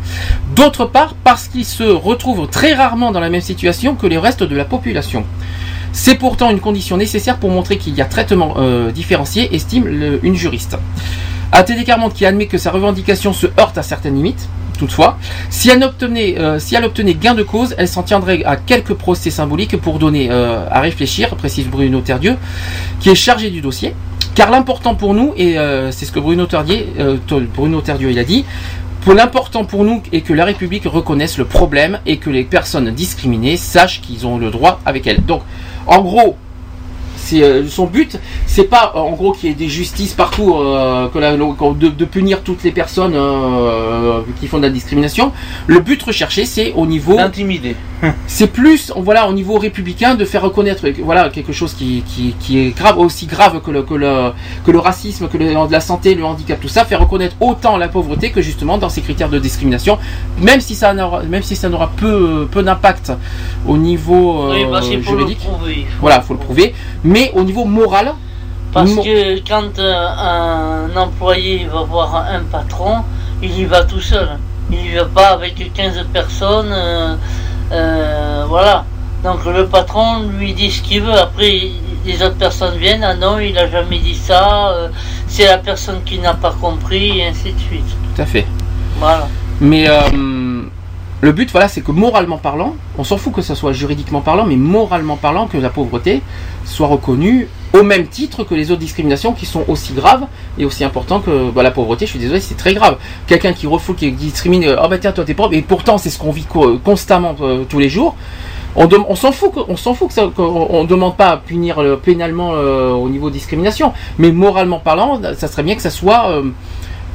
[0.57, 4.43] D'autre part parce qu'ils se retrouvent très rarement dans la même situation que les restes
[4.43, 5.23] de la population.
[5.93, 10.19] C'est pourtant une condition nécessaire pour montrer qu'il y a traitement euh, différencié, estime le-
[10.23, 10.77] une juriste.
[11.51, 14.47] ATD Carmonde qui admet que sa revendication se heurte à certaines limites,
[14.77, 15.17] toutefois,
[15.49, 18.93] si elle obtenait, euh, si elle obtenait gain de cause, elle s'en tiendrait à quelques
[18.93, 22.37] procès symboliques pour donner euh, à réfléchir, précise Bruno Terdieu,
[22.99, 23.93] qui est chargé du dossier.
[24.35, 26.47] Car l'important pour nous, et euh, c'est ce que Bruno
[27.55, 28.45] Bruno Terdieu a dit,
[29.13, 33.57] l'important pour nous est que la République reconnaisse le problème et que les personnes discriminées
[33.57, 35.23] sachent qu'ils ont le droit avec elles.
[35.25, 35.41] Donc,
[35.87, 36.37] en gros,
[37.21, 38.17] c'est euh, son but,
[38.47, 41.87] c'est pas euh, en gros qu'il y ait des justices partout, euh, que la- de,
[41.89, 43.15] de punir toutes les personnes
[44.39, 45.31] qui font de la discrimination.
[45.67, 47.75] Le but recherché, c'est au niveau d'intimider.
[48.27, 52.57] C'est plus, voilà, au niveau républicain, de faire reconnaître, voilà, quelque chose qui, qui, qui
[52.59, 54.31] est grave, aussi grave que le, que le,
[54.65, 57.89] que le racisme, que le, la santé, le handicap, tout ça, faire reconnaître autant la
[57.89, 59.97] pauvreté que justement dans ces critères de discrimination,
[60.39, 63.11] même si ça n'aura, même si ça n'aura peu, peu d'impact
[63.67, 65.39] au niveau euh, Oui, bah, le juridique.
[65.39, 66.73] prouver, il faut Voilà, faut le prouver.
[67.03, 68.13] Mais au niveau moral,
[68.73, 69.93] Parce mo- que quand euh,
[70.93, 72.95] un employé va voir un patron,
[73.41, 74.29] il y va tout seul.
[74.71, 76.71] Il y va pas avec 15 personnes.
[76.71, 77.15] euh,
[77.71, 78.85] euh, voilà.
[79.23, 80.05] Donc le patron
[80.37, 81.13] lui dit ce qu'il veut.
[81.27, 81.53] Après,
[82.05, 83.03] les autres personnes viennent.
[83.03, 84.69] Ah non, il a jamais dit ça.
[84.69, 84.87] euh,
[85.27, 87.91] c'est la personne qui n'a pas compris, et ainsi de suite.
[88.15, 88.45] tout à fait.
[88.99, 89.27] Voilà.
[89.61, 89.87] Mais
[91.21, 94.45] le but, voilà, c'est que moralement parlant, on s'en fout que ça soit juridiquement parlant,
[94.45, 96.21] mais moralement parlant, que la pauvreté
[96.63, 100.25] soit reconnue au même titre que les autres discriminations qui sont aussi graves
[100.57, 102.05] et aussi importantes que bah, la pauvreté.
[102.05, 102.97] Je suis désolé, c'est très grave.
[103.27, 106.17] Quelqu'un qui refoule, qui discrimine, oh bah tiens, toi t'es pauvre, et pourtant c'est ce
[106.17, 108.15] qu'on vit co- constamment euh, tous les jours.
[108.75, 112.51] On, s'en fout, on s'en que ça, qu'on on demande pas à punir euh, pénalement
[112.51, 116.41] au niveau discrimination, mais moralement parlant, ça serait bien que ça soit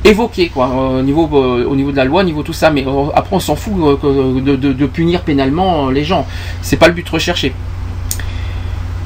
[0.04, 2.70] évoqué quoi au niveau euh, au niveau de la loi au niveau tout ça.
[2.70, 3.72] Mais euh, après on s'en fout
[4.04, 6.26] euh, de, de, punir pénalement les gens.
[6.62, 7.54] C'est pas le but recherché.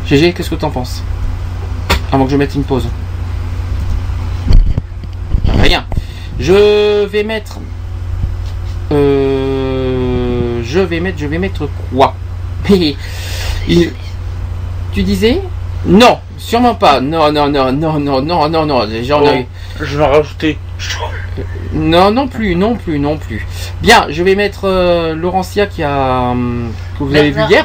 [0.07, 1.03] GG qu'est-ce que t'en penses?
[2.13, 2.89] Avant que je mette une pause.
[5.63, 5.87] Rien.
[6.41, 7.59] Je vais mettre
[8.91, 12.15] je vais mettre je vais mettre quoi?
[13.69, 13.93] Il,
[14.93, 15.41] tu disais?
[15.87, 17.01] Non sûrement pas.
[17.01, 18.87] Non non non non non non non, non.
[19.03, 19.47] j'en ai
[19.81, 20.59] je vais rajouter
[21.73, 23.47] non, non plus, non plus, non plus.
[23.83, 27.65] Bien, je vais mettre euh, Laurentia qui a hum, que vous avez vu hier.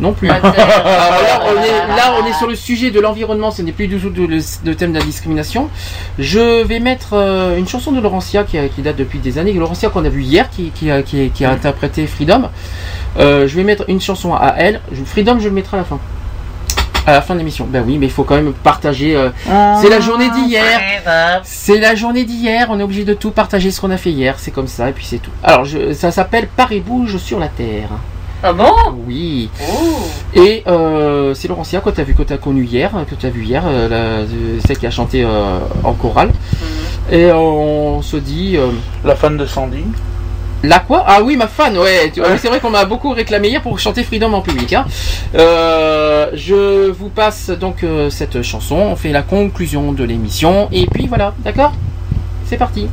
[0.00, 0.30] Non plus.
[0.30, 3.50] Alors là, on est, là, on est sur le sujet de l'environnement.
[3.50, 5.68] Ce n'est plus du tout le, le thème de la discrimination.
[6.18, 9.52] Je vais mettre euh, une chanson de Laurentia qui, a- qui date depuis des années.
[9.52, 12.48] Laurentia qu'on a vu hier, qui, qui a, qui, qui a interprété Freedom.
[13.18, 14.80] Euh, je vais mettre une chanson à elle.
[15.04, 15.98] Freedom, je le mettrai à la fin.
[17.06, 17.66] À la fin de l'émission.
[17.68, 19.16] Ben oui, mais il faut quand même partager.
[19.16, 19.30] euh,
[19.80, 20.62] c'est la journée d'hier.
[21.44, 22.68] C'est la journée d'hier.
[22.70, 24.34] On est obligé de tout partager ce qu'on a fait hier.
[24.38, 25.30] C'est comme ça et puis c'est tout.
[25.42, 27.88] Alors, je, ça s'appelle Paris bouge sur la terre.
[28.42, 28.72] Ah bon?
[29.06, 29.50] Oui.
[30.34, 33.26] Et euh, c'est Laurentia que tu as vu, que tu as connu hier, que tu
[33.26, 34.26] as vu hier, euh, la-
[34.66, 36.30] celle qui a chanté euh, en chorale.
[37.12, 38.56] Et on se dit.
[38.56, 38.68] euh,
[39.04, 39.84] La fan de Sandy.
[40.62, 42.12] La quoi Ah oui, ma fan, ouais.
[42.38, 44.72] c'est vrai qu'on m'a beaucoup réclamé hier pour chanter Freedom en public.
[44.74, 44.84] hein.
[45.34, 48.76] Euh, je vous passe donc euh, cette chanson.
[48.76, 50.68] On fait la conclusion de l'émission.
[50.70, 51.72] Et puis voilà, d'accord?
[52.44, 52.88] C'est parti.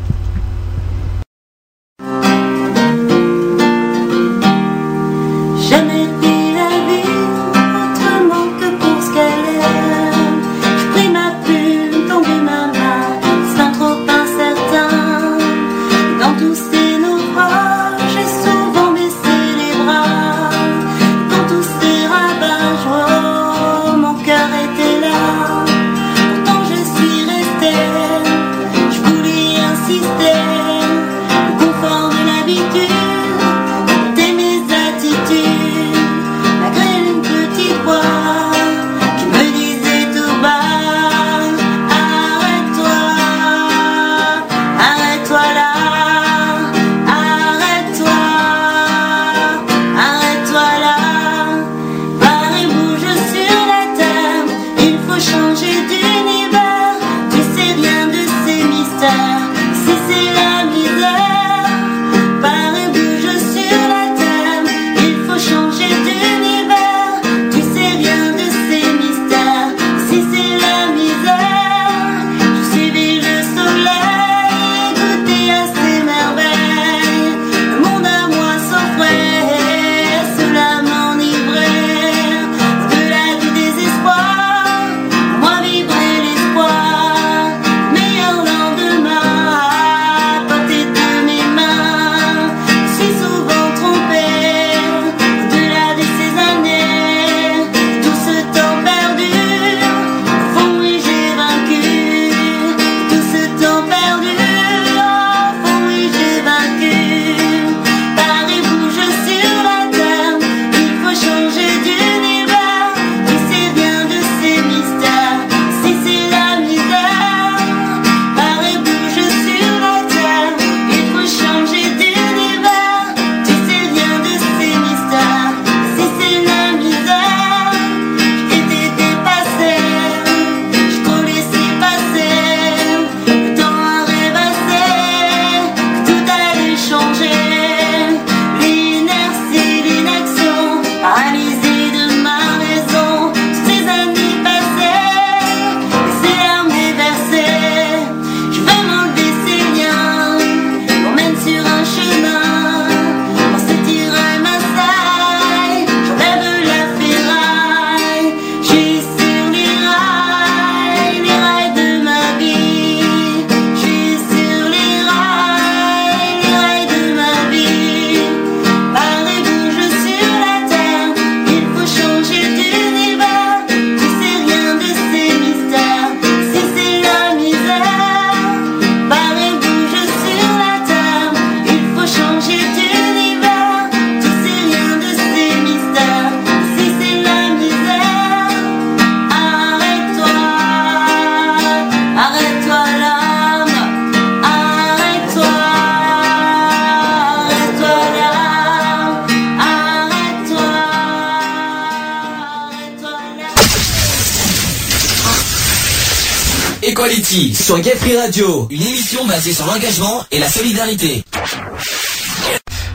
[208.37, 211.23] Radio, une émission basée sur l'engagement et la solidarité.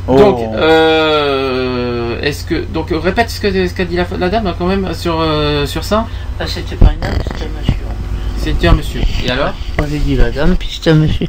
[0.06, 4.66] Donc, euh, est-ce que donc répète ce que ce qu'a dit la, la dame quand
[4.66, 6.06] même sur euh, sur ça.
[6.38, 7.74] Ah, c'était pas une dame, c'était un monsieur.
[8.38, 9.00] C'était un monsieur.
[9.24, 9.52] Et alors?
[9.80, 11.26] On avait dit la dame, puis c'était un monsieur.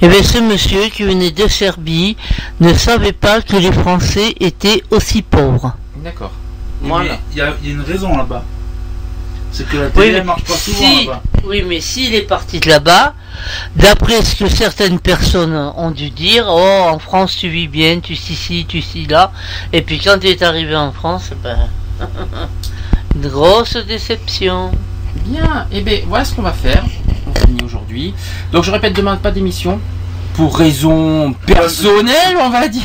[0.00, 2.16] Et bien ce monsieur qui venait de Serbie
[2.58, 5.76] ne savait pas que les Français étaient aussi pauvres.
[5.98, 6.32] D'accord.
[6.80, 7.16] Voilà.
[7.30, 8.42] Il y, a il y a une raison là-bas.
[9.52, 11.22] C'est que la Oui, télé mais elle marche pas souvent si- là-bas.
[11.44, 13.14] oui, mais s'il est parti de là-bas,
[13.82, 18.14] d'après ce que certaines personnes ont dû dire, oh, en France tu vis bien, tu
[18.14, 19.32] suis ci, tu suis là,
[19.72, 21.68] et puis quand il est arrivé en France, ben,
[23.16, 24.70] grosse déception.
[25.26, 25.66] Bien.
[25.72, 26.84] Et bien voilà ce qu'on va faire.
[27.26, 28.14] On finit aujourd'hui.
[28.52, 29.80] Donc je répète demain pas d'émission.
[30.34, 32.82] Pour raisons personnelles, on va dire.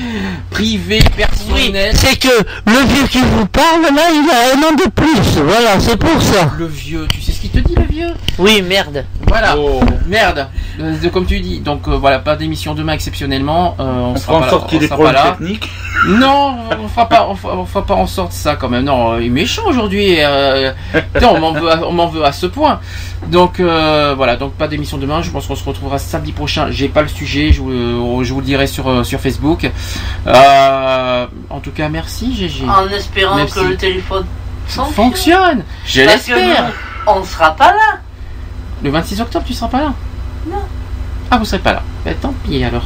[0.50, 1.96] Privées, personnelles.
[1.96, 5.80] C'est que le vieux qui vous parle, là, il a un an de plus, voilà,
[5.80, 6.52] c'est pour ça.
[6.56, 8.14] Le vieux, tu sais ce qu'il te dit, le vieux?
[8.38, 9.04] Oui, merde.
[9.28, 9.56] Voilà,
[10.06, 10.46] merde.
[10.80, 13.74] Euh, comme tu dis, donc euh, voilà, pas d'émission demain exceptionnellement.
[13.80, 15.30] euh, on, On sera fera en sorte qu'il y ait des problèmes là.
[15.38, 15.68] techniques.
[16.08, 18.84] Non, on fera pas, on fera, on fera pas en sorte ça quand même.
[18.84, 20.16] Non, il est méchant aujourd'hui.
[20.20, 20.70] euh,
[21.22, 22.80] on m'en veut, à- on m'en veut à ce point.
[23.28, 25.22] Donc euh, voilà, donc pas d'émission demain.
[25.22, 26.66] Je pense qu'on se retrouvera samedi prochain.
[26.70, 29.68] J'ai pas le sujet, je vous, je vous le dirai sur sur Facebook.
[30.26, 32.64] Euh, en tout cas, merci GG.
[32.68, 33.54] En espérant Merci.
[33.54, 34.26] que le téléphone
[34.68, 34.94] fonctionne.
[34.94, 35.64] Fonctionne.
[35.86, 36.72] Je l'espère.
[37.06, 37.85] On sera pas là.
[38.86, 39.92] Le 26 octobre, tu seras pas là
[40.48, 40.62] Non.
[41.28, 41.82] Ah, vous serez pas là.
[42.04, 42.84] Ben, tant pis alors.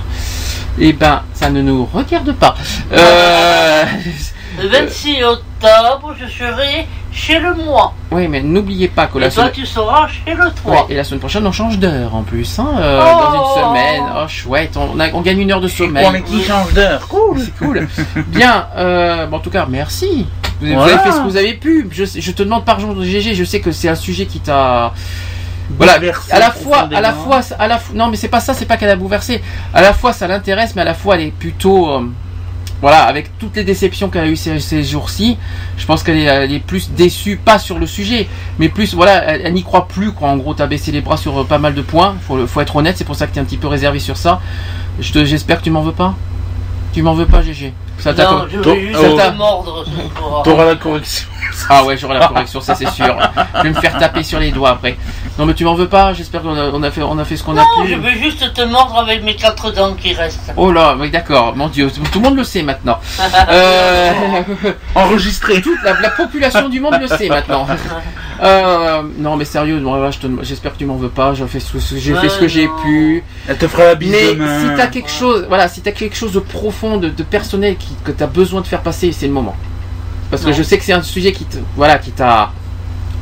[0.78, 2.54] Eh ben, ça ne nous regarde pas.
[2.90, 3.84] Euh...
[4.62, 7.92] Le 26 octobre, je serai chez le mois.
[8.10, 9.52] Oui, mais n'oubliez pas que Et la toi, semaine...
[9.54, 10.86] tu seras chez le Ouais, 3.
[10.88, 13.20] et la semaine prochaine, on change d'heure en plus, hein, euh, Oh.
[13.20, 14.02] dans une semaine.
[14.16, 16.02] Oh, chouette, on, a- on gagne une heure de sommeil.
[16.04, 17.06] Pour les qui changent d'heure.
[17.08, 17.40] Cool.
[17.40, 17.88] C'est cool.
[18.28, 20.26] Bien, euh, bon, en tout cas, merci.
[20.62, 21.88] Vous, avez fait ce que vous avez pu.
[21.92, 24.92] Je, je te demande pardon, GG, je sais que c'est un sujet qui t'a.
[25.76, 25.94] Voilà,
[26.30, 28.66] à la fois, à la fois, à la fois, non, mais c'est pas ça, c'est
[28.66, 29.42] pas qu'elle a bouleversé.
[29.72, 32.10] À la fois, ça l'intéresse, mais à la fois, elle est plutôt, euh,
[32.80, 35.38] voilà, avec toutes les déceptions qu'elle a eues ces, ces jours-ci,
[35.78, 39.24] je pense qu'elle est, elle est plus déçue, pas sur le sujet, mais plus, voilà,
[39.24, 40.28] elle, elle n'y croit plus, quoi.
[40.28, 42.16] En gros, t'as baissé les bras sur euh, pas mal de points.
[42.20, 44.40] Faut, être honnête, c'est pour ça que t'es un petit peu réservé sur ça.
[44.98, 46.14] Je te, j'espère que tu m'en veux pas.
[46.92, 47.72] Tu m'en veux pas, GG.
[48.00, 50.42] Ça t'a- Non, je juste t'a- te mordre ce soir.
[50.42, 51.28] T'auras la correction.
[51.68, 53.16] ah ouais, j'aurai la correction, ça c'est sûr.
[53.58, 54.96] Je vais me faire taper sur les doigts après.
[55.38, 57.36] Non mais tu m'en veux pas, j'espère qu'on a, on a fait, on a fait
[57.36, 57.90] ce qu'on a Non, pu.
[57.90, 60.52] je veux juste te mordre avec mes quatre dents qui restent.
[60.56, 62.98] Oh là, oui d'accord, mon dieu, tout le monde le sait maintenant.
[63.50, 64.12] Euh,
[64.94, 65.60] Enregistré.
[65.60, 67.66] Toute la, la population du monde le sait maintenant.
[68.42, 71.46] Euh, non mais sérieux, non, là, je te- j'espère que tu m'en veux pas, j'ai
[71.46, 73.22] fait ce, ce- j'ai fait ce que j'ai pu.
[73.46, 74.60] Elle te fera la bise Mais demain.
[74.70, 77.89] si t'as quelque chose, voilà, si t'as quelque chose de profond, de, de personnel qui,
[78.04, 79.56] que t'as besoin de faire passer, c'est le moment.
[80.30, 80.54] Parce que Non.
[80.54, 82.52] je sais que c'est un sujet qui te, voilà, qui t'a,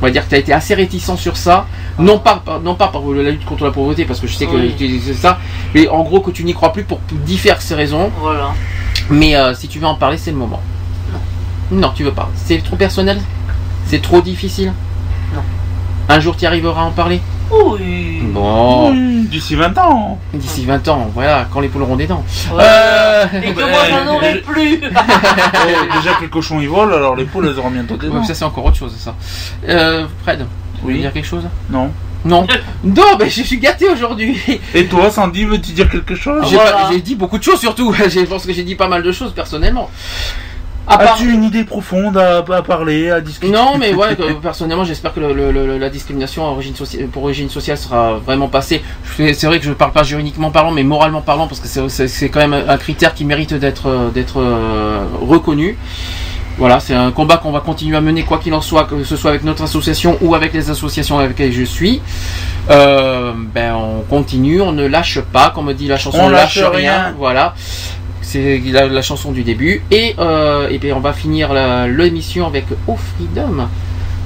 [0.01, 1.65] on va dire que t'as été assez réticent sur ça,
[1.97, 4.45] non pas, par- non pas par la lutte contre la pauvreté, parce que je sais
[4.45, 4.75] que Oui.
[4.77, 5.39] tu- c'est ça,
[5.73, 8.11] mais en gros que tu n'y crois plus pour diverses raisons.
[8.19, 8.51] Voilà.
[9.09, 10.61] Mais euh, si tu veux en parler, c'est le moment.
[11.71, 12.29] Non, tu veux pas.
[12.35, 13.19] C'est trop personnel?
[13.87, 14.73] C'est trop difficile?
[15.33, 15.41] Non.
[16.09, 17.21] Un jour, tu arriveras à en parler?
[17.51, 18.19] Oui.
[18.23, 18.93] Bon.
[18.93, 20.19] Mmh, D'ici 20 ans.
[20.33, 22.23] D'ici 20 ans, voilà, quand les poules auront des dents.
[22.53, 24.75] Euh, Et que moi j'en aurai plus.
[24.75, 24.79] Eh,
[25.97, 28.23] déjà que les cochons ils volent, alors les poules elles auront bientôt des Ouais, dents.
[28.23, 29.15] ça c'est encore autre chose ça.
[29.67, 30.47] Euh, Fred, vous
[30.83, 31.01] voulez Oui.
[31.01, 31.47] dire quelque chose?
[31.69, 31.91] Non.
[32.25, 32.45] Non.
[32.83, 34.37] non, mais je suis gâté aujourd'hui.
[34.73, 36.45] Et toi, Sandy, veux-tu dire quelque chose?
[36.91, 37.93] J'ai dit beaucoup de choses surtout.
[38.09, 39.89] Je pense que j'ai dit pas mal de choses personnellement.
[40.97, 44.83] Part- As-tu une idée profonde à, à parler, à discuter Non, mais ouais, que, personnellement,
[44.83, 46.73] j'espère que le- le- le- la discrimination origine
[47.11, 48.81] pour origine sociale sera vraiment passée.
[49.17, 52.29] C'est vrai que je ne parle pas juridiquement parlant, mais moralement parlant, parce que c'est-
[52.29, 55.77] quand même un critère qui mérite d'être euh, d'être euh, reconnu.
[56.57, 59.15] Voilà, c'est un combat qu'on va continuer à mener, quoi qu'il en soit, que ce
[59.15, 62.01] soit avec notre association ou avec les associations avec lesquelles je suis.
[62.69, 66.17] Euh, ben, on continue, on ne lâche pas, comme dit la chanson.
[66.21, 66.93] On lâche, lâche rien.
[67.03, 67.15] rien.
[67.17, 67.53] Voilà.
[68.31, 69.81] C'est la, chanson du début.
[69.89, 71.51] Et, euh, on va finir
[71.87, 73.67] l'émission avec Oh Freedom.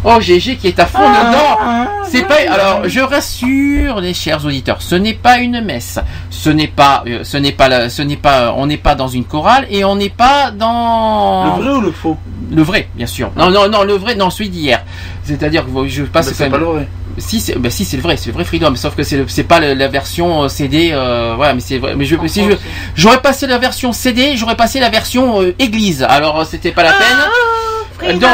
[0.06, 1.88] Oh GG qui est à fond dedans.
[2.10, 6.00] C'est pas alors je rassure les chers auditeurs, ce n'est pas une messe.
[6.30, 9.08] Ce n'est pas euh, ce n'est pas la- ce n'est pas on n'est pas dans
[9.08, 12.18] une chorale et on n'est pas dans Le vrai ou le faux?
[12.52, 13.32] Le vrai, bien sûr.
[13.36, 14.84] Non, non, non, le vrai, non, celui d'hier.
[15.24, 16.88] C'est-à-dire que je passe quand c'est pas le vrai.
[17.18, 18.76] Si, c'est, bah, si, c'est le vrai, c'est le vrai Freedom.
[18.76, 20.90] Sauf que c'est, le- c'est pas la version euh, CD.
[20.92, 21.96] Euh, voilà, mais c'est vrai.
[21.96, 22.52] Mais je, si je,
[22.96, 26.04] j'aurais passé la version CD, j'aurais passé la version euh, Église.
[26.08, 28.20] Alors euh, c'était pas la peine.
[28.20, 28.30] donc,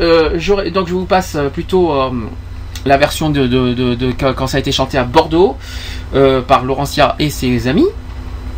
[0.00, 2.10] euh, donc je vous passe euh, plutôt euh,
[2.84, 5.56] la version de, de, de, de- quand quand ça a été chanté à Bordeaux
[6.14, 7.86] euh, par Laurentia et ses amis.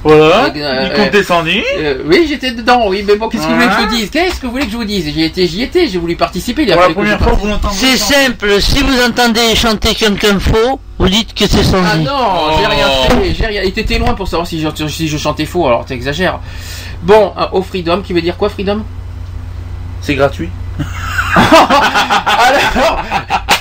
[0.04, 1.60] Voilà, Euh, il compte euh, descendu.
[1.80, 4.10] euh, oui, j'étais dedans, oui, mais bon, qu'est-ce que vous voulez que je vous dise?
[4.10, 5.12] Qu'est-ce que vous voulez que je vous dise?
[5.12, 6.62] J'y étais, j'y étais, j'ai voulu participer.
[6.62, 7.44] Il a Pour la première fois, participe.
[7.44, 11.88] vous l'entendez C'est simple, si vous entendez chanter quelqu'un faux, vous dites que c'est Sandy.
[11.92, 13.62] Ah non, j'ai rien fait, j'ai rien.
[13.62, 16.38] Et t'étais loin pour savoir si je, si je chantais faux, alors t'exagères.
[17.02, 18.84] Bon, au Freedom, qui veut dire quoi Freedom?
[20.00, 20.48] C'est gratuit.
[21.36, 23.02] alors,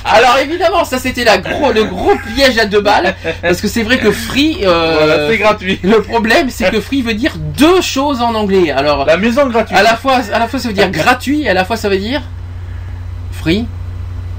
[0.05, 3.83] alors évidemment, ça c'était la gros, le gros piège à deux balles, parce que c'est
[3.83, 5.79] vrai que free, euh, Voilà, c'est gratuit.
[5.83, 8.71] Le problème, c'est que free veut dire deux choses en anglais.
[8.71, 9.77] Alors, La maison gratuite.
[9.77, 11.89] à la fois, à la fois ça veut dire gratuit, et à la fois ça
[11.89, 12.21] veut dire
[13.31, 13.65] free.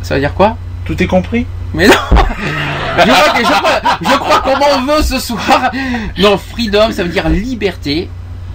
[0.02, 0.56] Ça veut dire quoi?
[0.84, 1.46] Tout est compris?
[1.74, 1.94] Mais non
[2.98, 5.70] je crois, que- je crois- je crois qu'on m'en veut ce soir.
[6.16, 8.08] Non, freedom, ça veut dire liberté.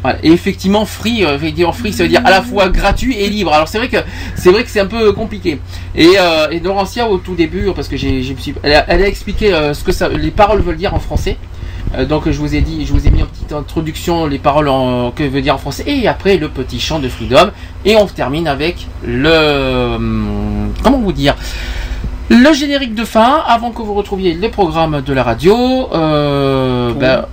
[0.03, 0.19] Voilà.
[0.21, 3.53] Et effectivement, free, euh, effectivement, free, ça veut dire à la fois gratuit et libre.
[3.53, 3.97] Alors c'est vrai que
[4.35, 5.59] c'est vrai que c'est un peu compliqué.
[5.95, 9.07] Et, euh, et Laurentia au tout début, parce que j'ai, j'ai- elle, a, elle a
[9.07, 11.37] expliqué euh, ce que ça, les paroles veulent dire en français.
[11.95, 14.67] Euh, donc je vous ai dit, je vous ai mis en petite introduction les paroles
[14.67, 17.51] en, que veut dire en français et après le petit chant de Freedom
[17.85, 21.35] et on termine avec le hum, comment vous dire?
[22.29, 25.89] Le générique de fin avant que vous retrouviez les programmes de la radio.
[25.93, 27.25] Euh, ben,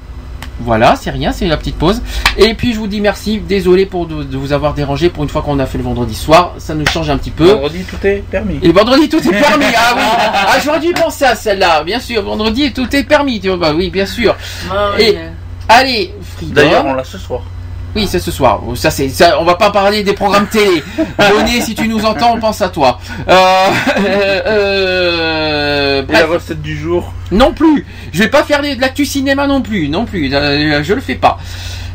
[0.63, 2.03] voilà, c'est rien, c'est la petite pause.
[2.37, 5.29] Et puis je vous dis merci, désolé pour de, de vous avoir dérangé pour une
[5.29, 7.53] fois qu'on a fait le vendredi soir, ça nous change un petit peu.
[7.53, 8.59] Vendredi, tout est permis.
[8.63, 9.65] Et le vendredi tout est permis.
[9.77, 10.03] Ah oui.
[10.03, 12.23] Ah j'aurais dû penser à celle-là, bien sûr.
[12.23, 13.41] Vendredi tout est permis.
[13.41, 14.37] Tu vois, bah oui, bien sûr.
[14.99, 15.17] Et
[15.69, 16.55] allez, Freedom.
[16.55, 17.43] D'ailleurs, on l'a ce soir.
[17.97, 18.61] Oui, c'est ce soir.
[18.67, 20.83] Oh, Ça, c'est, ça, on va pas parler des programmes télé.
[21.19, 22.99] Bonnet, si tu nous entends, on pense à toi.
[23.29, 23.33] Euh,
[23.99, 27.13] euh, euh, Et la recette du jour.
[27.31, 27.87] Non plus.
[28.13, 29.89] Je vais pas faire des- de l'actu cinéma non plus.
[29.89, 30.33] Non plus.
[30.33, 31.39] Euh, je le fais pas.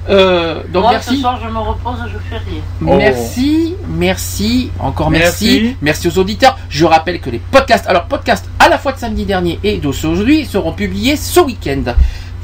[0.07, 1.15] Euh, donc Moi, merci.
[1.15, 2.61] ce soir, je me repose, je fais rien.
[2.79, 5.45] Merci, merci, encore merci.
[5.61, 5.77] Merci.
[5.81, 6.59] merci, aux auditeurs.
[6.69, 10.45] Je rappelle que les podcasts, alors podcasts à la fois de samedi dernier et d'aujourd'hui
[10.45, 11.95] seront publiés ce week-end.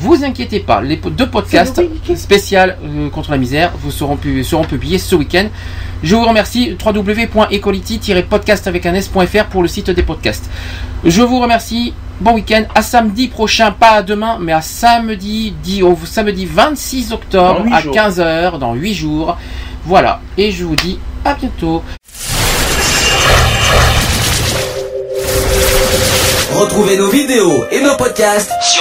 [0.01, 1.79] Vous inquiétez pas, les deux podcasts
[2.15, 5.45] spécial euh, contre la misère vous seront, pu- seront publiés ce week-end.
[6.01, 10.49] Je vous remercie www.equality-podcast avec un s.fr pour le site des podcasts.
[11.05, 11.93] Je vous remercie.
[12.19, 12.63] Bon week-end.
[12.75, 17.81] À samedi prochain, pas à demain, mais à samedi, dit- au samedi 26 octobre à
[17.81, 17.95] jours.
[17.95, 19.37] 15h, dans 8 jours.
[19.85, 20.19] Voilà.
[20.37, 21.83] Et je vous dis à bientôt.
[26.53, 28.80] Retrouvez nos vidéos et nos podcasts Sur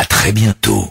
[0.00, 0.88] à très bientôt.